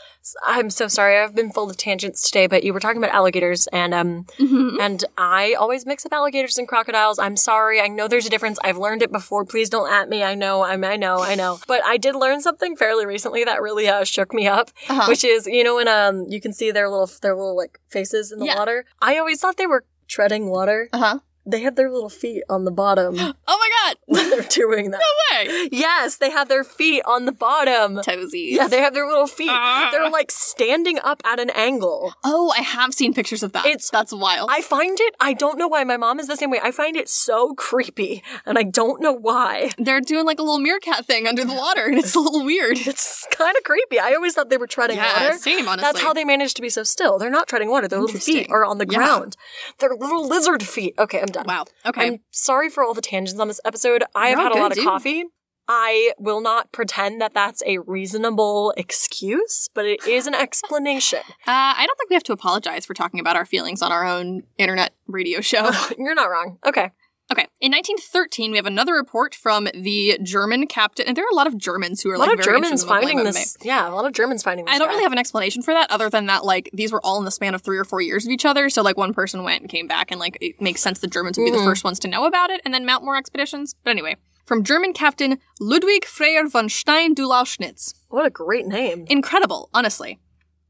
I'm 0.45 0.70
so 0.70 0.89
sorry. 0.89 1.18
I've 1.18 1.35
been 1.35 1.51
full 1.53 1.68
of 1.70 1.77
tangents 1.77 2.22
today, 2.22 2.47
but 2.47 2.64
you 2.64 2.72
were 2.72 2.81
talking 2.81 3.03
about 3.03 3.14
alligators 3.14 3.66
and 3.68 3.93
um 3.95 4.25
Mhm. 4.39 4.81
and 4.81 5.05
I 5.18 5.55
always 5.55 5.87
mix 5.87 6.05
up 6.07 6.12
alligators 6.12 6.59
and 6.59 6.66
crocodiles. 6.66 7.18
I'm 7.18 7.37
sorry. 7.37 7.81
I 7.81 7.89
know 7.89 8.09
there's 8.09 8.27
a 8.27 8.31
difference. 8.31 8.59
I've 8.64 8.79
learned 8.79 9.03
it 9.03 9.12
before. 9.12 9.45
Please 9.45 9.68
don't 9.70 9.93
at 9.93 10.09
me. 10.09 10.22
I 10.25 10.35
know. 10.35 10.62
I'm 10.64 10.83
I 10.85 10.97
know. 10.97 11.18
I 11.20 11.35
know. 11.35 11.59
But 11.66 11.85
I 11.85 11.97
did 11.97 12.14
learn 12.16 12.41
something 12.41 12.77
fairly 12.77 13.07
recently 13.07 13.45
that 13.45 13.61
really 13.62 13.89
uh, 13.89 14.05
shook 14.05 14.33
me 14.35 14.47
up, 14.49 14.70
Uh-huh. 14.89 15.07
which 15.09 15.25
is, 15.25 15.47
you 15.47 15.62
know 15.64 15.77
when 15.77 15.89
um 15.89 16.25
you 16.29 16.41
can 16.41 16.53
see 16.53 16.70
their 16.70 16.89
little 16.89 17.11
their 17.22 17.35
little 17.37 17.57
like 17.57 17.79
faces 17.89 18.33
in 18.33 18.39
the 18.41 18.47
Yeah. 18.47 18.59
water? 18.59 18.85
I 19.01 19.18
always 19.18 19.41
thought 19.41 19.57
they 19.57 19.66
were 19.66 19.85
treading 20.09 20.49
water. 20.49 20.89
Uh-huh. 20.93 21.19
They 21.47 21.61
have 21.61 21.77
their 21.77 21.91
little 21.91 22.09
feet 22.09 22.43
on 22.49 22.65
the 22.65 22.71
bottom 22.71 23.17
Oh 23.47 23.59
my 23.59 23.71
god. 23.85 23.97
when 24.07 24.31
they're 24.31 24.43
doing 24.43 24.91
that. 24.91 25.01
No 25.35 25.37
way. 25.39 25.69
Yes, 25.73 26.17
they 26.17 26.31
have 26.31 26.49
their 26.49 26.63
feet 26.65 27.03
on 27.07 27.25
the 27.27 27.33
bottom. 27.33 27.97
Toesies. 27.97 28.53
Yeah, 28.53 28.69
they 28.69 28.81
have 28.81 28.95
their 28.95 29.07
little 29.07 29.27
feet. 29.27 29.51
Ah. 29.51 29.89
They're 29.91 30.09
like 30.09 30.31
standing 30.31 30.99
up 31.01 31.21
at 31.25 31.41
an 31.41 31.51
angle. 31.51 32.15
Oh, 32.25 32.53
I 32.57 32.61
have 32.61 32.95
seen 32.95 33.13
pictures 33.13 33.43
of 33.43 33.53
that. 33.53 33.67
It's- 33.67 33.91
that's 33.91 34.13
wild. 34.13 34.49
I 34.53 34.63
find 34.63 34.99
it, 35.01 35.15
I 35.21 35.33
don't 35.33 35.59
know 35.59 35.67
why 35.69 35.83
my 35.85 35.97
mom 35.97 36.21
is 36.21 36.29
the 36.29 36.37
same 36.37 36.51
way. 36.51 36.61
I 36.63 36.71
find 36.71 36.97
it 36.97 37.09
so 37.09 37.55
creepy 37.55 38.23
and 38.47 38.57
I 38.59 38.63
don't 38.63 39.01
know 39.03 39.13
why. 39.13 39.71
They're 39.77 40.01
doing 40.01 40.25
like 40.25 40.39
a 40.39 40.43
little 40.43 40.61
meerkat 40.61 41.05
thing 41.07 41.27
under 41.27 41.45
the 41.45 41.55
water, 41.55 41.87
and 41.87 41.99
it's 41.99 42.15
a 42.15 42.21
little 42.21 42.45
weird. 42.45 42.79
It's 42.87 43.27
kind 43.31 43.57
of 43.57 43.65
creepy. 43.65 43.99
I 43.99 44.13
always 44.15 44.35
thought 44.35 44.51
they 44.51 44.57
were 44.57 44.67
treading 44.69 44.97
yeah, 44.99 45.25
water. 45.25 45.39
same. 45.39 45.67
Honestly, 45.67 45.83
That's 45.83 46.01
how 46.01 46.13
they 46.13 46.25
manage 46.25 46.55
to 46.55 46.63
be 46.63 46.69
so 46.69 46.85
still. 46.85 47.19
They're 47.19 47.29
not 47.31 47.49
treading 47.49 47.69
water. 47.71 47.89
Their 47.89 48.01
little 48.01 48.21
feet 48.21 48.47
are 48.51 48.65
on 48.65 48.79
the 48.79 48.87
Yeah. 48.89 48.99
ground. 48.99 49.37
They're 49.79 49.95
little 49.95 50.27
lizard 50.29 50.63
feet. 50.63 50.95
Okay, 50.99 51.21
I'm 51.21 51.27
done. 51.35 51.45
Wow. 51.47 51.64
Okay. 51.87 52.07
I'm 52.07 52.18
sorry 52.30 52.70
for 52.70 52.82
all 52.82 52.95
the 52.95 53.01
tangents 53.03 53.39
on 53.39 53.49
this 53.49 53.61
episode. 53.64 54.05
I 54.14 54.28
have 54.28 54.39
You're 54.39 54.49
had 54.49 54.57
a 54.57 54.61
lot 54.61 54.70
of 54.72 54.76
dude. 54.76 54.87
coffee. 54.87 55.24
I 55.66 56.12
will 56.18 56.43
not 56.43 56.72
pretend 56.72 57.22
that 57.22 57.32
that's 57.32 57.62
a 57.64 57.78
reasonable 57.78 58.74
excuse, 58.76 59.70
but 59.74 59.87
it 59.87 60.07
is 60.07 60.26
an 60.26 60.35
explanation. 60.35 61.20
Uh, 61.47 61.76
I 61.76 61.85
don't 61.87 61.97
think 61.99 62.09
we 62.09 62.14
have 62.14 62.22
to 62.24 62.32
apologize 62.32 62.87
for 62.87 62.95
talking 62.95 63.20
about 63.20 63.37
our 63.37 63.45
feelings 63.45 63.82
on 63.82 63.93
our 63.93 64.07
own 64.07 64.45
internet 64.57 64.95
radio 65.07 65.43
show. 65.43 65.70
You're 65.99 66.14
not 66.14 66.30
wrong. 66.30 66.59
Okay. 66.66 66.91
Okay. 67.33 67.47
In 67.61 67.72
1913, 67.72 68.51
we 68.51 68.59
have 68.59 68.66
another 68.66 68.93
report 68.93 69.35
from 69.35 69.66
the 69.72 70.18
German 70.22 70.66
captain, 70.66 71.07
and 71.09 71.16
there 71.16 71.25
are 71.25 71.33
a 71.33 71.35
lot 71.35 71.47
of 71.47 71.57
Germans 71.57 72.03
who 72.03 72.11
are 72.11 72.14
A 72.14 72.18
lot 72.18 72.29
like 72.29 72.39
of 72.39 72.45
very 72.45 72.59
Germans 72.61 72.85
finding 72.85 73.25
this. 73.25 73.57
Yeah, 73.62 73.89
a 73.89 73.95
lot 73.95 74.05
of 74.05 74.12
Germans 74.12 74.43
finding 74.43 74.66
this. 74.66 74.75
I 74.75 74.79
don't 74.79 74.89
guy. 74.89 74.93
really 74.93 75.05
have 75.05 75.12
an 75.12 75.18
explanation 75.18 75.62
for 75.62 75.72
that 75.72 75.91
other 75.91 76.11
than 76.11 76.27
that 76.27 76.45
like 76.45 76.68
these 76.75 76.93
were 76.93 77.01
all 77.05 77.18
in 77.18 77.25
the 77.25 77.31
span 77.31 77.55
of 77.55 77.62
three 77.62 77.79
or 77.79 77.85
four 77.85 78.03
years 78.03 78.27
of 78.27 78.31
each 78.31 78.45
other. 78.45 78.68
So 78.68 78.83
like 78.83 78.99
one 78.99 79.14
person 79.14 79.43
went 79.43 79.62
and 79.62 79.70
came 79.70 79.87
back 79.87 80.11
and 80.11 80.20
like 80.20 80.37
it 80.43 80.61
makes 80.61 80.83
sense 80.83 80.99
the 80.99 81.07
Germans 81.07 81.39
would 81.39 81.45
be 81.45 81.51
the 81.51 81.57
Mhm. 81.57 81.64
first 81.64 81.83
ones 81.83 81.99
to 82.01 82.09
know 82.09 82.27
about 82.27 82.51
it 82.51 82.61
and 82.64 82.75
then 82.75 82.85
mount 82.85 83.03
more 83.05 83.16
expeditions. 83.16 83.75
But 83.85 83.93
anyway, 83.93 84.16
from 84.45 84.62
German 84.62 84.93
captain 84.93 85.39
Ludwig 85.59 86.05
Freiherr 86.05 86.47
von 86.47 86.68
Stein 86.68 87.14
du 87.14 87.27
Lauschnitz. 87.27 87.95
What 88.09 88.27
a 88.27 88.31
great 88.31 88.66
name. 88.66 89.07
Incredible, 89.09 89.70
honestly. 89.72 90.20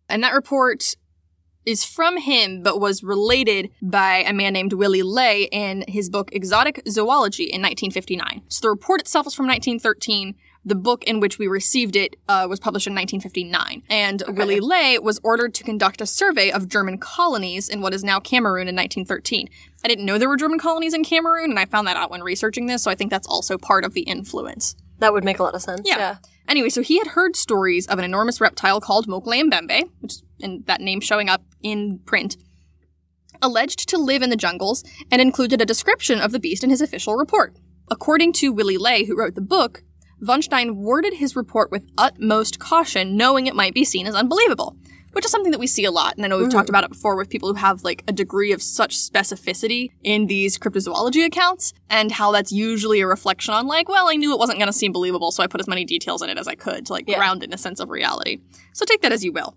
And 0.09 0.23
that 0.23 0.33
report 0.35 0.95
is 1.67 1.85
from 1.85 2.19
him, 2.19 2.63
but 2.63 2.81
was 2.81 3.03
related 3.03 3.71
by 3.81 4.17
a 4.27 4.33
man 4.33 4.53
named 4.53 4.73
Willy 4.73 5.03
Ley 5.03 5.45
in 5.51 5.85
his 5.89 6.11
book 6.11 6.31
Exotic 6.33 6.83
Zoology 6.89 7.45
in 7.45 7.63
1959. 7.63 8.43
So 8.49 8.61
the 8.63 8.71
report 8.71 9.01
itself 9.01 9.27
is 9.27 9.35
from 9.35 9.47
1913. 9.47 10.35
The 10.67 10.75
book 10.75 11.05
in 11.05 11.21
which 11.21 11.39
we 11.39 11.47
received 11.47 11.95
it 11.95 12.17
uh, 12.27 12.47
was 12.49 12.59
published 12.59 12.87
in 12.87 12.95
1959. 12.95 13.83
And 13.91 14.23
Willy 14.29 14.61
Ley 14.61 14.99
was 14.99 15.21
ordered 15.23 15.53
to 15.55 15.65
conduct 15.65 16.01
a 16.01 16.07
survey 16.07 16.51
of 16.51 16.69
German 16.69 16.97
colonies 16.97 17.69
in 17.69 17.83
what 17.83 17.93
is 17.93 18.03
now 18.03 18.19
Cameroon 18.19 18.67
in 18.67 18.75
1913. 18.75 19.49
I 19.85 19.89
didn't 19.89 20.07
know 20.07 20.17
there 20.17 20.29
were 20.29 20.39
German 20.39 20.59
colonies 20.59 20.95
in 20.95 21.05
Cameroon, 21.05 21.51
and 21.51 21.59
I 21.59 21.67
found 21.67 21.87
that 21.87 21.99
out 21.99 22.11
when 22.11 22.23
researching 22.23 22.67
this, 22.67 22.83
so 22.83 22.91
I 22.91 22.95
think 22.95 23.11
that's 23.11 23.27
also 23.27 23.59
part 23.59 23.85
of 23.85 23.93
the 23.93 24.03
influence. 24.03 24.75
That 25.01 25.13
would 25.13 25.25
make 25.25 25.39
a 25.39 25.43
lot 25.43 25.55
of 25.55 25.61
sense. 25.61 25.83
Yeah. 25.85 25.99
Yeah. 25.99 26.17
Anyway, 26.49 26.69
so 26.69 26.83
he 26.83 26.99
had 26.99 27.09
heard 27.09 27.37
stories 27.37 27.87
of 27.87 27.99
an 27.99 28.05
enormous 28.05 28.41
reptile 28.41 28.81
called 28.81 29.07
Mokele 29.07 29.51
Mbembe, 29.51 29.91
which 30.01 30.17
and 30.45 30.65
that 30.67 30.81
name 30.81 31.01
showing 31.01 31.29
up 31.29 31.43
in 31.63 31.99
print, 32.01 32.37
alleged 33.43 33.89
to 33.89 33.99
live 33.99 34.23
in 34.23 34.31
the 34.31 34.37
jungles 34.37 34.85
and 35.11 35.21
included 35.21 35.61
a 35.61 35.67
description 35.67 36.21
of 36.21 36.33
the 36.33 36.39
beast 36.39 36.63
in 36.63 36.71
his 36.71 36.81
official 36.81 37.17
report. 37.17 37.57
According 37.91 38.33
to 38.35 38.53
Willy 38.53 38.79
Ley, 38.79 39.05
who 39.05 39.17
wrote 39.17 39.35
the 39.35 39.41
book, 39.41 39.83
von 40.21 40.41
Stein 40.41 40.77
worded 40.77 41.15
his 41.15 41.37
report 41.37 41.71
with 41.71 41.91
utmost 41.99 42.59
caution, 42.59 43.17
knowing 43.17 43.47
it 43.47 43.57
might 43.57 43.75
be 43.75 43.85
seen 43.85 44.07
as 44.07 44.15
unbelievable, 44.15 44.77
which 45.13 45.25
is 45.25 45.31
something 45.31 45.53
that 45.53 45.59
we 45.59 45.67
see 45.67 45.85
a 45.85 45.91
lot. 45.91 46.17
And 46.17 46.25
I 46.25 46.29
know 46.29 46.39
we've 46.39 46.49
mm-hmm. 46.49 46.57
talked 46.57 46.71
about 46.71 46.85
it 46.85 46.91
before 46.91 47.17
with 47.17 47.29
people 47.29 47.49
who 47.51 47.55
have 47.57 47.85
like 47.85 48.03
a 48.09 48.13
degree 48.13 48.53
of 48.53 48.63
such 48.63 48.97
specificity 48.97 49.91
in 50.03 50.27
these 50.27 50.59
cryptozoology 50.59 51.27
accounts, 51.27 51.75
and 51.91 52.11
how 52.11 52.33
that's 52.33 52.53
usually 52.53 53.01
a 53.01 53.07
reflection 53.07 53.53
on 53.53 53.67
like, 53.67 53.89
well, 53.89 54.09
I 54.09 54.17
knew 54.17 54.33
it 54.33 54.39
wasn't 54.39 54.59
going 54.59 54.69
to 54.69 54.73
seem 54.73 54.93
believable, 54.93 55.31
so 55.31 55.43
I 55.43 55.47
put 55.47 55.61
as 55.61 55.69
many 55.69 55.85
details 55.85 56.23
in 56.23 56.31
it 56.31 56.39
as 56.39 56.49
I 56.49 56.55
could 56.55 56.87
to 56.87 56.93
like 56.93 57.05
Yeah. 57.07 57.19
ground 57.19 57.43
it 57.43 57.51
in 57.51 57.53
a 57.53 57.59
sense 57.59 57.81
of 57.81 57.91
reality. 57.91 58.39
So 58.73 58.87
take 58.87 59.03
that 59.03 59.13
as 59.13 59.25
you 59.25 59.33
will. 59.33 59.57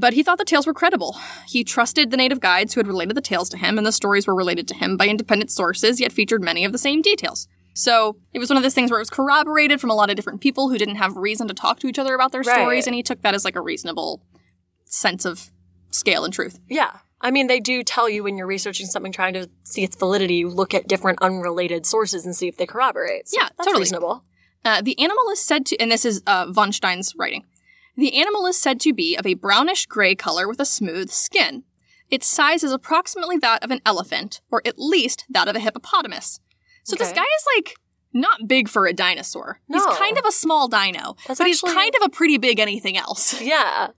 But 0.00 0.12
he 0.12 0.22
thought 0.22 0.38
the 0.38 0.44
tales 0.44 0.64
were 0.64 0.74
credible. 0.74 1.16
He 1.48 1.64
trusted 1.64 2.10
the 2.12 2.16
native 2.16 2.38
guides 2.38 2.72
who 2.74 2.78
had 2.80 2.86
related 2.86 3.16
the 3.16 3.20
tales 3.20 3.48
to 3.48 3.56
him, 3.58 3.78
and 3.78 3.86
the 3.86 3.90
stories 3.90 4.28
were 4.28 4.34
related 4.34 4.68
to 4.68 4.74
him 4.74 4.96
by 4.96 5.08
independent 5.08 5.50
sources, 5.50 6.00
yet 6.00 6.12
featured 6.12 6.40
many 6.40 6.64
of 6.64 6.70
the 6.70 6.78
same 6.78 7.02
details. 7.02 7.48
So 7.74 8.16
it 8.32 8.38
was 8.38 8.48
one 8.48 8.56
of 8.56 8.62
those 8.62 8.74
things 8.74 8.90
where 8.92 9.00
it 9.00 9.02
was 9.02 9.10
corroborated 9.10 9.80
from 9.80 9.90
a 9.90 9.94
lot 9.96 10.08
of 10.08 10.14
different 10.14 10.40
people 10.40 10.68
who 10.68 10.78
didn't 10.78 10.96
have 10.96 11.16
reason 11.16 11.48
to 11.48 11.54
talk 11.54 11.80
to 11.80 11.88
each 11.88 11.98
other 11.98 12.14
about 12.14 12.30
their 12.30 12.42
Right. 12.42 12.54
stories, 12.60 12.86
and 12.86 12.94
he 12.94 13.02
took 13.02 13.22
that 13.22 13.34
as 13.34 13.44
like 13.44 13.56
a 13.56 13.60
reasonable 13.60 14.22
sense 14.84 15.24
of 15.24 15.50
scale 15.90 16.24
and 16.24 16.32
truth. 16.32 16.60
Yeah. 16.68 16.98
I 17.20 17.32
mean, 17.32 17.48
they 17.48 17.58
do 17.58 17.82
tell 17.82 18.08
you 18.08 18.22
when 18.22 18.36
you're 18.38 18.46
researching 18.46 18.86
something, 18.86 19.10
trying 19.10 19.34
to 19.34 19.50
see 19.64 19.82
its 19.82 19.96
validity, 19.96 20.34
you 20.36 20.48
look 20.48 20.74
at 20.74 20.86
different 20.86 21.20
unrelated 21.20 21.86
sources 21.86 22.24
and 22.24 22.36
see 22.36 22.46
if 22.46 22.56
they 22.56 22.66
corroborate. 22.66 23.28
So 23.28 23.40
Yeah, 23.40 23.48
that's 23.56 23.66
totally. 23.66 23.82
reasonable. 23.82 24.24
Uh, 24.64 24.80
the 24.80 24.96
animal 25.00 25.28
is 25.32 25.40
said 25.40 25.66
to, 25.66 25.76
and 25.80 25.90
this 25.90 26.04
is 26.04 26.22
uh, 26.26 26.46
von 26.50 26.72
Stein's 26.72 27.14
writing. 27.16 27.44
The 27.98 28.16
animal 28.16 28.46
is 28.46 28.56
said 28.56 28.78
to 28.80 28.94
be 28.94 29.16
of 29.16 29.26
a 29.26 29.34
brownish 29.34 29.84
gray 29.86 30.14
color 30.14 30.48
with 30.48 30.60
a 30.60 30.64
smooth 30.64 31.10
skin. 31.10 31.64
Its 32.08 32.26
size 32.26 32.62
is 32.64 32.72
approximately 32.72 33.36
that 33.38 33.62
of 33.64 33.70
an 33.72 33.80
elephant, 33.84 34.40
or 34.50 34.62
at 34.64 34.78
least 34.78 35.24
that 35.28 35.48
of 35.48 35.56
a 35.56 35.60
hippopotamus. 35.60 36.40
So 36.84 36.94
this 36.96 37.12
guy 37.12 37.22
is 37.24 37.44
like 37.56 37.74
not 38.14 38.46
big 38.46 38.68
for 38.68 38.86
a 38.86 38.94
dinosaur. 38.94 39.60
He's 39.66 39.84
No. 39.84 39.94
kind 39.96 40.16
of 40.16 40.24
a 40.24 40.32
small 40.32 40.68
dino, 40.68 41.16
That's 41.26 41.38
but 41.38 41.46
he's 41.48 41.60
kind 41.60 41.92
of 41.96 42.02
a 42.06 42.08
pretty 42.08 42.38
big 42.38 42.58
anything 42.60 42.96
else. 42.96 43.38
Yeah. 43.42 43.88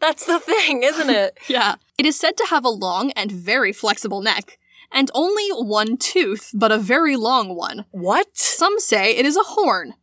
That's 0.00 0.24
the 0.26 0.40
thing, 0.40 0.82
isn't 0.82 1.10
it? 1.10 1.38
yeah. 1.48 1.76
It 1.98 2.06
is 2.06 2.18
said 2.18 2.36
to 2.38 2.46
have 2.46 2.64
a 2.64 2.70
long 2.70 3.10
and 3.12 3.30
very 3.30 3.72
flexible 3.72 4.22
neck, 4.22 4.58
and 4.90 5.10
only 5.14 5.48
one 5.50 5.96
tooth, 5.98 6.50
but 6.54 6.72
a 6.72 6.78
very 6.78 7.14
long 7.14 7.54
one. 7.54 7.84
what? 7.92 8.36
Some 8.38 8.80
say 8.80 9.14
it 9.16 9.26
is 9.26 9.36
a 9.36 9.42
horn. 9.44 9.94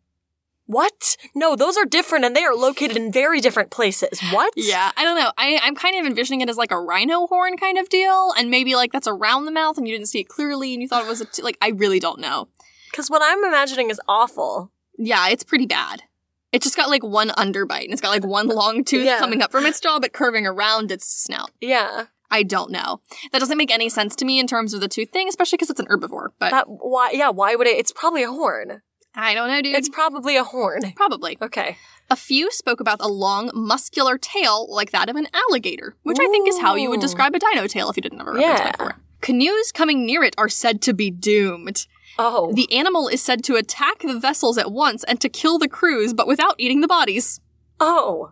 What? 0.68 1.18
No, 1.34 1.56
those 1.56 1.76
are 1.78 1.86
different 1.86 2.24
and 2.26 2.36
they 2.36 2.44
are 2.44 2.54
located 2.54 2.96
in 2.98 3.12
very 3.12 3.42
different 3.42 3.72
places. 3.72 4.20
What? 4.32 4.54
Yeah, 4.56 4.92
I 4.96 5.04
don't 5.04 5.18
know. 5.18 5.32
I, 5.38 5.60
I'm 5.64 5.76
kind 5.76 5.98
of 6.00 6.06
envisioning 6.06 6.42
it 6.42 6.50
as 6.50 6.58
like 6.58 6.72
a 6.72 6.80
rhino 6.80 7.26
horn 7.28 7.58
kind 7.58 7.78
of 7.78 7.90
deal, 7.90 8.34
and 8.38 8.52
maybe 8.52 8.76
like 8.76 8.92
that's 8.92 9.08
around 9.08 9.46
the 9.46 9.52
mouth 9.52 9.78
and 9.78 9.88
you 9.88 9.96
didn't 9.96 10.10
see 10.10 10.20
it 10.20 10.28
clearly 10.28 10.74
and 10.74 10.82
you 10.82 10.88
thought 10.88 11.04
it 11.04 11.08
was 11.10 11.22
a 11.22 11.26
t- 11.26 11.42
like 11.42 11.58
I 11.62 11.70
really 11.70 12.00
don't 12.00 12.20
know. 12.20 12.50
Because 12.92 13.10
what 13.10 13.22
I'm 13.24 13.44
imagining 13.44 13.90
is 13.90 14.00
awful. 14.08 14.72
Yeah, 14.98 15.30
it's 15.30 15.44
pretty 15.44 15.66
bad. 15.66 16.04
It's 16.52 16.66
just 16.66 16.78
got 16.78 16.90
like 16.90 17.04
one 17.04 17.30
underbite 17.30 17.84
and 17.86 17.94
it's 17.94 18.02
got 18.02 18.10
like 18.12 18.26
one 18.26 18.48
long 18.48 18.84
tooth 18.84 19.06
Yeah. 19.06 19.20
coming 19.20 19.42
up 19.42 19.52
from 19.52 19.66
its 19.66 19.80
jaw 19.80 20.00
but 20.00 20.14
curving 20.14 20.46
around 20.48 20.92
its 20.92 21.06
snout. 21.08 21.52
Yeah. 21.62 22.06
I 22.32 22.44
don't 22.44 22.72
know. 22.72 23.00
That 23.32 23.40
doesn't 23.40 23.58
make 23.58 23.72
any 23.72 23.88
sense 23.90 24.16
to 24.18 24.26
me 24.26 24.40
in 24.40 24.48
terms 24.48 24.74
of 24.74 24.82
the 24.82 24.88
tooth 24.90 25.12
thing, 25.12 25.30
especially 25.30 25.58
because 25.58 25.70
it's 25.70 25.80
an 25.80 25.86
herbivore. 25.88 26.30
But 26.40 26.52
That 26.52 26.66
why 26.68 27.12
yeah, 27.14 27.30
why 27.30 27.56
would 27.56 27.68
it 27.68 27.78
it's 27.78 27.92
probably 27.94 28.24
a 28.24 28.30
horn. 28.32 28.82
I 29.20 29.34
don't 29.34 29.48
know, 29.50 29.62
dude. 29.62 29.76
It's 29.76 29.90
probably 29.90 30.38
a 30.38 30.44
horn. 30.44 30.94
probably. 30.96 31.38
Okay. 31.42 31.78
A 32.10 32.16
few 32.16 32.52
spoke 32.52 32.80
about 32.80 33.00
a 33.02 33.08
long, 33.10 33.50
muscular 33.54 34.18
tail 34.18 34.68
like 34.74 34.92
that 34.92 35.10
of 35.10 35.16
an 35.16 35.28
alligator, 35.34 35.96
which 36.04 36.20
I 36.22 36.28
think 36.28 36.48
is 36.48 36.60
how 36.60 36.76
you 36.76 36.90
would 36.90 37.02
describe 37.02 37.34
a 37.36 37.40
dino 37.40 37.68
tail 37.68 37.90
if 37.90 37.98
you 37.98 38.02
didn't 38.02 38.20
have 38.20 38.28
a 38.28 38.32
reference 38.34 38.60
Yeah. 38.60 38.72
for. 38.78 38.96
Canoes 39.22 39.72
coming 39.74 40.06
near 40.06 40.24
it 40.24 40.36
are 40.38 40.48
said 40.48 40.82
to 40.84 40.94
be 40.94 41.10
doomed. 41.10 41.88
Oh. 42.20 42.54
The 42.54 42.72
animal 42.72 43.08
is 43.08 43.22
said 43.22 43.44
to 43.46 43.56
attack 43.56 44.00
the 44.04 44.18
vessels 44.20 44.58
at 44.58 44.72
once 44.72 45.04
and 45.04 45.20
to 45.22 45.28
kill 45.30 45.58
the 45.58 45.68
crews, 45.68 46.14
but 46.14 46.28
without 46.28 46.56
eating 46.60 46.82
the 46.82 46.88
bodies. 46.88 47.42
oh. 47.80 48.32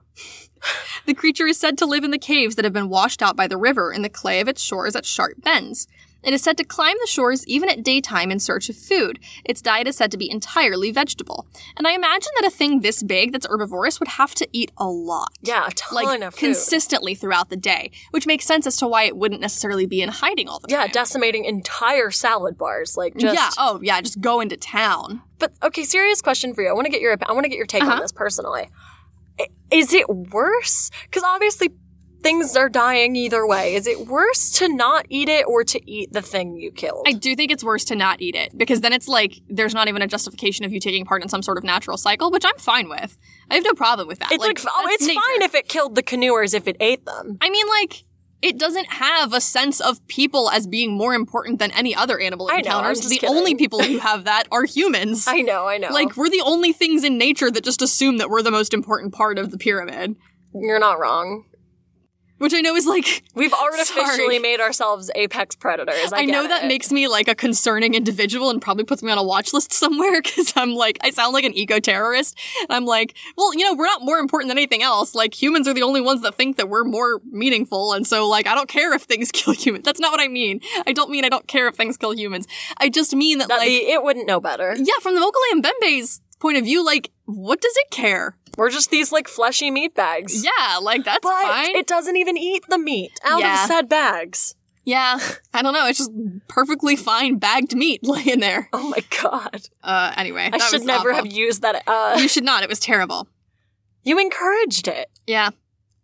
The 1.06 1.14
creature 1.14 1.46
is 1.46 1.60
said 1.60 1.78
to 1.78 1.86
live 1.86 2.04
in 2.04 2.10
the 2.10 2.18
caves 2.18 2.56
that 2.56 2.66
have 2.66 2.74
been 2.74 2.90
washed 2.90 3.22
out 3.22 3.36
by 3.36 3.48
the 3.48 3.58
river 3.58 3.94
in 3.94 4.02
the 4.02 4.10
clay 4.10 4.40
of 4.40 4.48
its 4.48 4.62
shores 4.64 4.96
at 4.96 5.06
sharp 5.06 5.44
bends. 5.44 5.88
It 6.26 6.34
is 6.34 6.42
said 6.42 6.58
to 6.58 6.64
climb 6.64 6.96
the 7.00 7.08
shores 7.08 7.46
even 7.48 7.70
at 7.70 7.84
daytime 7.84 8.32
in 8.32 8.40
search 8.40 8.68
of 8.70 8.76
food. 8.76 9.20
Its 9.44 9.62
diet 9.62 9.88
is 9.88 9.96
said 9.96 10.12
to 10.12 10.18
be 10.18 10.30
entirely 10.30 10.92
vegetable. 10.92 11.48
And 11.78 11.88
I 11.88 11.92
imagine 11.94 12.32
that 12.40 12.48
a 12.48 12.50
thing 12.50 12.82
this 12.82 13.04
big 13.04 13.32
that's 13.32 13.46
herbivorous 13.48 14.00
would 14.00 14.10
have 14.10 14.34
to 14.36 14.48
eat 14.52 14.72
a 14.78 14.88
lot. 14.88 15.34
Yeah, 15.42 15.68
a 15.68 15.72
ton 15.72 15.96
Like 16.04 16.22
of 16.22 16.34
food. 16.34 16.40
consistently 16.40 17.14
throughout 17.16 17.50
the 17.50 17.58
day, 17.58 17.92
which 18.12 18.26
makes 18.26 18.46
sense 18.46 18.66
as 18.66 18.78
to 18.78 18.88
why 18.88 19.04
it 19.04 19.16
wouldn't 19.16 19.42
necessarily 19.42 19.86
be 19.86 20.02
in 20.02 20.10
hiding 20.10 20.50
all 20.50 20.60
the 20.60 20.68
yeah, 20.70 20.78
time. 20.80 20.88
Yeah, 20.88 20.94
decimating 20.94 21.46
entire 21.46 22.10
salad 22.12 22.58
bars. 22.58 22.98
Like 22.98 23.16
just 23.18 23.36
yeah, 23.36 23.50
oh 23.58 23.80
yeah, 23.84 24.02
just 24.02 24.20
go 24.20 24.40
into 24.42 24.58
town. 24.58 25.22
But 25.38 25.54
okay, 25.62 25.84
serious 25.84 26.22
question 26.22 26.54
for 26.54 26.62
you. 26.64 26.70
I 26.70 26.74
want 26.74 26.86
to 26.86 26.92
get 26.92 27.02
your 27.02 27.16
I 27.28 27.34
want 27.34 27.44
to 27.44 27.50
get 27.50 27.58
your 27.58 27.66
take 27.68 27.84
Uh-huh. 27.84 27.94
on 27.94 28.00
this 28.00 28.12
personally. 28.12 28.70
Is 29.70 29.94
it 29.94 30.08
worse? 30.10 30.90
Because 31.04 31.24
obviously, 31.24 31.72
things 32.26 32.56
are 32.56 32.70
dying 32.70 33.16
either 33.16 33.46
way. 33.46 33.76
Is 33.76 33.86
it 33.86 34.08
worse 34.08 34.50
to 34.52 34.68
not 34.68 35.06
eat 35.10 35.30
it 35.30 35.46
or 35.48 35.64
to 35.64 35.90
eat 35.92 36.12
the 36.12 36.22
thing 36.24 36.58
you 36.58 36.72
killed? 36.72 37.06
I 37.08 37.14
do 37.14 37.36
think 37.36 37.52
it's 37.52 37.64
worse 37.64 37.86
to 37.86 37.96
not 37.96 38.20
eat 38.20 38.36
it 38.36 38.58
because 38.58 38.82
then 38.82 38.94
it's 38.94 39.08
like 39.08 39.42
there's 39.48 39.76
not 39.76 39.88
even 39.88 40.02
a 40.02 40.08
justification 40.08 40.66
of 40.66 40.72
you 40.74 40.80
taking 40.80 41.06
part 41.06 41.22
in 41.22 41.30
some 41.30 41.44
sort 41.44 41.58
of 41.60 41.64
natural 41.64 41.98
cycle, 41.98 42.32
which 42.32 42.44
I'm 42.44 42.58
fine 42.58 42.90
with. 42.90 43.16
I 43.52 43.56
have 43.56 43.64
no 43.64 43.74
problem 43.74 44.08
with 44.08 44.20
that. 44.20 44.32
it's 44.32 44.44
like, 44.44 44.60
oh, 44.66 44.88
it's 44.90 45.06
nature. 45.06 45.22
fine 45.30 45.42
if 45.44 45.54
it 45.54 45.68
killed 45.70 45.94
the 45.94 46.02
canoers 46.04 46.56
if 46.56 46.68
it 46.68 46.78
ate 46.80 47.06
them. 47.06 47.38
I 47.42 47.50
mean, 47.52 47.68
like, 47.68 48.04
it 48.42 48.58
doesn't 48.58 48.88
have 48.94 49.34
a 49.34 49.42
sense 49.42 49.80
of 49.80 50.06
people 50.08 50.50
as 50.50 50.66
being 50.68 50.94
more 50.98 51.14
important 51.14 51.60
than 51.60 51.72
any 51.72 51.96
other 51.96 52.20
animal 52.20 52.48
I 52.50 52.56
know, 52.56 52.58
encounters. 52.80 52.98
just 53.00 53.10
the 53.10 53.18
kidding. 53.20 53.36
only 53.36 53.56
people 53.56 53.82
who 53.82 54.00
have 54.00 54.24
that 54.26 54.46
are 54.52 54.66
humans. 54.66 55.28
I 55.28 55.42
know, 55.42 55.68
I 55.68 55.78
know. 55.78 55.90
Like, 55.90 56.18
we're 56.18 56.30
the 56.30 56.42
only 56.44 56.74
things 56.74 57.04
in 57.04 57.18
nature 57.20 57.52
that 57.52 57.64
just 57.64 57.82
assume 57.82 58.18
that 58.18 58.30
we're 58.30 58.42
the 58.42 58.52
most 58.52 58.74
important 58.74 59.14
part 59.14 59.38
of 59.38 59.52
the 59.52 59.58
pyramid. 59.58 60.16
you're 60.54 60.80
not 60.80 61.00
wrong. 61.00 61.46
Which 62.38 62.54
I 62.54 62.62
know 62.62 62.76
is 62.76 62.86
like, 62.86 63.24
We've 63.34 63.54
artificially 63.54 64.06
Sorry. 64.06 64.40
made 64.40 64.60
ourselves 64.60 65.10
apex 65.16 65.56
predators. 65.56 66.12
I, 66.12 66.20
I, 66.22 66.26
know 66.26 66.48
that 66.48 66.66
it. 66.66 66.68
makes 66.68 66.92
me 66.92 67.08
like 67.08 67.28
a 67.28 67.36
concerning 67.36 67.94
individual 67.94 68.50
and 68.50 68.62
probably 68.62 68.84
puts 68.84 69.02
me 69.02 69.12
on 69.12 69.18
a 69.18 69.24
watch 69.24 69.54
list 69.54 69.72
somewhere 69.72 70.22
because 70.24 70.54
I'm 70.56 70.74
like, 70.74 70.98
I 71.02 71.12
sound 71.12 71.34
like 71.34 71.46
an 71.46 71.54
eco 71.54 71.80
terrorist. 71.80 72.38
And 72.62 72.72
I'm 72.72 72.86
like, 72.86 73.16
well, 73.38 73.54
you 73.54 73.64
know, 73.64 73.74
we're 73.74 73.86
not 73.86 74.02
more 74.02 74.18
important 74.18 74.50
than 74.50 74.58
anything 74.58 74.84
else. 74.84 75.16
Like, 75.16 75.40
humans 75.40 75.68
are 75.68 75.74
the 75.74 75.84
only 75.84 76.02
ones 76.02 76.22
that 76.24 76.36
think 76.36 76.58
that 76.58 76.68
we're 76.68 76.84
more 76.84 77.22
meaningful. 77.32 77.94
And 77.94 78.06
so, 78.06 78.28
like, 78.28 78.48
I 78.48 78.56
don't 78.56 78.70
care 78.70 78.94
if 78.94 79.04
things 79.04 79.32
kill 79.34 79.54
humans. 79.54 79.86
That's 79.86 80.00
not 80.00 80.12
what 80.12 80.20
I 80.22 80.28
mean. 80.28 80.60
I 80.86 80.94
don't 80.94 81.10
mean 81.10 81.24
I 81.24 81.30
don't 81.30 81.48
care 81.48 81.68
if 81.68 81.76
things 81.76 81.96
kill 81.96 82.14
humans. 82.14 82.48
I 82.78 82.90
just 82.90 83.16
mean 83.16 83.38
that, 83.38 83.48
that 83.48 83.60
like, 83.60 83.68
the, 83.68 83.76
it 83.76 84.04
wouldn't 84.04 84.28
know 84.28 84.40
better. 84.40 84.76
yeah, 84.78 84.94
from 85.02 85.16
the 85.16 85.22
Mokele 85.22 85.62
Mbembe's 85.62 86.22
point 86.40 86.58
of 86.58 86.64
view, 86.64 86.84
like, 86.86 87.12
what 87.26 87.62
does 87.62 87.74
it 87.78 87.90
care? 87.92 88.38
We're 88.58 88.70
just 88.70 88.90
these 88.92 89.12
like 89.12 89.28
fleshy 89.28 89.70
meat 89.72 89.96
bags. 89.96 90.44
Yeah, 90.44 90.78
like, 90.82 91.04
that's 91.04 91.20
But 91.22 91.42
fine. 91.42 91.76
it 91.76 91.88
doesn't 91.88 92.16
even 92.16 92.38
eat 92.38 92.64
the 92.70 92.78
meat 92.78 93.20
out 93.24 93.40
Yeah. 93.42 93.64
of 93.64 93.68
said 93.68 93.90
bags. 93.90 94.56
yeah, 94.86 95.20
I 95.54 95.62
don't 95.62 95.74
know. 95.74 95.88
It's 95.88 95.98
just 95.98 96.12
perfectly 96.48 96.96
fine 96.96 97.38
bagged 97.38 97.76
meat 97.76 98.02
laying 98.08 98.40
there. 98.40 98.70
Oh 98.72 98.88
my 98.90 99.04
god. 99.22 99.68
Uh, 99.84 100.14
anyway. 100.16 100.46
I 100.54 100.58
that 100.58 100.62
should 100.62 100.74
was 100.82 100.86
never 100.86 101.12
awful. 101.12 101.26
have 101.26 101.34
used 101.34 101.62
that. 101.64 101.84
Uh, 101.88 102.16
You 102.20 102.28
should 102.28 102.44
not. 102.44 102.64
It 102.64 102.70
was 102.70 102.80
terrible. 102.80 103.28
you 104.04 104.20
encouraged 104.20 104.88
it. 104.88 105.10
Yeah. 105.28 105.50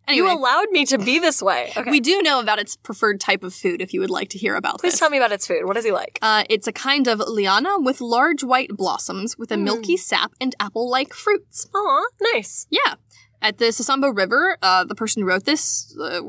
Anyway, 0.08 0.28
You 0.30 0.38
allowed 0.38 0.70
me 0.72 0.86
to 0.88 0.97
be 0.97 1.20
this 1.20 1.41
way. 1.41 1.72
Okay. 1.78 1.89
we 1.89 1.99
do 1.99 2.22
know 2.22 2.39
about 2.39 2.60
its 2.60 2.76
preferred 2.76 3.20
type 3.20 3.43
of 3.43 3.54
food 3.54 3.82
if 3.82 3.93
you 3.93 3.99
would 4.02 4.10
like 4.10 4.30
to 4.30 4.38
hear 4.38 4.56
about 4.56 4.80
Please 4.80 4.93
this. 4.93 4.99
tell 4.99 5.10
me 5.10 5.18
about 5.18 5.32
its 5.32 5.47
food. 5.47 5.66
What 5.66 5.78
is 5.78 5.86
he 5.86 5.91
like? 5.91 6.20
Uh, 6.22 6.43
it's 6.49 6.68
a 6.68 6.74
kind 6.74 7.08
of 7.08 7.20
liana 7.20 7.80
with 7.80 8.02
large 8.02 8.43
white 8.43 8.70
blossoms 8.76 9.38
with 9.38 9.52
a 9.52 9.56
Hmm. 9.56 9.64
milky 9.64 9.97
sap 9.97 10.34
and 10.41 10.54
apple-like 10.60 11.14
fruits. 11.14 11.68
Aw, 11.74 12.04
nice. 12.34 12.68
Yeah. 12.70 12.95
At 13.41 13.58
the 13.58 13.66
Sasambo 13.66 14.16
River, 14.16 14.58
uh, 14.62 14.84
the 14.84 14.95
person 14.95 15.22
who 15.22 15.28
wrote 15.30 15.45
this, 15.45 15.95
uh, 15.99 16.22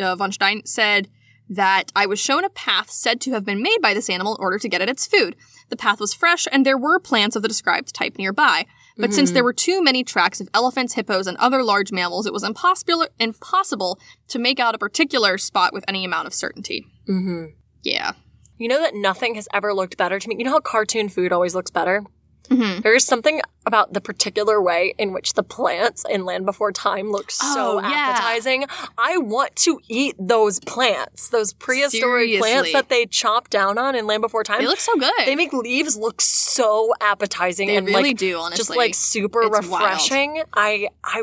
uh, 0.00 0.16
von 0.16 0.32
Stein, 0.32 0.62
said 0.64 1.08
that 1.48 1.92
I 1.94 2.06
was 2.06 2.18
shown 2.18 2.44
a 2.44 2.50
path 2.50 2.90
said 2.90 3.20
to 3.22 3.32
have 3.32 3.44
been 3.44 3.62
made 3.62 3.78
by 3.82 3.92
this 3.94 4.08
animal 4.10 4.34
in 4.36 4.42
order 4.42 4.58
to 4.58 4.68
get 4.68 4.82
at 4.82 4.88
its 4.88 5.06
food. 5.06 5.36
The 5.68 5.76
path 5.76 6.00
was 6.00 6.14
fresh, 6.14 6.46
and 6.50 6.64
there 6.64 6.78
were 6.78 6.98
plants 6.98 7.36
of 7.36 7.42
the 7.42 7.48
described 7.48 7.94
type 7.94 8.18
nearby. 8.18 8.66
But 8.98 9.12
since 9.12 9.30
there 9.30 9.44
were 9.44 9.52
too 9.52 9.82
many 9.82 10.02
tracks 10.04 10.40
of 10.40 10.48
elephants, 10.54 10.94
hippos, 10.94 11.26
and 11.26 11.36
other 11.36 11.62
large 11.62 11.92
mammals, 11.92 12.26
it 12.26 12.32
was 12.32 12.42
impossible 12.42 13.06
impossible 13.18 13.98
to 14.28 14.38
make 14.38 14.58
out 14.58 14.74
a 14.74 14.78
particular 14.78 15.36
spot 15.36 15.72
with 15.72 15.84
any 15.86 16.04
amount 16.04 16.26
of 16.26 16.34
certainty. 16.34 16.86
Mm-hmm. 17.08 17.46
Yeah. 17.82 18.12
You 18.58 18.68
know 18.68 18.80
that 18.80 18.94
nothing 18.94 19.34
has 19.34 19.48
ever 19.52 19.74
looked 19.74 19.98
better 19.98 20.18
to 20.18 20.28
me. 20.28 20.36
You 20.38 20.44
know 20.44 20.52
how 20.52 20.60
cartoon 20.60 21.10
food 21.10 21.30
always 21.30 21.54
looks 21.54 21.70
better? 21.70 22.04
Mm-hmm. 22.48 22.80
There 22.82 22.94
is 22.94 23.04
something 23.04 23.40
about 23.66 23.92
the 23.92 24.00
particular 24.00 24.60
way 24.62 24.94
in 24.98 25.12
which 25.12 25.32
the 25.34 25.42
plants 25.42 26.04
in 26.08 26.24
Land 26.24 26.46
Before 26.46 26.70
Time 26.72 27.10
look 27.10 27.30
so 27.30 27.78
Oh, 27.78 27.80
yeah. 27.80 27.88
appetizing. 28.14 28.64
I 28.96 29.18
want 29.18 29.56
to 29.56 29.80
eat 29.88 30.14
those 30.18 30.60
plants, 30.60 31.28
those 31.28 31.52
prehistoric 31.52 32.38
plants 32.38 32.72
that 32.72 32.88
they 32.88 33.06
chop 33.06 33.50
down 33.50 33.78
on 33.78 33.94
in 33.94 34.06
Land 34.06 34.22
Before 34.22 34.44
Time. 34.44 34.60
They 34.60 34.66
look 34.68 34.78
so 34.80 34.94
good. 34.96 35.12
They 35.24 35.34
make 35.36 35.52
leaves 35.52 35.96
look 35.96 36.20
so 36.20 36.92
appetizing 37.00 37.68
They 37.68 37.76
and 37.76 37.86
really 37.86 38.10
like 38.10 38.18
do, 38.18 38.38
honestly. 38.38 38.56
just 38.56 38.76
like 38.76 38.94
super 38.94 39.42
It's 39.42 39.66
wild. 39.68 39.82
refreshing. 39.84 40.42
I 40.54 40.88
I 41.02 41.22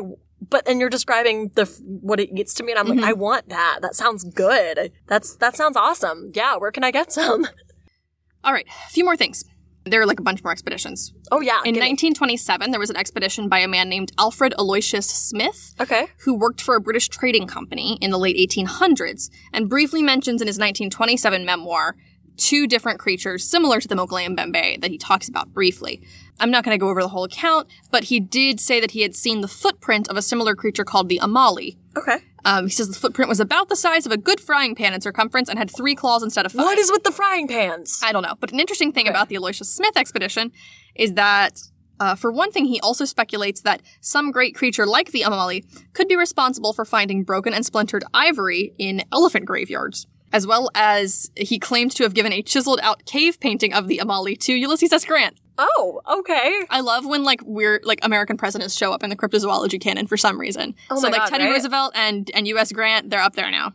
but 0.50 0.68
and 0.68 0.78
you're 0.78 0.90
describing 0.90 1.50
the 1.54 1.64
what 2.02 2.20
it 2.20 2.28
eats 2.38 2.52
to 2.54 2.62
me 2.62 2.72
and 2.72 2.78
I'm 2.78 2.86
Mm-hmm. 2.86 2.98
like 3.00 3.08
I 3.08 3.12
want 3.14 3.48
that. 3.48 3.78
That 3.80 3.94
sounds 3.96 4.24
good. 4.24 4.92
That's 5.06 5.36
that 5.36 5.56
sounds 5.56 5.76
awesome. 5.76 6.30
Yeah, 6.34 6.56
where 6.58 6.70
can 6.70 6.84
I 6.84 6.90
get 6.90 7.10
some? 7.12 7.46
All 8.44 8.52
right, 8.52 8.66
a 8.68 8.90
few 8.90 9.04
more 9.04 9.16
things. 9.16 9.46
There 9.86 10.00
are 10.00 10.06
like 10.06 10.18
a 10.18 10.22
bunch 10.22 10.42
more 10.42 10.50
expeditions. 10.52 11.12
Oh 11.30 11.40
yeah, 11.40 11.58
In 11.64 11.74
1927, 11.74 12.70
there 12.70 12.80
was 12.80 12.88
an 12.90 12.96
expedition 12.96 13.48
by 13.48 13.58
a 13.58 13.68
man 13.68 13.88
named 13.88 14.12
Alfred 14.18 14.54
Aloysius 14.58 15.06
Smith, 15.06 15.74
Okay. 15.80 16.06
who 16.24 16.34
worked 16.34 16.62
for 16.62 16.74
a 16.74 16.80
British 16.80 17.08
trading 17.08 17.46
company 17.46 17.98
in 18.00 18.10
the 18.10 18.18
late 18.18 18.36
1800s, 18.36 19.28
and 19.52 19.68
briefly 19.68 20.02
mentions 20.02 20.40
in 20.40 20.46
his 20.46 20.56
1927 20.58 21.44
memoir 21.44 21.96
two 22.36 22.66
different 22.66 22.98
creatures 22.98 23.44
similar 23.44 23.78
to 23.80 23.86
the 23.86 23.94
Mokele 23.94 24.26
Mbembe 24.34 24.80
that 24.80 24.90
he 24.90 24.98
talks 24.98 25.28
about 25.28 25.52
briefly. 25.52 26.02
I'm 26.40 26.50
not 26.50 26.64
going 26.64 26.74
to 26.74 26.80
go 26.80 26.88
over 26.88 27.00
the 27.00 27.08
whole 27.08 27.24
account, 27.24 27.68
but 27.92 28.04
he 28.04 28.18
did 28.18 28.58
say 28.60 28.80
that 28.80 28.90
he 28.92 29.02
had 29.02 29.14
seen 29.14 29.40
the 29.40 29.48
footprint 29.48 30.08
of 30.08 30.16
a 30.16 30.22
similar 30.22 30.56
creature 30.56 30.82
called 30.84 31.08
the 31.08 31.20
Amali. 31.22 31.76
Okay. 31.96 32.16
Um, 32.44 32.66
he 32.66 32.70
says 32.70 32.88
the 32.88 32.94
footprint 32.94 33.28
was 33.28 33.40
about 33.40 33.68
the 33.68 33.76
size 33.76 34.04
of 34.06 34.12
a 34.12 34.16
good 34.16 34.40
frying 34.40 34.74
pan 34.74 34.92
in 34.92 35.00
circumference 35.00 35.48
and 35.48 35.58
had 35.58 35.70
three 35.70 35.94
claws 35.94 36.22
instead 36.22 36.44
of 36.44 36.52
five. 36.52 36.64
What 36.64 36.78
is 36.78 36.90
with 36.90 37.02
the 37.02 37.12
frying 37.12 37.48
pans? 37.48 38.00
I 38.02 38.12
don't 38.12 38.22
know. 38.22 38.34
But 38.38 38.52
an 38.52 38.60
interesting 38.60 38.92
thing 38.92 39.08
about 39.08 39.28
the 39.28 39.36
Aloysius 39.36 39.74
Smith 39.74 39.96
expedition 39.96 40.52
is 40.94 41.14
that, 41.14 41.58
uh, 42.00 42.14
for 42.14 42.30
one 42.30 42.52
thing, 42.52 42.66
he 42.66 42.80
also 42.80 43.06
speculates 43.06 43.62
that 43.62 43.80
some 44.00 44.30
great 44.30 44.54
creature 44.54 44.84
like 44.84 45.12
the 45.12 45.22
Amali 45.22 45.64
could 45.94 46.08
be 46.08 46.16
responsible 46.16 46.72
for 46.72 46.84
finding 46.84 47.24
broken 47.24 47.54
and 47.54 47.64
splintered 47.64 48.04
ivory 48.12 48.74
in 48.78 49.02
elephant 49.10 49.46
graveyards. 49.46 50.06
As 50.32 50.46
well 50.46 50.68
as 50.74 51.30
he 51.36 51.58
claimed 51.58 51.92
to 51.92 52.02
have 52.02 52.12
given 52.12 52.32
a 52.32 52.42
chiseled 52.42 52.80
out 52.82 53.04
cave 53.06 53.38
painting 53.38 53.72
of 53.72 53.86
the 53.86 53.98
Amali 53.98 54.36
to 54.40 54.52
Ulysses 54.52 54.92
S. 54.92 55.04
Grant. 55.04 55.38
Oh, 55.58 56.00
okay. 56.18 56.62
I 56.70 56.80
love 56.80 57.06
when 57.06 57.24
like 57.24 57.40
weird 57.44 57.84
like 57.84 58.00
American 58.02 58.36
presidents 58.36 58.76
show 58.76 58.92
up 58.92 59.02
in 59.02 59.10
the 59.10 59.16
cryptozoology 59.16 59.80
canon 59.80 60.06
for 60.06 60.16
some 60.16 60.38
reason. 60.38 60.74
Oh 60.90 61.00
so 61.00 61.08
like 61.08 61.16
God, 61.16 61.28
Teddy 61.28 61.44
right? 61.44 61.52
Roosevelt 61.52 61.92
and 61.94 62.30
and 62.34 62.48
U.S. 62.48 62.72
Grant, 62.72 63.10
they're 63.10 63.20
up 63.20 63.34
there 63.34 63.50
now. 63.50 63.72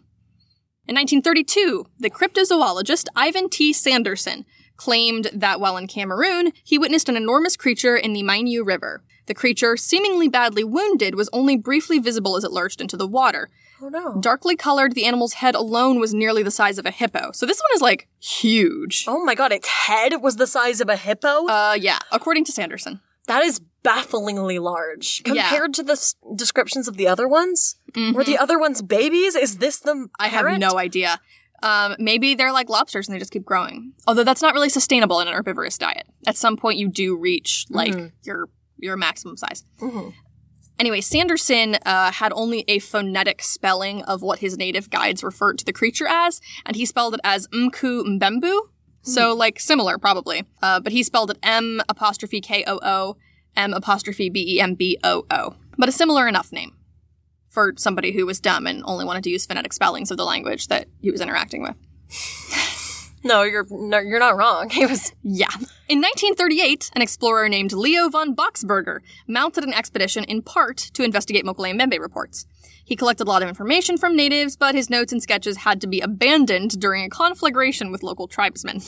In 0.87 0.95
1932, 0.95 1.85
the 1.99 2.09
cryptozoologist 2.09 3.05
Ivan 3.15 3.49
T. 3.49 3.73
Sanderson 3.73 4.45
claimed 4.75 5.29
that 5.33 5.59
while 5.59 5.77
in 5.77 5.87
Cameroon, 5.87 6.51
he 6.63 6.79
witnessed 6.79 7.09
an 7.09 7.17
enormous 7.17 7.55
creature 7.55 7.95
in 7.95 8.13
the 8.13 8.23
Mainyu 8.23 8.65
River. 8.65 9.03
The 9.27 9.35
creature, 9.35 9.77
seemingly 9.77 10.27
badly 10.27 10.63
wounded, 10.63 11.13
was 11.13 11.29
only 11.31 11.57
briefly 11.57 11.99
visible 11.99 12.35
as 12.35 12.43
it 12.43 12.51
lurched 12.51 12.81
into 12.81 12.97
the 12.97 13.07
water. 13.07 13.51
Oh 13.81 13.89
no. 13.89 14.19
Darkly 14.19 14.55
colored, 14.55 14.93
the 14.93 15.05
animal's 15.05 15.33
head 15.33 15.55
alone 15.55 15.99
was 15.99 16.13
nearly 16.13 16.43
the 16.43 16.51
size 16.51 16.77
of 16.77 16.85
a 16.85 16.91
hippo. 16.91 17.31
So 17.33 17.45
this 17.45 17.59
one 17.59 17.69
is 17.75 17.81
like 17.81 18.07
huge. 18.19 19.05
Oh 19.07 19.23
my 19.23 19.35
god, 19.35 19.51
its 19.51 19.67
head 19.67 20.21
was 20.21 20.35
the 20.37 20.47
size 20.47 20.81
of 20.81 20.89
a 20.89 20.95
hippo? 20.95 21.47
Uh, 21.47 21.77
yeah, 21.79 21.99
according 22.11 22.45
to 22.45 22.51
Sanderson. 22.51 22.99
that 23.27 23.43
is 23.43 23.61
bafflingly 23.83 24.59
large. 24.59 25.21
Yeah. 25.25 25.47
Compared 25.49 25.73
to 25.75 25.83
the 25.83 25.93
s- 25.93 26.15
descriptions 26.35 26.87
of 26.87 26.97
the 26.97 27.07
other 27.07 27.27
ones? 27.27 27.75
Were 27.95 28.23
the 28.23 28.37
other 28.37 28.59
ones 28.59 28.81
babies? 28.81 29.35
Is 29.35 29.57
this 29.59 29.79
the 29.79 29.93
Mm-hmm. 29.93 30.05
I 30.19 30.27
have 30.27 30.59
no 30.59 30.77
idea. 30.77 31.19
Um, 31.63 31.95
maybe 31.99 32.35
they're 32.35 32.51
like 32.53 32.69
lobsters 32.69 33.07
and 33.07 33.15
they 33.15 33.19
just 33.19 33.31
keep 33.31 33.43
growing. 33.45 33.93
Although 34.07 34.23
that's 34.23 34.41
not 34.41 34.53
really 34.53 34.69
sustainable 34.69 35.19
in 35.21 35.27
an 35.27 35.33
herbivorous 35.33 35.77
diet. 35.77 36.07
At 36.27 36.37
some 36.37 36.55
point, 36.57 36.77
you 36.77 36.87
do 36.89 37.17
reach 37.17 37.65
like 37.69 38.13
your 38.23 38.49
your 38.77 38.95
maximum 38.97 39.35
size. 39.37 39.63
Mhm. 39.81 40.13
Anyway, 40.79 41.01
Sanderson 41.01 41.75
uh, 41.85 42.09
had 42.09 42.31
only 42.33 42.63
a 42.69 42.79
phonetic 42.79 43.43
spelling 43.43 44.01
of 44.03 44.21
what 44.21 44.39
his 44.39 44.57
native 44.57 44.89
guides 44.89 45.23
referred 45.23 45.59
to 45.59 45.65
the 45.65 45.73
creature 45.73 46.07
as, 46.07 46.39
and 46.65 46.77
he 46.77 46.85
spelled 46.85 47.13
it 47.13 47.19
as 47.23 47.47
Mku 47.49 48.17
Mbembu. 48.17 48.61
So, 49.01 49.33
like, 49.33 49.59
similar, 49.59 49.97
probably. 49.97 50.43
Uh, 50.61 50.79
but 50.79 50.93
he 50.93 51.03
spelled 51.03 51.31
it 51.31 51.37
M 51.43 51.81
apostrophe 51.89 52.39
K 52.39 52.63
O 52.65 52.79
O, 52.81 53.17
M 53.57 53.73
apostrophe 53.73 54.29
B 54.29 54.55
E 54.55 54.61
M 54.61 54.75
B 54.75 54.97
O 55.03 55.25
O. 55.29 55.55
But 55.77 55.89
a 55.89 55.91
similar 55.91 56.27
enough 56.27 56.51
name 56.51 56.75
for 57.49 57.73
somebody 57.77 58.11
who 58.11 58.25
was 58.25 58.39
dumb 58.39 58.67
and 58.67 58.83
only 58.85 59.05
wanted 59.05 59.23
to 59.23 59.29
use 59.29 59.45
phonetic 59.45 59.73
spellings 59.73 60.11
of 60.11 60.17
the 60.17 60.25
language 60.25 60.67
that 60.67 60.87
he 61.01 61.11
was 61.11 61.21
interacting 61.21 61.61
with. 61.61 61.75
No, 63.23 63.43
you're 63.43 63.65
no, 63.69 63.99
you're 63.99 64.19
not 64.19 64.37
wrong. 64.37 64.69
He 64.79 64.85
was 64.85 65.11
Yeah. 65.23 65.49
In 65.87 65.99
1938, 66.01 66.91
an 66.95 67.01
explorer 67.01 67.49
named 67.49 67.73
Leo 67.73 68.09
von 68.09 68.35
Boxberger 68.35 68.99
mounted 69.27 69.63
an 69.63 69.73
expedition 69.73 70.23
in 70.23 70.41
part 70.41 70.77
to 70.93 71.03
investigate 71.03 71.43
Mokele 71.45 71.71
and 71.71 71.79
Mbembe 71.79 71.99
reports. 71.99 72.45
He 72.85 72.95
collected 72.95 73.27
a 73.27 73.29
lot 73.29 73.43
of 73.43 73.49
information 73.49 73.97
from 73.97 74.15
natives, 74.15 74.55
but 74.55 74.73
his 74.73 74.89
notes 74.89 75.11
and 75.11 75.21
sketches 75.21 75.57
had 75.57 75.79
to 75.81 75.87
be 75.87 75.99
abandoned 76.01 76.79
during 76.79 77.03
a 77.03 77.09
conflagration 77.09 77.91
with 77.91 78.01
local 78.03 78.27
tribesmen. 78.27 78.81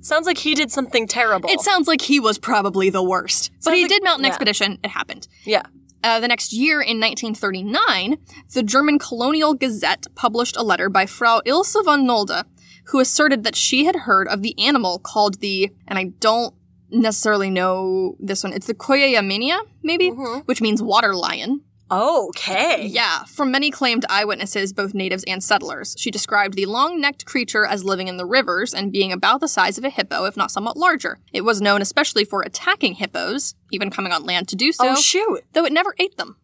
sounds 0.00 0.26
like 0.26 0.38
he 0.38 0.54
did 0.54 0.70
something 0.70 1.06
terrible. 1.08 1.50
It 1.50 1.60
sounds 1.60 1.88
like 1.88 2.00
he 2.02 2.20
was 2.20 2.38
probably 2.38 2.90
the 2.90 3.02
worst. 3.02 3.50
But 3.64 3.74
he 3.74 3.82
like- 3.82 3.88
did 3.90 4.04
mount 4.04 4.18
an 4.20 4.24
yeah. 4.24 4.28
expedition. 4.28 4.78
It 4.84 4.90
happened. 4.90 5.26
yeah. 5.44 5.62
Uh, 6.04 6.20
the 6.20 6.28
next 6.28 6.52
year, 6.52 6.80
in 6.80 7.00
1939, 7.00 8.18
the 8.54 8.62
German 8.62 9.00
Colonial 9.00 9.52
Gazette 9.54 10.06
published 10.14 10.56
a 10.56 10.62
letter 10.62 10.88
by 10.88 11.06
Frau 11.06 11.40
Ilse 11.44 11.76
von 11.84 12.06
Nolde, 12.06 12.44
who 12.88 13.00
asserted 13.00 13.44
that 13.44 13.56
she 13.56 13.84
had 13.84 13.96
heard 13.96 14.28
of 14.28 14.42
the 14.42 14.58
animal 14.58 14.98
called 14.98 15.40
the, 15.40 15.70
and 15.86 15.98
I 15.98 16.04
don't 16.20 16.54
necessarily 16.90 17.50
know 17.50 18.16
this 18.18 18.42
one, 18.42 18.52
it's 18.52 18.66
the 18.66 18.74
Koyayaminia, 18.74 19.60
maybe, 19.82 20.10
mm-hmm. 20.10 20.40
which 20.40 20.60
means 20.60 20.82
water 20.82 21.14
lion. 21.14 21.62
Okay. 21.90 22.86
Yeah, 22.86 23.24
from 23.24 23.50
many 23.50 23.70
claimed 23.70 24.04
eyewitnesses, 24.10 24.72
both 24.74 24.92
natives 24.92 25.24
and 25.26 25.42
settlers. 25.42 25.94
She 25.98 26.10
described 26.10 26.54
the 26.54 26.66
long 26.66 27.00
necked 27.00 27.24
creature 27.24 27.64
as 27.64 27.82
living 27.82 28.08
in 28.08 28.18
the 28.18 28.26
rivers 28.26 28.74
and 28.74 28.92
being 28.92 29.10
about 29.10 29.40
the 29.40 29.48
size 29.48 29.78
of 29.78 29.84
a 29.84 29.90
hippo, 29.90 30.24
if 30.24 30.36
not 30.36 30.50
somewhat 30.50 30.76
larger. 30.76 31.18
It 31.32 31.42
was 31.42 31.62
known 31.62 31.80
especially 31.80 32.24
for 32.24 32.42
attacking 32.42 32.94
hippos, 32.94 33.54
even 33.70 33.90
coming 33.90 34.12
on 34.12 34.24
land 34.24 34.48
to 34.48 34.56
do 34.56 34.70
so, 34.72 34.90
oh 34.90 34.96
shoot. 34.96 35.44
though 35.54 35.64
it 35.64 35.72
never 35.72 35.94
ate 35.98 36.18
them. 36.18 36.36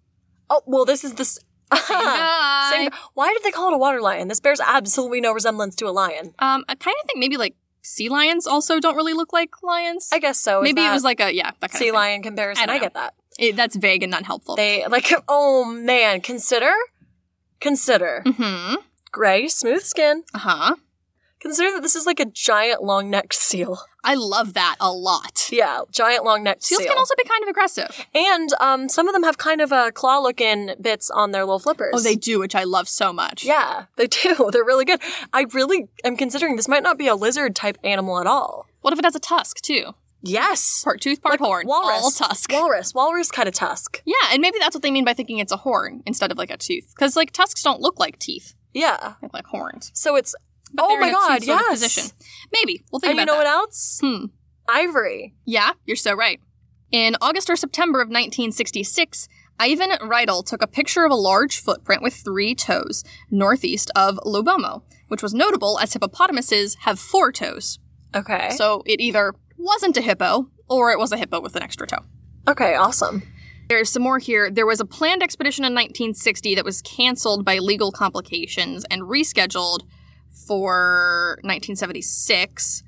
Oh 0.48 0.62
well, 0.66 0.84
this 0.84 1.04
is 1.04 1.14
the. 1.14 1.38
S- 1.72 1.88
guy. 1.88 2.70
Same- 2.70 2.90
Why 3.14 3.32
did 3.32 3.42
they 3.42 3.50
call 3.50 3.68
it 3.68 3.74
a 3.74 3.78
water 3.78 4.00
lion? 4.00 4.28
This 4.28 4.40
bears 4.40 4.60
absolutely 4.64 5.20
no 5.20 5.32
resemblance 5.32 5.74
to 5.76 5.86
a 5.86 5.90
lion. 5.90 6.34
Um, 6.38 6.64
I 6.68 6.74
kind 6.74 6.96
of 7.02 7.06
think 7.06 7.18
maybe 7.18 7.36
like 7.36 7.54
sea 7.82 8.08
lions 8.08 8.46
also 8.46 8.80
don't 8.80 8.96
really 8.96 9.12
look 9.12 9.32
like 9.32 9.62
lions. 9.62 10.08
I 10.12 10.18
guess 10.18 10.38
so. 10.40 10.60
Is 10.60 10.64
maybe 10.64 10.80
it 10.80 10.84
that 10.84 10.92
was 10.94 11.04
like 11.04 11.20
a, 11.20 11.32
yeah, 11.34 11.50
that 11.60 11.70
kind 11.70 11.78
sea 11.78 11.88
of 11.88 11.94
lion 11.94 12.22
comparison. 12.22 12.68
I 12.68 12.74
I, 12.74 12.78
get 12.78 12.94
that. 12.94 13.14
It, 13.38 13.56
that's 13.56 13.76
vague 13.76 14.02
and 14.02 14.10
not 14.10 14.24
helpful. 14.24 14.56
They 14.56 14.86
like. 14.86 15.12
Oh 15.28 15.64
man, 15.64 16.20
consider, 16.20 16.72
consider 17.60 18.22
mm-hmm. 18.24 18.76
gray, 19.12 19.48
smooth 19.48 19.82
skin. 19.82 20.24
Uh-huh. 20.34 20.76
Consider 21.44 21.72
that 21.74 21.82
this 21.82 21.94
is 21.94 22.06
like 22.06 22.18
a 22.20 22.24
giant, 22.24 22.82
long-necked 22.82 23.34
seal. 23.48 23.78
I 24.02 24.14
love 24.14 24.54
that 24.54 24.76
a 24.80 24.90
lot. 24.90 25.48
Yeah, 25.52 25.80
giant, 25.92 26.24
long-necked 26.24 26.62
Seals 26.64 26.80
seal. 26.80 26.88
can 26.88 26.98
also 26.98 27.14
be 27.18 27.24
kind 27.28 27.42
of 27.42 27.48
aggressive. 27.50 28.06
and 28.14 28.48
um, 28.60 28.88
some 28.88 29.08
of 29.08 29.12
them 29.12 29.22
have 29.24 29.36
kind 29.36 29.60
of 29.60 29.70
a 29.70 29.92
claw-looking 29.92 30.74
bits 30.80 31.10
on 31.10 31.32
their 31.32 31.42
little 31.44 31.58
flippers. 31.58 31.92
Oh, 31.94 32.00
they 32.00 32.14
do, 32.16 32.38
which 32.38 32.54
I 32.54 32.64
love 32.64 32.88
so 32.88 33.12
much. 33.12 33.44
Yeah, 33.44 33.84
they 33.96 34.06
do. 34.22 34.48
They're 34.50 34.64
really 34.64 34.86
good. 34.86 35.00
I 35.34 35.44
really 35.52 35.88
am 36.02 36.16
considering 36.16 36.56
this 36.56 36.66
might 36.66 36.82
not 36.82 36.96
be 36.98 37.08
a 37.08 37.14
lizard 37.14 37.54
type 37.54 37.76
animal 37.84 38.18
at 38.20 38.26
all. 38.26 38.66
What 38.80 38.94
if 38.94 38.98
it 38.98 39.04
has 39.04 39.14
a 39.14 39.20
tusk 39.20 39.60
too? 39.60 39.94
Yes. 40.22 40.82
Part 40.82 41.02
tooth, 41.02 41.20
part 41.20 41.38
horn. 41.40 41.66
Walrus. 41.66 42.02
All 42.02 42.10
tusk. 42.10 42.50
Walrus. 42.50 42.94
Walrus 42.94 43.30
kind 43.30 43.46
of 43.48 43.54
tusk. 43.54 44.00
yeah, 44.06 44.14
and 44.32 44.40
maybe 44.40 44.56
that's 44.58 44.74
what 44.74 44.80
they 44.82 44.90
mean 44.90 45.04
by 45.04 45.12
thinking 45.12 45.38
it's 45.38 45.52
a 45.52 45.58
horn 45.58 46.02
instead 46.06 46.32
of 46.32 46.38
like 46.38 46.50
a 46.50 46.56
tooth. 46.56 46.90
Because 46.94 47.14
like 47.16 47.30
tusks 47.32 47.62
don't 47.62 47.82
look 47.82 48.00
like 48.00 48.18
teeth. 48.18 48.54
Yeah. 48.72 49.14
Like 49.34 49.44
horns. 49.46 49.90
So 49.92 50.16
it's. 50.16 50.34
But 50.74 50.86
oh 50.88 50.98
my 50.98 51.10
god, 51.10 51.42
sort 51.42 51.60
yes. 51.60 51.70
position. 51.70 52.10
Maybe. 52.52 52.84
We'll 52.90 53.00
think 53.00 53.12
about 53.14 53.18
it. 53.18 53.20
And 53.20 53.20
you 53.20 53.26
know 53.26 53.38
that. 53.38 53.44
what 53.44 53.46
else? 53.46 54.00
Hmm. 54.02 54.24
Ivory. 54.68 55.34
Yeah, 55.44 55.72
you're 55.86 55.96
so 55.96 56.14
right. 56.14 56.40
In 56.90 57.16
August 57.20 57.48
or 57.48 57.56
September 57.56 58.00
of 58.00 58.08
1966, 58.08 59.28
Ivan 59.58 59.90
Rydell 60.00 60.44
took 60.44 60.62
a 60.62 60.66
picture 60.66 61.04
of 61.04 61.12
a 61.12 61.16
large 61.16 61.58
footprint 61.58 62.02
with 62.02 62.14
three 62.14 62.54
toes 62.54 63.04
northeast 63.30 63.90
of 63.94 64.16
Loubomo, 64.24 64.82
which 65.08 65.22
was 65.22 65.32
notable 65.34 65.78
as 65.78 65.92
hippopotamuses 65.92 66.76
have 66.80 66.98
four 66.98 67.30
toes. 67.30 67.78
Okay. 68.14 68.50
So 68.50 68.82
it 68.86 69.00
either 69.00 69.34
wasn't 69.56 69.96
a 69.96 70.00
hippo 70.00 70.50
or 70.68 70.90
it 70.90 70.98
was 70.98 71.12
a 71.12 71.16
hippo 71.16 71.40
with 71.40 71.56
an 71.56 71.62
extra 71.62 71.86
toe. 71.86 72.04
okay, 72.48 72.74
awesome. 72.74 73.22
There's 73.68 73.88
some 73.88 74.02
more 74.02 74.18
here. 74.18 74.50
There 74.50 74.66
was 74.66 74.80
a 74.80 74.84
planned 74.84 75.22
expedition 75.22 75.64
in 75.64 75.72
1960 75.72 76.54
that 76.56 76.64
was 76.64 76.82
canceled 76.82 77.44
by 77.44 77.58
legal 77.58 77.92
complications 77.92 78.84
and 78.90 79.02
rescheduled 79.02 79.80
for 80.46 81.38
1976. 81.42 82.82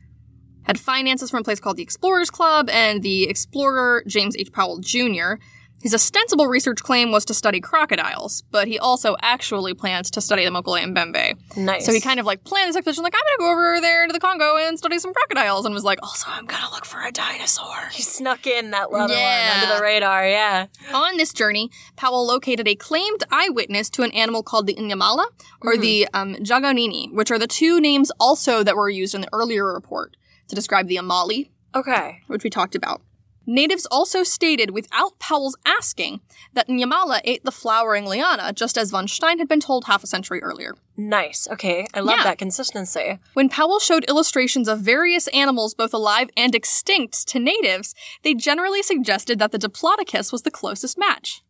Had 0.64 0.80
finances 0.80 1.30
from 1.30 1.40
a 1.40 1.44
place 1.44 1.60
called 1.60 1.76
the 1.76 1.82
Explorers 1.82 2.30
Club 2.30 2.68
and 2.70 3.02
the 3.02 3.28
explorer 3.28 4.02
James 4.06 4.36
H. 4.36 4.52
Powell 4.52 4.78
Jr. 4.78 5.34
His 5.82 5.94
ostensible 5.94 6.46
research 6.46 6.82
claim 6.82 7.12
was 7.12 7.24
to 7.26 7.34
study 7.34 7.60
crocodiles, 7.60 8.42
but 8.50 8.66
he 8.66 8.78
also 8.78 9.14
actually 9.22 9.74
plans 9.74 10.10
to 10.12 10.20
study 10.20 10.44
the 10.44 10.50
Mokele 10.50 10.82
Mbembe. 10.84 11.34
Nice. 11.56 11.84
So 11.86 11.92
he 11.92 12.00
kind 12.00 12.18
of 12.18 12.26
like 12.26 12.42
planned 12.44 12.70
this 12.70 12.76
expedition, 12.76 13.04
like, 13.04 13.14
I'm 13.14 13.20
gonna 13.38 13.50
go 13.50 13.52
over 13.52 13.80
there 13.80 14.06
to 14.06 14.12
the 14.12 14.18
Congo 14.18 14.56
and 14.56 14.78
study 14.78 14.98
some 14.98 15.12
crocodiles, 15.12 15.64
and 15.64 15.74
was 15.74 15.84
like, 15.84 16.02
also, 16.02 16.28
I'm 16.30 16.46
gonna 16.46 16.70
look 16.72 16.84
for 16.86 17.02
a 17.04 17.12
dinosaur. 17.12 17.88
He 17.92 18.02
snuck 18.02 18.46
in 18.46 18.70
that 18.72 18.90
little 18.90 19.08
Yeah. 19.10 19.50
one 19.60 19.60
under 19.64 19.76
the 19.76 19.82
radar, 19.82 20.26
yeah. 20.26 20.66
On 20.92 21.16
this 21.18 21.32
journey, 21.32 21.70
Powell 21.94 22.26
located 22.26 22.66
a 22.66 22.74
claimed 22.74 23.22
eyewitness 23.30 23.88
to 23.90 24.02
an 24.02 24.10
animal 24.12 24.42
called 24.42 24.66
the 24.66 24.74
Inyamala 24.74 25.26
or 25.60 25.76
the 25.76 26.08
um, 26.14 26.34
Jaganini, 26.36 27.12
which 27.12 27.30
are 27.30 27.38
the 27.38 27.46
two 27.46 27.80
names 27.80 28.10
also 28.18 28.64
that 28.64 28.76
were 28.76 28.90
used 28.90 29.14
in 29.14 29.20
the 29.20 29.28
earlier 29.32 29.72
report 29.72 30.16
to 30.48 30.54
describe 30.56 30.88
the 30.88 30.96
Amali, 30.96 31.50
Okay. 31.74 32.22
which 32.28 32.42
we 32.42 32.50
talked 32.50 32.74
about. 32.74 33.02
Natives 33.46 33.86
also 33.86 34.24
stated, 34.24 34.70
without 34.72 35.18
Powell's 35.20 35.56
asking, 35.64 36.20
that 36.54 36.68
Nyamala 36.68 37.20
ate 37.24 37.44
the 37.44 37.52
flowering 37.52 38.04
liana, 38.04 38.52
just 38.52 38.76
as 38.76 38.90
von 38.90 39.06
Stein 39.06 39.38
had 39.38 39.48
been 39.48 39.60
told 39.60 39.84
half 39.84 40.02
a 40.02 40.06
century 40.06 40.42
earlier. 40.42 40.74
Nice. 40.96 41.46
Okay. 41.50 41.86
I 41.94 42.00
love 42.00 42.18
Yeah. 42.18 42.24
that 42.24 42.38
consistency. 42.38 43.18
When 43.34 43.48
Powell 43.48 43.78
showed 43.78 44.04
illustrations 44.08 44.66
of 44.66 44.80
various 44.80 45.28
animals, 45.28 45.74
both 45.74 45.94
alive 45.94 46.28
and 46.36 46.54
extinct, 46.54 47.28
to 47.28 47.38
natives, 47.38 47.94
they 48.22 48.34
generally 48.34 48.82
suggested 48.82 49.38
that 49.38 49.52
the 49.52 49.58
Diplodocus 49.58 50.32
was 50.32 50.42
the 50.42 50.50
closest 50.50 50.98
match. 50.98 51.42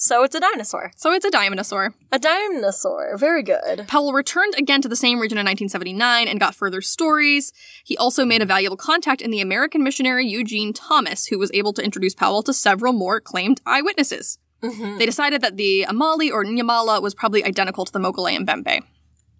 So 0.00 0.22
it's 0.22 0.36
a 0.36 0.38
dinosaur. 0.38 0.92
So 0.94 1.12
it's 1.12 1.24
a 1.24 1.30
dinosaur. 1.30 1.92
A 2.12 2.20
dinosaur. 2.20 3.16
Very 3.16 3.42
good. 3.42 3.88
Powell 3.88 4.12
returned 4.12 4.54
again 4.56 4.80
to 4.82 4.88
the 4.88 4.94
same 4.94 5.18
region 5.18 5.38
in 5.38 5.44
1979 5.44 6.28
and 6.28 6.38
got 6.38 6.54
further 6.54 6.80
stories. 6.80 7.52
He 7.82 7.96
also 7.96 8.24
made 8.24 8.40
a 8.40 8.46
valuable 8.46 8.76
contact 8.76 9.20
in 9.20 9.32
the 9.32 9.40
American 9.40 9.82
missionary 9.82 10.24
Eugene 10.24 10.72
Thomas, 10.72 11.26
who 11.26 11.38
was 11.38 11.50
able 11.52 11.72
to 11.72 11.82
introduce 11.82 12.14
Powell 12.14 12.44
to 12.44 12.54
several 12.54 12.92
more 12.92 13.20
claimed 13.20 13.60
eyewitnesses. 13.66 14.38
Mm-hmm. 14.62 14.98
They 14.98 15.06
decided 15.06 15.40
that 15.40 15.56
the 15.56 15.84
Amali 15.88 16.30
or 16.30 16.44
Nyamala 16.44 17.02
was 17.02 17.16
probably 17.16 17.42
identical 17.42 17.84
to 17.84 17.92
the 17.92 17.98
Mokele 17.98 18.38
Mbembe. 18.38 18.84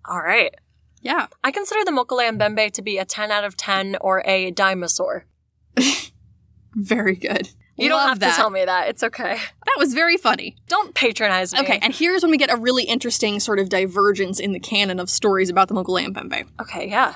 All 0.06 0.20
right. 0.20 0.52
Yeah. 1.00 1.28
I 1.44 1.52
consider 1.52 1.84
the 1.84 1.92
Mokele 1.92 2.36
Mbembe 2.36 2.72
to 2.72 2.82
be 2.82 2.98
a 2.98 3.04
10 3.04 3.30
out 3.30 3.44
of 3.44 3.56
10 3.56 3.98
or 4.00 4.26
a 4.26 4.50
dinosaur. 4.50 5.24
Very 6.74 7.14
good. 7.14 7.50
You 7.78 7.88
don't 7.88 8.08
have 8.08 8.18
that. 8.20 8.30
to 8.30 8.36
tell 8.36 8.50
me 8.50 8.64
that. 8.64 8.88
It's 8.88 9.04
okay. 9.04 9.38
That 9.78 9.84
was 9.84 9.94
very 9.94 10.16
funny. 10.16 10.56
Don't 10.66 10.92
patronize 10.92 11.52
me. 11.54 11.60
Okay, 11.60 11.78
and 11.80 11.94
here's 11.94 12.22
when 12.22 12.32
we 12.32 12.36
get 12.36 12.52
a 12.52 12.56
really 12.56 12.82
interesting 12.82 13.38
sort 13.38 13.60
of 13.60 13.68
divergence 13.68 14.40
in 14.40 14.50
the 14.50 14.58
canon 14.58 14.98
of 14.98 15.08
stories 15.08 15.50
about 15.50 15.68
the 15.68 15.74
Bembe. 15.74 16.48
Okay, 16.60 16.88
yeah. 16.90 17.14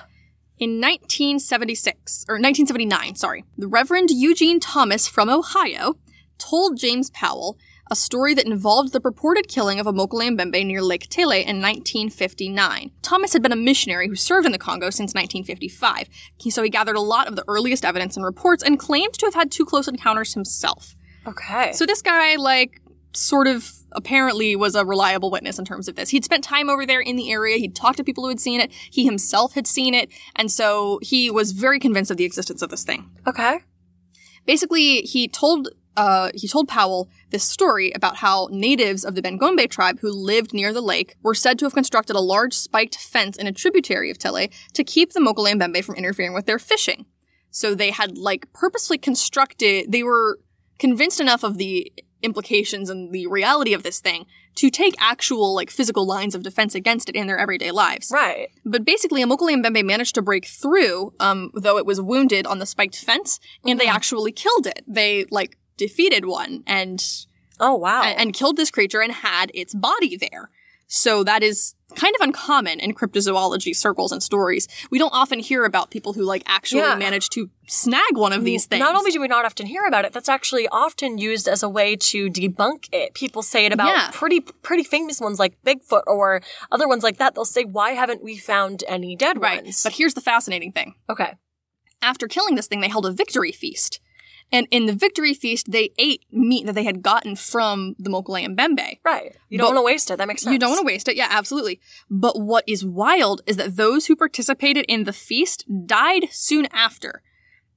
In 0.60 0.80
1976, 0.80 2.24
or 2.28 2.34
1979, 2.34 3.16
sorry, 3.16 3.44
the 3.58 3.66
Reverend 3.66 4.10
Eugene 4.12 4.60
Thomas 4.60 5.08
from 5.08 5.28
Ohio 5.28 5.96
told 6.38 6.78
James 6.78 7.10
Powell 7.10 7.58
a 7.90 7.96
story 7.96 8.32
that 8.32 8.46
involved 8.46 8.92
the 8.92 9.00
purported 9.00 9.48
killing 9.48 9.80
of 9.80 9.88
a 9.88 9.92
Mokele 9.92 10.30
Mbembe 10.38 10.64
near 10.64 10.82
Lake 10.82 11.08
Tele 11.10 11.40
in 11.40 11.60
1959. 11.60 12.92
Thomas 13.02 13.32
had 13.32 13.42
been 13.42 13.50
a 13.50 13.56
missionary 13.56 14.06
who 14.06 14.14
served 14.14 14.46
in 14.46 14.52
the 14.52 14.56
Congo 14.58 14.88
since 14.90 15.14
1955, 15.14 16.08
he- 16.36 16.48
so 16.50 16.62
he 16.62 16.70
gathered 16.70 16.94
a 16.96 17.00
lot 17.00 17.26
of 17.26 17.34
the 17.34 17.44
earliest 17.48 17.84
evidence 17.84 18.14
and 18.16 18.24
reports 18.24 18.62
and 18.62 18.78
claimed 18.78 19.14
to 19.14 19.26
have 19.26 19.34
had 19.34 19.50
two 19.50 19.64
close 19.64 19.88
encounters 19.88 20.34
himself. 20.34 20.94
Okay. 21.26 21.72
So 21.72 21.86
this 21.86 22.02
guy, 22.02 22.36
like, 22.36 22.80
sort 23.14 23.46
of 23.46 23.70
apparently 23.92 24.56
was 24.56 24.74
a 24.74 24.84
reliable 24.84 25.30
witness 25.30 25.58
in 25.58 25.64
terms 25.64 25.88
of 25.88 25.96
this. 25.96 26.10
He'd 26.10 26.24
spent 26.24 26.42
time 26.42 26.70
over 26.70 26.86
there 26.86 27.00
in 27.00 27.16
the 27.16 27.30
area. 27.30 27.58
He'd 27.58 27.76
talked 27.76 27.98
to 27.98 28.04
people 28.04 28.24
who 28.24 28.28
had 28.28 28.40
seen 28.40 28.60
it. 28.60 28.72
He 28.72 29.04
himself 29.04 29.52
had 29.54 29.66
seen 29.66 29.94
it. 29.94 30.10
And 30.34 30.50
so 30.50 30.98
he 31.02 31.30
was 31.30 31.52
very 31.52 31.78
convinced 31.78 32.10
of 32.10 32.16
the 32.16 32.24
existence 32.24 32.62
of 32.62 32.70
this 32.70 32.84
thing. 32.84 33.10
okay. 33.26 33.60
Basically, 34.44 35.02
he 35.02 35.28
told, 35.28 35.68
uh, 35.96 36.30
he 36.34 36.48
told 36.48 36.66
Powell 36.66 37.08
this 37.30 37.44
story 37.44 37.92
about 37.92 38.16
how 38.16 38.48
natives 38.50 39.04
of 39.04 39.14
the 39.14 39.22
Bengombe 39.22 39.70
tribe 39.70 40.00
who 40.00 40.10
lived 40.10 40.52
near 40.52 40.72
the 40.72 40.80
lake 40.80 41.14
were 41.22 41.34
said 41.34 41.60
to 41.60 41.64
have 41.64 41.74
constructed 41.74 42.16
a 42.16 42.20
large 42.20 42.54
spiked 42.54 42.96
fence 42.96 43.36
in 43.36 43.46
a 43.46 43.52
tributary 43.52 44.10
of 44.10 44.18
Tele 44.18 44.50
to 44.72 44.82
keep 44.82 45.12
the 45.12 45.20
Mokele 45.20 45.52
Mbembe 45.52 45.84
from 45.84 45.94
interfering 45.94 46.34
with 46.34 46.46
their 46.46 46.58
fishing. 46.58 47.06
So 47.52 47.74
they 47.74 47.92
had 47.92 48.18
like 48.18 48.52
purposely 48.52 48.98
constructed, 48.98 49.92
they 49.92 50.02
were 50.02 50.40
convinced 50.82 51.20
enough 51.20 51.44
of 51.44 51.58
the 51.58 51.92
implications 52.22 52.90
and 52.90 53.12
the 53.12 53.28
reality 53.28 53.72
of 53.72 53.84
this 53.84 54.00
thing 54.00 54.26
to 54.56 54.68
take 54.68 54.96
actual 54.98 55.54
like 55.54 55.70
physical 55.70 56.04
lines 56.04 56.34
of 56.34 56.42
defense 56.42 56.74
against 56.74 57.08
it 57.08 57.14
in 57.14 57.28
their 57.28 57.38
everyday 57.38 57.70
lives. 57.70 58.10
Right. 58.12 58.48
But 58.64 58.84
basically, 58.84 59.22
a 59.22 59.26
Mokele 59.26 59.62
Mbembe 59.62 59.84
managed 59.84 60.16
to 60.16 60.22
break 60.22 60.44
through, 60.44 61.14
um, 61.20 61.52
though 61.54 61.78
it 61.78 61.86
was 61.86 62.00
wounded 62.00 62.48
on 62.48 62.58
the 62.58 62.66
spiked 62.66 62.96
fence, 62.96 63.38
and 63.64 63.78
they 63.78 63.86
actually 63.86 64.32
killed 64.32 64.66
it. 64.66 64.82
They 64.88 65.24
like 65.30 65.56
defeated 65.76 66.24
one 66.24 66.64
and 66.66 67.00
Oh, 67.60 67.76
wow. 67.76 68.02
and, 68.02 68.18
and 68.18 68.34
killed 68.34 68.56
this 68.56 68.72
creature 68.72 69.00
and 69.00 69.12
had 69.12 69.52
its 69.54 69.72
body 69.72 70.16
there. 70.16 70.50
So 70.94 71.24
that 71.24 71.42
is 71.42 71.74
kind 71.96 72.14
of 72.14 72.20
uncommon 72.26 72.80
in 72.80 72.94
cryptozoology 72.94 73.74
circles 73.74 74.12
and 74.12 74.22
stories. 74.22 74.68
We 74.90 74.98
don't 74.98 75.12
often 75.14 75.38
hear 75.38 75.64
about 75.64 75.90
people 75.90 76.12
who 76.12 76.22
like 76.22 76.42
actually 76.46 76.82
Yeah. 76.82 76.96
manage 76.96 77.30
to 77.30 77.48
snag 77.66 78.14
one 78.14 78.32
of 78.34 78.44
these 78.44 78.66
things. 78.66 78.80
Not 78.80 78.94
only 78.94 79.10
do 79.10 79.18
we 79.18 79.26
not 79.26 79.46
often 79.46 79.64
hear 79.66 79.86
about 79.86 80.04
it, 80.04 80.12
that's 80.12 80.28
actually 80.28 80.68
often 80.68 81.16
used 81.16 81.48
as 81.48 81.62
a 81.62 81.68
way 81.68 81.96
to 81.96 82.28
debunk 82.28 82.88
it. 82.92 83.14
People 83.14 83.42
say 83.42 83.64
it 83.64 83.72
about 83.72 83.88
Yeah. 83.88 84.10
pretty 84.12 84.40
pretty 84.40 84.84
famous 84.84 85.18
ones 85.18 85.38
like 85.38 85.54
Bigfoot 85.64 86.02
or 86.06 86.42
other 86.70 86.86
ones 86.86 87.02
like 87.02 87.16
that. 87.16 87.34
They'll 87.34 87.46
say, 87.46 87.64
"Why 87.64 87.92
haven't 87.92 88.22
we 88.22 88.36
found 88.36 88.84
any 88.86 89.16
dead 89.16 89.40
right. 89.40 89.62
ones?" 89.64 89.82
But 89.82 89.94
here's 89.94 90.12
the 90.14 90.20
fascinating 90.20 90.72
thing. 90.72 90.94
okay. 91.08 91.36
After 92.02 92.26
killing 92.26 92.56
this 92.56 92.66
thing, 92.66 92.80
they 92.80 92.88
held 92.88 93.06
a 93.06 93.12
victory 93.12 93.52
feast. 93.52 94.00
And 94.52 94.68
in 94.70 94.84
the 94.84 94.92
victory 94.92 95.32
feast, 95.32 95.72
they 95.72 95.90
ate 95.98 96.24
meat 96.30 96.66
that 96.66 96.74
they 96.74 96.84
had 96.84 97.02
gotten 97.02 97.36
from 97.36 97.96
the 97.98 98.10
Mokele 98.10 98.54
Mbembe. 98.54 98.98
Right. 99.02 99.34
You 99.48 99.56
don't 99.56 99.74
want 99.74 99.78
to 99.78 99.82
waste 99.82 100.10
it. 100.10 100.18
That 100.18 100.28
makes 100.28 100.42
sense. 100.42 100.52
You 100.52 100.58
don't 100.58 100.70
want 100.70 100.80
to 100.80 100.86
waste 100.86 101.08
it. 101.08 101.16
Yeah, 101.16 101.28
absolutely. 101.30 101.80
But 102.10 102.38
what 102.38 102.64
is 102.66 102.84
wild 102.84 103.40
is 103.46 103.56
that 103.56 103.76
those 103.76 104.06
who 104.06 104.14
participated 104.14 104.84
in 104.88 105.04
the 105.04 105.12
feast 105.12 105.64
died 105.86 106.26
soon 106.30 106.68
after, 106.70 107.22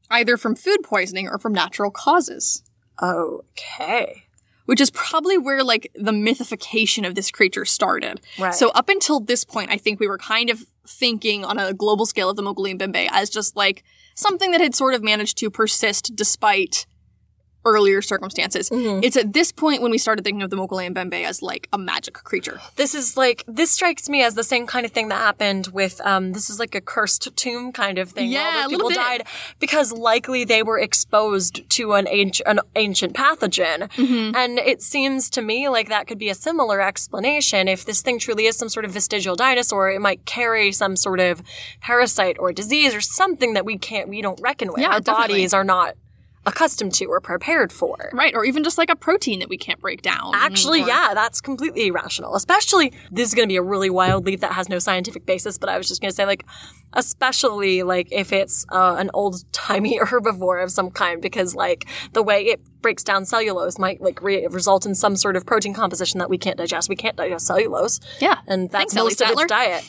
either 0.09 0.35
from 0.35 0.55
food 0.55 0.83
poisoning 0.83 1.29
or 1.29 1.39
from 1.39 1.53
natural 1.53 1.91
causes. 1.91 2.61
Okay. 3.01 4.25
which 4.65 4.81
is 4.81 4.91
probably 4.91 5.37
where 5.37 5.63
like 5.63 5.91
the 5.95 6.11
mythification 6.11 7.05
of 7.05 7.15
this 7.15 7.31
creature 7.31 7.65
started. 7.65 8.21
Right. 8.37 8.53
So 8.53 8.69
up 8.71 8.89
until 8.89 9.19
this 9.19 9.43
point, 9.43 9.71
I 9.71 9.77
think 9.77 9.99
we 9.99 10.07
were 10.07 10.17
kind 10.17 10.49
of 10.49 10.65
thinking 10.87 11.45
on 11.45 11.57
a 11.57 11.73
global 11.73 12.05
scale 12.05 12.29
of 12.29 12.35
the 12.35 12.43
Mokele 12.43 12.77
Mbembe 12.77 13.07
as 13.11 13.29
just 13.29 13.55
like 13.55 13.83
something 14.15 14.51
that 14.51 14.61
had 14.61 14.73
sort 14.73 14.93
of 14.93 15.03
managed 15.03 15.37
to 15.37 15.49
persist 15.49 16.15
despite 16.15 16.85
earlier 17.65 18.01
circumstances. 18.01 18.69
Mhm. 18.69 19.03
It's 19.03 19.17
at 19.17 19.33
this 19.33 19.51
point 19.51 19.81
when 19.81 19.91
we 19.91 19.97
started 19.97 20.23
thinking 20.23 20.43
of 20.43 20.49
the 20.49 20.55
Mokele 20.55 20.93
Mbembe 20.93 21.23
as 21.25 21.41
like 21.41 21.67
a 21.73 21.77
magic 21.77 22.13
creature. 22.13 22.61
This 22.75 22.93
is 22.95 23.17
like 23.17 23.43
this 23.47 23.71
strikes 23.71 24.07
me 24.07 24.21
as 24.23 24.35
the 24.35 24.43
same 24.43 24.67
kind 24.67 24.85
of 24.85 24.91
thing 24.91 25.07
that 25.09 25.15
happened 25.15 25.67
with 25.73 25.99
um 26.05 26.33
this 26.33 26.49
is 26.49 26.59
like 26.59 26.75
a 26.75 26.81
cursed 26.81 27.35
tomb 27.35 27.71
kind 27.71 27.97
of 27.97 28.11
thing. 28.11 28.29
Yeah, 28.31 28.61
all 28.63 28.67
a 28.67 28.69
little 28.69 28.89
people 28.89 29.03
died 29.03 29.27
because 29.59 29.91
likely 29.91 30.43
they 30.43 30.61
were 30.63 30.79
exposed 30.79 31.67
to 31.71 31.93
an 31.93 32.07
ancient 32.09 32.47
an 32.47 32.59
ancient 32.75 33.13
pathogen. 33.13 33.89
Mm-hmm. 33.93 34.35
And 34.35 34.59
it 34.59 34.81
seems 34.81 35.29
to 35.31 35.41
me 35.41 35.67
like 35.69 35.89
that 35.89 36.07
could 36.07 36.19
be 36.19 36.29
a 36.29 36.35
similar 36.35 36.81
explanation. 36.81 37.67
If 37.67 37.85
this 37.85 38.01
thing 38.01 38.19
truly 38.19 38.45
is 38.45 38.55
some 38.57 38.69
sort 38.69 38.85
of 38.85 38.91
vestigial 38.91 39.35
dinosaur, 39.35 39.89
it 39.89 39.99
might 40.01 40.25
carry 40.25 40.71
some 40.71 40.95
sort 40.95 41.19
of 41.19 41.41
parasite 41.81 42.37
or 42.39 42.51
disease 42.53 42.93
or 42.93 43.01
something 43.01 43.53
that 43.53 43.65
we 43.65 43.77
can't 43.77 44.07
we 44.09 44.21
don't 44.21 44.39
reckon 44.41 44.71
with. 44.71 44.81
Yeah, 44.81 44.89
Our 44.89 44.99
definitely. 44.99 45.33
bodies 45.35 45.53
are 45.53 45.63
not 45.63 45.95
accustomed 46.45 46.93
to 46.95 47.05
or 47.05 47.19
prepared 47.19 47.71
for. 47.71 48.09
Right, 48.13 48.35
or 48.35 48.45
even 48.45 48.63
just 48.63 48.77
like 48.77 48.89
a 48.89 48.95
protein 48.95 49.39
that 49.39 49.49
we 49.49 49.57
can't 49.57 49.79
break 49.79 50.01
down. 50.01 50.33
Actually, 50.35 50.83
or- 50.83 50.87
yeah, 50.87 51.13
that's 51.13 51.41
completely 51.41 51.87
irrational. 51.87 52.35
Especially, 52.35 52.93
this 53.11 53.29
is 53.29 53.35
going 53.35 53.47
to 53.47 53.51
be 53.51 53.57
a 53.57 53.61
really 53.61 53.89
wild 53.89 54.25
leap 54.25 54.41
that 54.41 54.53
has 54.53 54.69
no 54.69 54.79
scientific 54.79 55.25
basis, 55.25 55.57
but 55.57 55.69
I 55.69 55.77
was 55.77 55.87
just 55.87 56.01
going 56.01 56.11
to 56.11 56.15
say, 56.15 56.25
like, 56.25 56.45
especially, 56.93 57.83
like, 57.83 58.07
if 58.11 58.31
it's 58.31 58.65
uh, 58.69 58.95
an 58.97 59.09
old 59.13 59.43
timey 59.51 59.99
herbivore 60.03 60.63
of 60.63 60.71
some 60.71 60.91
kind, 60.91 61.21
because, 61.21 61.55
like, 61.55 61.85
the 62.13 62.23
way 62.23 62.45
it 62.45 62.61
breaks 62.81 63.03
down 63.03 63.25
cellulose 63.25 63.79
might, 63.79 64.01
like, 64.01 64.21
re- 64.21 64.47
result 64.47 64.85
in 64.85 64.95
some 64.95 65.15
sort 65.15 65.35
of 65.35 65.45
protein 65.45 65.73
composition 65.73 66.19
that 66.19 66.29
we 66.29 66.37
can't 66.37 66.57
digest. 66.57 66.89
We 66.89 66.95
can't 66.95 67.15
digest 67.15 67.47
cellulose. 67.47 67.99
Yeah. 68.19 68.39
And 68.47 68.69
that's 68.69 68.93
Thanks, 68.93 68.95
Ellie 68.95 69.05
most 69.05 69.21
of 69.21 69.29
its 69.31 69.45
diet. 69.45 69.83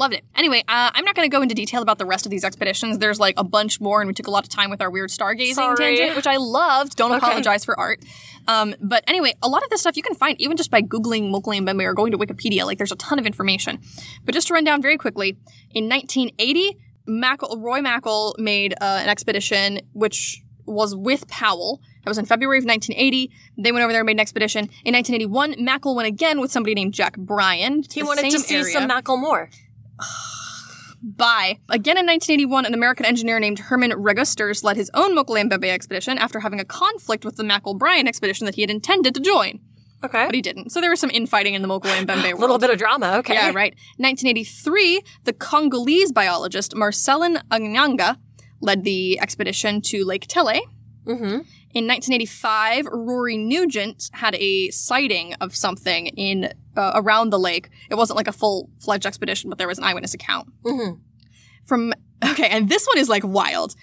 Loved 0.00 0.14
it. 0.14 0.24
Anyway, 0.34 0.60
uh, 0.66 0.90
I'm 0.94 1.04
not 1.04 1.14
going 1.14 1.30
to 1.30 1.36
go 1.36 1.42
into 1.42 1.54
detail 1.54 1.82
about 1.82 1.98
the 1.98 2.06
rest 2.06 2.24
of 2.24 2.30
these 2.30 2.42
expeditions. 2.42 2.96
There's 2.98 3.20
like 3.20 3.34
a 3.36 3.44
bunch 3.44 3.82
more, 3.82 4.00
and 4.00 4.08
we 4.08 4.14
took 4.14 4.26
a 4.28 4.30
lot 4.30 4.44
of 4.44 4.48
time 4.48 4.70
with 4.70 4.80
our 4.80 4.90
weird 4.90 5.10
stargazing 5.10 5.52
Sorry. 5.52 5.76
tangent, 5.76 6.16
which 6.16 6.26
I 6.26 6.38
loved. 6.38 6.96
Don't 6.96 7.10
Okay. 7.16 7.18
apologize 7.18 7.66
for 7.66 7.78
art. 7.78 8.02
Um, 8.48 8.74
but 8.80 9.04
anyway, 9.06 9.34
a 9.42 9.48
lot 9.48 9.62
of 9.62 9.68
this 9.68 9.82
stuff 9.82 9.98
you 9.98 10.02
can 10.02 10.14
find 10.14 10.40
even 10.40 10.56
just 10.56 10.70
by 10.70 10.80
Googling 10.80 11.30
Mokele 11.30 11.60
Mbembe 11.60 11.84
or 11.84 11.92
going 11.92 12.12
to 12.12 12.18
Wikipedia. 12.18 12.64
Like, 12.64 12.78
there's 12.78 12.92
a 12.92 12.96
ton 12.96 13.18
of 13.18 13.26
information. 13.26 13.78
But 14.24 14.32
just 14.34 14.48
to 14.48 14.54
run 14.54 14.64
down 14.64 14.80
very 14.80 14.96
quickly, 14.96 15.36
in 15.72 15.86
1980, 15.86 16.78
Mackal, 17.06 17.62
Roy 17.62 17.80
Mackal 17.80 18.32
made 18.38 18.72
uh, 18.80 19.00
an 19.02 19.10
expedition 19.10 19.80
which 19.92 20.42
was 20.64 20.96
with 20.96 21.28
Powell. 21.28 21.82
That 22.04 22.10
was 22.10 22.16
in 22.16 22.24
February 22.24 22.56
of 22.56 22.64
1980. 22.64 23.30
They 23.58 23.70
went 23.70 23.82
over 23.82 23.92
there 23.92 24.00
and 24.00 24.06
made 24.06 24.16
an 24.16 24.20
expedition. 24.20 24.64
In 24.84 24.94
1981, 24.94 25.56
Mackal 25.56 25.94
went 25.94 26.06
again 26.08 26.40
with 26.40 26.50
somebody 26.50 26.74
named 26.74 26.94
Jack 26.94 27.18
Bryan. 27.18 27.82
He 27.92 28.02
wanted 28.02 28.30
to 28.30 28.38
see 28.38 28.54
area. 28.56 28.72
some 28.72 28.88
Macklemore. 28.88 29.48
By 31.02 31.58
again 31.70 31.96
in 31.96 32.04
1981, 32.06 32.66
an 32.66 32.74
American 32.74 33.06
engineer 33.06 33.40
named 33.40 33.58
Herman 33.58 33.92
Regusters 33.96 34.62
led 34.62 34.76
his 34.76 34.90
own 34.92 35.14
and 35.36 35.50
expedition 35.70 36.18
after 36.18 36.40
having 36.40 36.60
a 36.60 36.64
conflict 36.64 37.24
with 37.24 37.36
the 37.36 37.42
Bryan 37.74 38.06
expedition 38.06 38.44
that 38.44 38.56
he 38.56 38.60
had 38.60 38.70
intended 38.70 39.14
to 39.14 39.20
join, 39.20 39.60
Okay. 40.04 40.26
but 40.26 40.34
he 40.34 40.42
didn't. 40.42 40.70
So 40.72 40.80
there 40.80 40.90
was 40.90 41.00
some 41.00 41.10
infighting 41.10 41.54
in 41.54 41.62
the 41.62 41.68
Mokele 41.68 42.04
Mbembe 42.04 42.32
A 42.34 42.36
little 42.36 42.58
bit 42.58 42.68
of 42.68 42.76
drama. 42.76 43.16
Okay. 43.18 43.32
Yeah, 43.32 43.46
right. 43.46 43.74
1983, 43.96 45.00
the 45.24 45.32
Congolese 45.32 46.12
biologist 46.12 46.74
Marcellin 46.76 47.38
Agnagna 47.50 48.18
led 48.60 48.84
the 48.84 49.18
expedition 49.20 49.80
to 49.80 50.04
Lake 50.04 50.26
Tele. 50.28 50.60
Mm-hmm. 51.06 51.24
In 51.72 51.86
1985, 51.86 52.86
Rory 52.92 53.36
Nugent 53.36 54.10
had 54.12 54.34
a 54.34 54.70
sighting 54.70 55.34
of 55.40 55.54
something 55.56 56.08
in 56.08 56.52
uh, 56.76 56.92
around 56.94 57.30
the 57.30 57.38
lake. 57.38 57.70
It 57.90 57.94
wasn't 57.96 58.16
like 58.16 58.28
a 58.28 58.32
full-fledged 58.32 59.06
expedition, 59.06 59.50
but 59.50 59.58
there 59.58 59.68
was 59.68 59.78
an 59.78 59.84
eyewitness 59.84 60.14
account. 60.14 60.48
Mm-hmm. 60.64 61.00
From 61.66 61.92
okay, 62.24 62.48
and 62.48 62.68
this 62.68 62.86
one 62.86 62.98
is 62.98 63.08
like 63.08 63.22
wild. 63.24 63.74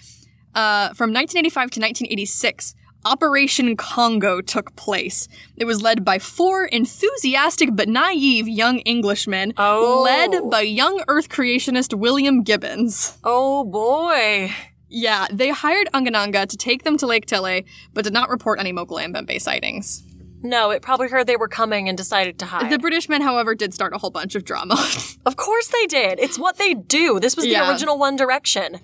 Uh, 0.54 0.88
from 0.94 1.12
1985 1.12 1.54
to 1.72 1.80
1986, 1.80 2.74
Operation 3.04 3.76
Congo 3.76 4.40
took 4.40 4.74
place. 4.76 5.28
It 5.56 5.64
was 5.66 5.82
led 5.82 6.04
by 6.04 6.18
four 6.18 6.64
enthusiastic 6.66 7.70
but 7.72 7.88
naive 7.88 8.48
young 8.48 8.82
Englishmen, 8.86 9.54
Oh. 9.56 10.02
led 10.04 10.50
by 10.50 10.62
young 10.62 11.02
Earth 11.08 11.28
creationist 11.28 11.94
William 11.96 12.42
Gibbons. 12.42 13.16
Oh 13.24 13.64
boy. 13.64 14.52
Yeah, 14.88 15.26
they 15.30 15.50
hired 15.50 15.88
Agnagna 15.92 16.46
to 16.48 16.56
take 16.56 16.82
them 16.84 16.96
to 16.98 17.06
Lake 17.06 17.26
Tele, 17.26 17.64
but 17.92 18.04
did 18.04 18.12
not 18.12 18.28
report 18.30 18.58
any 18.58 18.72
Mokele 18.72 19.06
Mbembe 19.12 19.40
sightings. 19.40 20.02
No, 20.40 20.70
it 20.70 20.82
probably 20.82 21.08
heard 21.08 21.26
they 21.26 21.36
were 21.36 21.48
coming 21.48 21.88
and 21.88 21.98
decided 21.98 22.38
to 22.38 22.46
hide. 22.46 22.70
The 22.70 22.78
British 22.78 23.08
men, 23.08 23.20
however, 23.22 23.54
did 23.56 23.74
start 23.74 23.92
a 23.92 23.98
whole 23.98 24.10
bunch 24.10 24.34
of 24.34 24.44
drama. 24.44 24.76
Of 25.26 25.36
course 25.36 25.66
they 25.68 25.86
did. 25.86 26.18
It's 26.20 26.38
what 26.38 26.56
they 26.56 26.72
do. 26.72 27.20
This 27.20 27.36
was 27.36 27.44
the 27.44 27.50
Yeah. 27.50 27.68
original 27.70 27.98
One 27.98 28.16
Direction. 28.16 28.78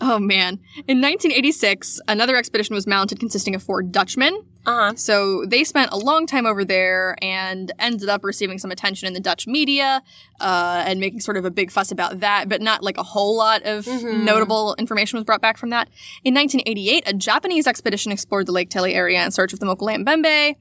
oh 0.00 0.18
man. 0.18 0.54
In 0.88 1.00
1986, 1.00 2.00
another 2.08 2.34
expedition 2.36 2.74
was 2.74 2.84
mounted 2.86 3.20
consisting 3.20 3.54
of 3.54 3.62
four 3.62 3.80
Dutchmen. 3.82 4.44
Uh 4.66 4.76
huh. 4.76 4.94
So 4.96 5.44
they 5.44 5.62
spent 5.62 5.92
a 5.92 5.96
long 5.96 6.26
time 6.26 6.46
over 6.46 6.64
there 6.64 7.16
and 7.20 7.70
ended 7.78 8.08
up 8.08 8.24
receiving 8.24 8.58
some 8.58 8.70
attention 8.70 9.06
in 9.06 9.12
the 9.12 9.20
Dutch 9.20 9.46
media 9.46 10.02
uh, 10.40 10.84
and 10.86 11.00
making 11.00 11.20
sort 11.20 11.36
of 11.36 11.44
a 11.44 11.50
big 11.50 11.70
fuss 11.70 11.90
about 11.90 12.20
that, 12.20 12.48
but 12.48 12.62
not 12.62 12.82
like 12.82 12.96
a 12.96 13.02
whole 13.02 13.36
lot 13.36 13.62
of 13.64 13.86
notable 13.86 14.74
information 14.78 15.18
was 15.18 15.24
brought 15.24 15.42
back 15.42 15.58
from 15.58 15.70
that. 15.70 15.88
In 16.24 16.34
1988, 16.34 17.04
a 17.06 17.12
Japanese 17.12 17.66
expedition 17.66 18.10
explored 18.10 18.46
the 18.46 18.52
Lake 18.52 18.70
Tele 18.70 18.94
area 18.94 19.22
in 19.22 19.30
search 19.30 19.52
of 19.52 19.60
the 19.60 19.66
Mokele 19.66 20.02
Mbembe. 20.02 20.56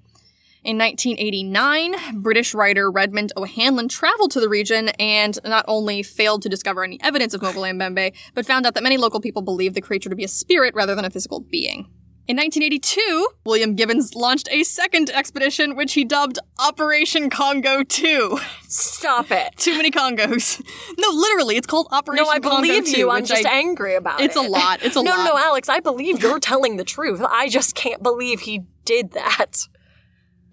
In 0.66 0.78
1989, 0.78 2.22
British 2.22 2.54
writer 2.54 2.90
Redmond 2.90 3.34
O'Hanlon 3.36 3.90
traveled 3.90 4.32
to 4.32 4.40
the 4.40 4.48
region 4.48 4.90
and 4.98 5.38
not 5.44 5.66
only 5.68 6.04
failed 6.04 6.42
to 6.44 6.50
discover 6.50 6.86
any 6.86 7.02
evidence 7.02 7.34
of 7.34 7.42
Mokele 7.42 7.74
Mbembe, 7.74 8.14
but 8.34 8.46
found 8.46 8.66
out 8.66 8.74
that 8.76 8.84
many 8.84 8.96
local 8.96 9.20
people 9.20 9.42
believed 9.42 9.76
the 9.76 9.82
creature 9.82 10.10
to 10.10 10.16
be 10.16 10.24
a 10.24 10.30
spirit 10.30 10.74
rather 10.74 10.96
than 10.96 11.04
a 11.04 11.10
physical 11.10 11.42
being. 11.42 11.90
In 12.26 12.38
1982, 12.38 13.28
William 13.46 13.76
Gibbons 13.76 14.16
launched 14.16 14.48
a 14.50 14.64
second 14.64 15.10
expedition, 15.10 15.76
which 15.76 15.92
he 15.94 16.06
dubbed 16.06 16.40
Operation 16.58 17.30
Congo 17.30 17.84
2. 17.84 18.40
Stop 18.70 19.30
it. 19.30 19.54
Too 19.58 19.76
many 19.76 19.92
Congos. 19.92 20.62
No, 20.98 21.10
literally, 21.10 21.58
it's 21.58 21.68
called 21.68 21.88
Operation 21.92 22.24
Congo 22.26 22.40
2. 22.40 22.42
No, 22.42 22.48
I 22.48 22.56
Congo 22.56 22.66
believe 22.68 22.86
2. 22.86 22.98
you. 22.98 23.10
I'm 23.12 23.26
just 23.26 23.46
I- 23.46 23.58
angry 23.60 23.96
about 23.96 24.22
It's 24.22 24.38
it. 24.38 24.40
It's 24.40 24.48
a 24.48 24.50
lot. 24.50 24.84
It's 24.84 24.96
a 24.96 25.00
no, 25.04 25.12
lot. 25.12 25.18
No, 25.18 25.34
no, 25.34 25.38
Alex, 25.38 25.68
I 25.68 25.82
believe 25.82 26.24
you're 26.24 26.40
telling 26.40 26.78
the 26.78 26.86
truth. 26.86 27.22
I 27.22 27.50
just 27.50 27.76
can't 27.76 28.02
believe 28.02 28.42
he 28.42 28.64
did 28.86 29.12
that. 29.12 29.68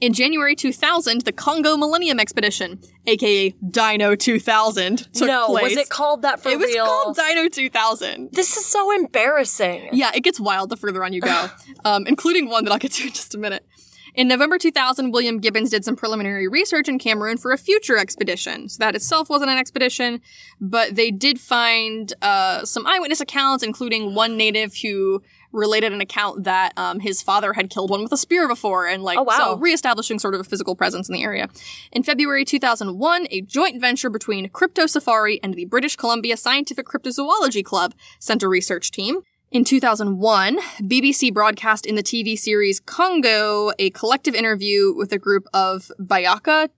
In 0.00 0.14
January 0.14 0.56
2000, 0.56 1.22
the 1.22 1.32
Congo 1.32 1.76
Millennium 1.76 2.18
Expedition, 2.18 2.80
aka 3.06 3.50
Dino 3.50 4.14
2000, 4.14 5.12
took 5.12 5.26
no, 5.26 5.48
place. 5.48 5.62
was 5.64 5.72
it 5.76 5.90
called 5.90 6.22
that 6.22 6.40
for 6.40 6.48
real? 6.48 6.60
It 6.60 6.62
was 6.62 6.88
called 6.88 7.16
Dino 7.16 7.48
2000. 7.50 8.30
this 8.32 8.56
is 8.56 8.64
so 8.64 8.90
embarrassing. 8.92 9.90
Yeah, 9.92 10.10
it 10.14 10.22
gets 10.22 10.40
wild 10.40 10.70
the 10.70 10.78
further 10.78 11.04
on 11.04 11.12
you 11.12 11.20
go, 11.20 11.48
um, 11.84 12.06
including 12.06 12.48
one 12.48 12.64
that 12.64 12.72
I'll 12.72 12.78
get 12.78 12.92
to 12.92 13.08
in 13.08 13.12
just 13.12 13.34
a 13.34 13.38
minute. 13.38 13.66
In 14.14 14.26
November 14.26 14.58
2000, 14.58 15.12
William 15.12 15.38
Gibbons 15.38 15.70
did 15.70 15.84
some 15.84 15.96
preliminary 15.96 16.48
research 16.48 16.88
in 16.88 16.98
Cameroon 16.98 17.36
for 17.36 17.52
a 17.52 17.58
future 17.58 17.96
expedition. 17.96 18.68
So 18.68 18.78
that 18.82 18.96
itself 18.96 19.28
wasn't 19.28 19.50
an 19.50 19.58
expedition, 19.58 20.20
but 20.60 20.96
they 20.96 21.10
did 21.10 21.38
find 21.38 22.12
uh, 22.22 22.64
some 22.64 22.86
eyewitness 22.86 23.20
accounts, 23.20 23.62
including 23.62 24.14
one 24.14 24.36
native 24.36 24.74
who 24.76 25.22
related 25.52 25.92
an 25.92 26.00
account 26.00 26.44
that 26.44 26.72
um, 26.76 27.00
his 27.00 27.22
father 27.22 27.52
had 27.54 27.70
killed 27.70 27.90
one 27.90 28.02
with 28.02 28.12
a 28.12 28.16
spear 28.16 28.46
before, 28.48 28.86
and 28.86 29.02
like 29.02 29.18
Oh, 29.18 29.22
wow. 29.24 29.36
so 29.38 29.56
reestablishing 29.58 30.18
sort 30.18 30.34
of 30.34 30.40
a 30.40 30.44
physical 30.44 30.74
presence 30.76 31.08
in 31.08 31.12
the 31.14 31.22
area. 31.22 31.48
In 31.92 32.02
February 32.02 32.44
2001, 32.44 33.26
a 33.30 33.40
joint 33.42 33.80
venture 33.80 34.10
between 34.10 34.48
Crypto 34.50 34.86
Safari 34.86 35.40
and 35.42 35.54
the 35.54 35.64
British 35.64 35.96
Columbia 35.96 36.36
Scientific 36.36 36.86
Cryptozoology 36.86 37.64
Club 37.64 37.94
sent 38.18 38.42
a 38.42 38.48
research 38.48 38.90
team. 38.90 39.20
In 39.50 39.64
2001, 39.64 40.58
BBC 40.82 41.34
broadcast 41.34 41.84
in 41.84 41.96
the 41.96 42.04
TV 42.04 42.38
series 42.38 42.78
Congo 42.78 43.72
a 43.80 43.90
collective 43.90 44.34
interview 44.36 44.94
with 44.94 45.12
a 45.12 45.18
group 45.18 45.46
of 45.52 45.90
Bayaka 45.98 46.68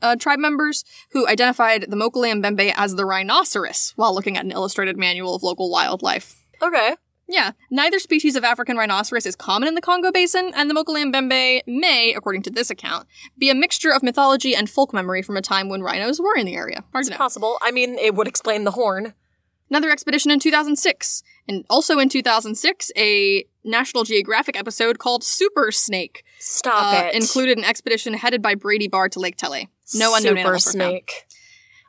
uh, 0.00 0.16
tribe 0.16 0.38
members 0.38 0.82
who 1.10 1.28
identified 1.28 1.82
the 1.90 1.96
Mokele 1.96 2.32
Mbembe 2.42 2.72
as 2.74 2.94
the 2.96 3.04
rhinoceros 3.04 3.92
while 3.96 4.14
looking 4.14 4.38
at 4.38 4.44
an 4.46 4.50
illustrated 4.50 4.96
manual 4.96 5.34
of 5.34 5.42
local 5.42 5.70
wildlife. 5.70 6.44
Okay. 6.62 6.94
Yeah, 7.28 7.52
neither 7.70 7.98
species 7.98 8.36
of 8.36 8.44
African 8.44 8.76
rhinoceros 8.76 9.26
is 9.26 9.36
common 9.36 9.68
in 9.68 9.74
the 9.74 9.80
Congo 9.80 10.10
Basin, 10.12 10.52
and 10.54 10.68
the 10.68 10.74
Mokele 10.74 11.10
Mbembe 11.10 11.62
may, 11.66 12.12
according 12.14 12.42
to 12.42 12.50
this 12.50 12.70
account, 12.70 13.06
be 13.38 13.48
a 13.48 13.54
mixture 13.54 13.90
of 13.90 14.02
mythology 14.02 14.54
and 14.54 14.68
folk 14.68 14.92
memory 14.92 15.22
from 15.22 15.36
a 15.36 15.42
time 15.42 15.68
when 15.68 15.82
rhinos 15.82 16.20
were 16.20 16.36
in 16.36 16.46
the 16.46 16.54
area. 16.54 16.84
Hard 16.92 17.08
know. 17.08 17.16
Possible. 17.16 17.58
I 17.62 17.70
mean, 17.70 17.96
it 17.98 18.14
would 18.14 18.28
explain 18.28 18.64
the 18.64 18.72
horn. 18.72 19.14
Another 19.70 19.90
expedition 19.90 20.30
in 20.30 20.38
2006. 20.38 21.22
And 21.48 21.64
also 21.70 21.98
in 21.98 22.10
2006, 22.10 22.92
a 22.96 23.44
National 23.64 24.04
Geographic 24.04 24.58
episode 24.58 24.98
called 24.98 25.24
Super 25.24 25.72
Snake 25.72 26.24
Stop 26.38 26.94
uh, 26.94 27.06
it. 27.06 27.14
included 27.14 27.56
an 27.56 27.64
expedition 27.64 28.12
headed 28.14 28.42
by 28.42 28.54
Brady 28.54 28.86
Barr 28.86 29.08
to 29.08 29.18
Lake 29.18 29.36
Tele. 29.36 29.70
No 29.94 30.14
unknown 30.14 30.36
Super 30.36 30.48
were 30.48 30.58
found. 30.58 30.60
Snake. 30.60 31.24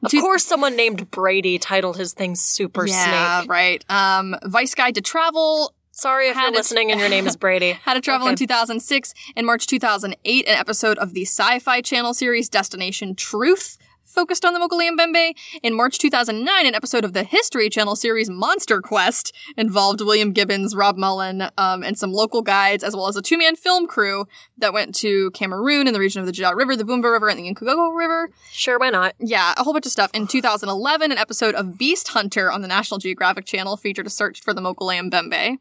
Of 0.04 0.12
course, 0.12 0.46
someone 0.46 0.76
named 0.76 1.10
Brady 1.12 1.58
titled 1.60 1.98
his 1.98 2.14
thing 2.14 2.36
Super 2.36 2.86
yeah, 2.86 3.40
Snake. 3.42 3.50
right. 3.50 3.86
Um, 3.90 4.36
Vice 4.44 4.76
Guide 4.76 4.96
to 4.96 5.02
Travel 5.02 5.74
Sorry 5.96 6.28
if 6.28 6.34
Had 6.36 6.42
you're 6.46 6.54
it- 6.54 6.56
listening 6.56 6.92
and 6.92 7.00
your 7.00 7.08
name 7.08 7.28
is 7.28 7.38
Brady. 7.38 7.72
How 7.84 7.94
to 7.94 8.02
Travel 8.02 8.28
in 8.28 8.36
2006. 8.36 9.14
In 9.36 9.46
March 9.46 9.68
2008, 9.68 10.48
an 10.48 10.58
episode 10.58 10.98
of 10.98 11.14
the 11.14 11.22
Sci 11.22 11.60
Fi 11.60 11.82
Channel 11.82 12.16
series 12.16 12.50
Destination 12.50 13.14
Truth 13.14 13.78
focused 14.04 14.46
on 14.46 14.54
the 14.54 14.60
Mokele-mbembe. 14.60 15.34
In 15.62 15.76
March 15.76 15.98
2009, 15.98 16.66
an 16.66 16.76
episode 16.76 17.06
of 17.06 17.14
the 17.14 17.24
History 17.24 17.70
Channel 17.70 17.96
series 17.96 18.30
Monster 18.30 18.82
Quest 18.82 19.34
involved 19.58 20.02
William 20.02 20.32
Gibbons, 20.32 20.76
Rob 20.76 20.98
Mullen, 20.98 21.50
um, 21.58 21.84
and 21.84 21.98
some 21.98 22.12
local 22.12 22.42
guides, 22.42 22.84
as 22.84 22.96
well 22.96 23.08
as 23.08 23.16
a 23.16 23.22
two 23.22 23.38
man 23.38 23.56
film 23.56 23.88
crew 23.88 24.26
that 24.58 24.74
went 24.74 24.96
to 24.96 25.32
Cameroon 25.32 25.88
in 25.88 25.94
the 25.94 26.00
region 26.00 26.20
of 26.20 26.26
the 26.26 26.32
Jidda 26.32 26.56
River, 26.56 26.76
the 26.76 26.84
Boomba 26.84 27.12
River, 27.12 27.30
and 27.30 27.40
the 27.40 27.54
Nkugogo 27.54 27.96
River. 27.96 28.30
Sure, 28.52 28.80
why 28.80 28.90
not? 28.90 29.16
Yeah, 29.20 29.54
a 29.58 29.64
whole 29.64 29.74
bunch 29.74 29.86
of 29.86 29.92
stuff. 29.92 30.12
In 30.14 30.28
2011, 30.28 31.12
an 31.12 31.18
episode 31.18 31.56
of 31.56 31.78
Beast 31.78 32.10
Hunter 32.10 32.52
on 32.52 32.62
the 32.62 32.68
National 32.68 33.00
Geographic 33.00 33.46
Channel 33.46 33.78
featured 33.78 34.08
a 34.08 34.10
search 34.12 34.42
for 34.42 34.54
the 34.54 34.62
Mbembe. 34.62 35.58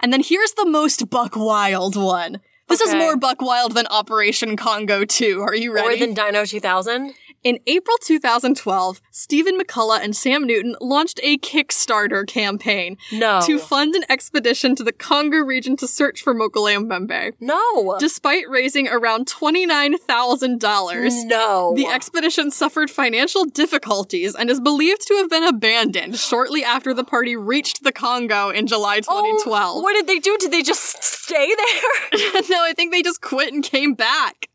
And 0.00 0.12
then 0.12 0.22
here's 0.22 0.52
the 0.52 0.66
most 0.66 1.08
buck 1.10 1.36
wild 1.36 1.96
one. 1.96 2.40
This 2.68 2.80
is 2.80 2.94
more 2.94 3.16
buck 3.16 3.42
wild 3.42 3.72
than 3.74 3.86
Operation 3.88 4.56
Congo 4.56 5.04
2. 5.04 5.40
Are 5.42 5.54
you 5.54 5.72
ready? 5.72 5.88
More 5.88 5.98
than 5.98 6.14
Dino 6.14 6.44
2000? 6.44 7.14
In 7.44 7.58
April 7.66 7.96
2012, 8.02 9.02
Stephen 9.10 9.58
McCullough 9.60 10.00
and 10.02 10.16
Sam 10.16 10.46
Newton 10.46 10.76
launched 10.80 11.20
a 11.22 11.36
Kickstarter 11.36 12.26
campaign 12.26 12.96
No. 13.12 13.42
to 13.44 13.58
fund 13.58 13.94
an 13.94 14.04
expedition 14.08 14.74
to 14.76 14.82
the 14.82 14.92
Congo 14.92 15.36
region 15.38 15.76
to 15.76 15.86
search 15.86 16.22
for 16.22 16.34
Mokele 16.34 16.88
Mbembe. 16.88 17.34
no. 17.40 17.98
Despite 18.00 18.48
raising 18.48 18.88
around 18.88 19.26
$29,000, 19.26 21.24
no. 21.26 21.74
the 21.76 21.86
expedition 21.86 22.50
suffered 22.50 22.90
financial 22.90 23.44
difficulties 23.44 24.34
and 24.34 24.48
is 24.48 24.58
believed 24.60 25.06
to 25.08 25.14
have 25.16 25.28
been 25.28 25.44
abandoned 25.44 26.16
shortly 26.16 26.64
after 26.64 26.94
the 26.94 27.04
party 27.04 27.36
reached 27.36 27.84
the 27.84 27.92
Congo 27.92 28.48
in 28.48 28.66
July 28.66 29.00
2012. 29.00 29.22
Oh, 29.22 29.44
2012. 29.44 29.82
what 29.82 29.92
did 29.92 30.06
they 30.06 30.18
do? 30.18 30.38
Did 30.40 30.50
they 30.50 30.62
just 30.62 31.02
stay 31.04 31.54
there? 31.54 32.42
no, 32.48 32.64
I 32.64 32.72
think 32.74 32.90
they 32.90 33.02
just 33.02 33.20
quit 33.20 33.52
and 33.52 33.62
came 33.62 33.92
back. 33.92 34.48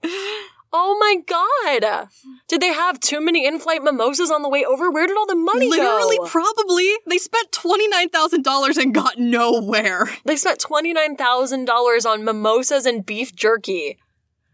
Oh 0.74 0.97
my 0.99 1.17
god. 1.26 2.09
Did 2.47 2.61
they 2.61 2.74
have 2.74 2.99
too 2.99 3.22
many 3.22 3.45
in-flight 3.45 3.84
mimosas 3.84 4.32
on 4.32 4.41
the 4.41 4.49
way 4.49 4.65
over? 4.65 4.91
Where 4.91 5.07
did 5.07 5.17
all 5.17 5.28
the 5.28 5.36
money 5.36 5.70
go? 5.70 5.78
Literally, 5.78 6.17
go? 6.17 6.26
probably. 6.26 6.91
They 7.07 7.17
spent 7.17 7.51
$29,000 7.51 8.78
and 8.78 8.93
got 8.93 9.17
nowhere. 9.20 10.09
they 10.26 10.36
spent 10.36 10.59
$29,000 10.59 12.05
on 12.05 12.24
mimosas 12.24 12.86
and 12.86 13.05
beef 13.05 13.36
jerky. 13.36 13.97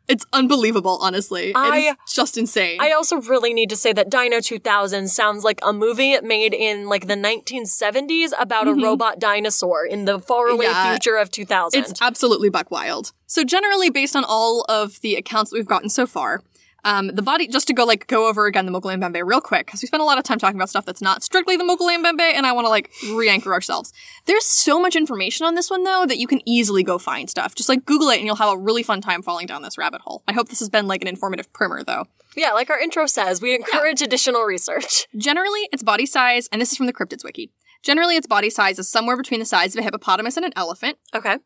It's 0.07 0.25
unbelievable, 0.33 0.99
honestly. 1.01 1.51
I- 1.55 1.95
it's 2.03 2.13
just 2.13 2.37
insane. 2.37 2.77
I 2.79 2.91
also 2.91 3.17
really 3.21 3.53
need 3.53 3.69
to 3.71 3.75
say 3.75 3.91
that 3.93 4.09
Dino 4.09 4.39
2000 4.39 5.07
sounds 5.09 5.43
like 5.43 5.59
a 5.63 5.73
movie 5.73 6.19
made 6.21 6.53
in 6.53 6.87
like 6.87 7.07
the 7.07 7.15
1970s 7.15 8.31
about 8.39 8.67
a 8.67 8.73
robot 8.73 9.19
dinosaur 9.19 9.85
in 9.85 10.05
the 10.05 10.19
faraway 10.19 10.65
Mm-hmm. 10.65 10.71
Yeah. 10.73 10.91
future 10.91 11.17
of 11.17 11.31
2000. 11.31 11.79
It's 11.79 12.01
absolutely 12.01 12.49
buck 12.49 12.69
wild. 12.71 13.11
So 13.27 13.43
generally, 13.43 13.89
based 13.89 14.15
on 14.15 14.23
all 14.23 14.63
of 14.69 15.01
the 15.01 15.15
accounts 15.15 15.51
that 15.51 15.57
we've 15.57 15.65
gotten 15.65 15.89
so 15.89 16.05
far, 16.05 16.41
um, 16.85 17.07
the 17.07 17.21
body, 17.21 17.47
just 17.47 17.67
to 17.67 17.73
go 17.73 17.83
like 17.83 18.07
go 18.07 18.29
over 18.29 18.45
again 18.45 18.65
the 18.65 18.71
Mokele 18.71 18.97
Mbembe 18.97 19.21
real 19.25 19.41
quick, 19.41 19.65
because 19.65 19.81
we 19.81 19.87
spent 19.87 20.01
a 20.01 20.05
lot 20.05 20.17
of 20.17 20.23
time 20.23 20.39
talking 20.39 20.55
about 20.55 20.69
stuff 20.69 20.85
that's 20.85 21.01
not 21.01 21.23
strictly 21.23 21.57
the 21.57 21.63
Mokele 21.65 22.01
Mbembe, 22.01 22.21
and 22.21 22.45
I 22.45 22.51
want 22.53 22.65
to 22.65 22.69
like 22.69 22.91
re-anchor 23.11 23.51
ourselves. 23.51 23.91
There's 24.25 24.45
so 24.45 24.79
much 24.79 24.95
information 24.95 25.45
on 25.45 25.55
this 25.55 25.69
one 25.69 25.83
though 25.83 26.05
that 26.07 26.17
you 26.17 26.27
can 26.27 26.41
easily 26.47 26.83
go 26.83 26.97
find 26.97 27.29
stuff. 27.29 27.55
Just 27.55 27.67
like 27.67 27.85
Google 27.85 28.09
it, 28.09 28.17
and 28.17 28.25
you'll 28.25 28.35
have 28.37 28.53
a 28.53 28.57
really 28.57 28.83
fun 28.83 29.01
time 29.01 29.21
falling 29.21 29.47
down 29.47 29.61
this 29.63 29.77
rabbit 29.77 30.01
hole. 30.01 30.23
I 30.27 30.33
hope 30.33 30.47
this 30.49 30.59
has 30.59 30.69
been 30.69 30.87
like 30.87 31.01
an 31.01 31.07
informative 31.09 31.51
primer 31.51 31.83
though. 31.83 32.05
yeah, 32.37 32.51
like 32.53 32.69
our 32.69 32.79
intro 32.79 33.05
says, 33.07 33.41
we 33.41 33.53
encourage 33.55 34.01
additional 34.01 34.43
research. 34.43 35.07
Generally, 35.17 35.67
its 35.73 35.83
body 35.83 36.05
size, 36.05 36.47
and 36.51 36.61
this 36.61 36.71
is 36.71 36.77
from 36.77 36.85
the 36.85 36.93
Cryptids 36.93 37.23
Wiki. 37.23 37.51
Generally, 37.83 38.15
its 38.15 38.27
body 38.27 38.49
size 38.49 38.79
is 38.79 38.87
somewhere 38.89 39.17
between 39.17 39.39
the 39.39 39.45
size 39.45 39.75
of 39.75 39.79
a 39.79 39.83
hippopotamus 39.83 40.37
and 40.37 40.45
an 40.45 40.53
elephant. 40.55 40.97
Okay. 41.15 41.37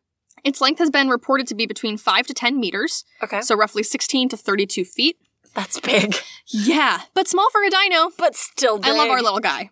Its 0.42 0.60
length 0.62 0.78
has 0.78 0.90
been 0.90 1.08
reported 1.10 1.46
to 1.48 1.54
be 1.54 1.66
between 1.66 1.98
5 1.98 2.26
to 2.28 2.32
10 2.34 2.58
meters, 2.58 3.04
Okay. 3.22 3.42
so 3.42 3.54
roughly 3.54 3.82
16 3.82 4.30
to 4.30 4.36
32 4.38 4.84
feet. 4.86 5.18
That's 5.54 5.80
big. 5.80 6.14
Yeah, 6.46 7.02
but 7.14 7.28
small 7.28 7.48
for 7.50 7.62
a 7.64 7.70
dino. 7.70 8.10
But 8.16 8.34
still 8.36 8.78
big. 8.78 8.90
I 8.92 8.96
love 8.96 9.08
our 9.08 9.22
little 9.22 9.40
guy. 9.40 9.70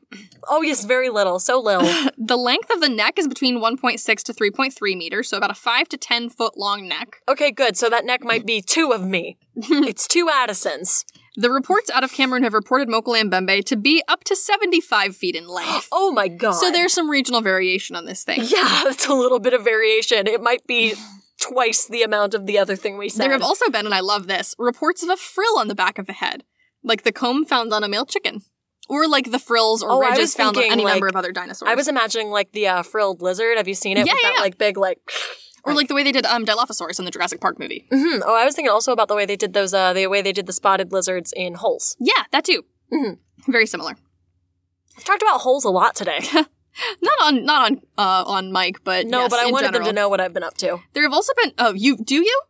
Oh, 0.48 0.62
yes, 0.62 0.84
very 0.84 1.08
little. 1.08 1.38
So 1.38 1.60
little. 1.60 1.88
The 2.18 2.36
length 2.36 2.70
of 2.70 2.80
the 2.80 2.88
neck 2.88 3.18
is 3.18 3.26
between 3.26 3.58
1.6 3.58 4.22
to 4.24 4.32
3.3 4.34 4.96
meters, 4.96 5.28
so 5.28 5.38
about 5.38 5.50
a 5.50 5.54
5 5.54 5.88
to 5.88 5.96
10 5.96 6.28
foot 6.28 6.58
long 6.58 6.86
neck. 6.86 7.22
okay, 7.28 7.50
good. 7.50 7.76
So 7.76 7.88
that 7.88 8.04
neck 8.04 8.22
might 8.22 8.44
be 8.44 8.60
two 8.60 8.92
of 8.92 9.02
me. 9.02 9.38
it's 9.56 10.06
two 10.06 10.28
Addisons. 10.28 11.04
The 11.36 11.50
reports 11.50 11.88
out 11.90 12.02
of 12.04 12.12
Cameroon 12.12 12.42
have 12.42 12.52
reported 12.52 12.88
Mokele 12.88 13.22
Mbembe 13.30 13.64
to 13.64 13.76
be 13.76 14.02
up 14.08 14.24
to 14.24 14.34
75 14.36 15.16
feet 15.16 15.36
in 15.36 15.46
length. 15.48 15.88
Oh 15.92 16.10
my 16.12 16.28
god. 16.28 16.52
So 16.52 16.70
there's 16.70 16.92
some 16.92 17.08
regional 17.08 17.40
variation 17.40 17.94
on 17.96 18.04
this 18.04 18.24
thing. 18.24 18.40
Yeah, 18.42 18.80
that's 18.84 19.06
a 19.06 19.14
little 19.14 19.38
bit 19.38 19.54
of 19.54 19.62
variation. 19.64 20.26
It 20.26 20.42
might 20.42 20.66
be 20.66 20.94
twice 21.41 21.86
the 21.86 22.03
amount 22.03 22.34
of 22.34 22.47
the 22.47 22.59
other 22.59 22.76
thing 22.76 22.99
we 22.99 23.09
said. 23.09 23.24
There 23.24 23.32
have 23.32 23.43
also 23.43 23.70
been, 23.70 23.86
and 23.86 23.95
I 23.95 24.01
love 24.01 24.26
this, 24.26 24.55
reports 24.59 25.03
of 25.03 25.09
a 25.09 25.16
frill 25.16 25.59
on 25.59 25.68
the 25.68 25.74
back 25.74 25.99
of 25.99 26.07
the 26.07 26.12
head, 26.12 26.45
like 26.82 27.03
the 27.03 27.12
comb 27.12 27.45
found 27.45 27.72
on 27.72 27.84
a 27.84 27.89
male 27.89 28.07
chicken, 28.07 28.43
or 28.89 29.07
like 29.09 29.30
the 29.30 29.39
frills 29.39 29.82
or 29.82 29.91
Oh, 29.91 30.01
ridges 30.01 30.34
found 30.34 30.57
on 30.57 30.64
any 30.64 30.84
number 30.84 31.07
of 31.07 31.16
other 31.16 31.32
dinosaurs. 31.32 31.68
I 31.70 31.74
was 31.74 31.89
imagining 31.89 32.30
like 32.30 32.53
the 32.53 32.66
uh, 32.68 32.82
frilled 32.82 33.22
lizard. 33.22 33.57
Have 33.57 33.68
you 33.68 33.74
seen 33.74 33.97
it? 33.97 34.07
Yeah, 34.07 34.12
with 34.14 34.20
yeah, 34.22 34.28
that 34.30 34.34
yeah. 34.36 34.43
like 34.43 34.59
big 34.59 34.76
like. 34.76 34.99
or 35.64 35.74
like 35.74 35.89
the 35.89 35.95
way 35.95 36.03
they 36.05 36.12
did 36.12 36.24
um, 36.24 36.47
Dilophosaurus 36.47 36.99
in 36.99 37.05
the 37.05 37.11
Jurassic 37.11 37.41
Park 37.41 37.59
movie. 37.59 37.86
Mhm. 37.93 38.22
Oh, 38.24 38.34
I 38.34 38.45
was 38.45 38.55
thinking 38.55 38.70
also 38.70 38.93
about 38.93 39.09
the 39.09 39.14
way 39.16 39.26
they 39.26 39.36
did 39.36 39.53
those. 39.53 39.74
Uh, 39.74 39.93
the 39.93 40.07
way 40.07 40.22
they 40.22 40.32
did 40.32 40.47
the 40.47 40.53
spotted 40.53 40.93
lizards 40.93 41.32
in 41.36 41.55
holes. 41.55 41.97
Yeah, 41.99 42.24
that 42.32 42.45
too. 42.45 42.64
Mhm. 42.93 43.18
Very 43.47 43.66
similar. 43.66 43.97
I've 44.97 45.05
talked 45.05 45.22
about 45.22 45.41
holes 45.43 45.64
a 45.64 45.70
lot 45.70 45.95
today. 45.95 46.20
Not 47.02 47.18
on, 47.22 47.44
not 47.44 47.70
on, 47.70 47.80
uh, 47.96 48.24
on 48.26 48.52
Mike, 48.52 48.78
but 48.84 49.06
No, 49.06 49.22
yes, 49.22 49.30
but 49.30 49.40
I 49.40 49.50
wanted 49.50 49.74
them 49.74 49.84
to 49.84 49.92
know 49.92 50.08
what 50.08 50.20
I've 50.20 50.32
been 50.32 50.44
up 50.44 50.56
to. 50.58 50.78
There 50.92 51.02
have 51.02 51.12
also 51.12 51.32
been. 51.42 51.52
Oh, 51.58 51.72
you 51.74 51.96
do 51.96 52.16
you? 52.16 52.40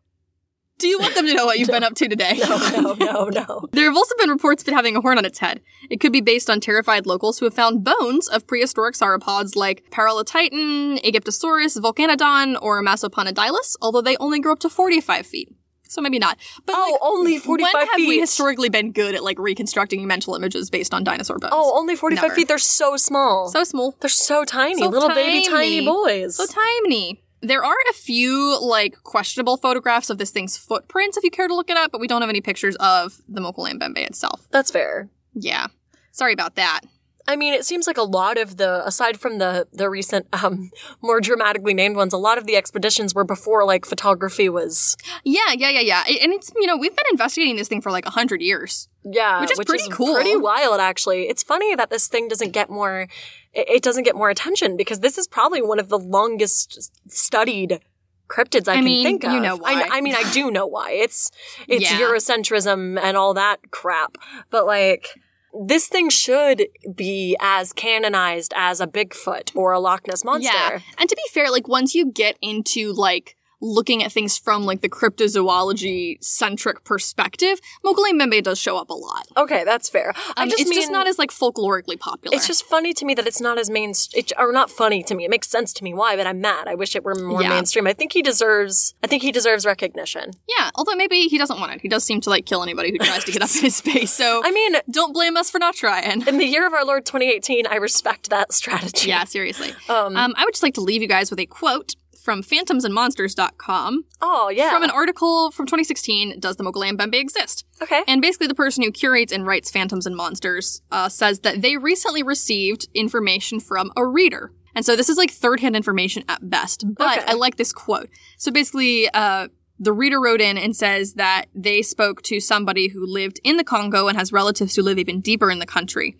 Do 0.78 0.86
you 0.86 0.98
want 1.00 1.16
them 1.16 1.26
to 1.26 1.34
know 1.34 1.44
what 1.44 1.58
you've 1.58 1.68
been 1.76 1.82
up 1.82 1.94
to 1.96 2.08
today? 2.08 2.40
No, 2.48 2.56
no, 2.70 2.94
no, 2.94 3.24
no. 3.48 3.68
There 3.72 3.86
have 3.86 3.96
also 3.96 4.14
been 4.16 4.30
reports 4.30 4.62
of 4.62 4.68
it 4.68 4.74
having 4.74 4.96
a 4.96 5.00
horn 5.00 5.18
on 5.18 5.24
its 5.24 5.40
head. 5.40 5.60
It 5.90 5.98
could 5.98 6.12
be 6.12 6.20
based 6.20 6.48
on 6.48 6.60
terrified 6.60 7.04
locals 7.04 7.38
who 7.38 7.46
have 7.46 7.54
found 7.54 7.82
bones 7.84 8.28
of 8.28 8.46
prehistoric 8.46 8.94
sauropods 8.94 9.56
like 9.56 9.90
Paralititan, 9.90 11.02
Aegyptosaurus, 11.02 11.78
Vulcanodon, 11.78 12.56
or 12.62 12.82
Massospondylus, 12.82 13.74
although 13.82 14.02
they 14.02 14.16
only 14.18 14.38
grow 14.38 14.52
up 14.52 14.60
to 14.60 14.68
45 14.68 15.26
feet. 15.26 15.48
So 15.88 16.00
maybe 16.00 16.18
not. 16.18 16.38
But 16.66 16.74
Oh, 16.76 16.90
like, 16.92 17.00
only 17.02 17.38
45 17.38 17.72
when 17.74 17.86
have 17.86 17.96
we 17.96 18.10
feet. 18.10 18.20
historically 18.20 18.68
been 18.68 18.92
good 18.92 19.14
at 19.14 19.24
like 19.24 19.38
reconstructing 19.38 20.06
mental 20.06 20.34
images 20.34 20.70
based 20.70 20.94
on 20.94 21.02
dinosaur 21.02 21.38
bones? 21.38 21.52
Oh, 21.54 21.76
only 21.78 21.96
45 21.96 22.32
feet. 22.34 22.46
They're 22.48 22.58
so 22.58 22.96
small. 22.96 23.48
so 23.48 23.64
small. 23.64 23.96
They're 24.00 24.08
so 24.08 24.44
tiny. 24.44 24.76
So 24.80 24.88
little 24.88 25.08
baby 25.08 25.44
tiny. 25.46 25.80
tiny 25.80 25.86
boys. 25.86 26.36
So 26.36 26.46
tiny. 26.46 27.22
There 27.40 27.64
are 27.64 27.76
a 27.90 27.92
few 27.94 28.58
like 28.60 29.02
questionable 29.02 29.56
photographs 29.56 30.10
of 30.10 30.18
this 30.18 30.30
thing's 30.30 30.56
footprints 30.56 31.16
if 31.16 31.24
you 31.24 31.30
care 31.30 31.48
to 31.48 31.54
look 31.54 31.70
it 31.70 31.76
up, 31.76 31.90
but 31.92 32.00
we 32.00 32.06
don't 32.08 32.20
have 32.20 32.28
any 32.30 32.40
pictures 32.40 32.76
of 32.76 33.22
the 33.28 33.40
Mokele 33.40 33.72
Mbembe 33.78 33.98
itself. 33.98 34.46
That's 34.50 34.70
fair. 34.70 35.08
Yeah. 35.34 35.68
Sorry 36.10 36.32
about 36.32 36.56
that. 36.56 36.80
I 37.28 37.36
mean, 37.36 37.52
it 37.52 37.66
seems 37.66 37.86
like 37.86 37.98
a 37.98 38.02
lot 38.02 38.38
of 38.38 38.56
the, 38.56 38.84
aside 38.86 39.20
from 39.20 39.36
the 39.36 39.68
the 39.70 39.90
recent, 39.90 40.26
um, 40.42 40.70
more 41.02 41.20
dramatically 41.20 41.74
named 41.74 41.94
ones, 41.94 42.14
a 42.14 42.16
lot 42.16 42.38
of 42.38 42.46
the 42.46 42.56
expeditions 42.56 43.14
were 43.14 43.24
before 43.24 43.64
like 43.66 43.84
photography 43.84 44.48
was, 44.48 44.96
Yeah, 45.24 45.52
yeah, 45.54 45.68
yeah, 45.68 45.80
yeah. 45.80 46.04
And 46.22 46.32
it's, 46.32 46.50
you 46.56 46.66
know, 46.66 46.76
we've 46.78 46.96
been 46.96 47.04
investigating 47.12 47.56
this 47.56 47.68
thing 47.68 47.82
for 47.82 47.92
like 47.92 48.06
a 48.06 48.10
hundred 48.10 48.40
years. 48.40 48.88
yeah, 49.04 49.40
Which 49.42 49.52
is 49.52 49.60
pretty 49.64 49.88
cool. 49.90 50.14
Pretty 50.14 50.36
wild, 50.36 50.80
actually. 50.80 51.28
It's 51.28 51.42
funny 51.42 51.74
that 51.74 51.90
this 51.90 52.08
thing 52.08 52.28
doesn't 52.28 52.52
get 52.52 52.70
more, 52.70 53.08
it, 53.52 53.82
doesn't 53.82 54.04
get 54.04 54.16
more 54.16 54.30
attention 54.30 54.76
because 54.78 55.00
this 55.00 55.18
is 55.18 55.28
probably 55.28 55.60
one 55.60 55.78
of 55.78 55.90
the 55.90 55.98
longest 55.98 56.90
studied 57.10 57.80
cryptids 58.28 58.68
I, 58.68 58.76
can 58.76 58.84
mean, 58.84 59.04
think 59.04 59.24
of. 59.24 59.32
you 59.32 59.40
know 59.40 59.56
why. 59.56 59.72
I, 59.82 59.98
I 59.98 60.00
mean, 60.00 60.14
I 60.14 60.30
do 60.32 60.50
know 60.50 60.66
why. 60.66 60.92
It's 60.92 61.30
it's 61.66 61.82
Yeah. 61.90 62.00
Eurocentrism 62.00 62.98
and 62.98 63.16
all 63.18 63.34
that 63.34 63.70
crap, 63.70 64.16
but 64.50 64.64
like. 64.64 65.08
This 65.52 65.88
thing 65.88 66.10
should 66.10 66.68
be 66.94 67.36
as 67.40 67.72
canonized 67.72 68.52
as 68.56 68.80
a 68.80 68.86
Bigfoot 68.86 69.56
or 69.56 69.72
a 69.72 69.80
Loch 69.80 70.06
Ness 70.06 70.24
monster. 70.24 70.52
Yeah. 70.52 70.80
And 70.98 71.08
to 71.08 71.16
be 71.16 71.22
fair, 71.32 71.50
like 71.50 71.68
once 71.68 71.94
you 71.94 72.12
get 72.12 72.36
into 72.42 72.92
like 72.92 73.36
looking 73.60 74.02
at 74.04 74.12
things 74.12 74.38
from 74.38 74.64
like 74.64 74.80
the 74.82 74.88
cryptozoology 74.88 76.22
centric 76.22 76.84
perspective, 76.84 77.60
Mokele 77.84 78.12
Mbembe 78.12 78.42
does 78.42 78.58
show 78.58 78.76
up 78.76 78.90
a 78.90 78.94
lot. 78.94 79.26
Okay, 79.36 79.64
that's 79.64 79.88
fair. 79.88 80.12
I 80.36 80.42
Um, 80.42 80.48
just 80.48 80.60
it's 80.60 80.70
mean, 80.70 80.78
just 80.80 80.92
not 80.92 81.06
as 81.06 81.18
like 81.18 81.30
folklorically 81.30 81.98
popular. 81.98 82.36
It's 82.36 82.46
just 82.46 82.64
funny 82.64 82.92
to 82.94 83.04
me 83.04 83.14
that 83.14 83.26
it's 83.26 83.40
not 83.40 83.58
as 83.58 83.68
main, 83.70 83.92
it, 84.14 84.32
or 84.38 84.52
not 84.52 84.70
funny 84.70 85.02
to 85.04 85.14
me. 85.14 85.24
It 85.24 85.30
makes 85.30 85.48
sense 85.48 85.72
to 85.74 85.84
me 85.84 85.94
why, 85.94 86.16
but 86.16 86.26
I'm 86.26 86.40
mad. 86.40 86.68
I 86.68 86.74
wish 86.74 86.94
it 86.96 87.04
were 87.04 87.14
more 87.14 87.42
Yeah. 87.42 87.50
mainstream. 87.50 87.86
I 87.86 87.92
think 87.92 88.12
he 88.12 88.22
deserves. 88.22 88.94
I 89.02 89.06
think 89.06 89.22
he 89.22 89.32
deserves 89.32 89.64
recognition. 89.66 90.32
yeah. 90.58 90.70
Although 90.74 90.94
maybe 90.96 91.22
he 91.28 91.38
doesn't 91.38 91.58
want 91.58 91.72
it. 91.72 91.80
He 91.80 91.88
does 91.88 92.04
seem 92.04 92.20
to 92.22 92.30
like 92.30 92.46
kill 92.46 92.62
anybody 92.62 92.90
who 92.92 92.98
tries 92.98 93.24
to 93.24 93.32
get 93.32 93.42
up 93.42 93.50
in 93.56 93.62
his 93.62 93.76
space. 93.82 94.12
So 94.12 94.40
I 94.44 94.50
mean, 94.50 94.76
don't 94.90 95.12
blame 95.12 95.36
us 95.36 95.50
for 95.50 95.58
not 95.58 95.74
trying. 95.74 96.26
in 96.26 96.38
the 96.38 96.46
year 96.46 96.66
of 96.66 96.72
our 96.74 96.84
Lord 96.84 97.04
2018, 97.06 97.66
I 97.66 97.76
respect 97.76 98.30
that 98.30 98.52
strategy. 98.60 99.08
Yeah, 99.08 99.24
seriously. 99.24 99.74
Um, 99.88 100.16
Um, 100.16 100.34
I 100.36 100.44
would 100.44 100.52
just 100.54 100.62
like 100.62 100.74
to 100.74 100.80
leave 100.80 101.02
you 101.02 101.08
guys 101.08 101.30
with 101.30 101.40
a 101.40 101.46
quote 101.46 101.94
from 102.28 102.42
phantomsandmonsters.com 102.42 104.04
oh 104.20 104.50
yeah. 104.50 104.68
from 104.70 104.82
an 104.82 104.90
article 104.90 105.50
from 105.50 105.64
2016, 105.64 106.38
Does 106.38 106.56
the 106.56 106.62
Mokele 106.64 106.94
Mbembe 106.94 107.14
Exist? 107.14 107.64
okay. 107.80 108.02
And 108.06 108.20
basically, 108.20 108.48
the 108.48 108.54
person 108.54 108.82
who 108.84 108.90
curates 108.90 109.32
and 109.32 109.46
writes 109.46 109.70
Phantoms 109.70 110.04
and 110.04 110.14
Monsters 110.14 110.82
uh, 110.90 111.08
says 111.08 111.40
that 111.40 111.62
they 111.62 111.78
recently 111.78 112.22
received 112.22 112.86
information 112.92 113.60
from 113.60 113.90
a 113.96 114.04
reader. 114.04 114.52
And 114.74 114.84
so 114.84 114.94
this 114.94 115.08
is 115.08 115.16
like 115.16 115.30
third 115.30 115.60
hand 115.60 115.74
information 115.74 116.22
at 116.28 116.50
best, 116.50 116.84
but 116.98 117.18
Okay. 117.20 117.26
I 117.28 117.32
like 117.32 117.56
this 117.56 117.72
quote. 117.72 118.10
So 118.36 118.52
basically, 118.52 119.08
uh, 119.08 119.48
the 119.80 119.92
reader 119.94 120.20
wrote 120.20 120.42
in 120.42 120.58
and 120.58 120.76
says 120.76 121.14
that 121.14 121.46
they 121.54 121.80
spoke 121.80 122.20
to 122.24 122.40
somebody 122.40 122.88
who 122.88 123.06
lived 123.06 123.40
in 123.42 123.56
the 123.56 123.64
Congo 123.64 124.06
and 124.06 124.18
has 124.18 124.32
relatives 124.34 124.76
who 124.76 124.82
live 124.82 124.98
even 124.98 125.22
deeper 125.22 125.50
in 125.50 125.60
the 125.60 125.66
country. 125.66 126.14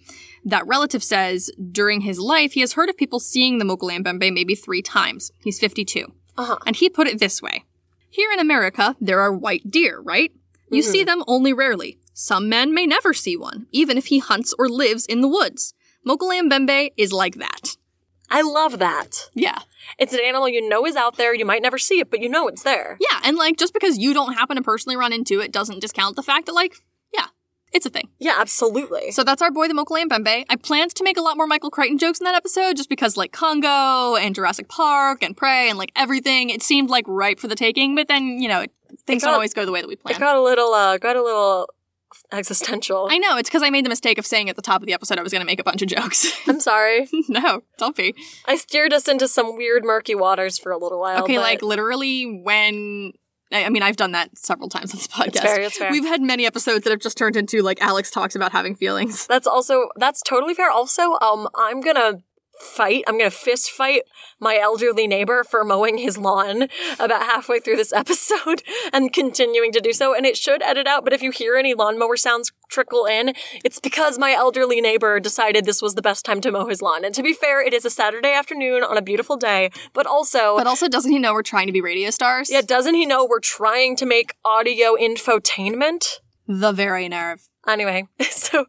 That 0.45 0.67
relative 0.67 1.03
says 1.03 1.51
during 1.73 2.03
his 2.03 2.19
life, 2.19 2.53
he 2.53 2.61
has 2.61 2.75
heard 2.75 2.89
of 2.89 2.97
people 2.97 3.21
seeing 3.21 3.59
the 3.59 3.65
Mokele 3.65 4.03
Mbembe 4.03 4.33
maybe 4.33 4.55
three 4.55 4.83
times. 4.83 5.33
He's 5.43 5.59
52. 5.59 6.13
Uh-huh. 6.37 6.59
And 6.67 6.77
he 6.77 6.89
put 6.89 7.07
it 7.07 7.19
this 7.19 7.43
way. 7.43 7.65
Here 8.11 8.33
in 8.33 8.39
America, 8.39 8.97
there 9.01 9.21
are 9.21 9.33
white 9.33 9.71
deer, 9.71 10.01
right? 10.01 10.33
You 10.71 10.83
see 10.83 11.03
them 11.03 11.25
only 11.27 11.53
rarely. 11.53 11.99
Some 12.13 12.49
men 12.49 12.75
may 12.75 12.87
never 12.87 13.15
see 13.15 13.37
one, 13.37 13.67
even 13.73 13.97
if 13.97 14.07
he 14.07 14.19
hunts 14.19 14.55
or 14.59 14.69
lives 14.69 15.07
in 15.07 15.21
the 15.21 15.29
woods. 15.29 15.75
Mokele 16.07 16.43
Mbembe 16.43 16.91
is 16.97 17.13
like 17.13 17.37
that. 17.37 17.77
I 18.31 18.43
love 18.43 18.79
that. 18.79 19.31
Yeah. 19.35 19.61
It's 19.99 20.13
an 20.13 20.21
animal 20.25 20.49
you 20.49 20.69
know 20.69 20.85
is 20.85 20.97
out 20.97 21.17
there. 21.17 21.35
You 21.35 21.47
might 21.47 21.63
never 21.63 21.79
see 21.79 22.01
it, 22.01 22.11
but 22.11 22.21
you 22.21 22.29
know 22.29 22.49
it's 22.49 22.63
there. 22.63 22.99
Yeah, 23.01 23.21
and 23.25 23.37
like 23.37 23.57
just 23.57 23.73
because 23.73 23.97
you 23.99 24.13
don't 24.13 24.35
happen 24.35 24.57
to 24.57 24.63
personally 24.63 24.97
run 24.97 25.13
into 25.13 25.41
it 25.41 25.53
doesn't 25.53 25.81
discount 25.81 26.17
the 26.17 26.23
fact 26.23 26.47
that 26.47 26.55
like, 26.55 26.77
it's 27.73 27.87
a 27.87 27.91
thing. 27.91 28.09
Yeah, 28.19 28.37
absolutely. 28.39 29.11
So 29.11 29.25
that's 29.25 29.43
our 29.43 29.51
boy, 29.51 29.69
the 29.69 29.75
Mokele 29.75 30.05
Mbembe. 30.07 30.45
I 30.49 30.57
planned 30.57 30.95
to 30.95 31.05
make 31.05 31.17
a 31.17 31.23
lot 31.23 31.37
more 31.37 31.47
Michael 31.47 31.71
Crichton 31.71 31.99
jokes 31.99 32.19
in 32.21 32.25
that 32.25 32.35
episode 32.35 32.77
just 32.77 32.89
because 32.89 33.17
like 33.17 33.33
Congo 33.33 34.17
and 34.17 34.35
Jurassic 34.35 34.69
Park 34.69 35.23
and 35.23 35.37
Prey 35.37 35.69
and 35.69 35.79
like 35.79 35.93
everything, 35.97 36.51
it 36.51 36.63
seemed 36.63 36.91
like 36.91 37.05
ripe 37.07 37.39
for 37.41 37.49
the 37.49 37.57
taking, 37.57 37.95
but 37.95 38.09
then, 38.09 38.41
you 38.41 38.49
know, 38.49 38.65
things 39.07 39.23
got- 39.23 39.29
don't 39.29 39.35
always 39.35 39.55
go 39.55 39.65
the 39.67 39.73
way 39.73 39.81
that 39.81 39.89
we 39.89 39.97
planned. 39.97 40.17
it 40.17 40.21
got 40.21 40.37
a 40.37 40.43
little, 40.43 40.73
uh, 40.73 40.97
got 40.99 41.17
a 41.17 41.23
little 41.23 41.69
existential. 42.33 43.09
I 43.11 43.19
know, 43.19 43.37
it's 43.37 43.49
because 43.49 43.63
I 43.63 43.71
made 43.71 43.85
the 43.85 43.89
mistake 43.91 44.19
of 44.19 44.27
saying 44.27 44.49
at 44.49 44.57
the 44.57 44.63
top 44.63 44.83
of 44.83 44.87
the 44.87 44.93
episode 44.95 45.19
I 45.19 45.23
was 45.23 45.33
going 45.33 45.41
to 45.41 45.47
make 45.47 45.61
a 45.61 45.65
bunch 45.65 45.83
of 45.83 45.89
jokes. 45.89 46.27
I'm 46.49 46.61
sorry. 46.61 47.09
no, 47.29 47.63
don't 47.79 47.97
be. 47.97 48.15
I 48.47 48.57
steered 48.57 48.93
us 48.93 49.09
into 49.09 49.29
some 49.29 49.57
weird 49.57 49.85
murky 49.85 50.15
waters 50.15 50.59
for 50.59 50.73
a 50.73 50.79
little 50.79 51.01
while. 51.01 51.23
Okay, 51.25 51.37
but 51.37 51.43
like 51.43 51.63
literally 51.63 52.41
when. 52.43 53.13
I 53.53 53.65
I 53.65 53.69
mean, 53.69 53.83
I've 53.83 53.97
done 53.97 54.13
that 54.13 54.37
several 54.37 54.69
times 54.69 54.93
on 54.93 54.99
this 54.99 55.07
podcast. 55.09 55.27
it's 55.29 55.41
fair. 55.41 55.61
It's 55.61 55.79
fair. 55.79 55.91
We've 55.91 56.05
had 56.07 56.21
many 56.23 56.47
episodes 56.47 56.85
that 56.85 56.91
have 56.91 57.01
just 57.01 57.17
turned 57.19 57.37
into 57.37 57.63
like 57.63 57.81
Alex 57.81 58.11
talks 58.11 58.35
about 58.35 58.53
having 58.53 58.75
feelings. 58.75 59.27
That's 59.27 59.47
also 59.47 59.89
that's 59.97 60.23
totally 60.23 60.55
fair. 60.55 60.71
Also, 60.71 61.19
um, 61.21 61.49
I'm 61.55 61.81
gonna 61.81 62.23
fight. 62.61 63.05
I'm 63.07 63.19
gonna 63.19 63.31
fist 63.31 63.71
fight 63.71 64.03
my 64.41 64.57
elderly 64.57 65.07
neighbor 65.07 65.45
for 65.45 65.65
mowing 65.65 65.99
his 65.99 66.19
lawn 66.19 66.69
about 66.99 67.23
halfway 67.23 67.61
through 67.61 67.77
this 67.77 67.93
episode 68.03 68.63
and 68.93 69.13
continuing 69.13 69.73
to 69.73 69.81
do 69.81 69.93
so. 69.93 70.15
And 70.15 70.27
it 70.27 70.37
should 70.37 70.63
edit 70.63 70.87
out, 70.87 71.05
but 71.05 71.13
if 71.13 71.23
you 71.23 71.31
hear 71.31 71.57
any 71.57 71.75
lawnmower 71.75 72.17
sounds 72.17 72.53
trickle 72.69 73.07
in, 73.07 73.35
it's 73.65 73.81
because 73.81 74.19
my 74.19 74.33
elderly 74.33 74.81
neighbor 74.81 75.21
decided 75.21 75.65
this 75.65 75.83
was 75.83 75.95
the 75.95 76.03
best 76.03 76.25
time 76.25 76.41
to 76.43 76.53
mow 76.53 76.67
his 76.67 76.83
lawn. 76.83 77.05
And 77.05 77.15
to 77.15 77.23
be 77.23 77.33
fair, 77.33 77.61
it 77.61 77.73
is 77.73 77.85
a 77.85 77.91
Saturday 77.91 78.33
afternoon 78.33 78.85
on 78.85 78.97
a 78.97 79.03
beautiful 79.03 79.37
day, 79.37 79.71
but 79.93 80.07
also. 80.07 80.57
But 80.57 80.67
also, 80.67 80.89
doesn't 80.89 81.11
he 81.11 81.19
know 81.19 81.33
we're 81.33 81.43
trying 81.43 81.67
to 81.67 81.73
be 81.73 81.81
radio 81.81 82.11
stars? 82.11 82.51
yeah, 82.51 82.61
doesn't 82.61 82.95
he 82.95 83.07
know 83.07 83.25
we're 83.25 83.41
trying 83.41 83.97
to 83.97 84.07
make 84.07 84.35
audio 84.45 84.97
infotainment? 84.97 86.19
The 86.47 86.73
very 86.73 87.09
nerve. 87.09 87.49
Anyway, 87.67 88.09
so 88.31 88.67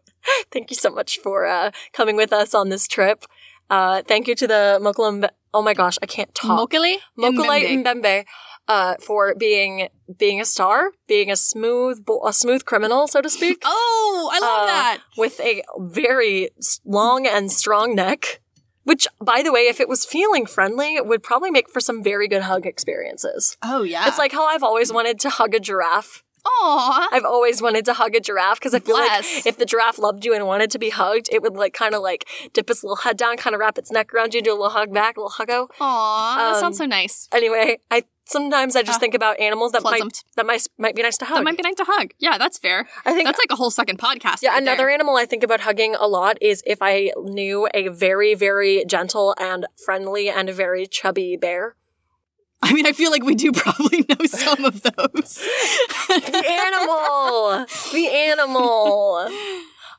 thank 0.51 0.69
you 0.69 0.75
so 0.75 0.89
much 0.89 1.19
for 1.19 1.45
uh, 1.45 1.71
coming 1.93 2.15
with 2.15 2.33
us 2.33 2.53
on 2.53 2.69
this 2.69 2.87
trip. 2.87 3.23
Uh, 3.69 4.01
thank 4.07 4.27
you 4.27 4.35
to 4.35 4.47
the 4.47 4.79
Mokulam. 4.81 5.27
Oh 5.53 5.61
my 5.61 5.73
gosh, 5.73 5.97
I 6.01 6.05
can't 6.05 6.33
talk. 6.35 6.69
Mokele? 6.69 6.97
Mokulite 7.17 7.83
Mbembe. 7.83 8.25
Uh, 8.67 8.93
for 9.01 9.33
being 9.33 9.89
being 10.19 10.39
a 10.39 10.45
star, 10.45 10.91
being 11.07 11.31
a 11.31 11.35
smooth 11.35 12.05
bo- 12.05 12.21
a 12.27 12.31
smooth 12.31 12.65
criminal, 12.65 13.07
so 13.07 13.19
to 13.19 13.29
speak, 13.29 13.61
Oh, 13.65 14.29
I 14.31 14.39
love 14.39 14.63
Uh, 14.63 14.65
that. 14.67 14.97
with 15.17 15.39
a 15.39 15.63
very 15.79 16.49
long 16.85 17.25
and 17.25 17.51
strong 17.51 17.95
neck. 17.95 18.41
Which, 18.83 19.07
by 19.21 19.41
the 19.43 19.51
way, 19.51 19.61
if 19.61 19.79
it 19.79 19.89
was 19.89 20.05
feeling 20.05 20.45
friendly, 20.47 20.99
would 21.01 21.21
probably 21.21 21.51
make 21.51 21.69
for 21.69 21.79
some 21.79 22.01
very 22.03 22.27
good 22.27 22.43
hug 22.43 22.65
experiences. 22.65 23.55
Oh, 23.61 23.83
yeah. 23.83 24.07
It's 24.07 24.17
like 24.17 24.31
how 24.31 24.45
I've 24.47 24.63
always 24.63 24.91
wanted 24.93 25.19
to 25.21 25.29
hug 25.29 25.53
a 25.53 25.59
giraffe. 25.59 26.23
Aw. 26.61 27.09
I've 27.11 27.25
always 27.25 27.61
wanted 27.61 27.85
to 27.85 27.93
hug 27.93 28.15
a 28.15 28.19
giraffe 28.19 28.59
because 28.59 28.73
I 28.73 28.79
feel 28.79 28.95
Bless. 28.95 29.35
like 29.37 29.45
if 29.45 29.57
the 29.57 29.65
giraffe 29.65 29.99
loved 29.99 30.25
you 30.25 30.33
and 30.33 30.45
wanted 30.45 30.71
to 30.71 30.79
be 30.79 30.89
hugged, 30.89 31.29
it 31.31 31.41
would 31.41 31.55
like 31.55 31.73
kind 31.73 31.93
of 31.95 32.01
like 32.01 32.27
dip 32.53 32.69
its 32.69 32.83
little 32.83 32.97
head 32.97 33.17
down, 33.17 33.37
kind 33.37 33.53
of 33.53 33.59
wrap 33.59 33.77
its 33.77 33.91
neck 33.91 34.13
around 34.13 34.33
you, 34.33 34.41
do 34.41 34.51
a 34.51 34.53
little 34.53 34.69
hug 34.69 34.93
back, 34.93 35.17
a 35.17 35.21
little 35.21 35.31
huggo. 35.31 35.67
Aw, 35.79 36.37
that 36.37 36.55
Um, 36.55 36.59
sounds 36.59 36.77
so 36.77 36.85
nice. 36.85 37.27
Anyway, 37.31 37.79
I 37.91 38.03
sometimes 38.25 38.75
I 38.75 38.83
just 38.83 38.97
Ah, 38.97 38.99
think 38.99 39.15
about 39.15 39.39
animals 39.39 39.71
that 39.71 39.81
might 39.83 40.23
that 40.35 40.45
might 40.45 40.67
might 40.77 40.95
be 40.95 41.01
nice 41.01 41.17
to 41.17 41.25
hug. 41.25 41.37
That 41.37 41.43
might 41.43 41.57
be 41.57 41.63
nice 41.63 41.75
to 41.75 41.85
hug. 41.87 42.11
Yeah, 42.19 42.37
that's 42.37 42.57
fair. 42.57 42.87
I 43.05 43.13
think 43.13 43.25
That's 43.25 43.39
like 43.39 43.51
a 43.51 43.55
whole 43.55 43.71
second 43.71 43.97
podcast. 43.97 44.41
yeah, 44.41 44.51
right 44.51 44.61
another 44.61 44.77
there. 44.83 44.89
animal 44.91 45.15
I 45.17 45.25
think 45.25 45.43
about 45.43 45.61
hugging 45.61 45.95
a 45.95 46.07
lot 46.07 46.37
is 46.41 46.61
if 46.67 46.79
I 46.81 47.11
knew 47.17 47.67
a 47.73 47.87
very 47.87 48.35
very 48.35 48.83
gentle 48.85 49.33
and 49.39 49.65
friendly 49.83 50.29
and 50.29 50.49
very 50.49 50.85
chubby 50.87 51.37
bear. 51.37 51.75
I 52.61 52.73
mean, 52.73 52.85
I 52.85 52.91
feel 52.91 53.09
like 53.11 53.23
we 53.23 53.35
do 53.35 53.51
probably 53.53 54.05
know 54.09 54.25
some 54.25 54.65
of 54.65 54.81
those. 54.81 55.47
The 56.07 56.43
animal, 56.47 57.65
the 57.93 58.07
animal. 58.09 59.29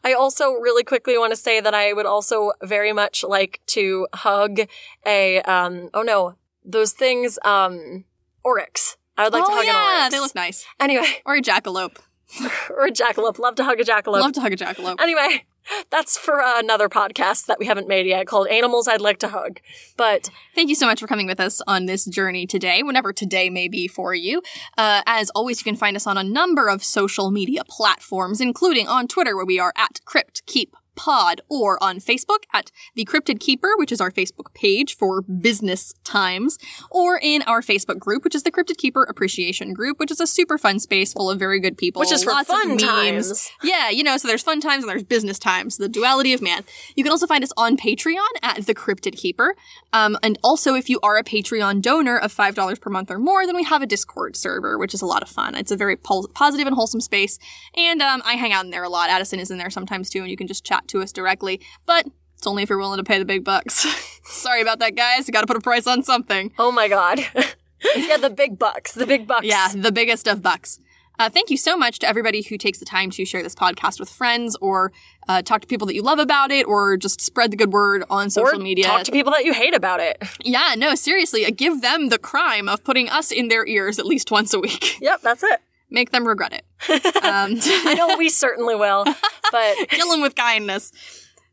I 0.02 0.12
also 0.12 0.52
really 0.52 0.84
quickly 0.84 1.16
want 1.18 1.32
to 1.32 1.36
say 1.36 1.60
that 1.60 1.74
I 1.74 1.92
would 1.92 2.06
also 2.06 2.52
very 2.62 2.92
much 2.92 3.24
like 3.24 3.60
to 3.68 4.06
hug 4.14 4.60
a 5.06 5.40
um 5.42 5.90
oh 5.94 6.02
no 6.02 6.36
those 6.64 6.92
things 6.92 7.38
um 7.44 8.04
oryx. 8.44 8.96
I 9.16 9.24
would 9.24 9.32
like 9.32 9.44
to 9.44 9.50
oh 9.50 9.54
hug 9.54 9.66
an 9.66 10.00
oryx. 10.02 10.14
they 10.14 10.20
look 10.20 10.34
nice. 10.34 10.64
Anyway, 10.78 11.22
Or 11.26 11.36
a 11.36 11.42
jackalope. 11.42 11.98
or 12.70 12.86
a 12.86 12.90
jackalope. 12.92 13.38
Love 13.38 13.56
to 13.56 13.64
hug 13.64 13.80
a 13.80 13.84
jackalope. 13.84 14.20
Love 14.20 14.32
to 14.32 14.40
hug 14.40 14.52
a 14.52 14.56
jackalope. 14.56 15.00
Anyway, 15.00 15.44
that's 15.90 16.18
for 16.18 16.40
uh, 16.40 16.58
another 16.58 16.88
podcast 16.88 17.46
that 17.46 17.58
we 17.58 17.66
haven't 17.66 17.88
made 17.88 18.06
yet 18.06 18.26
called 18.26 18.48
Animals 18.48 18.88
I'd 18.88 19.00
Like 19.00 19.18
to 19.18 19.28
Hug. 19.28 19.60
But 19.96 20.30
Thank 20.54 20.68
you 20.68 20.74
so 20.74 20.86
much 20.86 21.00
for 21.00 21.06
coming 21.06 21.26
with 21.26 21.40
us 21.40 21.60
on 21.66 21.86
this 21.86 22.04
journey 22.04 22.46
today, 22.46 22.82
whenever 22.82 23.12
today 23.12 23.50
may 23.50 23.68
be 23.68 23.88
for 23.88 24.14
you. 24.14 24.42
Uh, 24.76 25.02
as 25.06 25.30
always, 25.30 25.60
you 25.60 25.64
can 25.64 25.76
find 25.76 25.96
us 25.96 26.06
on 26.06 26.18
a 26.18 26.24
number 26.24 26.68
of 26.68 26.84
social 26.84 27.30
media 27.30 27.62
platforms, 27.68 28.40
including 28.40 28.88
on 28.88 29.06
Twitter, 29.06 29.36
where 29.36 29.46
we 29.46 29.58
are 29.58 29.72
at 29.76 30.00
Crypt 30.04 30.44
Keep 30.46 30.76
Pod, 31.00 31.40
or 31.48 31.82
on 31.82 31.98
Facebook 31.98 32.40
at 32.52 32.70
The 32.94 33.06
Cryptid 33.06 33.40
Keeper, 33.40 33.70
which 33.76 33.90
is 33.90 34.02
our 34.02 34.10
Facebook 34.10 34.52
page 34.52 34.94
for 34.94 35.22
business 35.22 35.94
times, 36.04 36.58
or 36.90 37.18
in 37.22 37.40
our 37.42 37.62
Facebook 37.62 37.98
group, 37.98 38.22
which 38.22 38.34
is 38.34 38.42
the 38.42 38.52
Cryptid 38.52 38.76
Keeper 38.76 39.04
Appreciation 39.04 39.72
Group, 39.72 39.98
which 39.98 40.10
is 40.10 40.20
a 40.20 40.26
super 40.26 40.58
fun 40.58 40.78
space 40.78 41.14
full 41.14 41.30
of 41.30 41.38
very 41.38 41.58
good 41.58 41.78
people. 41.78 42.00
which 42.00 42.12
is 42.12 42.22
for 42.22 42.32
lots 42.32 42.50
of 42.50 42.56
fun 42.56 42.68
memes. 42.68 42.82
times. 42.82 43.50
Yeah, 43.62 43.88
you 43.88 44.04
know, 44.04 44.18
so 44.18 44.28
there's 44.28 44.42
fun 44.42 44.60
times 44.60 44.84
and 44.84 44.90
there's 44.90 45.02
business 45.02 45.38
times, 45.38 45.78
the 45.78 45.88
duality 45.88 46.34
of 46.34 46.42
man. 46.42 46.64
You 46.96 47.02
can 47.02 47.10
also 47.10 47.26
find 47.26 47.42
us 47.42 47.52
on 47.56 47.78
Patreon 47.78 48.18
at 48.42 48.66
The 48.66 48.74
Cryptid 48.74 49.16
Keeper. 49.16 49.56
Um, 49.94 50.18
and 50.22 50.38
also, 50.44 50.74
if 50.74 50.90
you 50.90 51.00
are 51.02 51.16
a 51.16 51.24
Patreon 51.24 51.80
donor 51.80 52.18
of 52.18 52.30
$5 52.36 52.78
per 52.78 52.90
month 52.90 53.10
or 53.10 53.18
more, 53.18 53.46
then 53.46 53.56
we 53.56 53.64
have 53.64 53.80
a 53.80 53.86
Discord 53.86 54.36
server, 54.36 54.76
which 54.76 54.92
is 54.92 55.00
a 55.00 55.06
lot 55.06 55.22
of 55.22 55.30
fun. 55.30 55.54
It's 55.54 55.70
a 55.70 55.76
very 55.76 55.96
positive 55.96 56.66
and 56.66 56.76
wholesome 56.76 57.00
space. 57.00 57.38
And 57.74 58.02
um, 58.02 58.20
I 58.26 58.34
hang 58.34 58.52
out 58.52 58.66
in 58.66 58.70
there 58.70 58.84
a 58.84 58.90
lot. 58.90 59.08
Addison 59.08 59.40
is 59.40 59.50
in 59.50 59.56
there 59.56 59.70
sometimes 59.70 60.10
too, 60.10 60.20
and 60.20 60.30
you 60.30 60.36
can 60.36 60.46
just 60.46 60.62
chat 60.62 60.86
to 60.90 61.02
us 61.02 61.12
directly. 61.12 61.60
But 61.86 62.06
it's 62.36 62.46
only 62.46 62.62
if 62.62 62.68
you're 62.70 62.78
willing 62.78 62.98
to 62.98 63.04
pay 63.04 63.18
the 63.18 63.24
big 63.24 63.44
bucks. 63.44 63.86
Sorry 64.24 64.62
about 64.62 64.78
that, 64.78 64.94
guys. 64.94 65.26
You 65.28 65.32
gotta 65.32 65.46
put 65.46 65.56
a 65.56 65.60
price 65.60 65.86
on 65.86 66.02
something. 66.02 66.52
Oh 66.58 66.70
my 66.72 66.88
god. 66.88 67.18
yeah, 67.96 68.16
the 68.16 68.30
big 68.30 68.58
bucks. 68.58 68.92
The 68.92 69.06
big 69.06 69.26
bucks. 69.26 69.46
Yeah, 69.46 69.68
the 69.74 69.92
biggest 69.92 70.26
of 70.28 70.42
bucks. 70.42 70.78
Uh, 71.18 71.28
thank 71.28 71.50
you 71.50 71.56
so 71.58 71.76
much 71.76 71.98
to 71.98 72.08
everybody 72.08 72.40
who 72.40 72.56
takes 72.56 72.78
the 72.78 72.86
time 72.86 73.10
to 73.10 73.26
share 73.26 73.42
this 73.42 73.54
podcast 73.54 74.00
with 74.00 74.08
friends 74.08 74.56
or 74.62 74.90
uh, 75.28 75.42
talk 75.42 75.60
to 75.60 75.66
people 75.66 75.86
that 75.86 75.94
you 75.94 76.00
love 76.00 76.18
about 76.18 76.50
it 76.50 76.66
or 76.66 76.96
just 76.96 77.20
spread 77.20 77.50
the 77.50 77.58
good 77.58 77.74
word 77.74 78.02
on 78.08 78.28
Or 78.28 78.30
social 78.30 78.58
media. 78.58 78.86
talk 78.86 79.02
to 79.04 79.12
people 79.12 79.30
that 79.32 79.44
you 79.44 79.52
hate 79.52 79.74
about 79.74 80.00
it. 80.00 80.16
yeah, 80.42 80.74
no, 80.78 80.94
seriously, 80.94 81.44
uh, 81.44 81.50
give 81.54 81.82
them 81.82 82.08
the 82.08 82.16
crime 82.18 82.70
of 82.70 82.82
putting 82.84 83.10
us 83.10 83.30
in 83.30 83.48
their 83.48 83.66
ears 83.66 83.98
at 83.98 84.06
least 84.06 84.30
once 84.30 84.54
a 84.54 84.60
week. 84.60 84.98
Yep, 85.02 85.20
that's 85.20 85.42
it. 85.42 85.60
Make 85.90 86.10
them 86.10 86.26
regret 86.26 86.52
it. 86.52 86.64
Um, 87.20 87.58
I 87.62 87.94
know 87.94 88.16
we 88.16 88.28
certainly 88.28 88.74
will, 88.74 89.04
but 89.04 89.76
kill 89.90 90.10
them 90.10 90.20
with 90.22 90.34
kindness. 90.34 90.90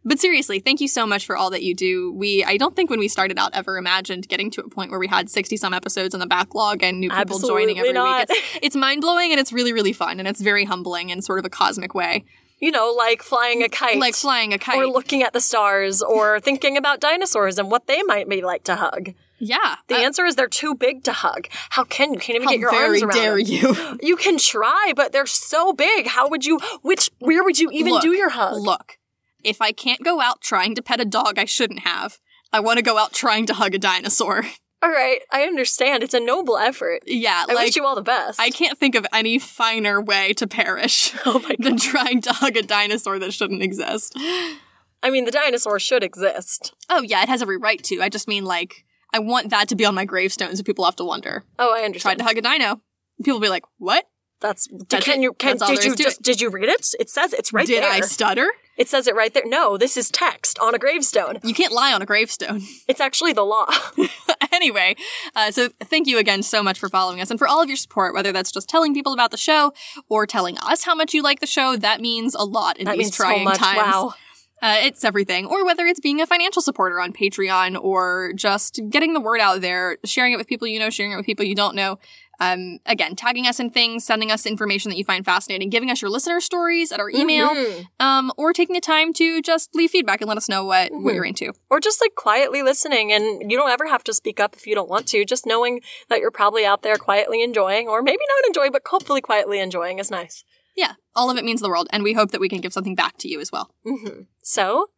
But 0.03 0.19
seriously, 0.19 0.59
thank 0.59 0.79
you 0.79 0.88
so 0.88 1.05
much 1.05 1.25
for 1.25 1.35
all 1.35 1.49
that 1.49 1.61
you 1.61 1.75
do. 1.75 2.13
We, 2.13 2.43
I 2.43 2.55
don't 2.55 2.75
think 2.75 2.89
when 2.89 2.99
we 2.99 3.09
started 3.09 3.38
out 3.38 3.51
ever 3.53 3.77
imagined 3.77 4.29
getting 4.29 4.49
to 4.51 4.61
a 4.61 4.69
point 4.69 4.89
where 4.89 4.99
we 4.99 5.07
had 5.07 5.29
60 5.29 5.57
some 5.57 5.73
episodes 5.73 6.13
in 6.13 6.21
the 6.21 6.25
backlog 6.25 6.81
and 6.81 6.99
new 6.99 7.09
people 7.09 7.38
joining 7.39 7.77
every 7.77 7.91
not. 7.91 8.29
week. 8.29 8.38
It's, 8.39 8.59
it's 8.63 8.75
mind 8.75 9.01
blowing 9.01 9.31
and 9.31 9.39
it's 9.39 9.51
really, 9.51 9.73
really 9.73 9.91
fun 9.93 10.19
and 10.19 10.27
it's 10.27 10.41
very 10.41 10.63
humbling 10.63 11.09
in 11.09 11.21
sort 11.21 11.39
of 11.39 11.45
a 11.45 11.49
cosmic 11.49 11.93
way. 11.93 12.23
you 12.59 12.71
know, 12.71 12.93
like 12.97 13.21
flying 13.21 13.61
a 13.61 13.69
kite. 13.69 13.99
Like 13.99 14.15
flying 14.15 14.53
a 14.53 14.57
kite. 14.57 14.77
or 14.77 14.88
looking 14.88 15.23
at 15.23 15.33
the 15.33 15.41
stars 15.41 16.01
or 16.01 16.39
thinking 16.39 16.77
about 16.77 17.01
dinosaurs 17.01 17.59
and 17.59 17.69
what 17.69 17.88
they 17.88 18.01
might 18.03 18.29
be 18.29 18.41
like 18.41 18.63
to 18.63 18.77
hug. 18.77 19.13
Yeah. 19.39 19.75
The 19.88 19.95
Uh, 19.95 19.99
answer 19.99 20.25
is 20.25 20.35
they're 20.35 20.47
too 20.47 20.75
big 20.75 21.03
to 21.05 21.13
hug. 21.13 21.47
How 21.71 21.83
can 21.83 22.13
you? 22.13 22.19
Can't 22.19 22.35
even 22.38 22.47
get 22.49 22.59
your 22.59 22.73
arms 22.73 23.01
around 23.01 23.11
How 23.13 23.17
dare 23.19 23.38
them. 23.38 23.45
you? 23.47 23.97
You 24.01 24.15
can 24.15 24.38
try, 24.38 24.93
but 24.95 25.11
they're 25.11 25.25
so 25.25 25.73
big. 25.73 26.07
How 26.07 26.27
would 26.29 26.45
you? 26.45 26.59
Which? 26.81 27.09
Where 27.19 27.43
would 27.43 27.59
you 27.59 27.69
even 27.71 27.93
Look, 27.93 28.01
do 28.01 28.13
your 28.15 28.29
hug? 28.29 28.57
Look, 28.57 28.97
if 29.43 29.61
I 29.61 29.71
can't 29.71 30.03
go 30.03 30.21
out 30.21 30.41
trying 30.41 30.75
to 30.75 30.81
pet 30.81 30.99
a 30.99 31.05
dog 31.05 31.38
I 31.38 31.45
shouldn't 31.45 31.79
have, 31.81 32.17
I 32.51 32.59
want 32.59 32.77
to 32.77 32.83
go 32.83 32.97
out 32.97 33.13
trying 33.13 33.45
to 33.47 33.53
hug 33.53 33.75
a 33.75 33.79
dinosaur. 33.79 34.43
All 34.83 34.91
right, 34.91 35.19
I 35.31 35.41
understand. 35.43 36.03
It's 36.03 36.13
a 36.13 36.19
noble 36.19 36.55
effort. 36.57 37.01
yeah, 37.07 37.45
I 37.49 37.53
like 37.53 37.65
wish 37.65 37.75
you 37.75 37.83
all 37.83 37.95
the 37.95 38.03
best. 38.03 38.39
I 38.39 38.51
can't 38.51 38.77
think 38.77 38.93
of 38.93 39.07
any 39.11 39.39
finer 39.39 39.99
way 39.99 40.33
to 40.33 40.45
perish 40.45 41.15
Oh 41.25 41.39
than 41.57 41.77
trying 41.77 42.21
to 42.21 42.31
hug 42.31 42.55
a 42.55 42.61
dinosaur 42.61 43.17
that 43.17 43.33
shouldn't 43.33 43.63
exist. 43.63 44.13
I 45.03 45.09
mean, 45.09 45.25
the 45.25 45.31
dinosaur 45.31 45.79
should 45.79 46.03
exist. 46.03 46.73
Oh 46.89 47.01
yeah, 47.01 47.23
it 47.23 47.27
has 47.29 47.41
every 47.41 47.57
right 47.57 47.81
to. 47.85 48.01
I 48.03 48.09
just 48.09 48.27
mean 48.27 48.45
like 48.45 48.85
I 49.14 49.20
want 49.20 49.49
that 49.49 49.70
to 49.70 49.76
be 49.76 49.86
on 49.86 49.95
my 49.95 50.05
gravestone 50.05 50.55
so 50.55 50.64
people 50.64 50.86
have 50.86 50.95
to 50.97 51.05
wonder. 51.05 51.43
Oh, 51.58 51.74
I 51.74 51.84
understand. 51.84 52.20
Tried 52.20 52.24
to 52.24 52.24
hug 52.24 52.38
a 52.38 52.41
dino. 52.41 52.82
People 53.24 53.36
will 53.39 53.45
be 53.45 53.49
like, 53.49 53.64
"What? 53.78 54.05
That's, 54.39 54.68
That's 54.89 55.03
can 55.03 55.20
it. 55.20 55.24
you 55.24 55.34
can 55.34 55.58
That's 55.58 55.72
did 55.72 55.84
you 55.84 55.95
just 55.95 56.22
did 56.22 56.41
you 56.41 56.49
read 56.49 56.70
it? 56.70 56.93
It 56.99 57.10
says 57.10 57.34
it's 57.34 57.51
right 57.51 57.66
Did 57.66 57.82
there. 57.82 57.91
Did 57.91 58.03
I 58.03 58.05
stutter? 58.05 58.47
it 58.78 58.88
says 58.88 59.08
it 59.08 59.16
right 59.16 59.34
there. 59.34 59.43
No, 59.47 59.76
this 59.78 59.97
is 59.97 60.12
text 60.12 60.60
on 60.60 60.76
a 60.76 60.78
gravestone. 60.78 61.39
You 61.43 61.55
can't 61.55 61.74
lie 61.74 61.93
on 61.93 62.01
a 62.01 62.05
gravestone." 62.05 62.62
It's 62.88 63.01
actually 63.01 63.34
the 63.34 63.43
law. 63.43 63.68
anyway, 64.53 64.95
uh, 65.36 65.51
so 65.51 65.70
thank 65.84 66.08
you 66.08 66.20
again 66.20 66.41
so 66.41 66.64
much 66.64 66.80
for 66.80 66.88
following 66.88 67.20
us 67.20 67.30
and 67.30 67.38
for 67.38 67.47
all 67.47 67.62
of 67.62 67.68
your 67.68 67.76
support, 67.76 68.14
whether 68.14 68.32
that's 68.32 68.51
just 68.51 68.70
telling 68.70 68.93
people 68.93 69.14
about 69.14 69.32
the 69.32 69.38
show 69.38 69.74
or 70.08 70.26
telling 70.26 70.58
us 70.60 70.84
how 70.84 70.95
much 70.95 71.14
you 71.14 71.22
like 71.22 71.41
the 71.41 71.47
show. 71.47 71.76
That 71.76 71.99
means 71.99 72.34
a 72.34 72.43
lot 72.45 72.78
in 72.78 72.86
that 72.86 72.93
these 72.93 73.05
means 73.05 73.18
so 73.18 73.24
trying 73.24 73.43
much. 73.43 73.58
times. 73.58 73.78
Wow. 73.78 74.14
Uh, 74.62 74.78
it's 74.82 75.03
everything. 75.03 75.45
Or 75.45 75.64
whether 75.66 75.86
it's 75.86 75.99
being 75.99 76.20
a 76.22 76.26
financial 76.26 76.62
supporter 76.62 76.99
on 76.99 77.14
Patreon 77.14 77.80
or 77.82 78.32
just 78.36 78.80
getting 78.89 79.14
the 79.14 79.20
word 79.22 79.39
out 79.39 79.62
there, 79.62 79.97
sharing 80.03 80.34
it 80.34 80.38
with 80.38 80.47
people 80.47 80.68
you 80.68 80.80
know, 80.80 80.89
sharing 80.89 81.12
it 81.12 81.16
with 81.16 81.26
people 81.26 81.45
you 81.45 81.55
don't 81.55 81.76
know. 81.76 81.99
Um, 82.39 82.78
again, 82.86 83.16
tagging 83.16 83.47
us 83.47 83.60
in 83.60 83.72
things, 83.72 84.03
sending 84.05 84.32
us 84.32 84.45
information 84.45 84.89
that 84.91 84.97
you 84.97 85.03
find 85.03 85.26
fascinating, 85.26 85.72
giving 85.72 85.89
us 85.89 86.03
your 86.03 86.12
listener 86.12 86.39
stories 86.39 86.91
at 86.91 86.99
our 86.99 87.10
email, 87.10 87.49
Mhm. 87.49 87.88
um, 87.99 88.32
or 88.38 88.53
taking 88.53 88.76
the 88.76 88.80
time 88.80 89.12
to 89.14 89.41
just 89.41 89.74
leave 89.74 89.89
feedback 89.89 90.22
and 90.22 90.28
let 90.28 90.38
us 90.38 90.47
know 90.47 90.64
what, 90.64 90.91
what 90.91 91.01
Mhm. 91.01 91.16
you're 91.16 91.26
into. 91.26 91.53
Or 91.72 91.80
just 91.80 91.99
like 91.99 92.14
quietly 92.14 92.62
listening, 92.62 93.12
and 93.12 93.49
you 93.49 93.58
don't 93.58 93.72
ever 93.72 93.88
have 93.88 94.03
to 94.03 94.14
speak 94.14 94.39
up 94.39 94.55
if 94.55 94.68
you 94.68 94.76
don't 94.76 94.88
want 94.89 95.08
to. 95.08 95.26
Just 95.26 95.47
knowing 95.47 95.82
that 96.10 96.20
you're 96.20 96.30
probably 96.30 96.64
out 96.64 96.84
there 96.84 96.97
quietly 96.97 97.41
enjoying, 97.41 97.88
or 97.88 98.03
maybe 98.03 98.22
not 98.38 98.47
enjoying, 98.47 98.72
but 98.72 98.84
hopefully 98.88 99.20
quietly 99.22 99.60
enjoying 99.60 99.97
is 99.97 100.12
nice. 100.12 100.43
Yeah, 100.78 100.93
all 101.15 101.32
of 101.32 101.38
it 101.38 101.43
means 101.43 101.59
the 101.59 101.69
world, 101.69 101.88
and 101.91 102.03
we 102.03 102.13
hope 102.13 102.30
that 102.32 102.39
we 102.39 102.47
can 102.47 102.61
give 102.61 102.71
something 102.71 102.95
back 102.95 103.17
to 103.17 103.28
you 103.28 103.41
as 103.41 103.51
well. 103.51 103.73
hmm 103.84 104.21
So, 104.43 104.91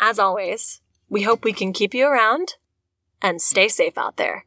as 0.00 0.18
always, 0.18 0.80
we 1.08 1.22
hope 1.22 1.44
we 1.44 1.52
can 1.52 1.72
keep 1.72 1.92
you 1.92 2.06
around 2.06 2.54
and 3.20 3.42
stay 3.42 3.68
safe 3.68 3.98
out 3.98 4.16
there. 4.16 4.46